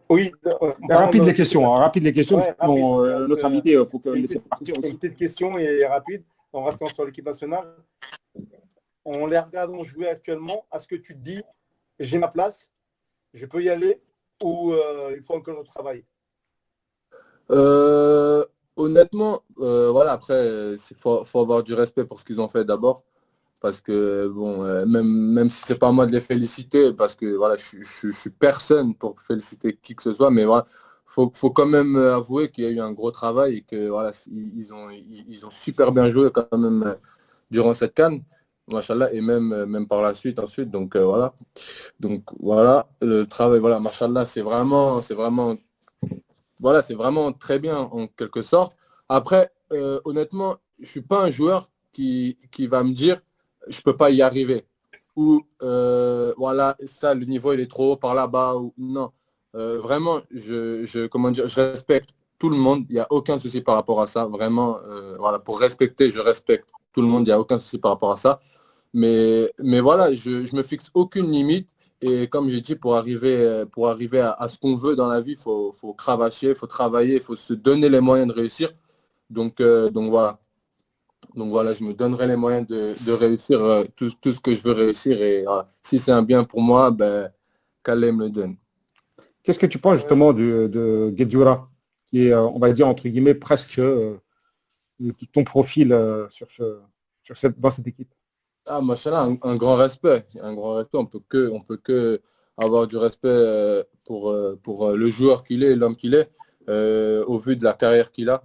oui. 0.10 0.32
euh, 0.46 0.72
Rapide 0.90 1.22
non, 1.22 1.28
les 1.28 1.34
questions, 1.34 1.74
hein, 1.74 1.80
rapide 1.80 2.04
les 2.04 2.14
questions. 2.14 2.38
Rapide. 2.38 2.60
euh, 2.62 3.28
notre 3.28 3.44
Euh, 3.44 3.48
invité, 3.48 3.72
il 3.72 3.86
faut 3.88 4.00
que 4.00 4.10
une 4.16 4.22
laisser 4.22 4.40
partir 4.40 4.74
une 4.76 4.80
aussi. 4.80 4.94
petite 4.96 5.18
question 5.18 5.58
et 5.58 5.86
rapide 5.86 6.24
en 6.52 6.64
restant 6.64 6.86
sur 6.86 7.06
l'équipe 7.06 7.26
nationale. 7.26 7.76
En 9.06 9.26
les 9.28 9.40
regardant 9.40 9.84
jouer 9.84 10.08
actuellement, 10.08 10.66
est-ce 10.74 10.88
que 10.88 10.96
tu 10.96 11.14
te 11.16 11.20
dis 11.20 11.42
j'ai 12.00 12.18
ma 12.18 12.28
place, 12.28 12.70
je 13.34 13.46
peux 13.46 13.64
y 13.64 13.70
aller 13.70 14.02
ou 14.44 14.74
euh, 14.74 15.14
il 15.16 15.24
faut 15.24 15.36
encore 15.36 15.56
que 15.60 15.62
je 15.66 15.68
travaille? 15.72 16.04
Euh, 17.52 18.46
honnêtement, 18.78 19.42
euh, 19.60 19.92
voilà, 19.92 20.14
après, 20.14 20.74
il 20.74 20.96
faut, 20.98 21.24
faut 21.26 21.40
avoir 21.40 21.64
du 21.64 21.74
respect 21.74 22.06
pour 22.06 22.20
ce 22.20 22.26
qu'ils 22.26 22.40
ont 22.40 22.48
fait 22.50 22.64
d'abord. 22.64 23.04
Parce 23.64 23.80
que, 23.80 24.28
bon, 24.28 24.62
euh, 24.66 24.86
même, 24.86 25.08
même 25.08 25.50
si 25.50 25.64
c'est 25.66 25.78
pas 25.78 25.94
moi 25.94 26.06
de 26.06 26.12
les 26.12 26.20
féliciter, 26.20 26.92
parce 26.92 27.16
que, 27.16 27.28
voilà, 27.34 27.56
je, 27.56 28.10
suis 28.12 28.30
personne 28.30 28.94
pour 28.94 29.22
féliciter 29.22 29.80
qui 29.82 29.96
que 29.96 30.04
ce 30.04 30.12
soit, 30.14 30.32
mais 30.32 30.44
voilà, 30.44 30.66
faut, 31.06 31.32
faut 31.34 31.50
quand 31.52 31.66
même 31.66 31.96
euh, 31.96 32.18
avouer 32.18 32.52
qu'il 32.52 32.66
y 32.66 32.68
a 32.68 32.72
eu 32.72 32.82
un 32.82 32.92
gros 32.92 33.10
travail 33.12 33.56
et 33.56 33.62
que, 33.62 33.88
voilà, 33.88 34.12
ils, 34.30 34.74
ont, 34.74 34.90
ils, 34.90 35.46
ont 35.46 35.50
super 35.50 35.94
bien 35.94 36.10
joué 36.10 36.30
quand 36.30 36.46
même 36.58 36.84
euh, 36.84 36.96
durant 37.52 37.74
cette 37.74 37.94
canne, 37.94 38.22
machallah, 38.68 39.14
et 39.14 39.22
même, 39.22 39.64
même 39.66 39.88
par 39.88 40.02
la 40.02 40.14
suite, 40.14 40.40
ensuite, 40.40 40.70
donc, 40.70 40.98
voilà. 40.98 41.34
Donc, 42.02 42.24
voilà, 42.42 42.90
le 43.02 43.24
travail, 43.26 43.62
voilà, 43.62 43.80
machallah, 43.80 44.26
c'est 44.26 44.42
vraiment, 44.42 45.02
c'est 45.02 45.16
vraiment 45.16 45.56
voilà, 46.60 46.82
c'est 46.82 46.96
vraiment 46.96 47.32
très 47.32 47.60
bien 47.60 47.78
en 47.78 48.08
quelque 48.08 48.42
sorte. 48.42 48.74
Après, 49.08 49.52
honnêtement, 50.04 50.58
je 50.82 50.86
suis 50.86 51.02
pas 51.02 51.24
un 51.24 51.30
joueur 51.30 51.70
qui, 51.94 52.38
qui 52.52 52.68
va 52.68 52.84
me 52.84 52.94
dire 52.94 53.22
je 53.68 53.82
peux 53.82 53.96
pas 53.96 54.10
y 54.12 54.22
arriver. 54.22 54.66
Ou 55.16 55.42
euh, 55.62 56.34
voilà, 56.38 56.76
ça, 56.86 57.14
le 57.14 57.26
niveau 57.26 57.54
il 57.54 57.60
est 57.60 57.70
trop 57.70 57.94
haut 57.94 57.98
par 57.98 58.16
là-bas. 58.16 58.56
Ou 58.56 58.74
non. 58.78 59.12
Euh, 59.56 59.80
vraiment, 59.80 60.20
je, 60.32 60.84
je, 60.86 61.08
comment 61.08 61.32
dire, 61.32 61.48
je 61.48 61.60
respecte 61.60 62.10
tout 62.40 62.50
le 62.50 62.58
monde. 62.58 62.86
Il 62.90 62.94
n'y 62.94 63.00
a 63.00 63.08
aucun 63.12 63.38
souci 63.40 63.62
par 63.62 63.76
rapport 63.76 64.02
à 64.02 64.08
ça. 64.08 64.26
Vraiment, 64.26 64.80
euh, 64.88 65.16
voilà, 65.20 65.40
pour 65.40 65.60
respecter, 65.60 66.10
je 66.10 66.20
respecte 66.20 66.70
tout 66.94 67.02
le 67.02 67.08
monde. 67.08 67.28
Il 67.28 67.30
n'y 67.30 67.34
a 67.34 67.40
aucun 67.40 67.58
souci 67.58 67.78
par 67.78 67.92
rapport 67.92 68.12
à 68.12 68.18
ça. 68.18 68.40
Mais, 68.94 69.52
mais 69.60 69.80
voilà, 69.80 70.14
je, 70.14 70.46
je 70.46 70.56
me 70.56 70.64
fixe 70.64 70.90
aucune 70.94 71.32
limite. 71.32 71.70
Et 72.02 72.28
comme 72.28 72.50
j'ai 72.50 72.62
dit, 72.62 72.76
pour 72.76 72.96
arriver, 72.98 73.64
pour 73.72 73.90
arriver 73.90 74.20
à, 74.20 74.48
ce 74.50 74.58
qu'on 74.60 74.76
veut 74.76 74.96
dans 74.96 75.08
la 75.08 75.22
vie, 75.22 75.34
il 75.34 75.38
faut, 75.38 75.72
faut 75.72 75.94
cravacher, 75.94 76.50
il 76.50 76.56
faut 76.56 76.68
travailler, 76.68 77.16
il 77.16 77.22
faut 77.22 77.38
se 77.38 77.54
donner 77.54 77.88
les 77.88 78.02
moyens 78.02 78.28
de 78.28 78.34
réussir. 78.34 78.74
Donc, 79.30 79.62
donc 79.62 80.10
voilà. 80.10 80.43
Donc 81.36 81.50
voilà, 81.50 81.74
je 81.74 81.84
me 81.84 81.94
donnerai 81.94 82.28
les 82.28 82.36
moyens 82.36 82.68
de, 82.68 82.94
de 83.06 83.12
réussir 83.12 83.64
euh, 83.64 83.84
tout, 83.96 84.12
tout 84.22 84.34
ce 84.34 84.40
que 84.40 84.54
je 84.54 84.64
veux 84.64 84.74
réussir. 84.74 85.20
Et 85.22 85.44
voilà, 85.44 85.66
si 85.82 85.98
c'est 85.98 86.12
un 86.12 86.22
bien 86.22 86.44
pour 86.44 86.62
moi, 86.62 86.92
ben, 86.92 87.32
qu'Allah 87.84 88.12
me 88.12 88.26
le 88.26 88.30
donne. 88.30 88.56
Qu'est-ce 89.42 89.60
que 89.60 89.66
tu 89.66 89.80
penses 89.80 89.96
justement 89.98 90.32
de, 90.32 90.68
de 90.68 91.12
Guedjura, 91.14 91.70
qui 92.06 92.28
est, 92.28 92.34
euh, 92.34 92.42
on 92.44 92.60
va 92.60 92.72
dire, 92.72 92.88
entre 92.88 93.08
guillemets, 93.08 93.34
presque 93.34 93.80
euh, 93.80 94.18
ton 95.34 95.44
profil 95.44 95.92
euh, 95.92 96.28
sur 96.30 96.50
ce, 96.52 96.80
sur 97.24 97.36
cette, 97.36 97.60
dans 97.60 97.72
cette 97.72 97.88
équipe? 97.88 98.14
Ah, 98.66 98.80
machallah, 98.80 99.24
un, 99.24 99.38
un 99.42 99.56
grand 99.56 99.76
respect. 99.76 100.26
Un 100.42 100.54
grand 100.54 100.76
respect. 100.76 100.98
On 100.98 101.06
peut 101.06 101.22
que, 101.28 101.50
on 101.52 101.60
peut 101.60 101.78
que 101.78 102.22
avoir 102.56 102.86
du 102.86 102.96
respect 102.98 103.28
euh, 103.28 103.84
pour, 104.06 104.30
euh, 104.30 104.58
pour 104.62 104.88
euh, 104.88 104.96
le 104.96 105.10
joueur 105.10 105.44
qu'il 105.44 105.64
est, 105.64 105.76
l'homme 105.76 105.96
qu'il 105.96 106.14
est, 106.14 106.30
euh, 106.70 107.26
au 107.26 107.40
vu 107.40 107.56
de 107.56 107.64
la 107.64 107.74
carrière 107.74 108.12
qu'il 108.12 108.30
a. 108.30 108.44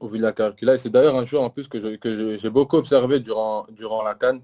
Au 0.00 0.06
vu 0.06 0.18
de 0.18 0.22
la 0.22 0.32
carrière 0.32 0.54
qu'il 0.56 0.68
a. 0.68 0.74
Et 0.74 0.78
c'est 0.78 0.90
d'ailleurs 0.90 1.16
un 1.16 1.24
joueur 1.24 1.42
en 1.42 1.50
plus 1.50 1.68
que 1.68 1.80
je- 1.80 1.96
que 1.96 2.36
j'ai 2.36 2.50
beaucoup 2.50 2.76
observé 2.76 3.20
durant, 3.20 3.66
durant 3.70 4.02
la 4.02 4.14
Cannes. 4.14 4.42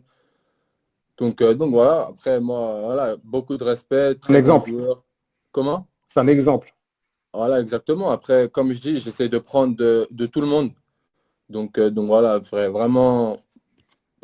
Donc, 1.16 1.40
euh, 1.42 1.55
donc 1.55 1.70
voilà, 1.72 2.09
après 2.11 2.40
moi, 2.40 2.80
voilà, 2.82 3.16
beaucoup 3.22 3.57
de 3.57 3.64
respect. 3.64 4.16
très 4.16 4.32
bon 4.34 4.38
exemple. 4.40 4.68
joueur. 4.70 5.05
Comment? 5.52 5.86
C'est 6.09 6.20
un 6.20 6.26
exemple. 6.26 6.74
Voilà, 7.32 7.61
exactement. 7.61 8.11
Après, 8.11 8.48
comme 8.48 8.72
je 8.72 8.80
dis, 8.80 8.96
j'essaie 8.96 9.28
de 9.28 9.38
prendre 9.38 9.76
de, 9.76 10.09
de 10.11 10.26
tout 10.26 10.40
le 10.40 10.46
monde. 10.46 10.70
Donc, 11.48 11.78
euh, 11.78 11.90
donc 11.90 12.07
voilà, 12.09 12.38
vrai- 12.38 12.68
vraiment 12.68 13.38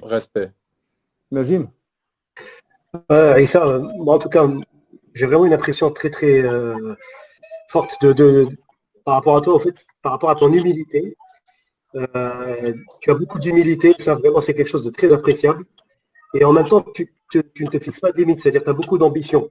respect. 0.02 0.52
Nazim? 1.30 1.68
Euh, 3.12 3.36
et 3.36 3.46
ça, 3.46 3.64
euh, 3.66 3.86
moi 3.98 4.16
en 4.16 4.18
tout 4.18 4.28
cas, 4.28 4.48
j'ai 5.14 5.26
vraiment 5.26 5.44
une 5.44 5.52
impression 5.52 5.90
très 5.92 6.10
très 6.10 6.42
euh, 6.42 6.94
forte 7.68 8.00
de, 8.02 8.12
de- 8.12 8.48
par 9.04 9.14
rapport 9.14 9.36
à 9.36 9.40
toi, 9.40 9.54
en 9.54 9.58
fait, 9.58 9.86
par 10.02 10.12
rapport 10.12 10.30
à 10.30 10.34
ton 10.34 10.52
humilité. 10.52 11.16
Euh, 11.96 12.72
tu 13.00 13.10
as 13.10 13.14
beaucoup 13.14 13.38
d'humilité, 13.38 13.92
ça 13.98 14.14
vraiment 14.14 14.40
c'est 14.40 14.54
quelque 14.54 14.68
chose 14.68 14.84
de 14.84 14.90
très 14.90 15.12
appréciable. 15.12 15.64
Et 16.34 16.44
en 16.44 16.52
même 16.52 16.66
temps, 16.66 16.82
tu, 16.94 17.12
tu- 17.30 17.42
tu 17.54 17.64
ne 17.64 17.70
te 17.70 17.78
fixes 17.80 18.00
pas 18.00 18.12
de 18.12 18.18
limite, 18.18 18.38
c'est-à-dire 18.38 18.60
que 18.60 18.66
tu 18.66 18.70
as 18.70 18.74
beaucoup 18.74 18.98
d'ambition. 18.98 19.50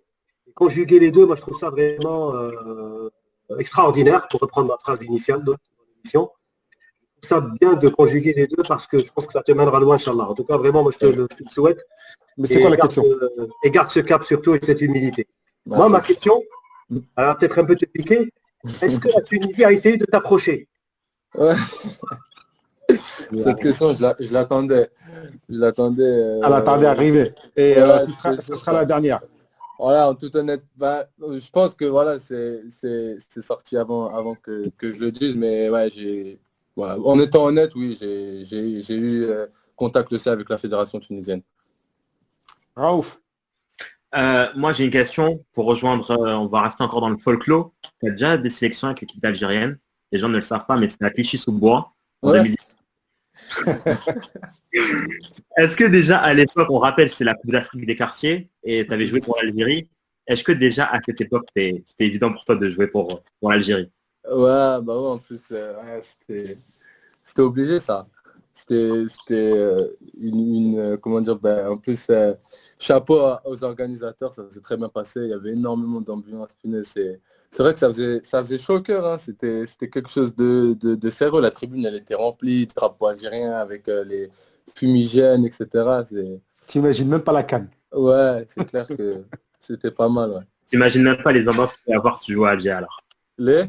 Conjuguer 0.55 0.99
les 0.99 1.11
deux, 1.11 1.25
moi 1.25 1.35
je 1.35 1.41
trouve 1.41 1.57
ça 1.57 1.69
vraiment 1.69 2.33
euh, 2.35 3.09
extraordinaire, 3.57 4.27
pour 4.29 4.39
reprendre 4.39 4.69
ma 4.69 4.77
phrase 4.77 5.03
initiale 5.03 5.43
de 5.43 5.53
l'émission. 5.97 6.29
Je 7.21 7.27
trouve 7.27 7.39
ça 7.41 7.47
bien 7.59 7.73
de 7.73 7.89
conjuguer 7.89 8.33
les 8.33 8.47
deux 8.47 8.63
parce 8.67 8.87
que 8.87 8.97
je 8.97 9.11
pense 9.11 9.27
que 9.27 9.33
ça 9.33 9.43
te 9.43 9.51
mènera 9.51 9.79
loin, 9.81 9.95
Inch'Allah. 9.95 10.29
En 10.29 10.33
tout 10.33 10.45
cas, 10.45 10.57
vraiment, 10.57 10.83
moi 10.83 10.91
je 10.93 10.97
te 10.99 11.05
le 11.07 11.27
je 11.31 11.37
te 11.37 11.43
le 11.43 11.49
souhaite. 11.49 11.81
Mais 12.37 12.47
c'est 12.47 12.59
Et 12.59 12.61
quoi 12.61 12.69
la 12.69 12.77
garde, 12.77 12.89
question? 12.89 13.03
euh, 13.05 13.47
Et 13.65 13.71
garde 13.71 13.91
ce 13.91 13.99
cap 13.99 14.23
surtout 14.23 14.55
et 14.55 14.59
cette 14.63 14.79
humilité. 14.79 15.27
Moi, 15.65 15.79
Merci. 15.79 15.91
ma 15.91 15.99
question, 16.01 16.41
elle 16.89 17.01
va 17.17 17.35
peut-être 17.35 17.59
un 17.59 17.65
peu 17.65 17.75
te 17.75 17.85
piquer. 17.85 18.31
Est-ce 18.81 18.99
que 18.99 19.07
la 19.15 19.21
Tunisie 19.21 19.63
a 19.63 19.71
essayé 19.71 19.97
de 19.97 20.05
t'approcher? 20.05 20.67
Ouais. 21.35 21.55
Cette 23.37 23.59
question, 23.59 23.93
je 23.93 24.01
la- 24.01 24.15
je 24.19 24.33
l'attendais. 24.33 24.89
Je 25.47 25.57
l'attendais. 25.57 26.03
euh, 26.03 26.41
Elle 26.43 26.53
attendait 26.53 26.87
à 26.87 26.91
arriver. 26.91 27.31
Et 27.55 27.75
ouais, 27.75 27.79
euh, 27.81 28.05
ce, 28.07 28.11
sera, 28.11 28.37
ce 28.37 28.71
la 28.71 28.85
dernière. 28.85 29.21
voilà, 29.77 30.09
en 30.09 30.15
toute 30.15 30.35
honnête, 30.35 30.63
bah, 30.75 31.05
je 31.19 31.49
pense 31.51 31.75
que 31.75 31.85
voilà, 31.85 32.19
c'est 32.19 32.61
sorti 33.41 33.77
avant, 33.77 34.07
avant 34.07 34.35
que, 34.35 34.67
que, 34.77 34.91
je 34.91 34.99
le 34.99 35.11
dise, 35.11 35.35
mais 35.35 35.69
ouais, 35.69 35.89
j'ai 35.89 36.39
voilà, 36.75 36.97
en 36.99 37.19
étant 37.19 37.45
honnête, 37.45 37.75
oui, 37.75 37.95
j'ai 37.99 38.95
eu 38.95 39.23
euh, 39.23 39.47
contact 39.75 40.11
aussi 40.13 40.29
avec 40.29 40.49
la 40.49 40.57
fédération 40.57 40.99
tunisienne. 40.99 41.41
Raouf 42.75 43.19
euh, 44.15 44.47
moi, 44.55 44.73
j'ai 44.73 44.85
une 44.85 44.91
question 44.91 45.43
pour 45.53 45.65
rejoindre, 45.65 46.11
euh, 46.11 46.35
on 46.35 46.47
va 46.47 46.61
rester 46.63 46.83
encore 46.83 47.01
dans 47.01 47.09
le 47.09 47.17
folklore. 47.17 47.71
Tu 48.01 48.09
as 48.09 48.11
déjà 48.11 48.37
des 48.37 48.49
sélections 48.49 48.87
avec 48.87 49.01
l'équipe 49.01 49.23
algérienne. 49.23 49.77
Les 50.11 50.19
gens 50.19 50.29
ne 50.29 50.37
le 50.37 50.41
savent 50.41 50.65
pas, 50.65 50.77
mais 50.77 50.87
c'est 50.87 51.01
la 51.01 51.11
Clichy 51.11 51.37
sous 51.37 51.51
bois 51.51 51.93
en 52.21 52.33
Est-ce 55.57 55.75
que 55.75 55.85
déjà 55.85 56.17
à 56.17 56.33
l'époque, 56.33 56.67
on 56.69 56.79
rappelle, 56.79 57.09
c'est 57.09 57.23
la 57.23 57.33
Coupe 57.35 57.51
d'Afrique 57.51 57.85
des 57.85 57.95
quartiers 57.95 58.49
et 58.63 58.85
tu 58.85 58.93
avais 58.93 59.07
joué 59.07 59.21
pour 59.21 59.37
l'Algérie. 59.41 59.89
Est-ce 60.27 60.43
que 60.43 60.51
déjà 60.51 60.85
à 60.85 60.99
cette 61.03 61.21
époque, 61.21 61.47
c'était 61.55 61.83
évident 61.99 62.33
pour 62.33 62.43
toi 62.45 62.55
de 62.55 62.69
jouer 62.69 62.87
pour, 62.87 63.23
pour 63.39 63.51
l'Algérie? 63.51 63.89
Ouais, 64.25 64.81
bah 64.81 64.99
ouais, 64.99 65.09
en 65.09 65.17
plus, 65.17 65.53
c'était 67.23 67.41
obligé 67.41 67.79
ça. 67.79 68.07
C'était 68.59 69.53
euh, 69.53 69.97
une, 70.19 70.77
euh, 70.77 70.97
comment 70.97 71.21
dire, 71.21 71.37
ben, 71.37 71.69
en 71.69 71.77
plus, 71.77 72.07
euh, 72.09 72.33
chapeau 72.77 73.21
aux 73.45 73.63
organisateurs, 73.63 74.33
ça 74.33 74.43
s'est 74.51 74.59
très 74.59 74.75
bien 74.75 74.89
passé. 74.89 75.21
Il 75.21 75.29
y 75.29 75.33
avait 75.33 75.51
énormément 75.51 76.01
d'ambiance. 76.01 76.57
C'est 77.51 77.63
vrai 77.63 77.73
que 77.73 77.79
ça 77.79 77.87
faisait, 77.87 78.19
ça 78.23 78.43
faisait 78.43 78.57
chaud 78.57 78.75
au 78.75 78.81
cœur. 78.81 79.07
Hein. 79.07 79.17
C'était 79.17 79.65
quelque 79.89 80.09
chose 80.09 80.35
de, 80.35 80.73
de, 80.73 81.09
sérieux. 81.09 81.41
La 81.41 81.51
tribune, 81.51 81.85
elle 81.85 81.95
était 81.95 82.15
remplie 82.15 82.67
de 82.67 82.73
drapeaux 82.73 83.07
algériens 83.07 83.53
avec 83.53 83.87
les 83.87 84.29
fumigènes, 84.75 85.45
etc. 85.45 85.65
Tu 86.67 86.77
n'imagines 86.77 87.07
même 87.07 87.23
pas 87.23 87.33
la 87.33 87.43
canne. 87.43 87.69
Ouais, 87.93 88.45
c'est 88.47 88.65
clair 88.65 88.85
que 88.85 89.23
c'était 89.59 89.91
pas 89.91 90.09
mal. 90.09 90.31
Ouais. 90.31 90.41
Tu 90.69 90.75
n'imagines 90.75 91.03
même 91.03 91.23
pas 91.23 91.31
les 91.31 91.47
ambiances 91.47 91.73
qu'il 91.73 91.83
peut 91.85 91.91
y 91.93 91.95
avoir 91.95 92.17
si 92.17 92.25
tu 92.25 92.33
joues 92.33 92.45
à 92.45 92.51
Alger 92.51 92.71
alors 92.71 92.97
Les? 93.37 93.63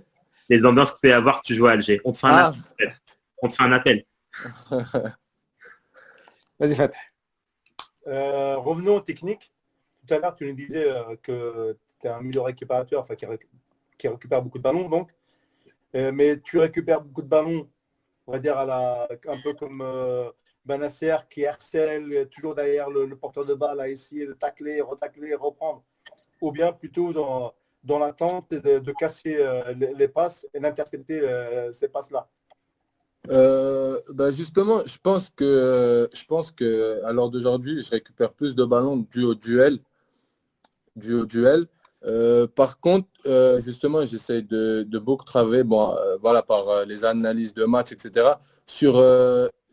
Les 0.48 0.64
ambiances 0.66 0.90
qu'il 0.90 1.00
peut 1.02 1.08
y 1.08 1.12
avoir 1.12 1.38
si 1.38 1.44
tu 1.44 1.54
joues 1.54 1.68
à 1.68 1.72
Alger. 1.72 2.00
On 2.04 2.12
te 2.12 2.18
fait 2.18 2.26
un, 2.26 2.30
ah. 2.30 2.48
appel. 2.48 2.96
On 3.40 3.48
te 3.48 3.52
fait 3.54 3.62
un 3.62 3.72
appel. 3.72 4.04
Vas-y, 6.58 6.74
Fat. 6.74 6.92
Euh, 8.06 8.56
revenons 8.56 8.96
aux 8.96 9.00
techniques. 9.00 9.52
Tout 10.06 10.14
à 10.14 10.18
l'heure, 10.18 10.34
tu 10.34 10.46
nous 10.46 10.54
disais 10.54 10.90
euh, 10.90 11.16
que 11.22 11.76
tu 12.00 12.06
es 12.06 12.10
un 12.10 12.20
milieu 12.20 12.40
récupérateur, 12.40 13.02
enfin, 13.02 13.14
qui, 13.14 13.26
récupère 14.06 14.42
beaucoup 14.42 14.58
de 14.58 14.62
ballons, 14.62 14.88
donc. 14.88 15.10
Euh, 15.94 16.12
mais 16.12 16.40
tu 16.40 16.58
récupères 16.58 17.02
beaucoup 17.02 17.22
de 17.22 17.28
ballons, 17.28 17.68
on 18.26 18.32
va 18.32 18.38
dire, 18.38 18.56
à 18.56 18.64
la, 18.64 19.08
un 19.28 19.40
peu 19.42 19.54
comme 19.54 19.84
Benasser, 20.64 21.16
qui 21.28 21.44
harcèle 21.44 22.28
toujours 22.30 22.54
derrière 22.54 22.88
le, 22.88 23.16
porteur 23.16 23.44
de 23.44 23.54
balle 23.54 23.80
à 23.80 23.88
essayer 23.88 24.26
de 24.26 24.32
tacler, 24.32 24.80
retacler, 24.80 25.34
reprendre. 25.34 25.84
Ou 26.40 26.52
bien 26.52 26.72
plutôt 26.72 27.12
dans, 27.12 27.52
dans 27.84 27.98
l'attente 27.98 28.50
de, 28.50 28.92
casser 28.92 29.44
les, 29.76 29.94
les, 29.94 30.08
passes 30.08 30.46
et 30.54 30.60
d'intercepter 30.60 31.20
ces 31.72 31.88
passes-là. 31.88 32.28
Bah, 33.28 34.30
justement, 34.32 34.82
je 34.86 34.98
pense 34.98 35.30
que 35.30 36.08
je 36.12 36.24
pense 36.24 36.50
que 36.50 37.02
à 37.04 37.12
l'heure 37.12 37.30
d'aujourd'hui, 37.30 37.82
je 37.82 37.90
récupère 37.90 38.32
plus 38.32 38.54
de 38.54 38.64
ballons 38.64 39.06
du 39.10 39.24
au 39.24 39.34
duel. 39.34 39.78
Du 40.96 41.14
au 41.14 41.26
duel. 41.26 41.66
Euh, 42.04 42.46
par 42.46 42.80
contre, 42.80 43.08
euh, 43.26 43.60
justement, 43.60 44.04
j'essaie 44.04 44.42
de, 44.42 44.98
beaucoup 44.98 45.24
travailler, 45.24 45.64
bon, 45.64 45.94
voilà, 46.20 46.42
par 46.42 46.84
les 46.86 47.04
analyses 47.04 47.54
de 47.54 47.64
match, 47.64 47.92
etc., 47.92 48.26
sur, 48.66 49.02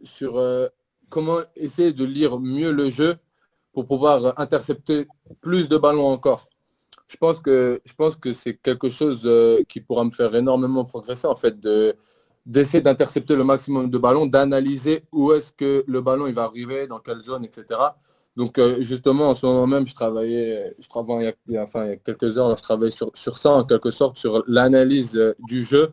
sur 0.03 0.69
comment 1.09 1.39
essayer 1.55 1.93
de 1.93 2.05
lire 2.05 2.39
mieux 2.39 2.71
le 2.71 2.89
jeu 2.89 3.15
pour 3.73 3.85
pouvoir 3.85 4.39
intercepter 4.39 5.07
plus 5.41 5.69
de 5.69 5.77
ballons 5.77 6.07
encore. 6.07 6.49
Je 7.07 7.15
pense 7.17 7.39
que 7.39 7.81
que 8.19 8.33
c'est 8.33 8.55
quelque 8.55 8.89
chose 8.89 9.29
qui 9.69 9.81
pourra 9.81 10.03
me 10.03 10.11
faire 10.11 10.35
énormément 10.35 10.83
progresser 10.83 11.27
en 11.27 11.35
fait 11.35 11.55
d'essayer 12.47 12.81
d'intercepter 12.81 13.35
le 13.35 13.43
maximum 13.43 13.89
de 13.89 13.97
ballons, 13.97 14.25
d'analyser 14.25 15.03
où 15.11 15.33
est-ce 15.33 15.51
que 15.51 15.83
le 15.85 16.01
ballon 16.01 16.31
va 16.31 16.43
arriver, 16.43 16.87
dans 16.87 16.99
quelle 16.99 17.21
zone, 17.21 17.43
etc. 17.43 17.65
Donc 18.37 18.57
euh, 18.57 18.81
justement, 18.81 19.31
en 19.31 19.35
ce 19.35 19.45
moment 19.45 19.67
même, 19.67 19.85
je 19.85 19.93
travaillais, 19.93 20.73
je 20.79 20.87
travaille 20.87 21.33
il 21.47 21.55
y 21.55 21.57
a, 21.57 21.63
enfin, 21.63 21.85
il 21.85 21.89
y 21.89 21.93
a 21.93 21.97
quelques 21.97 22.37
heures, 22.37 22.55
je 22.55 22.63
travaille 22.63 22.91
sur, 22.91 23.11
sur 23.15 23.37
ça 23.37 23.51
en 23.51 23.65
quelque 23.65 23.91
sorte, 23.91 24.17
sur 24.17 24.43
l'analyse 24.47 25.17
euh, 25.17 25.35
du 25.39 25.65
jeu 25.65 25.91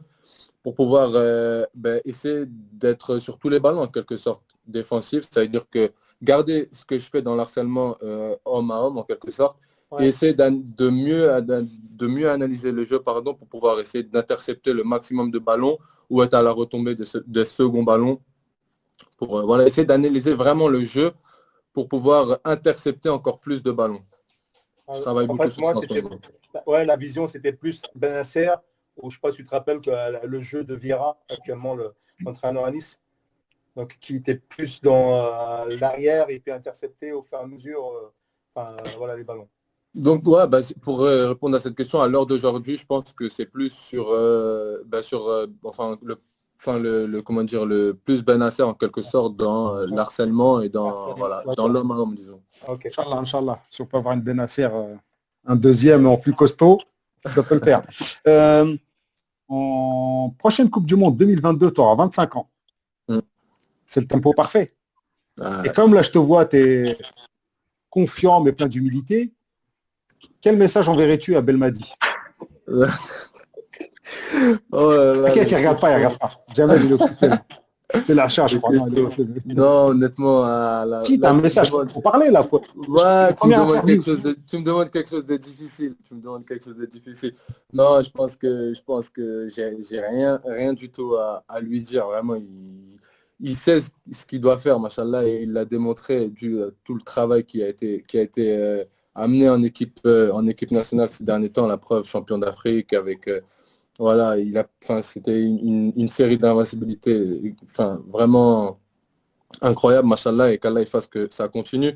pour 0.63 0.75
pouvoir 0.75 1.11
euh, 1.15 1.65
ben, 1.75 2.01
essayer 2.05 2.45
d'être 2.47 3.19
sur 3.19 3.39
tous 3.39 3.49
les 3.49 3.59
ballons 3.59 3.83
en 3.83 3.89
quelque 3.89 4.17
sorte 4.17 4.43
défensif. 4.67 5.25
C'est-à-dire 5.29 5.69
que 5.69 5.91
garder 6.23 6.69
ce 6.71 6.85
que 6.85 6.99
je 6.99 7.11
fais 7.11 7.21
dans 7.21 7.35
l'harcèlement 7.35 7.99
homme 8.45 8.71
à 8.71 8.81
homme 8.81 8.97
en 8.97 9.03
quelque 9.03 9.31
sorte, 9.31 9.59
et 10.01 10.05
essayer 10.05 10.35
de 10.35 10.91
mieux, 10.91 11.41
de 11.41 12.07
mieux 12.07 12.31
analyser 12.31 12.73
le 12.73 12.85
jeu 12.85 13.01
pardon, 13.01 13.35
pour 13.35 13.49
pouvoir 13.49 13.81
essayer 13.81 14.05
d'intercepter 14.05 14.73
le 14.73 14.85
maximum 14.85 15.31
de 15.31 15.39
ballons 15.39 15.79
ou 16.11 16.23
être 16.23 16.35
à 16.35 16.43
la 16.43 16.51
retombée 16.51 16.95
de 16.95 17.05
ce, 17.05 17.19
second 17.45 17.83
ballon. 17.83 18.21
Pour 19.17 19.39
euh, 19.39 19.43
voilà, 19.43 19.67
essayer 19.67 19.87
d'analyser 19.87 20.35
vraiment 20.35 20.69
le 20.69 20.83
jeu 20.83 21.13
pour 21.73 21.89
pouvoir 21.89 22.39
intercepter 22.45 23.09
encore 23.09 23.41
plus 23.41 23.63
de 23.63 23.73
ballons. 23.73 24.03
Je 24.93 25.01
travaille 25.01 25.27
beaucoup 25.27 25.51
sur 25.51 25.63
moi, 25.63 25.75
ouais, 26.67 26.85
la 26.85 26.97
vision, 26.97 27.27
c'était 27.27 27.53
plus 27.53 27.83
Benacer, 27.95 28.51
ou 28.97 29.11
je 29.11 29.17
ne 29.17 29.19
sais 29.19 29.19
pas 29.21 29.31
si 29.31 29.39
tu 29.39 29.45
te 29.45 29.51
rappelles 29.51 29.81
que 29.81 29.91
euh, 29.91 30.21
le 30.25 30.43
jeu 30.43 30.63
de 30.63 30.75
Vira, 30.75 31.19
actuellement 31.31 31.77
l'entraîneur 32.21 32.65
à 32.65 32.71
Nice, 32.71 33.01
donc 33.75 33.97
qui 33.99 34.17
était 34.17 34.37
plus 34.37 34.81
dans 34.81 35.15
euh, 35.17 35.77
l'arrière 35.81 36.31
et 36.31 36.39
puis 36.39 36.53
intercepter 36.53 37.13
au 37.13 37.23
fur 37.23 37.39
et 37.39 37.43
à 37.43 37.47
mesure 37.47 38.13
voilà, 38.99 39.17
les 39.17 39.25
ballons. 39.25 39.49
Donc, 39.95 40.27
ouais, 40.27 40.47
bah, 40.49 40.59
pour 40.83 41.01
répondre 41.01 41.57
à 41.57 41.61
cette 41.61 41.77
question, 41.77 42.01
à 42.01 42.09
l'heure 42.09 42.27
d'aujourd'hui, 42.27 42.77
je 42.77 42.85
pense 42.85 43.13
que 43.13 43.29
c'est 43.29 43.47
plus 43.47 43.71
sur, 43.71 44.09
euh, 44.11 44.83
bah, 44.87 45.03
sur 45.03 45.29
euh, 45.29 45.47
enfin, 45.63 45.97
le, 46.03 46.19
enfin, 46.59 46.79
le, 46.79 47.23
comment 47.23 47.45
dire, 47.45 47.65
le 47.65 47.95
plus 47.95 48.25
Benacer 48.25 48.65
en 48.65 48.75
quelque 48.75 49.03
sorte 49.03 49.37
dans 49.37 49.77
euh, 49.77 49.87
l'harcèlement 49.87 50.61
et 50.61 50.69
dans, 50.69 51.15
voilà, 51.15 51.45
dans 51.57 51.69
l'homme 51.69 51.93
à 51.93 51.95
homme, 51.95 52.15
disons. 52.17 52.41
Ok, 52.67 52.87
Inch'Allah, 52.87 53.19
Inch'Allah. 53.19 53.63
Si 53.71 53.83
on 53.83 53.87
peut 53.87 53.99
avoir 53.99 54.15
une 54.15 54.23
Benacer, 54.23 54.69
un 55.47 55.57
deuxième 55.57 56.07
en 56.07 56.17
plus 56.17 56.35
costaud, 56.35 56.79
ça 57.25 57.45
peut 57.45 57.55
le 57.55 57.61
faire. 57.61 57.83
en 59.49 60.31
prochaine 60.39 60.71
Coupe 60.71 60.87
du 60.87 60.97
Monde 60.97 61.17
2022, 61.17 61.71
tu 61.73 61.81
auras 61.81 61.95
25 61.95 62.37
ans. 62.37 62.49
Mm. 63.09 63.19
C'est 63.87 64.01
le 64.01 64.07
tempo 64.07 64.33
parfait. 64.33 64.75
Ah, 65.41 65.63
et 65.65 65.69
comme 65.69 65.95
là, 65.95 66.03
je 66.03 66.11
te 66.11 66.19
vois, 66.19 66.47
tu 66.47 66.57
es 66.57 66.99
confiant 67.91 68.41
mais 68.41 68.53
plein 68.53 68.67
d'humilité, 68.67 69.33
quel 70.41 70.57
message 70.57 70.89
enverrais-tu 70.89 71.37
à 71.37 71.41
Belmadi? 71.41 71.93
Oh 74.73 74.93
T'inquiète, 75.25 75.51
il 75.51 75.57
regarde 75.57 75.81
pas, 75.81 75.91
il 75.91 75.95
regarde 75.97 76.19
pas. 76.19 76.31
Jamais 76.55 76.77
il 76.77 76.91
le 76.91 76.97
C'était 77.89 78.15
la 78.15 78.29
charge, 78.29 78.55
je 78.55 78.59
crois. 78.59 78.73
Non, 79.47 79.89
honnêtement, 79.89 80.43
la, 80.43 81.03
si, 81.05 81.21
t'as 81.21 81.31
un 81.31 81.41
message 81.41 81.71
pour 81.71 82.03
parler 82.03 82.31
là. 82.31 82.43
Ouais, 82.43 83.35
tu 83.35 83.47
me, 83.47 83.53
demandes 83.55 83.85
quelque 83.85 84.05
chose 84.05 84.23
de, 84.23 84.37
tu 84.49 84.59
me 84.59 84.65
demandes 84.65 84.91
quelque 84.91 85.11
chose 85.11 85.27
de 85.27 85.37
difficile. 85.37 85.95
Tu 86.07 86.15
me 86.15 86.21
demandes 86.21 86.45
quelque 86.45 86.65
chose 86.65 86.77
de 86.77 86.87
difficile. 86.87 87.35
Non, 87.73 88.03
je 88.03 88.11
pense 88.11 88.37
que 88.37 88.73
je 88.75 88.83
pense 88.83 89.11
que 89.11 89.49
j'ai 89.49 90.01
rien, 90.01 90.41
rien 90.45 90.73
du 90.73 90.91
tout 90.91 91.15
à, 91.15 91.45
à, 91.49 91.61
lui 91.61 91.83
dire. 91.83 92.07
Vraiment, 92.07 92.35
il, 92.35 92.99
il 93.41 93.55
sait 93.55 93.79
ce 93.81 94.27
qu'il 94.27 94.41
doit 94.41 94.59
faire, 94.59 94.81
machallah, 94.81 95.27
et 95.27 95.43
il 95.43 95.53
l'a 95.53 95.65
démontré 95.65 96.29
du 96.29 96.59
tout 96.85 96.95
le 96.95 97.03
travail 97.03 97.45
qui 97.45 97.63
a 97.63 97.69
été, 97.69 98.03
qui 98.07 98.19
a 98.19 98.23
été 98.23 98.57
euh, 98.57 98.85
amené 99.15 99.49
en 99.49 99.63
équipe, 99.63 100.01
euh, 100.07 100.33
en 100.33 100.47
équipe 100.47 100.71
nationale 100.71 101.09
ces 101.09 101.25
derniers 101.25 101.51
temps, 101.51 101.67
la 101.67 101.79
preuve 101.79 102.05
champion 102.05 102.39
d'Afrique 102.39 102.93
avec 102.93 103.29
euh, 103.29 103.41
voilà, 103.99 104.39
il 104.39 104.57
a, 104.59 104.67
enfin, 104.83 105.03
c'était 105.03 105.41
une, 105.41 106.09
série 106.09 106.37
d'invincibilité, 106.37 107.55
enfin, 107.67 108.03
vraiment 108.09 108.81
incroyable, 109.63 110.09
machallah, 110.09 110.53
et 110.53 110.59
qu'Allah 110.59 110.85
fasse 110.87 111.07
que 111.07 111.29
ça 111.31 111.49
continue. 111.49 111.95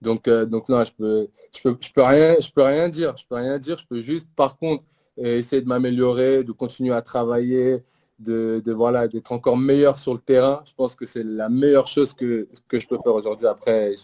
Donc, 0.00 0.28
euh, 0.28 0.46
donc 0.46 0.68
non, 0.68 0.84
je 0.84 0.92
peux, 0.92 1.28
je 1.52 1.62
peux, 1.62 1.76
je 1.80 1.92
peux 1.92 2.02
rien, 2.02 2.36
je 2.40 2.50
peux 2.52 2.62
rien 2.62 2.88
dire, 2.88 3.16
je 3.16 3.24
peux 3.28 3.34
rien 3.36 3.58
dire, 3.58 3.78
je 3.78 3.86
peux 3.86 4.00
juste, 4.00 4.28
par 4.36 4.58
contre, 4.58 4.84
essayer 5.16 5.60
de 5.60 5.68
m'améliorer, 5.68 6.44
de 6.44 6.52
continuer 6.52 6.94
à 6.94 7.02
travailler, 7.02 7.82
de, 8.20 8.72
voilà 8.72 9.08
d'être 9.08 9.32
encore 9.32 9.56
meilleur 9.56 9.98
sur 9.98 10.14
le 10.14 10.20
terrain. 10.20 10.62
Je 10.64 10.72
pense 10.74 10.94
que 10.94 11.06
c'est 11.06 11.24
la 11.24 11.48
meilleure 11.48 11.88
chose 11.88 12.14
que, 12.14 12.48
que 12.68 12.78
je 12.78 12.86
peux 12.86 12.98
faire 13.02 13.14
aujourd'hui. 13.14 13.46
Après, 13.46 13.94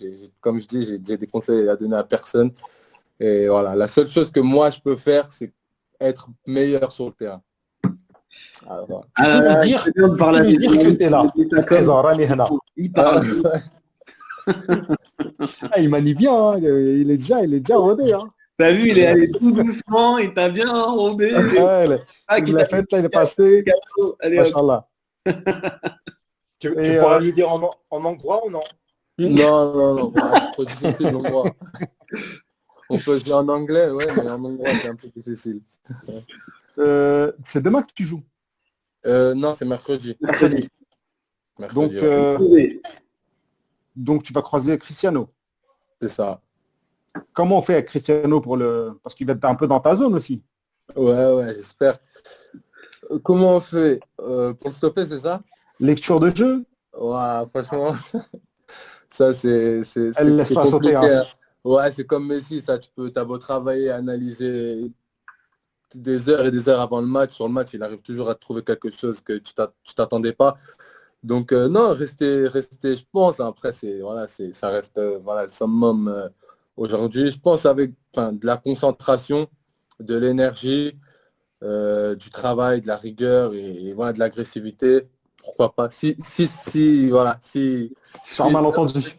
comme 0.41 0.61
je 0.61 0.67
dis, 0.67 0.85
j'ai 0.85 0.99
des 0.99 1.27
conseils 1.27 1.69
à 1.69 1.77
donner 1.77 1.97
à 1.97 2.05
personne. 2.05 2.51
Et 3.21 3.49
voilà, 3.49 3.75
la 3.75 3.87
seule 3.87 4.09
chose 4.09 4.31
que 4.31 4.41
moi 4.41 4.71
je 4.71 4.81
peux 4.81 4.97
faire, 4.97 5.31
c'est 5.33 5.53
être 6.01 6.29
meilleur 6.47 6.93
sur 6.93 7.07
le 7.07 7.13
terrain. 7.13 7.43
Alors, 8.69 9.07
tu 9.17 9.23
peux 9.23 9.29
euh, 9.29 9.65
dire, 9.65 9.85
tu 9.85 9.93
peux 9.93 10.45
dire 10.45 10.71
que 10.71 10.91
tu 10.91 11.03
es 11.03 11.11
là. 11.11 11.25
Il 12.77 12.93
parle. 12.93 13.25
Ah, 15.73 15.81
il 15.81 15.89
manie 15.89 16.15
bien, 16.15 16.35
hein. 16.35 16.59
il 16.59 17.11
est 17.11 17.17
déjà, 17.17 17.43
il 17.43 17.53
est 17.55 17.61
déjà 17.61 17.77
rodé. 17.77 18.13
Hein. 18.13 18.29
T'as 18.59 18.73
vu, 18.73 18.89
il 18.91 18.99
est 18.99 19.07
allé 19.07 19.31
tout 19.31 19.53
doucement, 19.53 20.17
il 20.19 20.33
t'a 20.33 20.49
bien 20.49 20.71
enrobé. 20.71 21.35
Ouais, 21.35 21.99
ah, 22.27 22.39
il 22.39 22.55
l'a 22.55 22.65
fait, 22.65 22.87
il 22.93 23.05
est 23.05 23.09
passé. 23.11 23.65
Allez, 24.21 24.39
Machallah. 24.39 24.89
tu, 26.59 26.73
tu 26.73 26.81
et 26.81 26.99
pourras 26.99 27.17
euh... 27.17 27.21
lui 27.21 27.33
dire 27.35 27.51
en, 27.51 27.71
en 27.91 28.05
hongrois 28.05 28.47
ou 28.47 28.51
non? 28.51 28.63
Non, 29.19 29.73
non, 29.75 29.95
non, 29.95 30.13
c'est 30.15 30.53
trop 30.53 30.65
difficile 30.65 31.11
l'hongrois. 31.11 31.51
On 32.89 32.99
peut 32.99 33.19
jouer 33.19 33.33
en 33.35 33.49
anglais, 33.49 33.91
ouais, 33.91 34.07
mais 34.15 34.31
en 34.31 34.45
anglais, 34.45 34.73
c'est 34.81 34.89
un 34.89 34.95
peu 34.95 35.09
difficile. 35.09 35.61
Euh, 36.79 37.33
c'est 37.45 37.63
demain 37.63 37.83
que 37.83 37.93
tu 37.93 38.07
joues? 38.07 38.23
Euh, 39.07 39.35
non, 39.35 39.55
c'est 39.55 39.65
mercredi. 39.65 40.17
Mercredi. 40.21 40.69
Donc, 41.59 41.93
Mercredi, 41.93 41.97
ouais. 41.97 42.05
euh, 42.05 42.81
donc 43.97 44.23
tu 44.23 44.33
vas 44.33 44.43
croiser 44.43 44.77
Cristiano. 44.79 45.29
c'est 46.01 46.09
ça. 46.09 46.41
Comment 47.33 47.59
on 47.59 47.63
fait 47.63 47.75
avec 47.75 47.87
Cristiano 47.87 48.41
pour 48.41 48.57
le. 48.57 48.99
Parce 49.03 49.15
qu'il 49.15 49.27
va 49.27 49.35
être 49.35 49.45
un 49.45 49.55
peu 49.55 49.67
dans 49.67 49.81
ta 49.81 49.97
zone 49.97 50.15
aussi. 50.15 50.43
Ouais, 50.97 51.33
ouais, 51.33 51.55
j'espère. 51.55 51.99
Comment 53.23 53.57
on 53.57 53.61
fait 53.61 54.01
Euh, 54.21 54.53
Pour 54.55 54.69
le 54.69 54.75
stopper, 54.75 55.07
c'est 55.07 55.21
ça? 55.21 55.43
Lecture 55.79 56.21
de 56.21 56.35
jeu, 56.35 56.65
Ouais, 56.99 57.43
franchement, 57.51 57.93
ça 59.11 59.33
c'est 59.33 59.83
Elle 60.19 60.37
laisse 60.37 60.55
pas 60.55 60.65
sauter, 60.65 60.95
compliqué, 60.95 60.97
hein. 60.97 61.23
hein. 61.23 61.25
Ouais, 61.65 61.91
c'est 61.91 62.07
comme 62.07 62.27
Messi, 62.27 62.61
ça 62.61 62.79
tu 62.79 62.89
peux 62.95 63.11
t'as 63.11 63.25
beau 63.25 63.39
travailler, 63.39 63.91
analyser 63.91 64.93
des 65.95 66.29
heures 66.29 66.47
et 66.47 66.51
des 66.51 66.69
heures 66.69 66.81
avant 66.81 67.01
le 67.01 67.07
match, 67.07 67.35
sur 67.35 67.47
le 67.47 67.53
match, 67.53 67.75
il 67.75 67.83
arrive 67.83 68.03
toujours 68.03 68.31
à 68.31 68.35
trouver 68.35 68.63
quelque 68.63 68.91
chose 68.91 69.21
que 69.21 69.35
tu 69.35 69.53
t'att- 69.55 69.75
tu 69.85 69.95
t'attendais 69.95 70.33
pas. 70.33 70.57
Donc 71.23 71.53
euh, 71.53 71.69
non, 71.69 71.93
rester 71.95 72.47
rester 72.49 72.97
je 72.97 73.05
pense 73.13 73.41
après 73.41 73.73
c'est 73.73 74.01
voilà, 74.01 74.27
c'est 74.27 74.55
ça 74.55 74.69
reste 74.71 74.99
euh, 74.99 75.19
voilà 75.23 75.43
le 75.45 75.49
summum 75.49 76.09
aujourd'hui, 76.77 77.31
je 77.31 77.39
pense 77.39 77.67
avec 77.67 77.93
enfin 78.15 78.33
de 78.33 78.47
la 78.47 78.57
concentration, 78.57 79.49
de 80.01 80.17
l'énergie, 80.17 80.97
euh, 81.63 82.15
du 82.15 82.31
travail, 82.31 82.81
de 82.81 82.87
la 82.87 82.97
rigueur 82.97 83.55
et, 83.55 83.89
et 83.89 83.93
voilà 83.95 84.13
de 84.13 84.19
l'agressivité 84.19 85.09
pourquoi 85.39 85.73
pas. 85.75 85.89
Si 85.91 86.17
si 86.23 86.47
si 86.47 87.09
voilà 87.09 87.39
si 87.41 87.95
sans 88.27 88.49
si- 88.49 88.53
malentendu. 88.53 89.17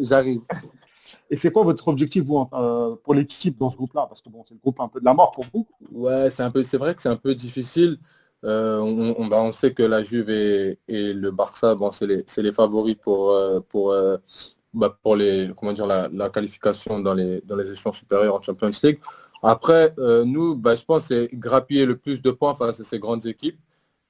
j'arrive 0.00 0.40
Et 1.30 1.36
c'est 1.36 1.52
quoi 1.52 1.62
votre 1.62 1.86
objectif 1.88 2.24
vous, 2.24 2.46
euh, 2.52 2.96
pour 3.02 3.14
l'équipe 3.14 3.56
dans 3.56 3.70
ce 3.70 3.76
groupe-là? 3.76 4.06
Parce 4.08 4.20
que 4.20 4.28
bon, 4.28 4.44
c'est 4.46 4.54
le 4.54 4.60
groupe 4.60 4.80
un 4.80 4.88
peu 4.88 4.98
de 5.00 5.04
la 5.04 5.14
mort 5.14 5.30
pour 5.30 5.44
vous. 5.54 5.66
ouais 5.92 6.30
c'est 6.30 6.42
un 6.42 6.50
peu 6.50 6.62
c'est 6.62 6.78
vrai 6.78 6.94
que 6.94 7.00
c'est 7.02 7.08
un 7.08 7.16
peu 7.16 7.34
difficile. 7.34 7.98
Euh, 8.44 8.78
on, 8.78 9.14
on, 9.18 9.26
bah, 9.26 9.42
on 9.42 9.52
sait 9.52 9.72
que 9.72 9.82
la 9.82 10.02
Juve 10.02 10.30
et, 10.30 10.78
et 10.88 11.12
le 11.12 11.30
Barça 11.30 11.74
bon 11.74 11.90
c'est 11.90 12.06
les 12.06 12.24
c'est 12.26 12.42
les 12.42 12.52
favoris 12.52 12.96
pour 12.96 13.34
pour 13.68 13.94
bah, 14.74 14.96
pour 15.02 15.16
les 15.16 15.50
comment 15.56 15.72
dire 15.72 15.86
la, 15.86 16.28
qualification 16.30 17.00
dans 17.00 17.14
les 17.14 17.40
dans 17.42 17.56
les 17.56 17.74
supérieurs 17.74 18.34
en 18.34 18.42
Champions 18.42 18.70
League 18.82 18.98
après 19.42 19.94
euh, 19.98 20.24
nous 20.24 20.56
bah, 20.56 20.74
je 20.74 20.84
pense 20.84 21.06
c'est 21.06 21.28
grappiller 21.32 21.86
le 21.86 21.96
plus 21.96 22.20
de 22.22 22.30
points 22.30 22.54
face 22.54 22.80
à 22.80 22.84
ces 22.84 22.98
grandes 22.98 23.26
équipes 23.26 23.58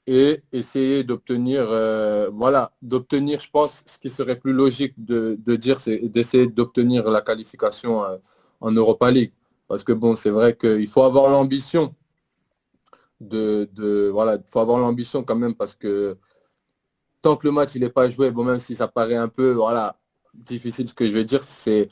et 0.08 0.42
essayer 0.52 1.04
d'obtenir, 1.04 1.66
euh, 1.68 2.30
voilà, 2.32 2.72
d'obtenir, 2.80 3.40
je 3.40 3.50
pense, 3.50 3.82
ce 3.84 3.98
qui 3.98 4.08
serait 4.08 4.36
plus 4.38 4.54
logique 4.54 4.94
de, 4.96 5.38
de 5.38 5.54
dire, 5.54 5.78
c'est 5.78 5.98
d'essayer 6.08 6.46
d'obtenir 6.46 7.10
la 7.10 7.20
qualification 7.20 8.02
euh, 8.04 8.16
en 8.62 8.72
Europa 8.72 9.10
League. 9.10 9.34
Parce 9.68 9.84
que 9.84 9.92
bon, 9.92 10.16
c'est 10.16 10.30
vrai 10.30 10.56
qu'il 10.56 10.88
faut 10.88 11.02
avoir 11.02 11.28
l'ambition 11.28 11.94
de, 13.20 13.68
de, 13.74 14.08
voilà, 14.10 14.36
il 14.36 14.50
faut 14.50 14.60
avoir 14.60 14.78
l'ambition 14.78 15.22
quand 15.22 15.36
même 15.36 15.54
parce 15.54 15.74
que 15.74 16.16
tant 17.20 17.36
que 17.36 17.46
le 17.46 17.52
match 17.52 17.74
il 17.74 17.82
n'est 17.82 17.90
pas 17.90 18.08
joué, 18.08 18.30
bon, 18.30 18.44
même 18.44 18.60
si 18.60 18.76
ça 18.76 18.88
paraît 18.88 19.16
un 19.16 19.28
peu, 19.28 19.52
voilà, 19.52 19.98
difficile, 20.44 20.88
ce 20.88 20.94
que 20.94 21.06
je 21.06 21.12
vais 21.12 21.24
dire, 21.24 21.42
c'est, 21.42 21.88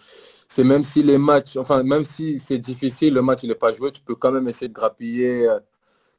c'est 0.49 0.65
même 0.65 0.85
si 0.85 1.03
les 1.03 1.19
matchs, 1.19 1.57
enfin, 1.57 1.83
même 1.83 2.05
si 2.05 2.39
c'est 2.39 2.59
difficile, 2.59 3.15
le 3.15 3.23
match 3.23 3.45
n'est 3.45 3.55
pas 3.55 3.73
joué, 3.73 3.93
tu 3.93 4.03
peux 4.03 4.15
quand 4.15 4.33
même 4.33 4.49
essayer 4.49 4.69
de 4.69 4.75
grappiller. 4.75 5.49
euh, 5.49 5.61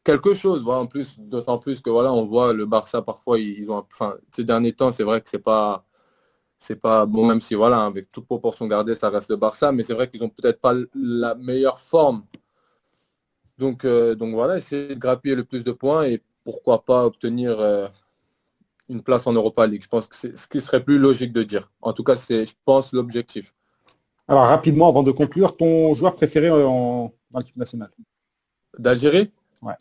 quelque 0.04 0.34
chose, 0.34 0.64
voilà, 0.64 0.82
en 0.82 0.88
plus, 0.88 1.20
d'autant 1.20 1.60
plus 1.60 1.82
que 1.82 1.90
voilà, 1.90 2.14
on 2.14 2.26
voit 2.26 2.54
le 2.54 2.66
Barça 2.66 3.02
parfois, 3.02 3.40
ils 3.40 3.72
ont, 3.72 3.86
enfin, 3.94 4.18
ces 4.32 4.44
derniers 4.46 4.74
temps, 4.74 4.92
c'est 4.92 5.04
vrai 5.04 5.22
que 5.22 5.30
c'est 5.30 5.40
pas, 5.40 5.86
c'est 6.58 6.78
pas 6.78 7.06
bon, 7.06 7.26
même 7.28 7.42
si 7.42 7.56
voilà, 7.56 7.86
avec 7.86 8.12
toute 8.12 8.26
proportion 8.26 8.68
gardée, 8.68 8.96
ça 8.96 9.10
reste 9.10 9.30
le 9.30 9.38
Barça, 9.38 9.72
mais 9.72 9.84
c'est 9.84 9.94
vrai 9.94 10.10
qu'ils 10.10 10.24
ont 10.24 10.30
peut-être 10.30 10.62
pas 10.62 10.74
la 10.96 11.36
meilleure 11.36 11.80
forme. 11.82 12.26
Donc, 13.58 13.86
euh, 13.86 14.16
donc 14.16 14.34
voilà, 14.34 14.58
essayer 14.58 14.90
de 14.90 15.00
grappiller 15.00 15.36
le 15.36 15.44
plus 15.44 15.64
de 15.64 15.72
points 15.72 16.06
et 16.06 16.22
pourquoi 16.44 16.84
pas 16.86 17.06
obtenir 17.06 17.60
euh, 17.60 17.88
une 18.90 19.02
place 19.02 19.28
en 19.28 19.34
Europa 19.34 19.66
League. 19.68 19.84
Je 19.84 19.88
pense 19.88 20.08
que 20.08 20.16
c'est 20.16 20.38
ce 20.38 20.48
qui 20.48 20.60
serait 20.60 20.84
plus 20.84 20.98
logique 20.98 21.34
de 21.34 21.44
dire. 21.44 21.72
En 21.82 21.94
tout 21.94 22.04
cas, 22.04 22.16
c'est, 22.16 22.46
je 22.46 22.54
pense, 22.66 22.94
l'objectif. 22.94 23.54
Alors 24.28 24.44
rapidement, 24.44 24.90
avant 24.90 25.04
de 25.04 25.12
conclure, 25.12 25.56
ton 25.56 25.94
joueur 25.94 26.16
préféré 26.16 26.48
euh, 26.48 26.68
en, 26.68 27.14
dans 27.32 27.40
l'équipe 27.40 27.56
nationale? 27.56 27.92
D'Algérie? 28.78 29.32
Ouais. 29.62 29.76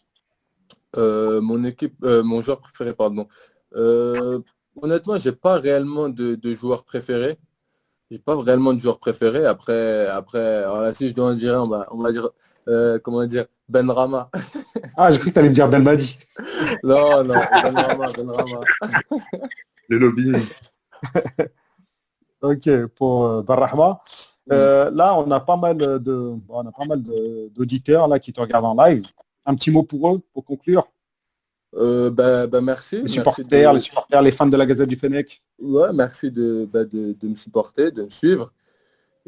Euh, 0.96 1.40
mon 1.40 1.64
équipe, 1.64 1.96
euh, 2.04 2.22
mon 2.22 2.40
joueur 2.40 2.60
préféré, 2.60 2.94
pardon. 2.94 3.26
Euh, 3.74 4.40
honnêtement, 4.80 5.18
j'ai 5.18 5.32
pas 5.32 5.58
réellement 5.58 6.08
de, 6.08 6.34
de 6.34 6.54
joueur 6.54 6.84
préféré. 6.84 7.38
J'ai 8.10 8.20
pas 8.20 8.36
réellement 8.36 8.72
de 8.72 8.78
joueur 8.78 9.00
préféré. 9.00 9.44
Après, 9.46 10.06
après, 10.06 10.64
voilà, 10.68 10.94
si 10.94 11.08
je 11.08 11.14
dois 11.14 11.30
en 11.30 11.34
dire, 11.34 11.58
un, 11.58 11.62
on 11.62 11.68
va, 11.68 11.86
on 11.90 11.98
va 11.98 12.12
dire, 12.12 12.30
euh, 12.68 12.98
comment 13.00 13.26
dire, 13.26 13.46
Ben 13.68 13.90
Rama. 13.90 14.30
Ah, 14.96 15.10
j'ai 15.10 15.18
cru 15.18 15.28
que 15.30 15.34
tu 15.34 15.38
allais 15.40 15.48
me 15.48 15.54
dire 15.54 15.68
Belmadi. 15.68 16.18
non, 16.84 17.24
non, 17.24 17.34
Ben 17.34 17.74
Rama, 17.74 18.06
Ben 18.16 18.30
Rama. 18.30 18.60
Le 19.88 19.98
lobby. 19.98 20.32
Ok, 22.42 22.68
pour 22.96 23.24
euh, 23.24 23.42
Barrahma. 23.42 24.00
Euh, 24.52 24.90
là, 24.90 25.16
on 25.18 25.28
a 25.30 25.40
pas 25.40 25.56
mal 25.56 25.76
de, 25.76 25.98
bon, 25.98 26.40
on 26.48 26.66
a 26.66 26.70
pas 26.70 26.84
mal 26.86 27.02
d'auditeurs 27.02 28.06
là 28.08 28.18
qui 28.18 28.32
te 28.32 28.40
regardent 28.40 28.66
en 28.66 28.84
live. 28.84 29.04
Un 29.46 29.54
petit 29.54 29.70
mot 29.70 29.82
pour 29.82 30.14
eux, 30.14 30.20
pour 30.32 30.44
conclure. 30.44 30.86
Euh, 31.74 32.10
ben, 32.10 32.46
ben, 32.46 32.60
merci. 32.60 32.96
Les 32.96 33.02
Merci 33.02 33.14
supporters, 33.16 33.70
de- 33.72 33.76
les 33.78 33.80
supporters, 33.82 34.22
les 34.22 34.30
fans 34.30 34.46
de 34.46 34.56
la 34.56 34.66
Gazette 34.66 34.88
du 34.88 34.96
Fennec. 34.96 35.42
Ouais, 35.60 35.92
merci 35.92 36.30
de, 36.30 36.68
bah, 36.70 36.84
de, 36.84 37.14
de 37.18 37.28
me 37.28 37.34
supporter, 37.34 37.90
de 37.90 38.02
me 38.04 38.10
suivre. 38.10 38.52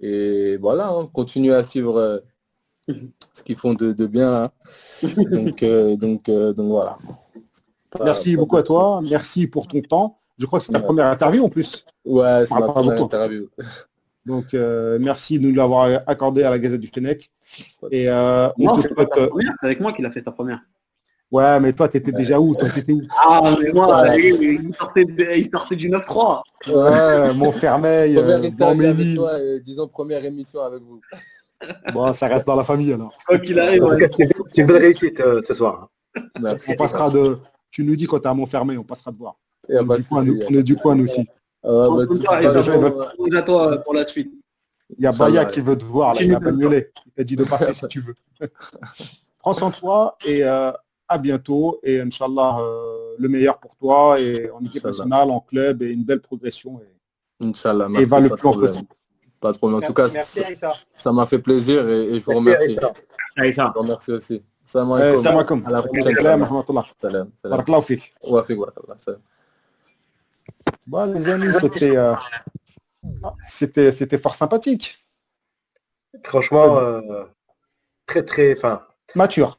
Et 0.01 0.57
voilà, 0.59 0.89
hein, 0.89 1.07
continuez 1.13 1.55
à 1.55 1.63
suivre 1.63 1.97
euh, 1.99 2.19
ce 3.35 3.43
qu'ils 3.43 3.57
font 3.57 3.75
de, 3.75 3.93
de 3.93 4.07
bien. 4.07 4.31
là. 4.31 4.53
Donc, 5.31 5.63
euh, 5.63 5.97
donc, 5.97 6.29
euh, 6.29 6.53
donc 6.53 6.69
voilà. 6.69 6.97
Pas- 7.91 8.05
Merci 8.05 8.35
pas 8.35 8.41
beaucoup 8.41 8.57
à 8.57 8.63
toi. 8.63 9.01
Merci 9.09 9.47
pour 9.47 9.67
ton 9.67 9.81
temps. 9.81 10.19
Je 10.39 10.47
crois 10.47 10.59
que 10.59 10.65
c'est 10.67 10.73
ta 10.73 10.79
Ouais. 10.79 10.85
première 10.85 11.07
interview 11.07 11.45
en 11.45 11.49
plus. 11.49 11.85
Ouais, 12.05 12.45
c'est 12.47 12.55
ma 12.55 12.61
pas 12.61 12.73
première 12.73 12.95
beaucoup. 12.95 13.05
interview. 13.07 13.49
Donc, 14.27 14.53
euh, 14.55 14.99
merci 15.01 15.39
de 15.39 15.49
nous 15.49 15.55
l'avoir 15.55 16.03
accordé 16.07 16.43
à 16.43 16.51
la 16.51 16.59
Gazette 16.59 16.81
du 16.81 16.89
Fennec. 16.89 17.31
Et 17.91 18.09
euh, 18.09 18.49
on 18.59 18.65
Non, 18.65 18.77
te 18.77 18.83
c'est 18.83 18.89
pas 18.95 19.05
souhaite, 19.05 19.15
sa 19.19 19.27
première, 19.29 19.55
c'est 19.61 19.67
avec 19.67 19.81
moi 19.81 19.91
qu'il 19.93 20.05
a 20.07 20.11
fait 20.11 20.21
sa 20.21 20.33
première. 20.33 20.61
Ouais, 21.31 21.61
mais 21.61 21.73
toi, 21.73 21.89
t'étais 21.89 22.13
déjà 22.13 22.39
où? 22.41 22.55
Toi, 22.55 22.69
t'étais 22.71 22.93
où? 22.93 23.03
Ah, 23.27 23.55
mais 23.63 23.71
moi, 23.73 24.03
Ouais. 24.03 24.17
il, 24.19 24.43
il 24.69 24.75
sortait, 24.75 25.05
de- 25.05 25.37
il 25.37 25.49
sortait 25.51 25.77
du 25.77 25.89
9-3. 25.91 26.43
Ouais, 26.69 27.35
Montfermeil, 27.35 28.17
euh, 28.19 29.59
disons 29.65 29.89
première 29.89 30.25
émission 30.25 30.61
avec 30.63 30.83
vous. 30.83 31.01
Bon, 31.93 32.13
ça 32.13 32.29
reste 32.29 32.47
dans 32.47 32.57
la 32.57 32.65
famille 32.65 32.93
alors. 32.93 33.17
Quoi 33.27 33.39
qu'il 33.39 33.59
arrive, 33.59 33.85
c'est 34.47 34.61
une 34.61 34.67
belle 34.67 34.83
réussite 34.83 35.21
euh, 35.21 35.43
ce 35.43 35.55
soir. 35.55 35.89
Merci. 36.41 36.73
On 36.73 36.77
passera 36.77 37.09
de. 37.11 37.39
Tu 37.71 37.85
nous 37.85 37.97
dis 37.97 38.07
quand 38.07 38.21
t'es 38.21 38.29
à 38.29 38.35
Montfermeil, 38.35 38.79
on 38.79 38.85
passera 38.85 39.13
te 39.13 39.19
voir. 39.19 39.37
De 39.69 39.97
du 39.97 40.05
coin, 40.05 40.25
nous- 40.25 40.41
on 40.49 40.55
est 40.55 40.63
du 40.63 40.77
coin 40.77 40.95
nous 40.95 41.05
aussi. 41.05 41.27
Bah, 41.63 41.71
de 41.71 43.75
et 43.75 43.83
pour 43.83 43.95
la 43.95 44.07
suite. 44.07 44.33
Il 44.97 45.03
y 45.03 45.07
a 45.07 45.13
Baya 45.13 45.45
qui 45.45 45.61
veut 45.61 45.77
te 45.77 45.85
voir, 45.85 46.15
là, 46.15 46.23
il 46.23 46.35
a 46.35 46.41
miaulé. 46.41 46.91
Il 47.07 47.13
t'a 47.13 47.25
dit 47.25 47.37
de 47.37 47.45
passer 47.45 47.75
si 47.75 47.87
tu 47.89 48.01
veux. 48.01 48.15
Prends 49.39 49.53
soin 49.53 49.71
de 49.71 49.77
toi 49.77 50.17
et 50.27 50.43
euh, 50.45 50.73
à 51.07 51.19
bientôt. 51.19 51.79
Et 51.83 52.01
Inch'Allah, 52.01 52.59
euh, 52.61 53.15
le 53.19 53.29
meilleur 53.29 53.59
pour 53.59 53.77
toi 53.77 54.19
et 54.19 54.51
en 54.51 54.61
équipe 54.61 54.85
nationale, 54.85 55.31
en 55.31 55.41
club 55.41 55.83
et 55.83 55.91
une 55.91 56.05
belle 56.05 56.21
progression. 56.21 56.81
Et, 56.81 57.47
Inch'Allah, 57.47 57.89
et 57.99 58.05
va 58.05 58.21
le 58.21 58.31
de 58.31 58.35
plus 58.35 58.43
loin 58.43 58.59
possible. 58.59 58.89
Pas 59.41 59.53
de 59.53 59.59
problème. 59.59 59.83
En 59.83 59.87
tout 59.87 59.93
cas, 59.95 60.09
Merci, 60.13 60.41
ça 60.41 60.47
Aïssa. 60.49 60.73
ça 60.97 61.13
m'a 61.13 61.27
fait 61.27 61.39
plaisir 61.39 61.89
et, 61.89 62.15
et 62.17 62.21
je 62.21 62.25
vous 62.25 62.41
Merci, 62.41 62.77
remercie. 62.77 63.55
Ça. 63.55 63.67
Je 63.69 63.79
vous 63.79 63.83
remercie 63.85 64.13
aussi. 64.13 64.43
Salam 64.65 64.93
alaikum. 64.93 65.23
Salam 65.23 65.37
alaikum. 65.37 65.63
À 65.67 65.71
la 65.71 65.83
prochaine. 65.83 66.15
Salam 66.17 66.41
wa 66.41 66.47
rahmatullah. 66.49 66.85
Salam. 66.99 67.31
Salam. 67.41 67.57
Barakallahu 67.57 67.83
fik. 67.85 68.13
Wa 68.29 68.43
fik 68.45 68.59
wa 68.59 68.67
rahmatullah. 68.67 68.97
Salam. 69.01 69.21
Bon, 70.87 71.13
les 71.15 71.29
amis, 71.29 71.55
c'était 71.61 71.97
euh, 71.97 72.15
c'était 73.47 73.93
c'était 73.93 74.19
fort 74.19 74.35
sympathique. 74.35 75.07
Franchement, 76.25 76.79
euh, 76.79 77.25
très 78.07 78.25
très 78.25 78.57
fin. 78.57 78.83
Mature. 79.15 79.59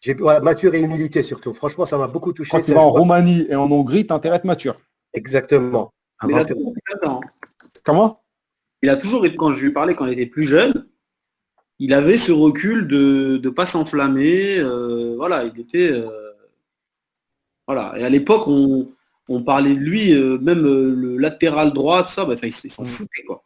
J'ai 0.00 0.14
ouais, 0.20 0.40
mature 0.40 0.74
et 0.74 0.80
humilité 0.80 1.22
surtout. 1.22 1.54
Franchement, 1.54 1.86
ça 1.86 1.96
m'a 1.96 2.08
beaucoup 2.08 2.32
touché. 2.32 2.50
Quand 2.50 2.58
tu 2.58 2.64
C'est 2.64 2.74
vas 2.74 2.80
en 2.82 2.90
Roumanie 2.90 3.46
et 3.48 3.54
en 3.56 3.70
Hongrie, 3.70 4.06
t'as 4.06 4.16
intérêt 4.16 4.34
à 4.34 4.38
être 4.38 4.44
mature. 4.44 4.76
Exactement. 5.14 5.92
Mais 6.22 6.32
il 6.32 6.36
a 6.36 6.40
Exactement. 6.42 6.58
toujours 6.60 6.76
été 6.76 6.92
là-dedans. 6.92 7.20
Comment? 7.84 8.23
Il 8.84 8.90
a 8.90 8.96
toujours 8.96 9.24
été, 9.24 9.34
quand 9.34 9.56
je 9.56 9.64
lui 9.64 9.72
parlais 9.72 9.94
quand 9.94 10.04
il 10.04 10.12
était 10.12 10.26
plus 10.26 10.44
jeune, 10.44 10.86
il 11.78 11.94
avait 11.94 12.18
ce 12.18 12.32
recul 12.32 12.86
de 12.86 13.40
ne 13.42 13.48
pas 13.48 13.64
s'enflammer. 13.64 14.58
euh, 14.58 15.14
voilà, 15.16 15.44
il 15.44 15.58
était. 15.58 15.90
euh, 15.90 16.06
voilà. 17.66 17.94
Et 17.98 18.04
à 18.04 18.10
l'époque, 18.10 18.46
on, 18.46 18.90
on 19.30 19.42
parlait 19.42 19.74
de 19.74 19.80
lui, 19.80 20.12
euh, 20.12 20.36
même 20.38 20.60
le 20.60 21.16
latéral 21.16 21.72
droit, 21.72 22.02
tout 22.02 22.10
ça, 22.10 22.26
bah, 22.26 22.34
ils 22.42 22.52
s'en 22.52 22.82
Mm. 22.82 22.86
foutaient, 22.86 23.22
quoi. 23.26 23.42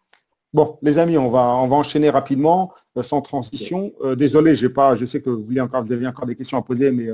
Bon, 0.52 0.76
les 0.82 0.98
amis, 0.98 1.16
on 1.18 1.28
va, 1.28 1.54
on 1.54 1.68
va 1.68 1.76
enchaîner 1.76 2.10
rapidement, 2.10 2.72
sans 3.02 3.20
transition. 3.20 3.92
Désolé, 4.16 4.56
j'ai 4.56 4.70
pas, 4.70 4.96
je 4.96 5.06
sais 5.06 5.22
que 5.22 5.30
vous, 5.30 5.44
voulez 5.44 5.60
encore, 5.60 5.84
vous 5.84 5.92
aviez 5.92 6.08
encore 6.08 6.26
des 6.26 6.34
questions 6.34 6.58
à 6.58 6.62
poser, 6.62 6.90
mais 6.90 7.06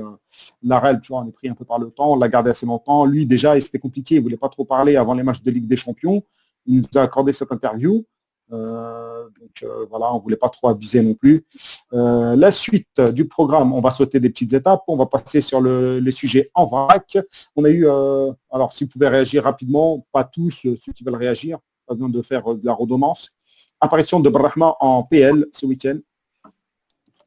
Larel, 0.63 0.99
tu 0.99 1.09
vois, 1.09 1.21
on 1.21 1.27
est 1.27 1.31
pris 1.33 1.47
un 1.49 1.53
peu 1.53 1.65
par 1.65 1.77
le 1.77 1.91
temps, 1.91 2.13
on 2.13 2.17
l'a 2.17 2.27
gardé 2.29 2.49
assez 2.49 2.65
longtemps. 2.65 3.05
Lui, 3.05 3.27
déjà, 3.27 3.59
c'était 3.61 3.77
compliqué, 3.77 4.15
il 4.15 4.21
voulait 4.23 4.35
pas 4.37 4.49
trop 4.49 4.65
parler 4.65 4.95
avant 4.95 5.13
les 5.13 5.21
matchs 5.21 5.43
de 5.43 5.51
Ligue 5.51 5.67
des 5.67 5.77
Champions. 5.77 6.23
Il 6.65 6.77
nous 6.77 6.83
a 6.99 7.03
accordé 7.03 7.31
cette 7.33 7.51
interview. 7.51 8.03
Euh, 8.51 9.27
donc 9.39 9.63
euh, 9.63 9.85
voilà, 9.89 10.13
on 10.13 10.17
ne 10.17 10.21
voulait 10.21 10.37
pas 10.37 10.49
trop 10.49 10.69
abuser 10.69 11.01
non 11.01 11.15
plus. 11.15 11.45
Euh, 11.93 12.35
la 12.35 12.51
suite 12.51 13.01
du 13.01 13.27
programme, 13.27 13.73
on 13.73 13.81
va 13.81 13.91
sauter 13.91 14.19
des 14.19 14.29
petites 14.29 14.53
étapes. 14.53 14.83
On 14.87 14.97
va 14.97 15.05
passer 15.05 15.41
sur 15.41 15.61
le, 15.61 15.99
les 15.99 16.11
sujets 16.11 16.51
en 16.53 16.65
vrac. 16.65 17.17
On 17.55 17.63
a 17.63 17.69
eu, 17.69 17.87
alors 17.87 18.71
si 18.71 18.83
vous 18.83 18.89
pouvez 18.89 19.07
réagir 19.07 19.43
rapidement, 19.43 20.05
pas 20.11 20.23
tous 20.23 20.49
ceux 20.51 20.93
qui 20.93 21.03
veulent 21.03 21.15
réagir, 21.15 21.59
pas 21.87 21.93
besoin 21.93 22.09
de 22.09 22.21
faire 22.21 22.55
de 22.55 22.65
la 22.65 22.73
redondance. 22.73 23.35
Apparition 23.81 24.19
de 24.19 24.29
Brahma 24.29 24.75
en 24.79 25.03
PL 25.03 25.45
ce 25.51 25.65
week-end. 25.65 25.97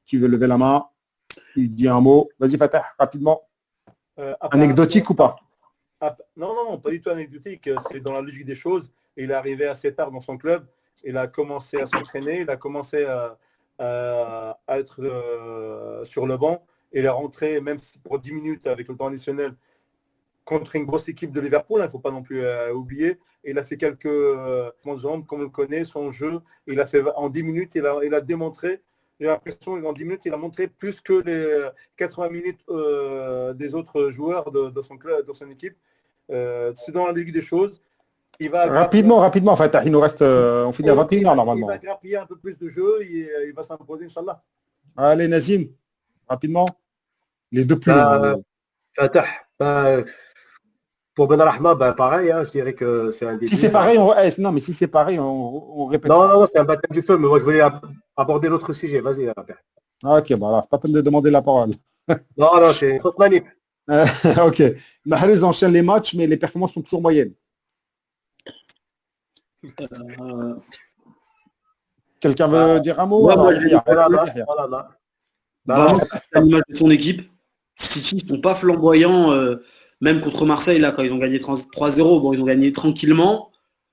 Qui 0.05 0.17
veut 0.17 0.29
lever 0.29 0.47
la 0.47 0.57
main? 0.57 0.87
Il 1.55 1.69
dit 1.69 1.89
un 1.89 2.01
mot. 2.01 2.31
Vas-y 2.39 2.57
Fatah, 2.57 2.85
rapidement. 2.99 3.43
Anecdotique 4.41 5.09
ou 5.11 5.15
pas? 5.15 5.37
Non, 6.37 6.55
non, 6.55 6.71
non, 6.71 6.79
pas 6.79 6.91
du 6.91 7.01
tout 7.01 7.11
anecdotique. 7.11 7.69
C'est 7.91 8.01
dans 8.01 8.13
la 8.13 8.23
logique 8.23 8.47
des 8.47 8.55
choses. 8.55 8.91
Il 9.17 9.31
est 9.31 9.35
arrivé 9.35 9.67
assez 9.67 9.93
tard 9.93 10.11
dans 10.11 10.21
son 10.21 10.39
club 10.39 10.65
il 11.05 11.17
a 11.17 11.27
commencé 11.27 11.79
à 11.81 11.87
s'entraîner, 11.87 12.41
il 12.41 12.51
a 12.51 12.57
commencé 12.57 13.05
à, 13.05 13.39
être 14.69 15.03
euh, 15.03 16.05
sur 16.05 16.27
le 16.27 16.37
banc. 16.37 16.65
Il 16.93 17.05
est 17.05 17.09
rentré, 17.09 17.61
même 17.61 17.79
pour 18.03 18.19
10 18.19 18.33
minutes 18.33 18.67
avec 18.67 18.89
le 18.89 18.97
temps 18.97 19.07
additionnel, 19.07 19.55
contre 20.45 20.77
une 20.77 20.85
grosse 20.85 21.09
équipe 21.09 21.31
de 21.31 21.41
Liverpool, 21.41 21.81
il 21.81 21.83
hein, 21.83 21.87
ne 21.87 21.91
faut 21.91 21.99
pas 21.99 22.11
non 22.11 22.23
plus 22.23 22.41
euh, 22.43 22.73
oublier. 22.73 23.19
Il 23.45 23.59
a 23.59 23.63
fait 23.63 23.77
quelques 23.77 24.07
euh, 24.07 24.71
jambes, 24.97 25.27
comme 25.27 25.41
on 25.41 25.43
le 25.45 25.49
connaît, 25.49 25.85
son 25.85 26.11
jeu. 26.11 26.41
Il 26.67 26.81
a 26.81 26.87
fait 26.87 27.05
en 27.17 27.29
10 27.29 27.43
minutes, 27.43 27.75
il 27.75 27.87
a, 27.87 28.01
il 28.03 28.15
a 28.15 28.21
démontré. 28.21 28.83
J'ai 29.21 29.27
l'impression 29.27 29.81
qu'en 29.81 29.93
10 29.93 30.05
minutes, 30.05 30.25
il 30.25 30.33
a 30.33 30.37
montré 30.37 30.69
plus 30.69 31.01
que 31.01 31.13
les 31.13 31.69
80 31.97 32.31
minutes 32.31 32.61
des 33.59 33.75
autres 33.75 34.11
joueurs 34.11 34.51
de, 34.51 34.81
son 34.81 34.97
club, 34.97 35.27
de 35.27 35.33
son 35.33 35.51
équipe. 35.51 35.77
c'est 36.29 36.93
dans 36.93 37.07
la 37.07 37.13
Ligue 37.13 37.33
des 37.33 37.41
choses 37.41 37.83
rapidement, 38.47 39.19
rapidement, 39.19 39.53
en 39.53 39.57
fait, 39.57 39.77
il 39.85 39.93
nous 39.93 40.01
reste, 40.01 40.23
euh, 40.23 40.65
on 40.65 40.73
finit 40.73 40.91
à 40.91 40.95
21h 40.95 41.35
normalement. 41.35 41.71
Il 41.71 41.73
va 41.73 41.79
grappiller 41.79 42.17
un 42.17 42.27
peu 42.27 42.37
plus 42.37 42.59
de 42.59 42.69
jeu 42.69 43.03
et 43.03 43.25
euh, 43.25 43.49
il 43.49 43.55
va 43.55 43.63
s'imposer, 43.63 44.07
Inch'Allah. 44.07 44.43
Allez, 44.97 45.29
Nazim, 45.29 45.67
rapidement. 46.29 46.67
Les 47.51 47.65
deux 47.65 47.79
plus. 47.79 47.93
Bah, 47.93 48.37
Fatah, 48.95 49.25
bah, 49.59 50.03
pour 51.15 51.27
Ben 51.27 51.41
Rahma, 51.41 51.75
bah, 51.75 51.95
pareil, 51.95 52.31
hein, 52.31 52.45
je 52.45 52.51
dirais 52.51 52.75
que 52.75 53.11
c'est 53.11 53.27
un 53.27 53.37
des. 53.37 53.49
Si 53.49 53.57
c'est 53.57 53.73
pareil, 53.73 53.99
on... 53.99 54.13
Eh, 54.17 54.41
non, 54.41 54.53
mais 54.53 54.61
si 54.61 54.73
c'est 54.73 54.87
pareil, 54.87 55.19
on, 55.19 55.81
on 55.83 55.87
répète. 55.87 56.11
Non, 56.11 56.29
non, 56.29 56.47
c'est 56.47 56.59
un 56.59 56.65
baptême 56.65 56.95
du 56.95 57.03
feu, 57.03 57.19
mais 57.19 57.27
moi 57.27 57.39
je 57.39 57.45
voulais 57.45 57.63
aborder 58.17 58.49
l'autre 58.49 58.73
sujet. 58.73 59.01
Vas-y, 59.01 59.29
ah, 59.29 60.19
Ok, 60.19 60.31
alors 60.31 60.63
c'est 60.63 60.71
pas 60.71 60.79
peine 60.79 60.93
de 60.93 61.01
demander 61.01 61.31
la 61.31 61.43
parole. 61.43 61.75
non, 62.37 62.61
non, 62.61 62.71
c'est 62.71 62.91
une 62.91 63.01
fausse 63.01 63.19
manip. 63.19 63.47
ok. 63.89 64.63
Mahrez 65.07 65.43
enchaîne 65.43 65.73
les 65.73 65.83
matchs, 65.83 66.15
mais 66.15 66.27
les 66.27 66.37
performances 66.37 66.75
sont 66.75 66.83
toujours 66.83 67.03
moyennes. 67.03 67.33
Euh, 69.65 70.55
Quelqu'un 72.21 72.49
veut 72.49 72.75
bah, 72.75 72.81
dire 72.81 72.99
un 73.01 73.07
mot 73.07 73.23
moi, 73.23 73.55
je 73.55 73.69
C'est 76.19 76.41
l'image 76.41 76.63
de 76.69 76.77
son 76.77 76.91
équipe. 76.91 77.23
City 77.77 78.17
ne 78.17 78.29
sont 78.29 78.41
pas 78.41 78.55
flamboyants, 78.55 79.31
euh, 79.33 79.57
même 80.01 80.21
contre 80.21 80.45
Marseille, 80.45 80.81
là, 80.81 80.91
quand 80.91 81.03
ils 81.03 81.13
ont 81.13 81.19
gagné 81.19 81.39
3-0, 81.39 82.21
bon, 82.21 82.33
ils 82.33 82.41
ont 82.41 82.45
gagné 82.45 82.73
tranquillement. 82.73 83.53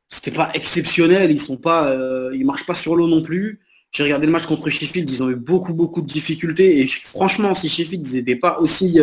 C'était 0.09 0.31
pas 0.31 0.49
exceptionnel, 0.53 1.31
ils 1.31 1.39
sont 1.39 1.57
pas, 1.57 1.89
euh, 1.89 2.31
ils 2.33 2.45
marchent 2.45 2.65
pas 2.65 2.75
sur 2.75 2.95
l'eau 2.95 3.07
non 3.07 3.21
plus. 3.21 3.59
J'ai 3.91 4.03
regardé 4.03 4.25
le 4.25 4.31
match 4.31 4.45
contre 4.45 4.69
Sheffield, 4.69 5.09
ils 5.09 5.23
ont 5.23 5.29
eu 5.29 5.35
beaucoup, 5.35 5.73
beaucoup 5.73 6.01
de 6.01 6.07
difficultés. 6.07 6.79
Et 6.79 6.87
franchement, 6.87 7.53
si 7.53 7.69
Sheffield 7.69 8.05
n'étaient 8.11 8.35
pas 8.35 8.59
aussi 8.59 8.99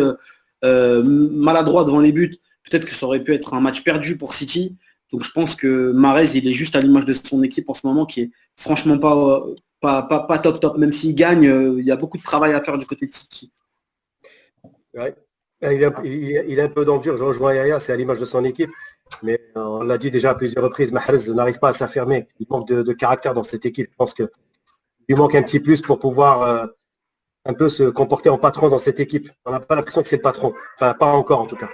maladroits 0.61 1.83
devant 1.85 1.99
les 1.99 2.11
buts, 2.11 2.37
peut-être 2.69 2.85
que 2.85 2.93
ça 2.93 3.05
aurait 3.05 3.21
pu 3.21 3.33
être 3.33 3.53
un 3.53 3.61
match 3.61 3.83
perdu 3.83 4.17
pour 4.17 4.33
City. 4.33 4.75
Donc 5.13 5.23
je 5.23 5.31
pense 5.31 5.53
que 5.53 5.91
Marez, 5.91 6.35
il 6.35 6.47
est 6.47 6.53
juste 6.53 6.75
à 6.75 6.81
l'image 6.81 7.05
de 7.05 7.13
son 7.13 7.43
équipe 7.43 7.69
en 7.69 7.75
ce 7.75 7.85
moment 7.85 8.07
qui 8.07 8.21
est 8.21 8.31
franchement 8.57 8.97
pas, 8.97 9.45
pas, 9.79 10.01
pas, 10.01 10.39
top 10.39 10.59
top. 10.59 10.77
Même 10.77 10.91
s'il 10.91 11.13
gagne, 11.13 11.47
euh, 11.47 11.79
il 11.79 11.85
y 11.85 11.91
a 11.91 11.95
beaucoup 11.95 12.17
de 12.17 12.23
travail 12.23 12.51
à 12.53 12.63
faire 12.63 12.79
du 12.79 12.87
côté 12.87 13.05
de 13.05 13.13
City. 13.13 13.53
Ouais. 14.95 15.15
Il, 15.61 15.83
est, 15.83 16.61
un 16.61 16.67
peu 16.67 16.83
dans 16.83 16.97
dur, 16.97 17.15
je 17.15 17.23
rejoins 17.23 17.53
Yaya, 17.53 17.79
c'est 17.79 17.93
à 17.93 17.95
l'image 17.95 18.19
de 18.19 18.25
son 18.25 18.43
équipe. 18.43 18.71
Mais 19.21 19.39
euh, 19.55 19.61
on 19.61 19.83
l'a 19.83 19.99
dit 19.99 20.09
déjà 20.09 20.31
à 20.31 20.35
plusieurs 20.35 20.63
reprises, 20.63 20.91
Mahrez 20.91 21.31
n'arrive 21.31 21.59
pas 21.59 21.69
à 21.69 21.73
s'affirmer. 21.73 22.27
Il 22.39 22.47
manque 22.49 22.67
de, 22.67 22.93
caractère 22.93 23.35
dans 23.35 23.43
cette 23.43 23.67
équipe. 23.67 23.89
Je 23.91 23.95
pense 23.95 24.15
qu'il 24.15 24.27
lui 25.07 25.15
manque 25.15 25.35
un 25.35 25.43
petit 25.43 25.59
plus 25.59 25.83
pour 25.83 25.99
pouvoir 25.99 26.41
euh, 26.41 26.65
un 27.45 27.53
peu 27.53 27.69
se 27.69 27.83
comporter 27.83 28.29
en 28.29 28.39
patron 28.39 28.67
dans 28.67 28.79
cette 28.79 28.99
équipe. 28.99 29.29
On 29.45 29.51
n'a 29.51 29.59
pas 29.59 29.75
l'impression 29.75 30.01
que 30.01 30.07
c'est 30.07 30.17
le 30.17 30.23
patron. 30.23 30.53
Enfin, 30.75 30.95
pas 30.95 31.05
encore 31.05 31.41
en 31.41 31.45
tout 31.45 31.55
cas. 31.55 31.69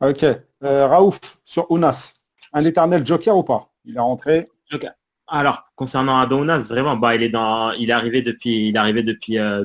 Ok. 0.00 0.26
Raouf, 0.60 1.20
sur 1.44 1.70
Ounas. 1.70 2.17
Un 2.52 2.64
éternel 2.64 3.04
joker 3.04 3.36
ou 3.36 3.42
pas? 3.42 3.70
Il 3.84 3.96
est 3.96 4.00
rentré. 4.00 4.48
Alors, 5.26 5.64
concernant 5.76 6.18
Adonas, 6.18 6.66
vraiment, 6.68 6.96
bah, 6.96 7.14
il 7.14 7.22
est 7.22 7.92
arrivé 7.92 8.22
depuis, 8.22 8.68
il 8.68 9.38
euh, 9.38 9.64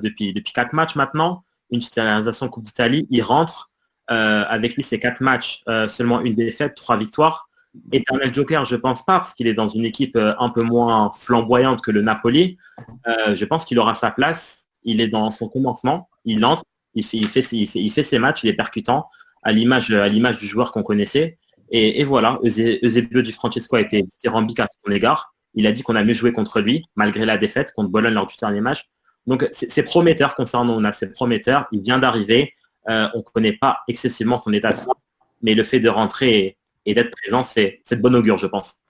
quatre 0.53 0.73
matchs 0.73 0.95
maintenant, 0.95 1.43
une 1.71 1.79
titularisation 1.79 2.49
Coupe 2.49 2.63
d'Italie. 2.63 3.07
Il 3.09 3.21
rentre 3.21 3.71
euh, 4.11 4.43
avec 4.49 4.75
lui, 4.75 4.83
c'est 4.83 4.99
quatre 4.99 5.21
matchs, 5.21 5.63
euh, 5.69 5.87
seulement 5.87 6.21
une 6.21 6.35
défaite, 6.35 6.75
trois 6.75 6.97
victoires. 6.97 7.47
Éternel 7.91 8.33
Joker, 8.33 8.65
je 8.65 8.75
pense 8.75 9.03
pas, 9.03 9.19
parce 9.19 9.33
qu'il 9.33 9.47
est 9.47 9.53
dans 9.53 9.69
une 9.69 9.85
équipe 9.85 10.15
un 10.17 10.49
peu 10.49 10.61
moins 10.61 11.11
flamboyante 11.17 11.81
que 11.81 11.89
le 11.89 12.01
Napoli. 12.01 12.57
je 13.05 13.45
pense 13.45 13.65
qu'il 13.65 13.79
aura 13.79 13.95
sa 13.95 14.11
place. 14.11 14.67
Il 14.83 15.01
est 15.01 15.07
dans 15.07 15.31
son 15.31 15.47
commencement. 15.47 16.07
Il 16.23 16.45
entre, 16.45 16.63
il 16.93 17.03
fait, 17.03 17.41
ses 17.41 18.19
matchs, 18.19 18.43
il 18.43 18.49
est 18.49 18.53
percutant, 18.53 19.09
à 19.41 19.51
l'image 19.53 19.89
du 19.89 20.45
joueur 20.45 20.71
qu'on 20.71 20.83
connaissait. 20.83 21.39
Et, 21.75 22.03
voilà, 22.03 22.39
Eusebio 22.43 23.23
du 23.23 23.33
Francesco 23.33 23.75
a 23.75 23.81
été 23.81 24.03
dithyrambique 24.03 24.59
à 24.59 24.67
son 24.85 24.91
égard. 24.91 25.33
Il 25.55 25.65
a 25.65 25.71
dit 25.71 25.81
qu'on 25.81 25.95
a 25.95 26.03
mieux 26.03 26.13
joué 26.13 26.31
contre 26.31 26.61
lui, 26.61 26.85
malgré 26.95 27.25
la 27.25 27.39
défaite 27.39 27.73
contre 27.75 27.89
Bologne 27.89 28.13
lors 28.13 28.27
du 28.27 28.35
dernier 28.39 28.61
match. 28.61 28.87
Donc 29.25 29.49
c'est 29.51 29.83
prometteur 29.83 30.35
concernant 30.35 30.75
on 30.75 30.83
a 30.83 30.91
c'est 30.91 31.11
prometteur. 31.11 31.67
Il 31.71 31.81
vient 31.81 31.97
d'arriver. 31.97 32.53
Euh, 32.89 33.09
on 33.15 33.19
ne 33.19 33.23
connaît 33.23 33.57
pas 33.57 33.79
excessivement 33.87 34.37
son 34.37 34.53
état 34.53 34.71
de 34.71 34.77
forme, 34.77 34.99
mais 35.41 35.55
le 35.55 35.63
fait 35.63 35.79
de 35.79 35.89
rentrer 35.89 36.57
et, 36.85 36.93
d'être 36.93 37.09
présent, 37.11 37.43
c'est 37.43 37.81
de 37.89 37.95
bonne 37.95 38.15
augure, 38.15 38.37
je 38.37 38.47
pense. 38.47 38.83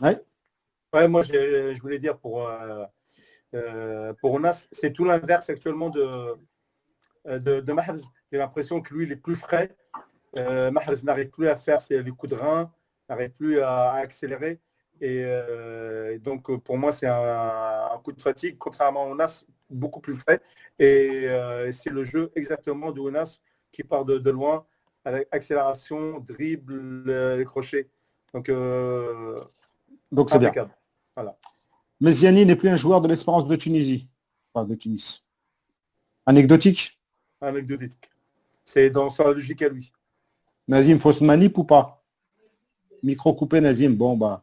Ouais. 0.00 0.18
Ouais, 0.94 1.08
moi 1.08 1.22
je 1.22 1.80
voulais 1.82 1.98
dire 1.98 2.16
pour 2.18 2.48
euh, 2.48 2.84
euh, 3.54 4.14
pour 4.22 4.32
Onas, 4.32 4.68
c'est 4.72 4.92
tout 4.92 5.04
l'inverse 5.04 5.50
actuellement 5.50 5.90
de 5.90 6.34
de, 7.26 7.60
de 7.60 7.74
J'ai 8.32 8.38
l'impression 8.38 8.80
que 8.80 8.94
lui, 8.94 9.04
il 9.04 9.12
est 9.12 9.16
plus 9.16 9.36
frais. 9.36 9.74
Euh, 10.36 10.70
Mahrez 10.70 11.02
n'arrive 11.04 11.30
plus 11.30 11.48
à 11.48 11.56
faire 11.56 11.80
les 11.90 12.10
coups 12.10 12.32
de 12.32 12.38
rein, 12.38 12.70
n'arrive 13.08 13.30
plus 13.30 13.60
à, 13.60 13.92
accélérer. 13.92 14.60
Et 15.00 15.22
euh, 15.24 16.18
donc, 16.18 16.54
pour 16.62 16.78
moi, 16.78 16.92
c'est 16.92 17.06
un, 17.06 18.00
coup 18.02 18.12
de 18.12 18.22
fatigue, 18.22 18.56
contrairement 18.58 19.04
à 19.04 19.08
Onas, 19.08 19.44
beaucoup 19.70 20.00
plus 20.00 20.14
frais. 20.14 20.40
Et 20.78 21.28
euh, 21.28 21.70
c'est 21.72 21.90
le 21.90 22.04
jeu 22.04 22.30
exactement 22.34 22.92
de 22.92 23.00
Onas 23.00 23.40
qui 23.72 23.82
part 23.82 24.04
de, 24.04 24.30
loin, 24.30 24.64
avec 25.04 25.28
accélération, 25.32 26.20
dribble, 26.20 27.36
les 27.36 27.44
crochets. 27.44 27.88
Donc, 28.32 28.50
donc 30.12 30.30
c'est 30.30 30.38
bien. 30.38 30.52
Voilà. 31.16 31.36
Ziani 32.02 32.46
n'est 32.46 32.56
plus 32.56 32.68
un 32.68 32.76
joueur 32.76 33.00
de 33.00 33.08
l'espérance 33.08 33.46
de 33.46 33.56
Tunisie. 33.56 34.08
Enfin, 34.52 34.66
de 34.66 34.74
Tunis. 34.74 35.24
Anecdotique? 36.26 36.98
Anecdotique. 37.40 38.10
C'est 38.64 38.90
dans 38.90 39.10
sa 39.10 39.24
logique 39.24 39.62
à 39.62 39.68
lui. 39.68 39.92
Nazim, 40.68 40.98
fausse 40.98 41.20
manip 41.20 41.58
ou 41.58 41.64
pas? 41.64 42.02
Micro 43.02 43.34
coupé, 43.34 43.60
Nazim. 43.60 43.90
Bon, 43.90 44.16
bah, 44.16 44.42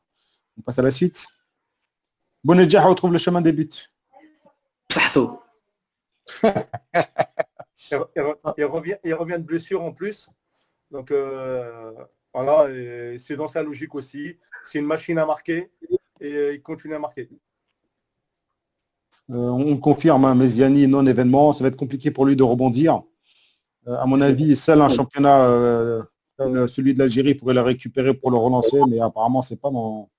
on 0.57 0.61
passe 0.61 0.80
à 0.80 0.84
la 0.84 0.91
suite. 0.91 1.26
Bonedja 2.43 2.81
retrouve 2.84 3.14
le 3.14 3.19
chemin 3.19 3.41
des 3.41 3.52
buts. 3.52 3.69
il, 8.57 8.65
revient, 8.65 8.98
il 9.03 9.14
revient 9.14 9.38
de 9.38 9.43
blessure 9.43 9.84
en 9.84 9.91
plus. 9.91 10.30
Donc 10.91 11.11
euh, 11.11 11.91
voilà, 12.34 12.68
c'est 13.18 13.35
dans 13.35 13.48
sa 13.48 13.64
logique 13.64 13.95
aussi. 13.95 14.38
C'est 14.64 14.80
une 14.80 14.85
machine 14.85 15.18
à 15.18 15.26
marquer 15.26 15.72
et 16.19 16.53
il 16.53 16.61
continue 16.61 16.95
à 16.95 16.99
marquer. 16.99 17.30
Euh, 19.30 19.49
on 19.49 19.77
confirme, 19.77 20.26
hein, 20.26 20.35
Méziani, 20.35 20.88
non-événement. 20.88 21.53
Ça 21.53 21.64
va 21.64 21.69
être 21.69 21.77
compliqué 21.77 22.11
pour 22.11 22.26
lui 22.26 22.35
de 22.35 22.43
rebondir. 22.43 23.02
Euh, 23.87 23.97
à 23.97 24.05
mon 24.05 24.21
avis, 24.21 24.55
seul 24.55 24.81
un 24.81 24.89
championnat 24.89 25.41
euh, 25.41 26.03
comme 26.37 26.67
celui 26.67 26.93
de 26.93 26.99
l'Algérie 26.99 27.35
pourrait 27.35 27.53
le 27.53 27.61
récupérer 27.61 28.13
pour 28.13 28.31
le 28.31 28.37
relancer, 28.37 28.79
mais 28.89 28.99
apparemment, 28.99 29.41
c'est 29.41 29.59
pas 29.59 29.69
dans. 29.69 30.09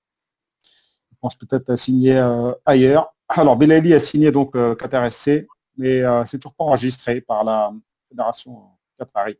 Je 1.11 1.17
pense 1.21 1.35
peut-être 1.35 1.69
à 1.69 1.77
signer 1.77 2.17
euh, 2.17 2.51
ailleurs. 2.65 3.13
Alors, 3.29 3.55
Belali 3.55 3.93
a 3.93 3.99
signé 3.99 4.31
donc 4.31 4.53
Qatar 4.77 5.11
SC, 5.11 5.47
mais 5.77 6.03
c'est 6.25 6.37
toujours 6.37 6.53
pas 6.53 6.65
enregistré 6.65 7.21
par 7.21 7.43
la 7.43 7.73
fédération 8.09 8.63
Qatari. 8.99 9.37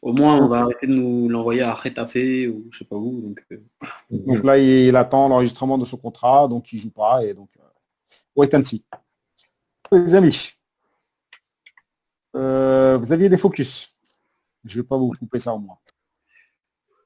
Au 0.00 0.12
moins, 0.12 0.38
on 0.38 0.48
va 0.48 0.62
arrêter 0.62 0.88
de 0.88 0.94
nous 0.94 1.28
l'envoyer 1.28 1.62
à 1.62 1.74
Retafe 1.74 2.16
ou 2.16 2.66
je 2.70 2.78
sais 2.78 2.84
pas 2.84 2.96
où. 2.96 3.34
Donc, 4.10 4.42
là, 4.42 4.58
il, 4.58 4.96
attend 4.96 5.28
l'enregistrement 5.28 5.78
de 5.78 5.84
son 5.84 5.98
contrat, 5.98 6.48
donc 6.48 6.72
il 6.72 6.80
joue 6.80 6.90
pas. 6.90 7.22
Et 7.24 7.34
donc, 7.34 7.50
wait 8.34 8.52
and 8.56 8.62
see. 8.64 8.82
Les 9.92 10.14
amis, 10.14 10.54
euh, 12.36 12.98
vous 13.00 13.12
aviez 13.12 13.28
des 13.28 13.36
focus. 13.36 13.92
Je 14.64 14.78
ne 14.78 14.82
vais 14.82 14.86
pas 14.88 14.96
vous 14.96 15.12
couper 15.18 15.38
ça 15.38 15.52
au 15.54 15.58
moins. 15.58 15.76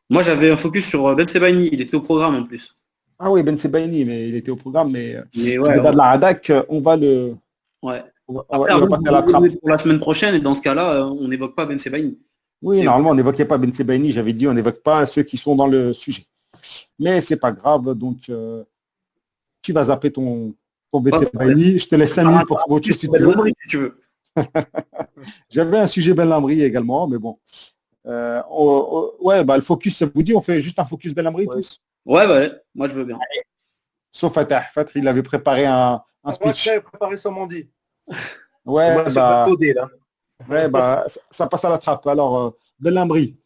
Moi, 0.08 0.22
j'avais 0.22 0.50
un 0.50 0.56
focus 0.56 0.86
sur 0.86 1.06
euh, 1.06 1.14
Ben 1.14 1.26
Sebaini. 1.26 1.68
Il 1.72 1.80
était 1.80 1.96
au 1.96 2.00
programme 2.00 2.36
en 2.36 2.44
plus. 2.44 2.76
Ah 3.18 3.30
oui, 3.30 3.42
Ben 3.42 3.56
Sebaini, 3.56 4.04
mais 4.04 4.28
il 4.28 4.34
était 4.36 4.50
au 4.50 4.56
programme, 4.56 4.92
mais, 4.92 5.16
Mais 5.36 5.54
le 5.54 5.62
ouais, 5.62 5.78
de 5.92 5.96
la 5.96 6.10
Hadak, 6.10 6.52
on 6.68 6.80
va 6.80 6.96
le. 6.96 7.34
ouais. 7.82 8.04
on 8.28 8.34
va- 8.34 8.44
Après, 8.50 8.78
va 8.78 8.98
la 9.10 9.22
trappe. 9.22 9.48
pour 9.58 9.68
la 9.70 9.78
semaine 9.78 9.98
prochaine, 9.98 10.34
et 10.34 10.40
dans 10.40 10.54
ce 10.54 10.60
cas-là, 10.60 10.92
euh, 10.96 11.04
on 11.04 11.28
n'évoque 11.28 11.54
pas 11.56 11.64
Ben 11.64 11.78
Sebaini. 11.78 12.18
Oui, 12.62 12.82
normalement, 12.82 13.10
on 13.10 13.14
n'évoquait 13.14 13.44
pas 13.46 13.58
Ben 13.58 13.72
Sebaini, 13.72 14.12
j'avais 14.12 14.32
dit 14.32 14.46
on 14.46 14.52
n'évoque 14.54 14.82
pas 14.82 15.06
ceux 15.06 15.22
qui 15.22 15.38
sont 15.38 15.56
dans 15.56 15.66
le 15.66 15.92
sujet. 15.94 16.24
Mais 16.98 17.20
c'est 17.20 17.36
pas 17.38 17.52
grave, 17.52 17.94
donc 17.94 18.28
euh, 18.28 18.62
tu 19.62 19.72
vas 19.72 19.84
zapper 19.84 20.10
ton, 20.12 20.54
ton 20.92 21.00
Ben 21.00 21.18
Sebaini. 21.18 21.78
Je 21.78 21.88
te 21.88 21.94
laisse 21.96 22.12
5 22.12 22.24
minutes 22.24 22.46
pour 22.46 22.60
si 22.60 22.80
tu 22.80 22.92
si 22.92 23.08
tu 23.68 23.76
veux. 23.78 23.98
J'avais 25.50 25.78
un 25.78 25.86
sujet 25.86 26.14
Ben 26.14 26.26
Lamry 26.28 26.62
également, 26.62 27.06
mais 27.08 27.18
bon. 27.18 27.38
Euh, 28.06 28.42
on- 28.50 29.12
on- 29.20 29.26
ouais, 29.26 29.44
bah, 29.44 29.56
le 29.56 29.62
focus, 29.62 29.96
ça 29.96 30.06
vous 30.14 30.22
dit, 30.22 30.34
on 30.34 30.40
fait 30.40 30.60
juste 30.62 30.78
un 30.78 30.84
focus 30.84 31.14
Ben 31.14 31.22
Lamry 31.24 31.46
Ouais. 31.46 31.56
tous 31.56 31.80
Ouais, 32.04 32.26
ouais, 32.26 32.52
moi 32.74 32.88
je 32.88 32.94
veux 32.94 33.04
bien. 33.04 33.18
Sauf 34.12 34.32
Fatah. 34.34 34.60
Fatah, 34.72 34.92
il 34.94 35.08
avait 35.08 35.24
préparé 35.24 35.66
un, 35.66 35.94
un 35.94 36.00
Moi, 36.24 36.34
speech. 36.34 36.64
j'ai 36.64 36.80
préparé 36.80 37.16
son 37.16 37.32
mandi. 37.32 37.68
Ouais, 38.64 38.92
Moi, 38.94 39.04
c'est 39.10 39.14
bah, 39.16 39.44
pas 39.44 39.50
codé, 39.50 39.74
là. 39.74 39.88
ouais, 40.48 40.68
bah, 40.68 41.04
ça, 41.30 41.46
passe 41.48 41.64
à 41.64 41.68
la 41.70 41.78
trappe. 41.78 42.06
Alors, 42.06 42.38
euh, 42.38 42.50
Ben 42.78 42.94
Lamry. 42.94 43.36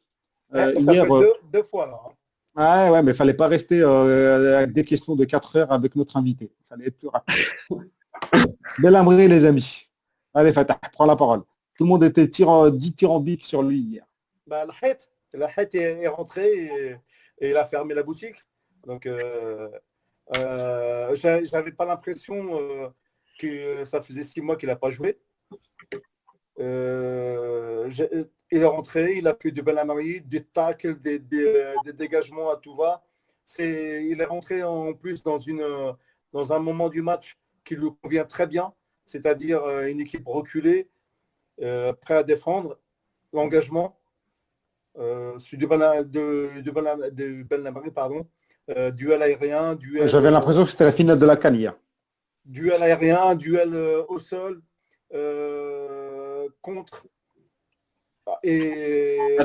euh, 0.55 0.75
ça 0.79 0.93
hier, 0.93 1.07
fait 1.07 1.13
euh, 1.13 1.21
deux, 1.21 1.33
deux 1.53 1.63
fois 1.63 1.87
là. 1.87 1.99
hein. 2.07 2.11
Ah 2.57 2.91
ouais, 2.93 3.03
mais 3.03 3.13
il 3.13 3.17
fallait 3.17 3.33
pas 3.35 3.47
rester 3.49 3.81
euh, 3.81 4.59
avec 4.59 4.73
des 4.73 4.85
questions 4.85 5.15
de 5.17 5.25
4 5.25 5.57
heures 5.57 5.73
avec 5.73 5.95
notre 5.97 6.17
invité. 6.17 6.51
Il 6.61 6.67
fallait 6.69 6.89
être 6.89 6.99
plus 6.99 7.09
rapide. 7.09 7.35
Belhamri, 8.79 9.29
les 9.29 9.45
amis. 9.45 9.89
Allez, 10.33 10.53
Fatah, 10.53 10.79
prends 10.93 11.07
la 11.07 11.17
parole. 11.17 11.43
Tout 11.77 11.85
le 11.85 11.89
monde 11.89 12.05
était 12.05 12.27
tyran- 12.27 12.71
dithyrambique 12.71 13.45
sur 13.45 13.63
lui 13.63 13.81
hier. 13.81 14.05
Bah, 14.47 14.65
la 14.65 14.75
Hête, 14.83 15.11
la 15.33 15.49
est, 15.57 15.75
est 15.75 16.09
rentré 16.09 16.99
et, 17.41 17.49
il 17.49 17.57
a 17.57 17.65
fermé 17.65 17.95
la 17.95 18.03
boutique. 18.03 18.37
Donc, 18.87 19.07
euh, 19.07 19.69
euh, 20.37 21.15
j'a- 21.17 21.43
j'avais 21.43 21.73
pas 21.73 21.85
l'impression 21.85 22.61
euh, 22.61 22.89
que 23.39 23.85
ça 23.85 24.03
faisait 24.03 24.23
six 24.23 24.41
mois 24.41 24.57
qu'il 24.57 24.69
n'a 24.69 24.77
pas 24.77 24.91
joué. 24.91 25.19
Euh, 26.59 27.89
j'ai- 27.89 28.11
il 28.53 28.63
est 28.63 28.65
rentré, 28.65 29.17
il 29.17 29.27
a 29.27 29.35
fait 29.35 29.51
du 29.51 29.63
Belhamri, 29.63 30.21
du 30.21 30.45
tacle, 30.45 31.01
des, 31.01 31.19
dégagements 31.95 32.51
à 32.51 32.57
tout 32.57 32.75
va. 32.75 33.03
Il 33.59 34.21
est 34.21 34.25
rentré 34.25 34.63
en 34.63 34.93
plus 34.93 35.23
dans, 35.23 35.39
une, 35.39 35.65
dans 36.33 36.53
un 36.53 36.59
moment 36.59 36.89
du 36.89 37.03
match 37.03 37.39
qui 37.65 37.75
lui 37.77 37.89
convient 38.03 38.25
très 38.25 38.47
bien, 38.47 38.73
c'est-à-dire 39.15 39.63
euh, 39.65 39.87
une 39.89 40.01
équipe 40.01 40.27
reculée, 40.27 40.89
euh, 41.61 41.93
prêt 41.93 42.15
à 42.15 42.23
défendre, 42.23 42.79
l'engagement. 43.33 43.97
Euh, 44.99 45.39
du 45.57 45.67
de, 46.05 46.49
pardon, 47.91 48.27
euh, 48.71 48.91
duel 48.91 49.23
aérien, 49.23 49.75
duel, 49.75 50.09
J'avais 50.09 50.31
l'impression 50.31 50.65
que 50.65 50.71
c'était 50.71 50.85
la 50.85 50.93
finale 50.93 51.19
de 51.19 51.27
la 51.27 51.37
hier. 51.55 51.75
duel 52.45 52.83
aérien, 52.83 53.35
duel 53.35 53.75
euh, 53.75 54.03
au 54.09 54.19
sol, 54.19 54.63
euh, 55.15 56.49
contre 56.63 57.07
et, 58.45 59.37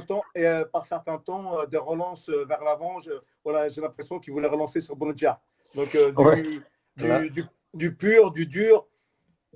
temps, 0.00 0.22
euh, 0.36 0.64
par 0.64 0.84
certains 0.86 1.18
temps, 1.18 1.60
euh, 1.60 1.66
des 1.66 1.76
relances 1.76 2.28
euh, 2.30 2.44
vers 2.46 2.62
l'avant. 2.64 2.98
Voilà, 3.44 3.68
j'ai 3.68 3.80
l'impression 3.80 4.18
qu'il 4.18 4.32
voulait 4.32 4.48
relancer 4.48 4.80
sur 4.80 4.96
Bonadja. 4.96 5.40
Donc 5.74 5.94
euh, 5.94 6.10
du, 6.10 6.24
Ouais. 6.24 6.42
du, 6.42 6.62
Voilà. 6.96 7.28
du- 7.28 7.44
du 7.74 7.94
pur, 7.94 8.30
du 8.32 8.46
dur, 8.46 8.87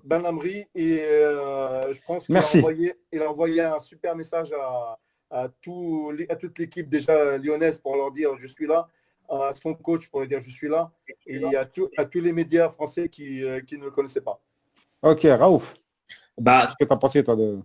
Ben 0.04 0.20
Lamry, 0.20 0.66
et 0.74 1.00
euh, 1.02 1.92
je 1.92 2.00
pense 2.06 2.26
qu'il 2.26 2.34
a 2.36 2.38
Merci. 2.40 2.58
envoyé, 2.58 2.94
il 3.12 3.22
a 3.22 3.30
envoyé 3.30 3.60
un 3.60 3.78
super 3.78 4.16
message 4.16 4.52
à, 4.52 4.98
à, 5.30 5.48
tout, 5.60 6.10
les- 6.16 6.26
à 6.28 6.36
toute 6.36 6.58
l'équipe 6.58 6.88
déjà 6.88 7.36
lyonnaise 7.38 7.78
pour 7.78 7.96
leur 7.96 8.10
dire 8.10 8.30
je 8.38 8.46
suis 8.46 8.66
là, 8.66 8.88
à 9.28 9.52
son 9.54 9.74
coach 9.74 10.08
pour 10.08 10.20
lui 10.20 10.28
dire 10.28 10.40
je 10.40 10.50
suis 10.50 10.68
là, 10.68 10.90
et 11.26 11.56
à, 11.56 11.64
tout- 11.64 11.88
à 11.96 12.04
tous 12.04 12.20
les 12.20 12.32
médias 12.32 12.68
français 12.68 13.08
qui, 13.08 13.42
euh, 13.44 13.60
qui 13.60 13.78
ne 13.78 13.84
le 13.84 13.90
connaissaient 13.90 14.20
pas. 14.20 14.40
Ok, 15.02 15.22
Raouf, 15.22 15.74
Bah, 16.38 16.62
qu'est-ce 16.66 16.76
que 16.76 16.84
tu 16.88 16.92
as 16.92 16.96
pensé, 16.96 17.24
toi, 17.24 17.36
de... 17.36 17.60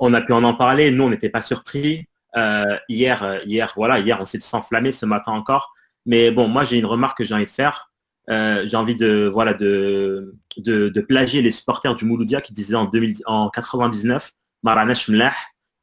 on 0.00 0.14
a 0.14 0.20
pu 0.20 0.32
en 0.32 0.44
en 0.44 0.54
parler. 0.54 0.90
Nous, 0.90 1.04
on 1.04 1.10
n'était 1.10 1.30
pas 1.30 1.42
surpris. 1.42 2.06
Euh, 2.36 2.76
hier, 2.88 3.40
hier, 3.46 3.72
voilà, 3.76 3.98
hier, 4.00 4.20
on 4.20 4.24
s'est 4.24 4.38
tous 4.38 4.54
enflammés 4.54 4.92
ce 4.92 5.06
matin 5.06 5.32
encore. 5.32 5.72
Mais 6.04 6.30
bon, 6.30 6.48
moi, 6.48 6.64
j'ai 6.64 6.78
une 6.78 6.86
remarque 6.86 7.18
que 7.18 7.24
j'ai 7.24 7.34
envie 7.34 7.44
de 7.46 7.50
faire. 7.50 7.90
Euh, 8.30 8.66
j'ai 8.66 8.76
envie 8.76 8.96
de, 8.96 9.30
voilà, 9.32 9.54
de, 9.54 10.34
de, 10.56 11.00
plagier 11.00 11.42
les 11.42 11.50
supporters 11.52 11.94
du 11.94 12.04
Mouloudia 12.04 12.40
qui 12.40 12.52
disaient 12.52 12.74
en, 12.74 12.86
2000, 12.86 13.18
en 13.26 13.50
99, 13.50 14.32
Maranash 14.62 15.08
Mlah, 15.08 15.32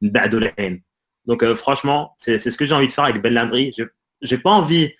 N'ba'dou 0.02 0.38
l'Ain. 0.40 0.78
Donc, 1.26 1.42
euh, 1.42 1.54
franchement, 1.56 2.14
c'est 2.18 2.38
ce 2.38 2.56
que 2.56 2.66
j'ai 2.66 2.74
envie 2.74 2.86
de 2.86 2.92
faire 2.92 3.04
avec 3.04 3.22
Ben 3.22 3.32
Lamry. 3.32 3.72
Je 3.76 4.34
n'ai 4.34 4.40
pas 4.40 4.50
envie, 4.50 4.92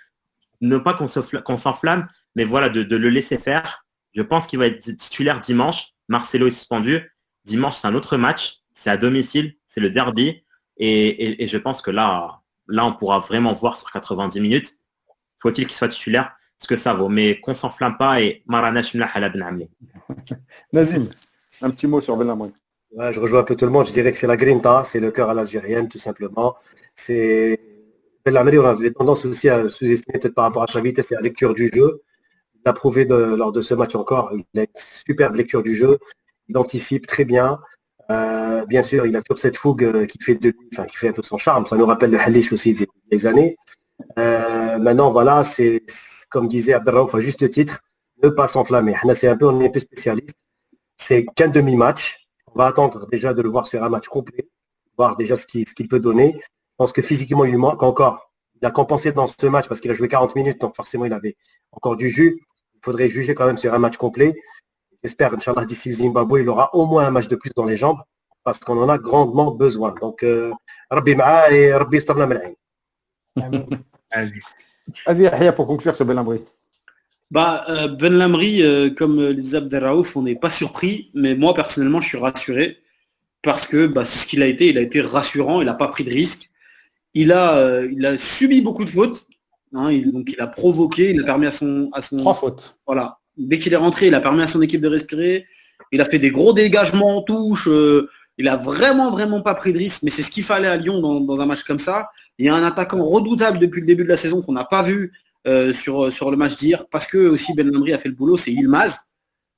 ne 0.63 0.79
pas 0.79 0.95
qu'on 0.95 1.57
s'enflamme, 1.57 2.09
mais 2.35 2.45
voilà, 2.45 2.71
de, 2.71 2.83
de 2.83 2.97
le 2.97 3.11
laisser 3.11 3.39
faire. 3.39 3.85
Je 4.15 4.23
pense 4.23 4.47
qu'il 4.47 4.59
va 4.59 4.67
être 4.67 4.81
titulaire 4.97 5.41
dimanche. 5.41 5.89
Marcelo 6.09 6.47
est 6.47 6.51
suspendu. 6.51 7.11
Dimanche, 7.45 7.77
c'est 7.77 7.89
un 7.89 7.95
autre 7.95 8.17
match. 8.17 8.61
C'est 8.73 8.89
à 8.91 8.97
domicile. 8.97 9.55
C'est 9.67 9.81
le 9.81 9.91
derby. 9.91 10.45
Et, 10.79 11.09
et- 11.09 11.43
et 11.45 11.47
je 11.49 11.59
pense 11.59 11.83
que 11.83 11.91
là, 11.91 12.41
là, 12.69 12.87
on 12.87 12.93
pourra 12.95 13.19
vraiment 13.19 13.53
voir 13.53 13.77
sur 13.77 13.91
90 13.91 14.41
minutes. 14.41 14.79
Faut-il 15.39 15.67
qu'il 15.67 15.75
soit 15.75 15.89
titulaire? 15.89 16.35
Ce 16.59 16.67
que 16.67 16.77
ça 16.77 16.95
vaut. 16.95 17.09
Mais 17.09 17.41
qu'on 17.41 17.55
s'enflamme 17.55 17.97
pas 17.97 18.21
et 18.21 18.43
Maranash 18.47 18.95
Mlah 18.95 19.11
ala 19.15 19.29
Ben 19.29 19.43
Amli. 19.43 19.69
Nazim, 20.73 21.09
un 21.63 21.71
petit 21.71 21.87
mot 21.87 22.01
sur 22.01 22.17
Ben. 22.17 22.53
Ouais, 22.93 23.13
je 23.13 23.19
rejoins 23.21 23.41
un 23.41 23.45
peu 23.45 23.57
tout 23.57 23.65
le 23.65 23.73
monde. 23.73 23.87
Je 23.89 23.93
dirais 23.93 24.13
que 24.13 24.19
c'est 24.19 24.27
la 24.27 24.37
grinta, 24.37 24.85
c'est 24.85 25.01
le 25.01 25.11
cœur 25.11 25.29
à 25.31 25.35
l'algérienne, 25.35 25.89
tout 25.89 25.99
simplement. 25.99 26.55
C'est 26.95 27.59
Belhamri, 28.25 28.59
on 28.59 28.65
avait 28.65 28.91
tendance 28.93 29.25
aussi 29.27 29.49
à 29.49 29.69
sous-estimer 29.69 30.19
peut-être 30.19 30.35
par 30.35 30.45
rapport 30.45 30.63
à 30.63 30.67
sa 30.69 30.81
vitesse 30.81 31.11
et 31.13 31.15
à 31.17 31.19
la 31.19 31.25
lecture 31.25 31.55
du 31.55 31.71
jeu. 31.75 32.03
Il 32.65 32.69
a 32.69 32.73
prouvé 32.73 33.05
de- 33.05 33.15
lors 33.15 33.53
de 33.53 33.61
ce 33.61 33.75
match 33.75 33.95
encore, 33.95 34.33
il 34.33 34.61
a 34.61 34.63
une 34.63 34.69
superbe 34.75 35.35
lecture 35.35 35.63
du 35.63 35.75
jeu. 35.75 35.99
Il 36.49 36.57
anticipe 36.57 37.07
très 37.07 37.25
bien. 37.25 37.59
Euh, 38.11 38.65
bien 38.67 38.83
sûr, 38.83 39.07
il 39.07 39.17
a 39.17 39.23
toujours 39.23 39.39
cette 39.41 39.57
fougue 39.57 39.85
euh, 39.85 40.07
qui 40.07 40.19
fait 40.23 40.35
de 40.37 40.51
lui, 40.51 40.69
enfin, 40.73 40.85
qui 40.85 40.97
fait 40.97 41.09
un 41.09 41.13
peu 41.13 41.23
son 41.23 41.39
charme. 41.39 41.67
Ça 41.67 41.77
nous 41.77 41.87
rappelle 41.87 42.11
le 42.11 42.19
Halish 42.21 42.53
aussi 42.53 42.75
des, 42.75 42.87
des 43.11 43.27
années. 43.27 43.57
Euh, 44.19 44.79
maintenant, 44.79 45.11
voilà, 45.11 45.45
c'est 45.45 45.85
comme 46.31 46.49
disait 46.49 46.75
Abdelraouf 46.75 47.15
à 47.15 47.21
juste 47.21 47.49
titre, 47.51 47.81
ne 48.23 48.29
pas 48.29 48.47
s'enflammer. 48.47 48.95
C'est 49.15 49.29
un 49.29 49.37
peu, 49.37 49.47
on 49.47 49.61
est 49.61 49.67
un 49.67 49.71
peu 49.71 49.81
spécialiste. 49.81 50.37
C'est 50.97 51.25
qu'un 51.37 51.49
demi-match. 51.49 52.19
On 52.55 52.59
va 52.59 52.67
attendre 52.67 53.07
déjà 53.11 53.35
de 53.35 53.43
le 53.43 53.49
voir 53.49 53.67
sur 53.67 53.83
un 53.83 53.89
match 53.89 54.07
complet, 54.09 54.49
voir 54.97 55.17
déjà 55.17 55.37
ce 55.37 55.47
qu'il 55.47 55.89
peut 55.89 55.99
donner. 56.01 56.35
Je 56.41 56.77
pense 56.77 56.93
que 56.93 57.03
physiquement, 57.03 57.45
il 57.45 57.51
lui 57.51 57.59
manque 57.59 57.83
encore. 57.83 58.31
Il 58.61 58.67
a 58.67 58.71
compensé 58.71 59.13
dans 59.13 59.27
ce 59.27 59.47
match 59.47 59.69
parce 59.69 59.81
qu'il 59.81 59.91
a 59.91 59.95
joué 59.95 60.09
40 60.09 60.37
minutes, 60.37 60.61
donc 60.61 60.77
forcément, 60.77 61.05
il 61.05 61.13
avait 61.13 61.37
encore 61.73 61.97
du 61.97 62.11
jus. 62.11 62.41
Il 62.75 62.81
faudrait 62.83 63.09
juger 63.09 63.35
quand 63.35 63.47
même 63.47 63.59
sur 63.59 63.75
un 63.75 63.79
match 63.79 63.97
complet. 63.97 64.35
J'espère, 65.03 65.35
Inch'Allah, 65.35 65.65
d'ici 65.65 65.93
Zimbabwe, 65.93 66.41
il 66.41 66.49
aura 66.49 66.75
au 66.75 66.87
moins 66.87 67.07
un 67.07 67.11
match 67.11 67.29
de 67.29 67.37
plus 67.37 67.51
dans 67.55 67.65
les 67.65 67.77
jambes 67.77 68.01
parce 68.45 68.59
qu'on 68.59 68.81
en 68.83 68.89
a 68.89 68.99
grandement 68.99 69.51
besoin. 69.51 69.95
Donc, 70.01 70.23
euh, 70.23 70.53
Rabbi 70.91 71.15
Ma'a 71.17 71.51
et 71.51 71.75
Rabbi 71.75 71.99
Mal'ain. 72.17 72.53
Vas-y, 75.07 75.23
Yahya, 75.23 75.53
pour 75.53 75.67
conclure 75.67 75.97
sur 75.97 76.05
Ben 76.05 76.15
Lamry. 76.15 76.41
Bah, 77.31 77.65
euh, 77.69 77.89
Ben 77.89 78.13
Lamry, 78.13 78.63
euh, 78.63 78.91
comme 78.91 79.19
euh, 79.19 79.33
les 79.33 79.55
Abdelraouf, 79.55 80.17
on 80.17 80.23
n'est 80.23 80.37
pas 80.37 80.51
surpris, 80.51 81.11
mais 81.15 81.35
moi 81.35 81.55
personnellement, 81.55 82.01
je 82.01 82.09
suis 82.09 82.19
rassuré 82.19 82.79
parce 83.43 83.67
que 83.67 83.87
bah, 83.87 84.05
c'est 84.05 84.21
ce 84.21 84.27
qu'il 84.27 84.43
a 84.43 84.47
été. 84.47 84.69
Il 84.69 84.79
a 84.79 84.83
été 84.83 85.01
rassurant, 85.01 85.61
il 85.61 85.65
n'a 85.67 85.75
pas 85.75 85.89
pris 85.89 86.05
de 86.05 86.11
risque. 86.11 86.51
Il 87.15 87.33
a, 87.33 87.57
euh, 87.57 87.89
il 87.93 88.05
a 88.07 88.17
subi 88.19 88.61
beaucoup 88.61 88.85
de 88.85 88.91
fautes. 88.91 89.27
hein, 89.75 89.91
il- 89.91 90.13
donc 90.13 90.31
il 90.33 90.41
a 90.41 90.47
provoqué, 90.47 91.11
il 91.11 91.21
a 91.21 91.25
permis 91.25 91.47
à 91.47 91.51
son, 91.51 91.89
à 91.93 92.03
son, 92.03 92.17
Trois 92.19 92.35
fautes. 92.35 92.77
voilà. 92.87 93.19
Dès 93.37 93.59
qu'il 93.59 93.73
est 93.73 93.77
rentré, 93.77 94.07
il 94.07 94.15
a 94.15 94.21
permis 94.21 94.43
à 94.43 94.47
son 94.47 94.63
équipe 94.63 94.81
de 94.81 94.87
respirer. 94.89 95.47
Il 95.91 96.01
a 96.01 96.05
fait 96.05 96.21
des 96.21 96.31
gros 96.31 96.53
dégagements 96.53 97.17
en 97.19 97.23
touche. 97.23 97.67
euh, 97.69 98.09
il 98.39 98.49
a 98.49 98.57
vraiment, 98.57 99.11
vraiment 99.11 99.41
pas 99.43 99.55
pris 99.55 99.73
de 99.73 99.79
risque. 99.79 100.03
Mais 100.05 100.11
c'est 100.11 100.23
ce 100.23 100.31
qu'il 100.31 100.45
fallait 100.45 100.69
à 100.69 100.77
Lyon 100.77 101.01
dans, 101.01 101.21
dans 101.21 101.41
un 101.41 101.47
match 101.47 101.63
comme 101.65 101.79
ça. 101.81 102.11
Il 102.39 102.47
y 102.47 102.49
a 102.49 102.55
un 102.55 102.65
attaquant 102.65 103.03
redoutable 103.05 103.59
depuis 103.59 103.81
le 103.81 103.87
début 103.87 104.05
de 104.05 104.09
la 104.09 104.17
saison 104.17 104.43
qu'on 104.43 104.53
n'a 104.53 104.65
pas 104.65 104.83
vu 104.83 105.13
euh, 105.47 105.73
sur, 105.73 106.13
sur 106.13 106.31
le 106.31 106.37
match 106.37 106.57
d'hier 106.57 106.87
parce 106.91 107.07
que 107.07 107.19
aussi 107.19 107.55
Ben 107.55 107.71
Lamry 107.71 107.93
a 107.93 107.99
fait 107.99 108.09
le 108.09 108.15
boulot. 108.15 108.37
C'est 108.37 108.53
Ilmaz 108.53 108.99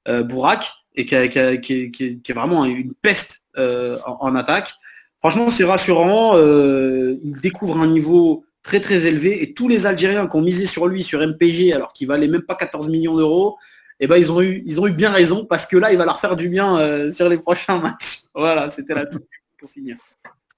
euh, 0.09 0.23
Bourak 0.23 0.73
et 0.94 1.07
qui, 1.07 1.15
est- 1.15 2.32
vraiment 2.32 2.65
une 2.65 2.94
peste 2.94 3.43
euh, 3.59 3.98
en, 4.07 4.35
attaque. 4.35 4.73
Franchement, 5.20 5.51
c'est 5.51 5.65
rassurant. 5.65 6.36
euh, 6.36 7.16
il 7.24 7.40
découvre 7.40 7.78
un 7.78 7.86
niveau 7.86 8.44
très 8.62 8.81
très 8.81 9.07
élevé 9.07 9.43
et 9.43 9.55
tous 9.55 9.69
les 9.69 9.86
Algériens 9.86 10.27
qui 10.27 10.36
ont 10.36 10.43
misé 10.43 10.66
sur 10.66 10.86
lui 10.89 11.05
sur 11.05 11.20
MPG 11.27 11.73
alors 11.73 11.93
qu'il 11.93 12.09
valait 12.09 12.27
même 12.28 12.43
pas 12.43 12.57
14 12.57 12.89
millions 12.89 13.16
d'euros, 13.16 13.57
eh 14.01 14.07
ben 14.09 14.16
ils 14.16 14.31
ont 14.32 14.40
eu 14.43 14.93
bien 14.93 15.11
raison 15.11 15.44
parce 15.47 15.66
que 15.66 15.77
là 15.77 15.93
il 15.93 15.98
va 15.98 16.05
leur 16.05 16.19
faire 16.20 16.35
du 16.35 16.48
bien 16.48 16.77
euh, 16.78 17.12
sur 17.12 17.28
les 17.28 17.39
prochains 17.39 17.78
matchs. 17.78 18.23
Voilà, 18.35 18.69
c'était 18.70 18.94
la 18.94 19.07
toute 19.07 19.24
pour 19.59 19.70
finir. 19.70 19.97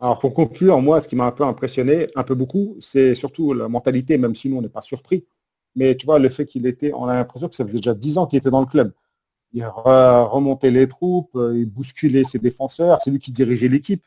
Alors 0.00 0.18
pour 0.18 0.32
conclure, 0.34 0.80
moi, 0.80 1.00
ce 1.00 1.08
qui 1.08 1.16
m'a 1.16 1.26
un 1.26 1.32
peu 1.32 1.44
impressionné, 1.44 2.08
un 2.14 2.22
peu 2.22 2.34
beaucoup, 2.34 2.76
c'est 2.80 3.14
surtout 3.14 3.52
la 3.52 3.68
mentalité, 3.68 4.16
même 4.18 4.34
si 4.34 4.48
nous, 4.48 4.56
on 4.58 4.62
n'est 4.62 4.68
pas 4.68 4.80
surpris. 4.80 5.26
Mais 5.74 5.96
tu 5.96 6.06
vois, 6.06 6.18
le 6.18 6.28
fait 6.28 6.46
qu'il 6.46 6.66
était, 6.66 6.92
on 6.94 7.06
a 7.06 7.14
l'impression 7.14 7.48
que 7.48 7.56
ça 7.56 7.64
faisait 7.64 7.78
déjà 7.78 7.94
10 7.94 8.18
ans 8.18 8.26
qu'il 8.26 8.38
était 8.38 8.50
dans 8.50 8.60
le 8.60 8.66
club. 8.66 8.92
Il 9.52 9.62
re- 9.64 10.28
remontait 10.28 10.70
les 10.70 10.88
troupes, 10.88 11.36
euh, 11.36 11.58
il 11.58 11.66
bousculait 11.66 12.24
ses 12.24 12.38
défenseurs, 12.38 12.98
c'est 13.04 13.10
lui 13.10 13.18
qui 13.20 13.32
dirigeait 13.32 13.68
l'équipe. 13.68 14.04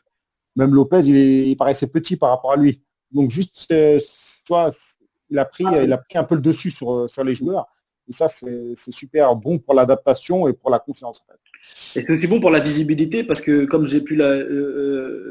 Même 0.56 0.74
Lopez, 0.74 1.00
il, 1.06 1.56
paraissait 1.56 1.88
petit 1.88 2.16
par 2.16 2.30
rapport 2.30 2.52
à 2.52 2.56
lui. 2.56 2.82
Donc 3.12 3.30
juste, 3.30 3.68
euh, 3.72 3.98
il 5.30 5.38
a 5.38 5.44
pris, 5.44 5.64
il 5.64 5.92
a 5.92 5.98
pris 5.98 6.18
un 6.18 6.24
peu 6.24 6.34
le 6.36 6.40
dessus 6.42 6.70
sur, 6.70 7.08
sur 7.08 7.24
les 7.24 7.34
joueurs. 7.34 7.66
Et 8.08 8.12
ça, 8.12 8.28
c'est 8.28 8.74
super 8.92 9.34
bon 9.36 9.58
pour 9.58 9.74
l'adaptation 9.74 10.48
et 10.48 10.52
pour 10.52 10.70
la 10.70 10.78
confiance. 10.78 11.24
Et 11.94 12.02
c'est 12.02 12.10
aussi 12.10 12.26
bon 12.26 12.40
pour 12.40 12.50
la 12.50 12.60
visibilité 12.60 13.24
parce 13.24 13.40
que, 13.40 13.64
comme 13.64 13.86
j'ai 13.86 14.00
pu 14.00 14.16
la, 14.16 14.42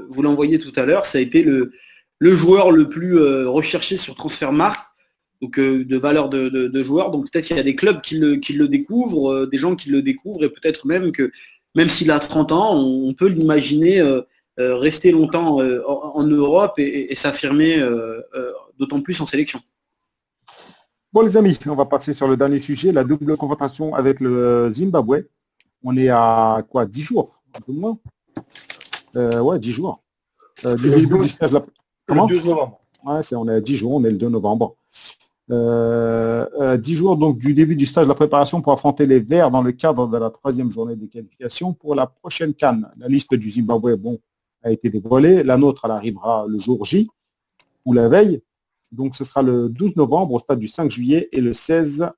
vous 0.10 0.22
l'envoyer 0.22 0.60
tout 0.60 0.72
à 0.76 0.86
l'heure, 0.86 1.06
ça 1.06 1.18
a 1.18 1.22
été 1.22 1.44
le, 1.44 1.72
joueur 2.22 2.72
le 2.72 2.88
plus 2.88 3.20
recherché 3.46 3.98
sur 3.98 4.16
Transfermarkt 4.16 4.82
donc 5.42 5.60
de 5.60 5.98
valeur 5.98 6.30
de, 6.30 6.84
joueurs. 6.84 7.10
Donc 7.12 7.30
peut-être 7.32 7.50
il 7.50 7.58
y 7.58 7.60
a 7.60 7.64
des 7.64 7.76
clubs 7.76 8.00
qui 8.02 8.18
le 8.18 8.68
découvrent, 8.68 9.48
des 9.48 9.58
gens 9.58 9.76
qui 9.76 9.90
le 9.90 10.02
découvrent, 10.02 10.44
et 10.44 10.50
peut-être 10.50 10.86
même 10.86 11.12
que 11.12 11.32
même 11.74 11.90
s'il 11.90 12.12
a 12.12 12.20
30 12.20 12.52
ans, 12.52 12.76
on 12.76 13.14
peut 13.14 13.28
l'imaginer 13.28 14.04
rester 14.58 15.12
longtemps 15.12 15.58
en, 15.60 16.24
Europe 16.24 16.74
et, 16.78 17.16
s'affirmer 17.16 17.84
d'autant 18.78 19.02
plus 19.02 19.20
en 19.20 19.28
sélection. 19.28 19.62
Bon 21.14 21.22
les 21.22 21.36
amis, 21.36 21.60
on 21.68 21.76
va 21.76 21.86
passer 21.86 22.14
sur 22.14 22.28
le 22.28 22.38
dernier 22.38 22.62
sujet, 22.62 22.92
la 22.92 23.04
double 23.04 23.36
confrontation 23.36 23.94
avec 23.96 24.22
le 24.22 24.72
Zimbabwe. 24.74 25.26
On 25.84 25.98
est 25.98 26.10
à 26.10 26.64
quoi 26.70 26.86
10 26.86 27.02
jours 27.02 27.42
Un 27.56 27.62
peu 27.62 27.74
moins? 27.74 27.98
Ouais, 29.16 29.60
10 29.60 29.72
jours. 29.72 30.02
du 30.64 30.90
début 30.90 31.20
du 31.20 31.30
stage, 31.30 31.52
Comment 32.08 32.28
Le 32.28 32.36
12 32.36 32.46
novembre. 32.46 32.82
Ouais, 33.06 33.24
c'est, 33.24 33.36
on 33.36 33.48
est 33.48 33.56
à 33.56 33.62
10 33.62 33.76
jours, 33.76 33.94
on 33.94 34.04
est 34.04 34.12
le 34.12 34.18
2 34.18 34.30
novembre. 34.30 34.76
Euh, 35.52 36.48
euh, 36.62 36.78
dix 36.78 36.94
jours 36.94 37.18
donc 37.18 37.38
du 37.38 37.54
début 37.54 37.76
du 37.76 37.86
stage 37.86 38.06
de 38.06 38.10
la 38.10 38.16
préparation 38.16 38.62
pour 38.62 38.72
affronter 38.72 39.06
les 39.06 39.20
Verts 39.20 39.52
dans 39.52 39.62
le 39.62 39.74
cadre 39.74 40.08
de 40.08 40.18
la 40.18 40.30
troisième 40.30 40.72
journée 40.72 40.96
des 40.96 41.10
qualifications 41.10 41.74
pour 41.74 41.94
la 41.94 42.08
prochaine 42.08 42.54
Cannes. 42.54 42.90
La 42.98 43.08
liste 43.10 43.34
du 43.34 43.52
Zimbabwe 43.52 43.96
bon, 43.98 44.20
a 44.64 44.72
été 44.72 44.90
dévoilée. 44.90 45.44
La 45.44 45.58
nôtre, 45.58 45.82
elle 45.84 45.92
arrivera 45.92 46.46
le 46.48 46.58
jour 46.58 46.86
J 46.86 47.10
ou 47.86 47.94
la 47.94 48.08
veille. 48.08 48.42
Donc 48.94 49.16
ce 49.16 49.26
sera 49.26 49.42
le 49.42 49.68
12 49.68 49.98
novembre 49.98 50.36
au 50.36 50.40
stade 50.40 50.60
du 50.60 50.70
5 50.70 50.90
juillet 50.90 51.28
et 51.34 51.42
le 51.42 51.54
16 51.54 52.10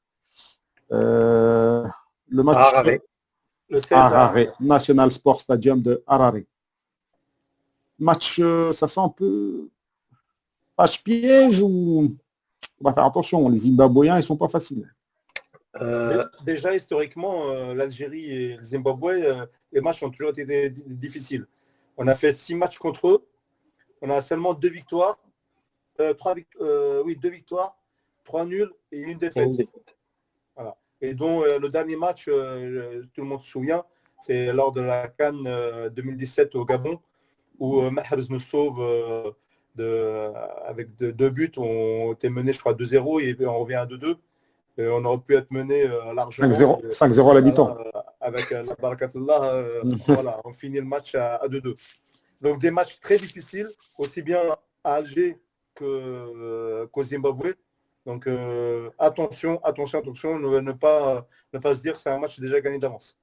euh, 0.92 1.88
le 2.28 2.44
match. 2.44 2.58
Le 3.70 3.80
16 3.80 3.92
Harare, 3.92 4.56
National 4.60 5.12
Sport 5.12 5.42
Stadium 5.42 5.82
de 5.82 6.04
Harare. 6.06 6.42
Match, 8.00 8.42
ça 8.74 8.88
sent 8.88 9.00
un 9.00 9.10
peu 9.10 9.70
page 10.76 11.04
piège 11.04 11.62
ou 11.62 12.16
on 12.82 12.90
va 12.90 12.94
faire 12.94 13.06
attention, 13.06 13.48
les 13.50 13.60
Zimbabwéens, 13.60 14.18
ils 14.18 14.24
sont 14.24 14.38
pas 14.38 14.50
faciles. 14.50 14.94
Euh, 15.82 16.26
déjà, 16.46 16.76
historiquement, 16.76 17.50
euh, 17.50 17.74
l'Algérie 17.74 18.30
et 18.30 18.58
le 18.58 18.64
Zimbabwe, 18.64 19.10
euh, 19.10 19.46
les 19.72 19.82
matchs 19.82 20.04
ont 20.04 20.10
toujours 20.10 20.30
été 20.30 20.70
difficiles. 20.70 21.48
On 21.98 22.08
a 22.08 22.16
fait 22.16 22.34
six 22.34 22.54
matchs 22.56 22.78
contre 22.78 23.08
eux. 23.08 23.28
On 24.02 24.10
a 24.10 24.22
seulement 24.22 24.54
deux 24.54 24.70
victoires. 24.70 25.18
trois, 26.18 26.36
oui, 27.06 27.16
deux 27.16 27.30
victoires, 27.30 27.78
trois 28.24 28.46
nuls 28.46 28.72
et 28.92 29.00
une 29.00 29.18
défaite. 29.18 29.50
Et 31.04 31.14
dont 31.14 31.44
le 31.44 31.68
dernier 31.68 31.96
match, 31.96 32.26
tout 32.26 32.32
le 32.32 33.24
monde 33.24 33.42
se 33.42 33.50
souvient, 33.50 33.84
c'est 34.22 34.52
lors 34.54 34.72
de 34.72 34.82
la 34.82 35.10
Cannes 35.10 35.48
2017 35.94 36.56
au 36.56 36.66
Gabon, 36.66 37.00
où 37.60 37.82
Mahrez 37.92 38.22
nous 38.30 38.40
sauve 38.40 38.82
de, 39.76 40.32
avec 40.66 40.96
deux, 40.96 41.30
buts, 41.30 41.52
on 41.58 42.14
était 42.14 42.30
mené, 42.30 42.54
je 42.54 42.60
crois, 42.60 42.74
2-0 42.74 43.22
et 43.22 43.46
on 43.46 43.60
revient 43.60 43.76
à 43.76 43.86
2-2. 43.86 44.16
on 44.80 45.06
aurait 45.06 45.20
pu 45.20 45.36
être 45.36 45.52
mené 45.52 45.84
euh, 45.84 46.14
largement. 46.14 46.48
5-0 46.48 47.32
à 47.32 47.34
la 47.34 47.42
mi-temps. 47.42 47.78
Euh, 47.78 48.00
avec 48.22 48.52
euh, 48.52 48.64
la 48.64 48.76
barakatullah, 48.76 49.64
voilà, 50.08 50.40
on 50.46 50.52
finit 50.52 50.80
le 50.80 50.86
match 50.86 51.16
à 51.16 51.42
2-2. 51.48 51.76
Donc 52.42 52.60
des 52.60 52.72
matchs 52.72 53.00
très 53.00 53.18
difficiles, 53.18 53.70
aussi 53.98 54.22
bien 54.22 54.40
à 54.84 54.96
Alger 54.96 55.36
qu'au 55.76 57.04
Zimbabwe. 57.04 57.56
Donc 58.06 58.28
attention, 59.00 59.64
attention, 59.64 60.00
attention, 60.00 60.40
ne, 60.40 60.60
ne, 60.60 60.72
pas, 60.74 61.26
ne 61.54 61.60
pas 61.60 61.74
se 61.74 61.82
dire 61.82 61.94
que 61.94 62.00
c'est 62.00 62.10
un 62.10 62.20
match 62.20 62.40
déjà 62.40 62.60
gagné 62.60 62.78
d'avance. 62.78 63.18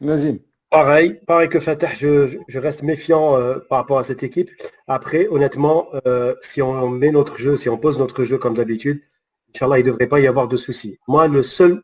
Nazim. 0.00 0.38
Pareil, 0.70 1.18
pareil 1.26 1.48
que 1.48 1.60
Fatah, 1.60 1.94
je, 1.94 2.58
reste 2.58 2.82
méfiant 2.82 3.34
euh, 3.36 3.58
par 3.70 3.78
rapport 3.78 3.98
à 3.98 4.02
cette 4.02 4.22
équipe. 4.22 4.50
Après, 4.86 5.26
honnêtement, 5.28 5.88
euh, 6.06 6.34
si 6.42 6.60
on 6.60 6.90
met 6.90 7.10
notre 7.10 7.38
jeu, 7.38 7.56
si 7.56 7.70
on 7.70 7.78
pose 7.78 7.98
notre 7.98 8.24
jeu 8.24 8.36
comme 8.36 8.54
d'habitude, 8.54 9.00
Inch'Allah, 9.54 9.78
il 9.78 9.86
ne 9.86 9.92
devrait 9.92 10.08
pas 10.08 10.20
y 10.20 10.26
avoir 10.26 10.46
de 10.46 10.58
soucis. 10.58 10.98
Moi, 11.08 11.26
le 11.26 11.42
seul 11.42 11.82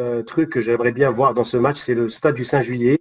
euh, 0.00 0.22
truc 0.22 0.48
que 0.48 0.62
j'aimerais 0.62 0.92
bien 0.92 1.10
voir 1.10 1.34
dans 1.34 1.44
ce 1.44 1.58
match, 1.58 1.78
c'est 1.78 1.94
le 1.94 2.08
stade 2.08 2.34
du 2.34 2.46
5 2.46 2.62
juillet. 2.62 2.98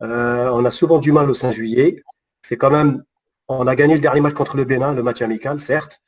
on 0.00 0.64
a 0.64 0.70
souvent 0.70 0.98
du 0.98 1.10
mal 1.10 1.28
au 1.28 1.34
5 1.34 1.50
juillet. 1.50 2.00
C'est 2.40 2.56
quand 2.56 2.70
même, 2.70 3.02
on 3.48 3.66
a 3.66 3.74
gagné 3.74 3.94
le 3.94 4.00
dernier 4.00 4.20
match 4.20 4.34
contre 4.34 4.56
le 4.56 4.64
Bénin, 4.64 4.94
le 4.94 5.02
match 5.02 5.22
amical, 5.22 5.58
certes. 5.58 6.00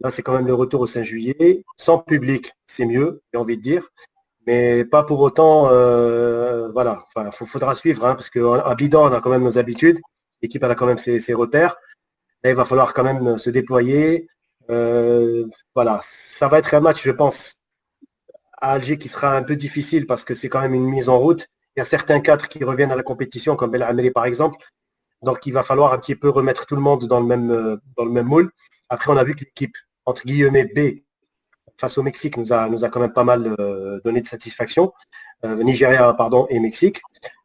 Là, 0.00 0.10
c'est 0.10 0.22
quand 0.22 0.32
même 0.32 0.46
le 0.46 0.54
retour 0.54 0.80
au 0.80 0.86
5 0.86 1.02
juillet. 1.02 1.64
Sans 1.76 1.98
public, 1.98 2.52
c'est 2.66 2.86
mieux, 2.86 3.22
j'ai 3.32 3.38
envie 3.38 3.56
de 3.56 3.62
dire 3.62 3.88
mais 4.46 4.84
pas 4.84 5.02
pour 5.04 5.20
autant, 5.20 5.68
euh, 5.70 6.70
voilà, 6.72 7.04
il 7.16 7.30
faudra 7.46 7.74
suivre, 7.74 8.04
hein, 8.06 8.14
parce 8.14 8.30
qu'à 8.30 8.74
Bidon, 8.74 9.08
on 9.08 9.12
a 9.12 9.20
quand 9.20 9.30
même 9.30 9.44
nos 9.44 9.58
habitudes, 9.58 10.00
l'équipe 10.42 10.64
a 10.64 10.74
quand 10.74 10.86
même 10.86 10.98
ses, 10.98 11.34
repères, 11.34 11.76
il 12.44 12.54
va 12.54 12.64
falloir 12.64 12.94
quand 12.94 13.04
même 13.04 13.38
se 13.38 13.50
déployer. 13.50 14.28
Euh, 14.70 15.46
voilà, 15.74 16.00
ça 16.02 16.48
va 16.48 16.58
être 16.58 16.74
un 16.74 16.80
match, 16.80 17.02
je 17.02 17.10
pense, 17.10 17.56
à 18.60 18.72
Alger 18.72 18.98
qui 18.98 19.08
sera 19.08 19.36
un 19.36 19.42
peu 19.42 19.56
difficile 19.56 20.06
parce 20.06 20.24
que 20.24 20.34
c'est 20.34 20.48
quand 20.48 20.60
même 20.60 20.74
une 20.74 20.88
mise 20.88 21.08
en 21.08 21.18
route. 21.18 21.48
Il 21.76 21.80
y 21.80 21.82
a 21.82 21.84
certains 21.84 22.20
cadres 22.20 22.48
qui 22.48 22.64
reviennent 22.64 22.92
à 22.92 22.96
la 22.96 23.02
compétition, 23.02 23.56
comme 23.56 23.70
Bel 23.70 23.82
Ameli 23.82 24.10
par 24.10 24.24
exemple. 24.24 24.56
Donc 25.22 25.46
il 25.46 25.52
va 25.52 25.62
falloir 25.62 25.92
un 25.92 25.98
petit 25.98 26.16
peu 26.16 26.30
remettre 26.30 26.66
tout 26.66 26.76
le 26.76 26.82
monde 26.82 27.06
dans 27.06 27.20
le 27.20 27.26
même, 27.26 27.50
euh, 27.50 27.76
dans 27.96 28.04
le 28.04 28.10
même 28.10 28.26
moule. 28.26 28.50
Après, 28.88 29.12
on 29.12 29.16
a 29.16 29.24
vu 29.24 29.34
que 29.34 29.44
l'équipe, 29.44 29.76
entre 30.10 30.26
guillemets, 30.26 30.64
B, 30.64 31.02
face 31.80 31.96
au 31.98 32.02
Mexique 32.02 32.36
nous 32.36 32.52
a, 32.52 32.68
nous 32.68 32.84
a 32.84 32.88
quand 32.88 33.00
même 33.00 33.12
pas 33.12 33.24
mal 33.24 33.56
euh, 33.58 34.00
donné 34.04 34.20
de 34.20 34.26
satisfaction. 34.26 34.92
Euh, 35.44 35.62
Nigeria, 35.62 36.12
pardon, 36.12 36.46
et 36.50 36.60
Mexique. 36.60 37.00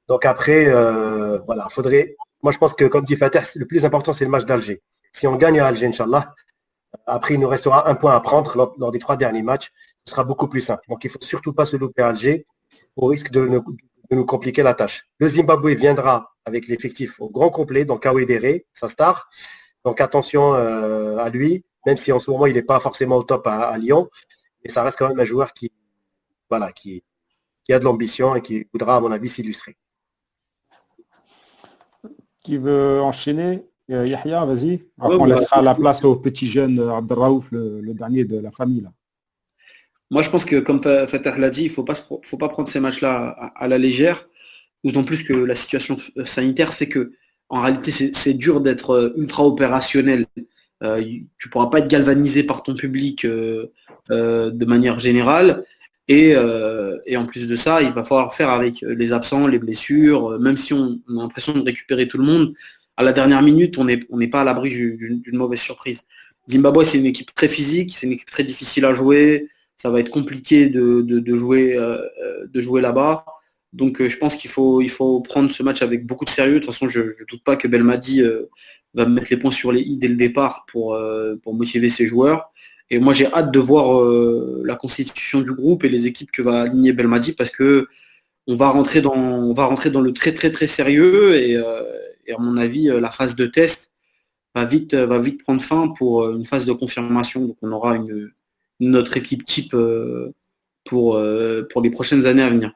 Donc 0.07 0.25
après, 0.25 0.67
euh, 0.67 1.39
voilà, 1.45 1.67
faudrait. 1.69 2.15
Moi, 2.43 2.51
je 2.51 2.57
pense 2.57 2.73
que, 2.73 2.85
comme 2.85 3.05
dit 3.05 3.15
Fatah, 3.15 3.43
le 3.55 3.65
plus 3.65 3.85
important, 3.85 4.13
c'est 4.13 4.25
le 4.25 4.31
match 4.31 4.45
d'Alger. 4.45 4.83
Si 5.13 5.25
on 5.25 5.35
gagne 5.35 5.59
à 5.59 5.67
Alger, 5.67 5.87
Inch'Allah, 5.87 6.35
après, 7.07 7.33
il 7.35 7.39
nous 7.39 7.47
restera 7.47 7.89
un 7.89 7.95
point 7.95 8.13
à 8.13 8.19
prendre 8.19 8.75
lors, 8.77 8.91
des 8.91 8.99
trois 8.99 9.15
derniers 9.15 9.41
matchs. 9.41 9.71
Ce 10.05 10.11
sera 10.11 10.23
beaucoup 10.23 10.47
plus 10.47 10.61
simple. 10.61 10.83
Donc, 10.89 11.03
il 11.03 11.07
ne 11.07 11.11
faut 11.13 11.19
surtout 11.21 11.53
pas 11.53 11.65
se 11.65 11.77
louper 11.77 12.03
Alger 12.03 12.45
au 12.95 13.07
risque 13.07 13.31
de 13.31 13.47
nous, 14.11 14.25
compliquer 14.25 14.61
la 14.63 14.73
tâche. 14.73 15.05
Le 15.19 15.27
Zimbabwe 15.27 15.69
viendra 15.69 16.35
avec 16.45 16.67
l'effectif 16.67 17.19
au 17.19 17.29
grand 17.29 17.49
complet, 17.49 17.85
donc 17.85 18.03
Kawedere, 18.03 18.61
sa 18.73 18.89
star. 18.89 19.29
Donc, 19.83 19.99
attention 19.99 20.53
à 20.53 21.29
lui 21.29 21.65
même 21.85 21.97
si 21.97 22.11
en 22.11 22.19
ce 22.19 22.29
moment 22.31 22.45
il 22.45 22.53
n'est 22.53 22.63
pas 22.63 22.79
forcément 22.79 23.17
au 23.17 23.23
top 23.23 23.47
à, 23.47 23.77
Lyon. 23.77 24.09
Mais 24.63 24.69
ça 24.69 24.83
reste 24.83 24.97
quand 24.97 25.09
même 25.09 25.19
un 25.19 25.25
joueur 25.25 25.53
qui, 25.53 25.71
voilà, 26.49 26.71
qui, 26.71 27.03
a 27.69 27.79
de 27.79 27.83
l'ambition 27.83 28.35
et 28.35 28.41
qui 28.41 28.67
voudra, 28.73 28.97
à 28.97 28.99
mon 28.99 29.11
avis, 29.11 29.29
s'illustrer. 29.29 29.77
Qui 32.41 32.57
veut 32.57 33.01
enchaîner? 33.01 33.65
Euh, 33.91 34.07
Yahya, 34.07 34.45
vas-y. 34.45 34.83
Après, 34.99 35.15
on 35.15 35.25
laissera 35.25 35.61
la 35.61 35.75
place 35.75 36.03
au 36.03 36.15
petit 36.15 36.47
jeune 36.47 36.79
Abdelraouf, 36.79 37.51
le, 37.51 37.93
dernier 37.93 38.25
de 38.25 38.39
la 38.39 38.51
famille. 38.51 38.87
Moi, 40.11 40.23
je 40.23 40.29
pense 40.29 40.45
que, 40.45 40.59
comme 40.59 40.81
Fatah 40.81 41.37
l'a 41.37 41.49
dit, 41.49 41.63
il 41.63 41.67
ne 41.67 41.71
faut 41.71 41.83
pas, 41.83 41.95
faut 41.95 42.37
pas 42.37 42.49
prendre 42.49 42.69
ces 42.69 42.79
matchs-là 42.79 43.29
à, 43.55 43.67
la 43.67 43.77
légère, 43.77 44.27
d'autant 44.83 45.03
plus 45.03 45.23
que 45.23 45.33
la 45.33 45.55
situation 45.55 45.97
sanitaire 46.25 46.73
fait 46.73 46.87
que, 46.87 47.13
en 47.49 47.61
réalité, 47.61 47.91
c'est 47.91 48.33
dur 48.33 48.59
d'être 48.61 48.91
euh, 48.91 49.13
ultra 49.17 49.45
opérationnel 49.45 50.25
euh, 50.83 51.03
tu 51.37 51.49
pourras 51.49 51.67
pas 51.67 51.79
être 51.79 51.87
galvanisé 51.87 52.43
par 52.43 52.63
ton 52.63 52.75
public 52.75 53.25
euh, 53.25 53.67
euh, 54.11 54.51
de 54.51 54.65
manière 54.65 54.99
générale. 54.99 55.63
Et, 56.07 56.35
en 56.37 57.25
plus 57.25 57.47
de 57.47 57.55
ça, 57.55 57.81
il 57.81 57.91
va 57.91 58.03
falloir 58.03 58.33
faire 58.35 58.49
avec 58.49 58.81
les 58.81 59.11
absents, 59.11 59.47
les 59.47 59.57
blessures, 59.57 60.39
même 60.39 60.57
si 60.57 60.73
on, 60.73 60.99
a 61.09 61.21
l'impression 61.23 61.53
de 61.53 61.63
récupérer 61.63 62.07
tout 62.07 62.17
le 62.17 62.23
monde, 62.23 62.53
à 62.97 63.03
la 63.03 63.11
dernière 63.11 63.41
minute, 63.41 63.77
on 63.77 63.85
n'est 63.85 64.27
pas 64.27 64.41
à 64.41 64.43
l'abri 64.43 64.69
d'une 64.69 65.37
mauvaise 65.37 65.59
surprise. 65.59 66.03
Zimbabwe, 66.49 66.83
c'est 66.83 66.99
une 66.99 67.07
équipe 67.07 67.33
très 67.33 67.47
physique, 67.47 67.95
c'est 67.95 68.05
une 68.05 68.13
équipe 68.13 68.29
très 68.29 68.43
difficile 68.43 68.85
à 68.85 68.93
jouer, 68.93 69.49
ça 69.77 69.89
va 69.89 69.99
être 69.99 70.11
compliqué 70.11 70.69
de, 70.69 71.23
jouer, 71.35 71.75
de 72.53 72.61
jouer 72.61 72.81
là-bas. 72.81 73.25
Donc 73.73 74.07
je 74.07 74.17
pense 74.17 74.35
qu'il 74.35 74.51
faut, 74.51 74.81
il 74.81 74.91
faut 74.91 75.21
prendre 75.21 75.49
ce 75.49 75.63
match 75.63 75.81
avec 75.81 76.05
beaucoup 76.05 76.25
de 76.25 76.29
sérieux. 76.29 76.55
De 76.55 76.59
toute 76.59 76.71
façon, 76.71 76.87
je 76.87 76.99
ne 76.99 77.25
doute 77.27 77.43
pas 77.43 77.55
que 77.55 77.67
Belmadi 77.67 78.21
va 78.95 79.05
mettre 79.05 79.27
les 79.29 79.37
points 79.37 79.51
sur 79.51 79.71
les 79.71 79.81
i 79.81 79.97
dès 79.97 80.07
le 80.07 80.15
départ 80.15 80.65
pour, 80.67 80.93
euh, 80.93 81.35
pour 81.43 81.53
motiver 81.53 81.89
ses 81.89 82.07
joueurs. 82.07 82.51
Et 82.89 82.99
moi, 82.99 83.13
j'ai 83.13 83.31
hâte 83.33 83.51
de 83.51 83.59
voir 83.59 83.99
euh, 83.99 84.61
la 84.65 84.75
constitution 84.75 85.41
du 85.41 85.51
groupe 85.51 85.83
et 85.83 85.89
les 85.89 86.07
équipes 86.07 86.31
que 86.31 86.41
va 86.41 86.61
aligner 86.61 86.93
Belmadi 86.93 87.33
parce 87.33 87.49
que 87.49 87.87
on 88.47 88.55
va 88.55 88.69
rentrer 88.69 89.01
dans, 89.01 89.15
on 89.15 89.53
va 89.53 89.65
rentrer 89.65 89.89
dans 89.89 90.01
le 90.01 90.13
très 90.13 90.33
très 90.33 90.51
très 90.51 90.67
sérieux 90.67 91.35
et, 91.35 91.57
euh, 91.57 91.81
à 92.29 92.39
mon 92.39 92.57
avis, 92.57 92.87
la 92.87 93.11
phase 93.11 93.35
de 93.35 93.45
test 93.45 93.91
va 94.55 94.65
vite, 94.65 94.95
va 94.95 95.19
vite 95.19 95.43
prendre 95.43 95.61
fin 95.61 95.89
pour 95.89 96.27
une 96.31 96.45
phase 96.45 96.65
de 96.65 96.73
confirmation. 96.73 97.45
Donc, 97.45 97.57
on 97.61 97.71
aura 97.71 97.95
une, 97.95 98.31
notre 98.79 99.15
équipe 99.17 99.45
type 99.45 99.75
pour, 100.85 101.21
pour 101.71 101.81
les 101.83 101.91
prochaines 101.91 102.25
années 102.25 102.41
à 102.41 102.49
venir. 102.49 102.71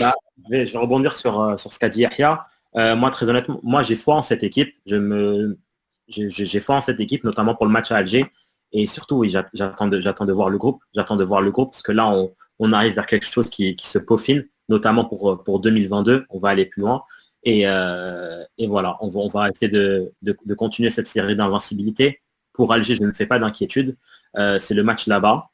Bah, 0.00 0.14
je, 0.50 0.72
vais, 0.72 0.78
rebondir 0.78 1.12
sur, 1.12 1.60
sur 1.60 1.70
ce 1.70 1.78
qu'a 1.78 1.90
dit 1.90 2.00
Yahya. 2.00 2.46
Euh, 2.76 2.96
moi, 2.96 3.10
très 3.10 3.28
honnêtement, 3.28 3.60
moi, 3.62 3.82
j'ai 3.82 3.96
foi 3.96 4.16
en 4.16 4.22
cette 4.22 4.42
équipe. 4.44 4.74
Je 4.86 4.96
me, 4.96 5.58
j'ai 6.08 6.60
foi 6.60 6.76
en 6.76 6.82
cette 6.82 7.00
équipe, 7.00 7.24
notamment 7.24 7.54
pour 7.54 7.66
le 7.66 7.72
match 7.72 7.90
à 7.90 7.96
Alger. 7.96 8.26
Et 8.72 8.86
surtout, 8.86 9.16
oui, 9.16 9.30
j'attends 9.30 9.86
de, 9.86 9.98
de, 9.98 10.32
voir 10.32 10.50
le 10.50 10.58
groupe. 10.58 10.82
J'attends 10.94 11.16
de 11.16 11.24
voir 11.24 11.40
le 11.40 11.50
groupe 11.50 11.70
parce 11.70 11.82
que 11.82 11.92
là, 11.92 12.14
on, 12.58 12.72
arrive 12.72 12.94
vers 12.94 13.06
quelque 13.06 13.26
chose 13.26 13.48
qui, 13.48 13.76
se 13.80 13.98
peaufine, 13.98 14.46
notamment 14.68 15.04
pour, 15.04 15.42
pour 15.42 15.60
2022. 15.60 16.26
On 16.30 16.38
va 16.38 16.50
aller 16.50 16.66
plus 16.66 16.82
loin. 16.82 17.02
Et, 17.44 17.62
euh, 17.66 18.44
voilà, 18.66 18.96
on 19.00 19.08
va, 19.08 19.20
on 19.20 19.46
essayer 19.46 19.70
de, 19.70 20.12
continuer 20.54 20.90
cette 20.90 21.06
série 21.06 21.36
d'invincibilité. 21.36 22.20
Pour 22.52 22.72
Alger, 22.72 22.96
je 22.96 23.02
ne 23.02 23.12
fais 23.12 23.26
pas 23.26 23.38
d'inquiétude. 23.38 23.96
Euh, 24.36 24.58
c'est 24.58 24.74
le 24.74 24.82
match 24.82 25.06
là-bas. 25.06 25.48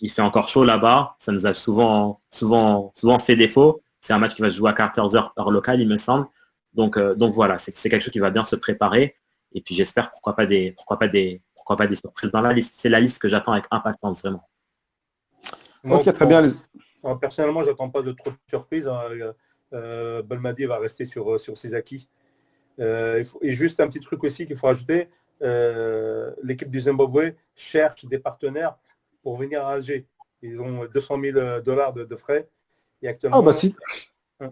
Il 0.00 0.10
fait 0.10 0.22
encore 0.22 0.48
chaud 0.48 0.64
là-bas. 0.64 1.16
Ça 1.18 1.32
nous 1.32 1.46
a 1.46 1.54
souvent, 1.54 2.20
souvent, 2.30 2.92
souvent 2.94 3.18
fait 3.18 3.36
défaut. 3.36 3.82
C'est 4.00 4.12
un 4.12 4.18
match 4.18 4.34
qui 4.34 4.42
va 4.42 4.50
se 4.50 4.56
jouer 4.56 4.70
à 4.70 4.72
14 4.72 5.16
heures 5.16 5.32
heure 5.38 5.50
locale, 5.50 5.80
il 5.80 5.88
me 5.88 5.96
semble. 5.96 6.26
Donc, 6.74 6.98
donc 6.98 7.34
voilà, 7.34 7.58
c'est 7.58 7.72
quelque 7.72 8.02
chose 8.02 8.12
qui 8.12 8.18
va 8.18 8.30
bien 8.30 8.44
se 8.44 8.56
préparer. 8.56 9.16
Et 9.52 9.62
puis 9.62 9.74
j'espère 9.74 10.10
pourquoi 10.10 10.36
pas 10.36 10.46
des 10.46 10.72
pourquoi 10.72 10.98
pas 10.98 11.08
des 11.08 11.42
pourquoi 11.54 11.76
pas 11.76 11.86
des 11.86 11.96
surprises 11.96 12.30
dans 12.30 12.42
la 12.42 12.52
liste. 12.52 12.74
C'est 12.78 12.90
la 12.90 13.00
liste 13.00 13.20
que 13.20 13.28
j'attends 13.28 13.52
avec 13.52 13.64
impatience 13.70 14.20
vraiment. 14.20 14.48
ok, 15.84 16.12
très 16.12 16.26
bien. 16.26 16.52
Personnellement, 17.20 17.62
j'attends 17.62 17.88
pas 17.88 18.02
de 18.02 18.12
trop 18.12 18.30
de 18.30 18.36
surprises. 18.48 18.86
Hein. 18.86 19.32
Euh, 19.72 20.22
Belmadi 20.22 20.64
va 20.64 20.78
rester 20.78 21.04
sur, 21.04 21.34
euh, 21.34 21.38
sur 21.38 21.56
ses 21.58 21.74
acquis. 21.74 22.08
Euh, 22.80 23.22
et 23.42 23.52
juste 23.52 23.80
un 23.80 23.88
petit 23.88 24.00
truc 24.00 24.22
aussi 24.24 24.46
qu'il 24.46 24.56
faut 24.56 24.66
rajouter, 24.66 25.08
l'équipe 26.42 26.70
du 26.70 26.80
Zimbabwe 26.80 27.34
cherche 27.54 28.04
des 28.06 28.18
partenaires 28.18 28.76
pour 29.22 29.36
venir 29.36 29.64
à 29.64 29.72
Alger. 29.72 30.06
Ils 30.42 30.60
ont 30.60 30.86
200 30.86 31.20
000 31.20 31.60
dollars 31.60 31.92
de, 31.92 32.16
frais. 32.16 32.48
Et 33.02 33.08
actuellement, 33.08 33.38
ah 33.38 33.42
bah 33.42 33.52
si. 33.52 33.74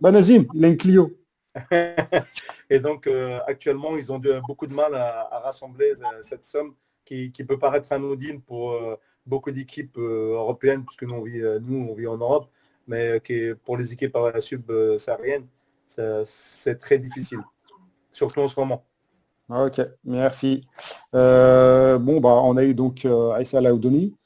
Bah 0.01 0.11
Nazim, 0.11 0.47
il 0.55 0.65
a 0.65 0.69
une 0.69 0.77
Clio. 0.77 1.17
et 2.71 2.81
donc, 2.81 3.07
euh, 3.07 3.39
actuellement, 3.47 3.97
ils 3.97 4.13
ont 4.13 4.21
beaucoup 4.47 4.67
de 4.67 4.75
mal 4.75 4.95
à, 4.95 5.41
rassembler 5.45 5.93
euh, 5.93 6.23
cette 6.23 6.45
somme 6.45 6.75
qui, 7.05 7.31
peut 7.31 7.59
paraître 7.59 7.93
anodine 7.93 8.41
pour 8.41 8.73
euh, 8.73 8.97
beaucoup 9.25 9.51
d'équipes 9.51 9.97
européennes, 9.97 10.85
puisque 10.85 11.05
nous 11.05 11.15
on, 11.15 11.23
vit, 11.23 11.41
nous, 11.63 11.89
on 11.89 11.95
vit 11.95 12.07
en 12.07 12.19
Europe, 12.19 12.51
mais 12.87 13.21
qui 13.21 13.53
pour 13.65 13.77
les 13.77 13.93
équipes 13.93 14.19
subsahariennes, 14.39 15.47
c'est 15.87 16.79
très 16.81 16.99
difficile, 16.99 17.41
surtout 18.11 18.41
en 18.41 18.49
ce 18.49 18.59
moment. 18.59 18.85
Ok, 19.49 19.81
merci. 20.05 20.67
bon, 21.13 22.21
bah, 22.21 22.41
on 22.43 22.57
a 22.57 22.65
eu 22.65 22.75
donc 22.75 23.07
Aïssa 23.35 23.61
Laoudoni, 23.61 24.17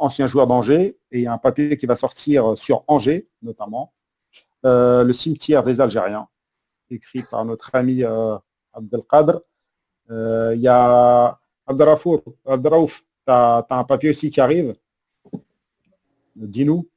ancien 0.00 0.26
joueur 0.26 0.46
d'Angers, 0.46 0.96
et 1.10 1.26
un 1.26 1.38
papier 1.38 1.76
qui 1.76 1.86
va 1.86 1.96
sortir 1.96 2.56
sur 2.56 2.84
Angers, 2.88 3.28
notamment, 3.42 3.92
le 4.62 5.12
cimetière 5.12 5.62
des 5.62 5.80
Algériens 5.80 6.28
écrit 6.90 7.22
par 7.22 7.44
notre 7.44 7.70
ami 7.74 8.02
euh, 8.02 8.36
Abdelkader. 8.72 9.38
Euh, 10.10 10.52
il 10.54 10.62
y 10.62 10.68
a 10.68 11.38
Abdelrafour, 11.66 12.22
tu 12.24 12.52
as, 13.26 13.66
un 13.70 13.84
papier 13.84 14.10
aussi 14.10 14.30
qui 14.30 14.40
arrive. 14.40 14.74
Dis-nous. 16.36 16.88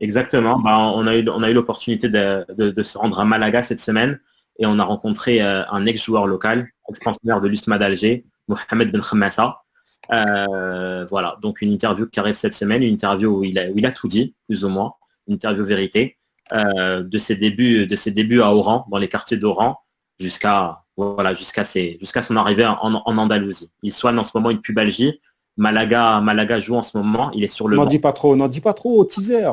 Exactement. 0.00 0.58
Bah, 0.58 0.78
on 0.78 1.06
a 1.06 1.16
eu, 1.16 1.52
l'opportunité 1.52 2.08
de, 2.08 2.82
se 2.82 2.98
rendre 2.98 3.20
à 3.20 3.24
Malaga 3.24 3.62
cette 3.62 3.80
semaine 3.80 4.20
et 4.58 4.66
on 4.66 4.78
a 4.78 4.84
rencontré 4.84 5.42
euh, 5.42 5.62
un 5.70 5.86
ex-joueur 5.86 6.26
local, 6.26 6.68
ex-pensionnaire 6.88 7.40
de 7.40 7.48
l'USMA 7.48 7.78
d'Alger, 7.78 8.26
Mohamed 8.48 8.90
Ben 8.90 9.02
Khamassa. 9.02 9.62
Voilà, 10.10 11.36
donc 11.42 11.62
une 11.62 11.72
interview 11.72 12.06
qui 12.06 12.20
arrive 12.20 12.34
cette 12.34 12.54
semaine, 12.54 12.82
une 12.82 12.94
interview 12.94 13.38
où 13.38 13.44
il 13.44 13.58
a, 13.58 13.70
où 13.70 13.78
il 13.78 13.86
a 13.86 13.92
tout 13.92 14.08
dit, 14.08 14.34
plus 14.48 14.64
ou 14.64 14.68
moins, 14.68 14.94
une 15.26 15.34
interview 15.34 15.64
vérité. 15.64 16.18
Euh, 16.52 17.02
de 17.02 17.18
ses 17.20 17.36
débuts, 17.36 17.86
de 17.86 17.94
ses 17.94 18.10
débuts 18.10 18.40
à 18.40 18.52
Oran, 18.52 18.84
dans 18.90 18.98
les 18.98 19.08
quartiers 19.08 19.36
d'Oran, 19.36 19.78
jusqu'à 20.18 20.82
voilà, 20.96 21.32
jusqu'à 21.32 21.62
jusqu'à 21.62 22.22
son 22.22 22.36
arrivée 22.36 22.66
en, 22.66 22.94
Andalousie. 23.04 23.70
Il 23.84 23.92
soigne 23.92 24.18
en 24.18 24.24
ce 24.24 24.32
moment 24.34 24.50
une 24.50 24.60
pubalgie. 24.60 25.20
Malaga, 25.56 26.20
Malaga 26.20 26.58
joue 26.58 26.74
en 26.74 26.82
ce 26.82 26.98
moment. 26.98 27.30
Il 27.34 27.44
est 27.44 27.48
sur 27.48 27.68
le. 27.68 27.76
N'en 27.76 27.84
dis 27.84 28.00
pas 28.00 28.12
trop, 28.12 28.34
n'en 28.34 28.48
dis 28.48 28.60
pas 28.60 28.72
trop, 28.72 29.04
teaser. 29.04 29.48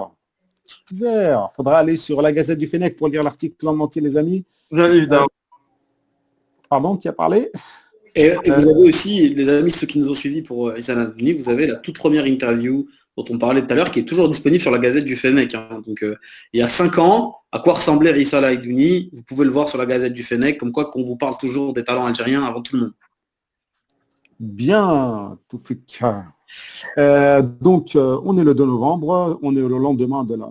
Teaser. 0.87 1.37
Faudra 1.55 1.77
aller 1.77 1.97
sur 1.97 2.19
la 2.21 2.33
Gazette 2.33 2.57
du 2.57 2.65
Fennec 2.65 2.95
pour 2.95 3.09
lire 3.09 3.23
l'article 3.23 3.67
en 3.67 3.79
entier, 3.79 4.01
les 4.01 4.17
amis. 4.17 4.43
Bien 4.71 4.91
évidemment. 4.91 5.27
Pardon, 6.67 6.97
qui 6.97 7.07
a 7.07 7.13
parlé? 7.13 7.51
Et, 8.21 8.49
vous 8.49 8.69
avez 8.69 8.89
aussi, 8.89 9.29
les 9.29 9.49
amis, 9.49 9.71
ceux 9.71 9.87
qui 9.87 9.99
nous 9.99 10.09
ont 10.09 10.13
suivis 10.13 10.41
pour 10.41 10.69
euh, 10.69 10.79
Isan 10.79 11.11
vous 11.39 11.49
avez 11.49 11.67
la 11.67 11.75
toute 11.75 11.97
première 11.97 12.25
interview 12.25 12.87
dont 13.17 13.25
on 13.29 13.37
parlait 13.39 13.65
tout 13.65 13.71
à 13.71 13.75
l'heure, 13.75 13.91
qui 13.91 13.99
est 13.99 14.05
toujours 14.05 14.29
disponible 14.29 14.61
sur 14.61 14.71
la 14.71 14.77
Gazette 14.77 15.05
du 15.05 15.15
Fennec. 15.15 15.53
Hein. 15.55 15.81
Donc, 15.85 16.03
euh, 16.03 16.15
il 16.53 16.59
y 16.59 16.63
a 16.63 16.67
cinq 16.67 16.99
ans, 16.99 17.37
à 17.51 17.59
quoi 17.59 17.73
ressemblait 17.73 18.21
Issa 18.21 18.39
Laïdouni 18.39 19.09
Vous 19.11 19.23
pouvez 19.23 19.43
le 19.43 19.51
voir 19.51 19.69
sur 19.69 19.79
la 19.79 19.87
Gazette 19.87 20.13
du 20.13 20.23
Fennec, 20.23 20.59
comme 20.59 20.71
quoi 20.71 20.85
qu'on 20.85 21.03
vous 21.03 21.15
parle 21.15 21.35
toujours 21.37 21.73
des 21.73 21.83
talents 21.83 22.05
algériens 22.05 22.43
avant 22.43 22.61
tout 22.61 22.75
le 22.75 22.81
monde. 22.83 22.93
Bien, 24.39 25.37
tout 25.49 25.57
fait 25.57 25.79
euh, 26.97 27.41
donc, 27.41 27.95
euh, 27.95 28.19
on 28.23 28.37
est 28.37 28.43
le 28.43 28.53
2 28.53 28.65
novembre, 28.65 29.39
on 29.41 29.55
est 29.55 29.59
le 29.59 29.77
lendemain 29.77 30.23
de 30.23 30.35
la, 30.35 30.49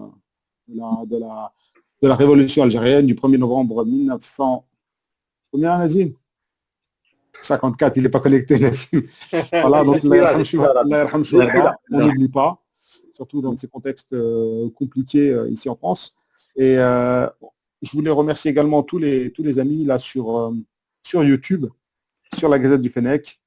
de 0.69 1.19
la, 1.19 1.53
de 2.03 2.09
la, 2.09 2.17
révolution 2.17 2.65
algérienne 2.65 3.07
du 3.07 3.15
1er 3.15 3.39
novembre 3.39 3.85
1900. 3.85 4.67
Combien, 5.53 5.79
Nazim? 5.79 6.13
54, 7.43 7.97
il 7.97 8.03
n'est 8.03 8.09
pas 8.09 8.21
connecté, 8.21 8.59
Nassim. 8.61 9.03
Voilà, 9.53 9.85
donc 9.85 10.01
on 10.05 12.01
n'oublie 12.01 12.29
pas, 12.29 12.63
surtout 13.13 13.41
dans 13.41 13.57
ces 13.57 13.69
contextes 13.69 14.13
euh, 14.13 14.69
compliqués 14.71 15.31
euh, 15.31 15.51
ici 15.51 15.69
en 15.69 15.77
France. 15.77 16.15
Et 16.57 16.79
euh, 16.79 17.27
je 17.83 17.93
voulais 17.93 18.11
remercier 18.11 18.51
également 18.51 18.83
tous 18.83 18.99
les, 18.99 19.31
tous 19.33 19.43
les 19.43 19.59
amis 19.59 19.85
là 19.85 19.99
sur, 19.99 20.53
sur 21.03 21.23
YouTube, 21.23 21.67
sur 22.35 22.49
la 22.49 22.59
Gazette 22.59 22.81
du 22.81 22.89
Fennec. 22.89 23.41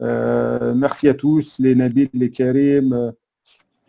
merci 0.00 1.08
à 1.08 1.14
tous, 1.14 1.58
les 1.58 1.74
Nabil, 1.74 2.10
les 2.12 2.30
Karim. 2.30 3.12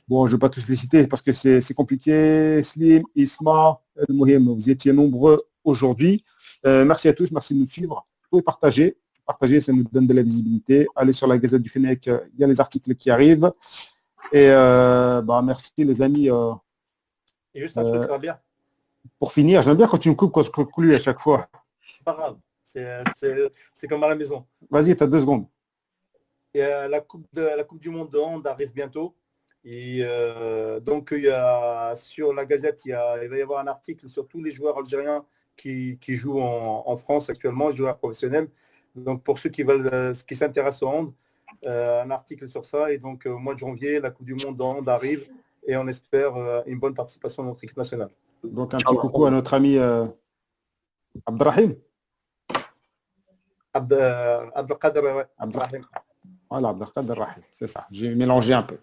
bon, 0.08 0.26
je 0.28 0.32
ne 0.32 0.38
vais 0.38 0.40
pas 0.40 0.50
tous 0.50 0.68
les 0.70 0.78
citer 0.78 1.06
parce 1.08 1.22
que 1.22 1.34
c'est 1.34 1.74
compliqué. 1.74 2.64
Slim, 2.64 3.04
Isma, 3.16 3.82
vous 4.08 4.70
étiez 4.70 4.94
nombreux 4.94 5.44
aujourd'hui. 5.66 6.24
merci 6.64 7.10
à 7.10 7.14
tous, 7.14 7.32
merci 7.34 7.54
de 7.54 7.60
nous 7.60 7.68
suivre. 7.68 8.06
Vous 8.24 8.30
pouvez 8.30 8.42
partager, 8.42 8.98
partager, 9.26 9.62
ça 9.62 9.72
nous 9.72 9.84
donne 9.84 10.08
de 10.08 10.14
la 10.14 10.22
visibilité. 10.22 10.88
Allez 10.96 11.14
sur 11.14 11.28
la 11.28 11.38
Gazette 11.38 11.62
du 11.62 11.70
Fennec, 11.70 12.08
euh, 12.08 12.20
il 12.34 12.42
y 12.42 12.44
a 12.44 12.48
les 12.48 12.60
articles 12.60 12.96
qui 12.96 13.10
arrivent. 13.10 13.52
Et 14.32 14.48
euh, 14.50 15.22
bah, 15.22 15.42
merci 15.42 15.72
les 15.78 16.02
amis. 16.02 16.30
Euh, 16.30 16.54
Et 17.54 17.62
juste 17.62 17.78
un 17.78 17.84
truc, 17.84 18.22
bien. 18.22 18.40
Pour 19.20 19.34
finir, 19.34 19.62
j'aime 19.62 19.78
bien 19.78 19.88
quand 19.88 19.98
tu 19.98 20.10
me 20.10 20.16
coupes 20.16 20.32
quand 20.32 20.44
je 20.44 20.52
conclue 20.52 20.96
à 20.96 21.00
chaque 21.00 21.20
fois. 21.20 21.48
Pas 22.06 22.14
grave, 22.14 22.38
c'est 22.64 23.88
comme 23.88 24.04
à 24.04 24.10
la 24.10 24.16
maison. 24.16 24.46
Vas-y, 24.70 24.96
tu 24.96 25.04
as 25.04 25.08
deux 25.08 25.20
secondes. 25.20 25.46
Et, 26.54 26.62
la, 26.62 27.02
coupe 27.02 27.26
de, 27.34 27.42
la 27.42 27.64
Coupe 27.64 27.80
du 27.80 27.90
Monde 27.90 28.12
de 28.12 28.20
hand 28.20 28.46
arrive 28.48 28.72
bientôt. 28.74 29.16
Et 29.66 30.06
donc, 30.82 31.10
il 31.12 31.24
y 31.24 31.30
a, 31.30 31.96
sur 31.96 32.34
la 32.34 32.46
Gazette, 32.46 32.86
il, 32.86 32.98
il, 33.24 33.30
va 33.30 33.38
y 33.38 33.42
avoir 33.42 33.60
un 33.60 33.68
article 33.68 34.08
sur 34.08 34.28
tous 34.28 34.42
les 34.42 34.52
joueurs 34.52 34.78
algériens 34.78 35.26
qui, 35.56 35.98
qui 36.00 36.16
jouent 36.16 36.42
en, 36.42 36.84
en, 36.86 36.98
France 36.98 37.30
actuellement, 37.30 37.72
joueurs 37.72 37.98
professionnels. 37.98 38.50
Donc 38.96 39.24
pour 39.24 39.40
ceux 39.40 39.50
qui 39.50 39.64
veulent, 39.64 39.90
euh, 39.92 40.14
qui 40.28 40.36
s'intéressent 40.36 40.84
au 40.84 40.88
hand, 40.88 41.14
euh, 41.66 42.04
un 42.04 42.12
article 42.12 42.48
sur 42.48 42.66
ça. 42.66 42.92
Et 42.92 42.98
donc 42.98 43.26
au 43.26 43.38
mois 43.40 43.54
de 43.54 43.60
janvier, 43.60 44.00
la 44.00 44.10
Coupe 44.12 44.26
du 44.26 44.36
Monde 44.36 44.62
en 44.62 44.78
hand 44.78 44.90
arrive 44.90 45.28
et 45.66 45.76
on 45.78 45.88
espère 45.88 46.36
euh, 46.36 46.62
une 46.68 46.80
bonne 46.80 46.94
participation 46.94 47.44
de 47.44 47.50
notre 47.50 47.64
équipe 47.64 47.78
nationale. 47.78 48.10
Donc 48.44 48.74
un 48.74 48.78
petit 48.78 48.96
coucou 48.96 49.26
à 49.26 49.32
notre 49.32 49.54
ami 49.54 49.78
Abdrahim. 51.26 51.76
Abdelkader, 53.74 55.00
ouais. 55.00 55.26
Abdrahim. 55.38 55.82
Voilà, 56.50 56.70
Abdelkader 56.70 57.14
Rahim, 57.14 57.44
c'est 57.52 57.68
ça. 57.68 57.86
J'ai 57.90 58.14
mélangé 58.14 58.54
un 58.54 58.64
peu. 58.64 58.78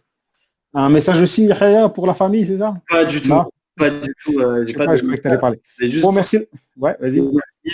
Un 0.73 0.89
message 0.89 1.21
aussi, 1.21 1.49
pour 1.95 2.07
la 2.07 2.15
famille, 2.15 2.47
c'est 2.47 2.59
ça? 2.59 2.75
Pas 2.89 3.05
du 3.05 3.21
tout. 3.21 3.35
Pas 3.77 3.91
du 3.91 4.15
tout. 4.25 4.35
pas, 4.35 4.97
de... 4.97 6.01
Bon, 6.01 6.13
merci. 6.13 6.39
Ouais, 6.77 6.97
vas-y. 7.01 7.23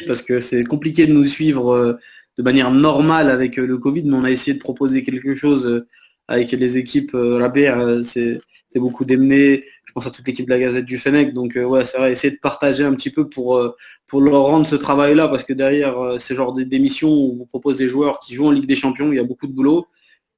Parce 0.06 0.22
que 0.22 0.40
c'est 0.40 0.64
compliqué 0.64 1.06
de 1.06 1.12
nous 1.12 1.24
suivre 1.24 1.98
de 2.36 2.42
manière 2.42 2.70
normale 2.70 3.30
avec 3.30 3.58
euh, 3.58 3.66
le 3.66 3.78
Covid, 3.78 4.04
mais 4.04 4.16
on 4.16 4.24
a 4.24 4.30
essayé 4.30 4.54
de 4.54 4.58
proposer 4.58 5.02
quelque 5.02 5.34
chose 5.34 5.66
euh, 5.66 5.86
avec 6.28 6.50
les 6.52 6.76
équipes 6.76 7.14
euh, 7.14 7.38
Rabert, 7.38 8.04
c'est 8.04 8.40
beaucoup 8.74 9.04
d'emmener. 9.04 9.64
Je 9.86 9.92
pense 9.92 10.06
à 10.06 10.10
toute 10.10 10.26
l'équipe 10.26 10.44
de 10.44 10.50
la 10.50 10.58
Gazette 10.58 10.84
du 10.84 10.98
Fennec. 10.98 11.32
Donc 11.32 11.56
ouais, 11.56 11.86
c'est 11.86 11.96
vrai, 11.96 12.12
essayer 12.12 12.32
de 12.32 12.38
partager 12.38 12.84
un 12.84 12.94
petit 12.94 13.10
peu 13.10 13.28
pour, 13.28 13.74
pour 14.06 14.20
leur 14.20 14.42
rendre 14.42 14.66
ce 14.66 14.76
travail-là, 14.76 15.28
parce 15.28 15.44
que 15.44 15.54
derrière 15.54 16.20
ces 16.20 16.34
genres 16.34 16.52
d'émissions 16.52 17.08
où 17.08 17.32
on 17.32 17.36
vous 17.38 17.46
propose 17.46 17.78
des 17.78 17.88
joueurs 17.88 18.20
qui 18.20 18.34
jouent 18.34 18.48
en 18.48 18.50
Ligue 18.50 18.66
des 18.66 18.76
Champions, 18.76 19.12
il 19.12 19.16
y 19.16 19.18
a 19.18 19.24
beaucoup 19.24 19.46
de 19.46 19.52
boulot. 19.52 19.86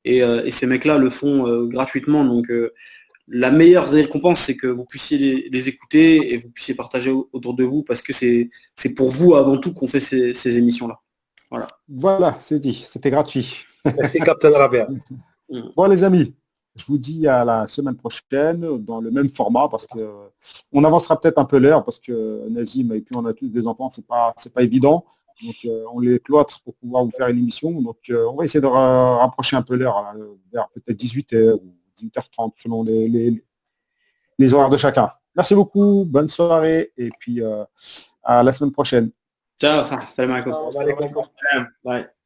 Et, 0.04 0.22
ces 0.52 0.66
mecs-là 0.68 0.98
le 0.98 1.10
font 1.10 1.66
gratuitement. 1.66 2.24
Donc 2.24 2.48
la 3.26 3.50
meilleure 3.50 3.88
récompense, 3.88 4.40
c'est 4.40 4.56
que 4.56 4.68
vous 4.68 4.84
puissiez 4.84 5.48
les, 5.50 5.68
écouter 5.68 6.32
et 6.32 6.38
vous 6.38 6.50
puissiez 6.50 6.74
partager 6.74 7.10
autour 7.10 7.54
de 7.54 7.64
vous, 7.64 7.82
parce 7.82 8.02
que 8.02 8.12
c'est 8.12 8.50
pour 8.94 9.10
vous 9.10 9.34
avant 9.34 9.58
tout 9.58 9.72
qu'on 9.72 9.88
fait 9.88 10.00
ces 10.00 10.56
émissions-là. 10.58 11.00
Voilà, 11.50 11.66
voilà 11.88 12.36
c'est 12.40 12.60
dit, 12.60 12.74
c'était 12.86 13.10
gratuit. 13.10 13.64
Merci 13.84 14.18
Captain 14.18 14.50
Rabia. 14.50 14.86
bon 15.76 15.86
les 15.86 16.04
amis, 16.04 16.34
je 16.76 16.84
vous 16.86 16.98
dis 16.98 17.26
à 17.26 17.44
la 17.44 17.66
semaine 17.66 17.96
prochaine 17.96 18.60
dans 18.84 19.00
le 19.00 19.10
même 19.10 19.28
format 19.28 19.68
parce 19.68 19.86
que 19.86 20.10
on 20.72 20.84
avancera 20.84 21.18
peut-être 21.18 21.38
un 21.38 21.44
peu 21.44 21.58
l'heure 21.58 21.84
parce 21.84 21.98
que 21.98 22.48
Nazim 22.50 22.92
et 22.92 23.00
puis 23.00 23.16
on 23.16 23.24
a 23.24 23.32
tous 23.32 23.48
des 23.48 23.66
enfants, 23.66 23.90
c'est 23.90 24.06
pas 24.06 24.34
c'est 24.36 24.52
pas 24.52 24.62
évident. 24.62 25.04
Donc, 25.42 25.68
on 25.92 26.00
les 26.00 26.18
cloître 26.18 26.60
pour 26.62 26.74
pouvoir 26.74 27.04
vous 27.04 27.10
faire 27.10 27.28
une 27.28 27.38
émission. 27.38 27.80
Donc, 27.80 27.98
on 28.10 28.34
va 28.34 28.44
essayer 28.44 28.60
de 28.60 28.66
rapprocher 28.66 29.54
un 29.54 29.62
peu 29.62 29.76
l'heure, 29.76 30.12
vers 30.52 30.68
peut-être 30.70 30.98
18h 30.98 31.54
ou 31.54 31.74
18h30 31.96 32.52
selon 32.56 32.82
les, 32.82 33.40
les, 34.38 34.54
horaires 34.54 34.68
de 34.68 34.76
chacun. 34.76 35.12
Merci 35.36 35.54
beaucoup, 35.54 36.04
bonne 36.04 36.26
soirée 36.26 36.92
et 36.96 37.10
puis 37.20 37.40
à 38.24 38.42
la 38.42 38.52
semaine 38.52 38.72
prochaine. 38.72 39.12
Ciao, 39.58 39.84
salam 40.14 40.30
alaikum. 40.30 41.26
Bye. 41.84 42.17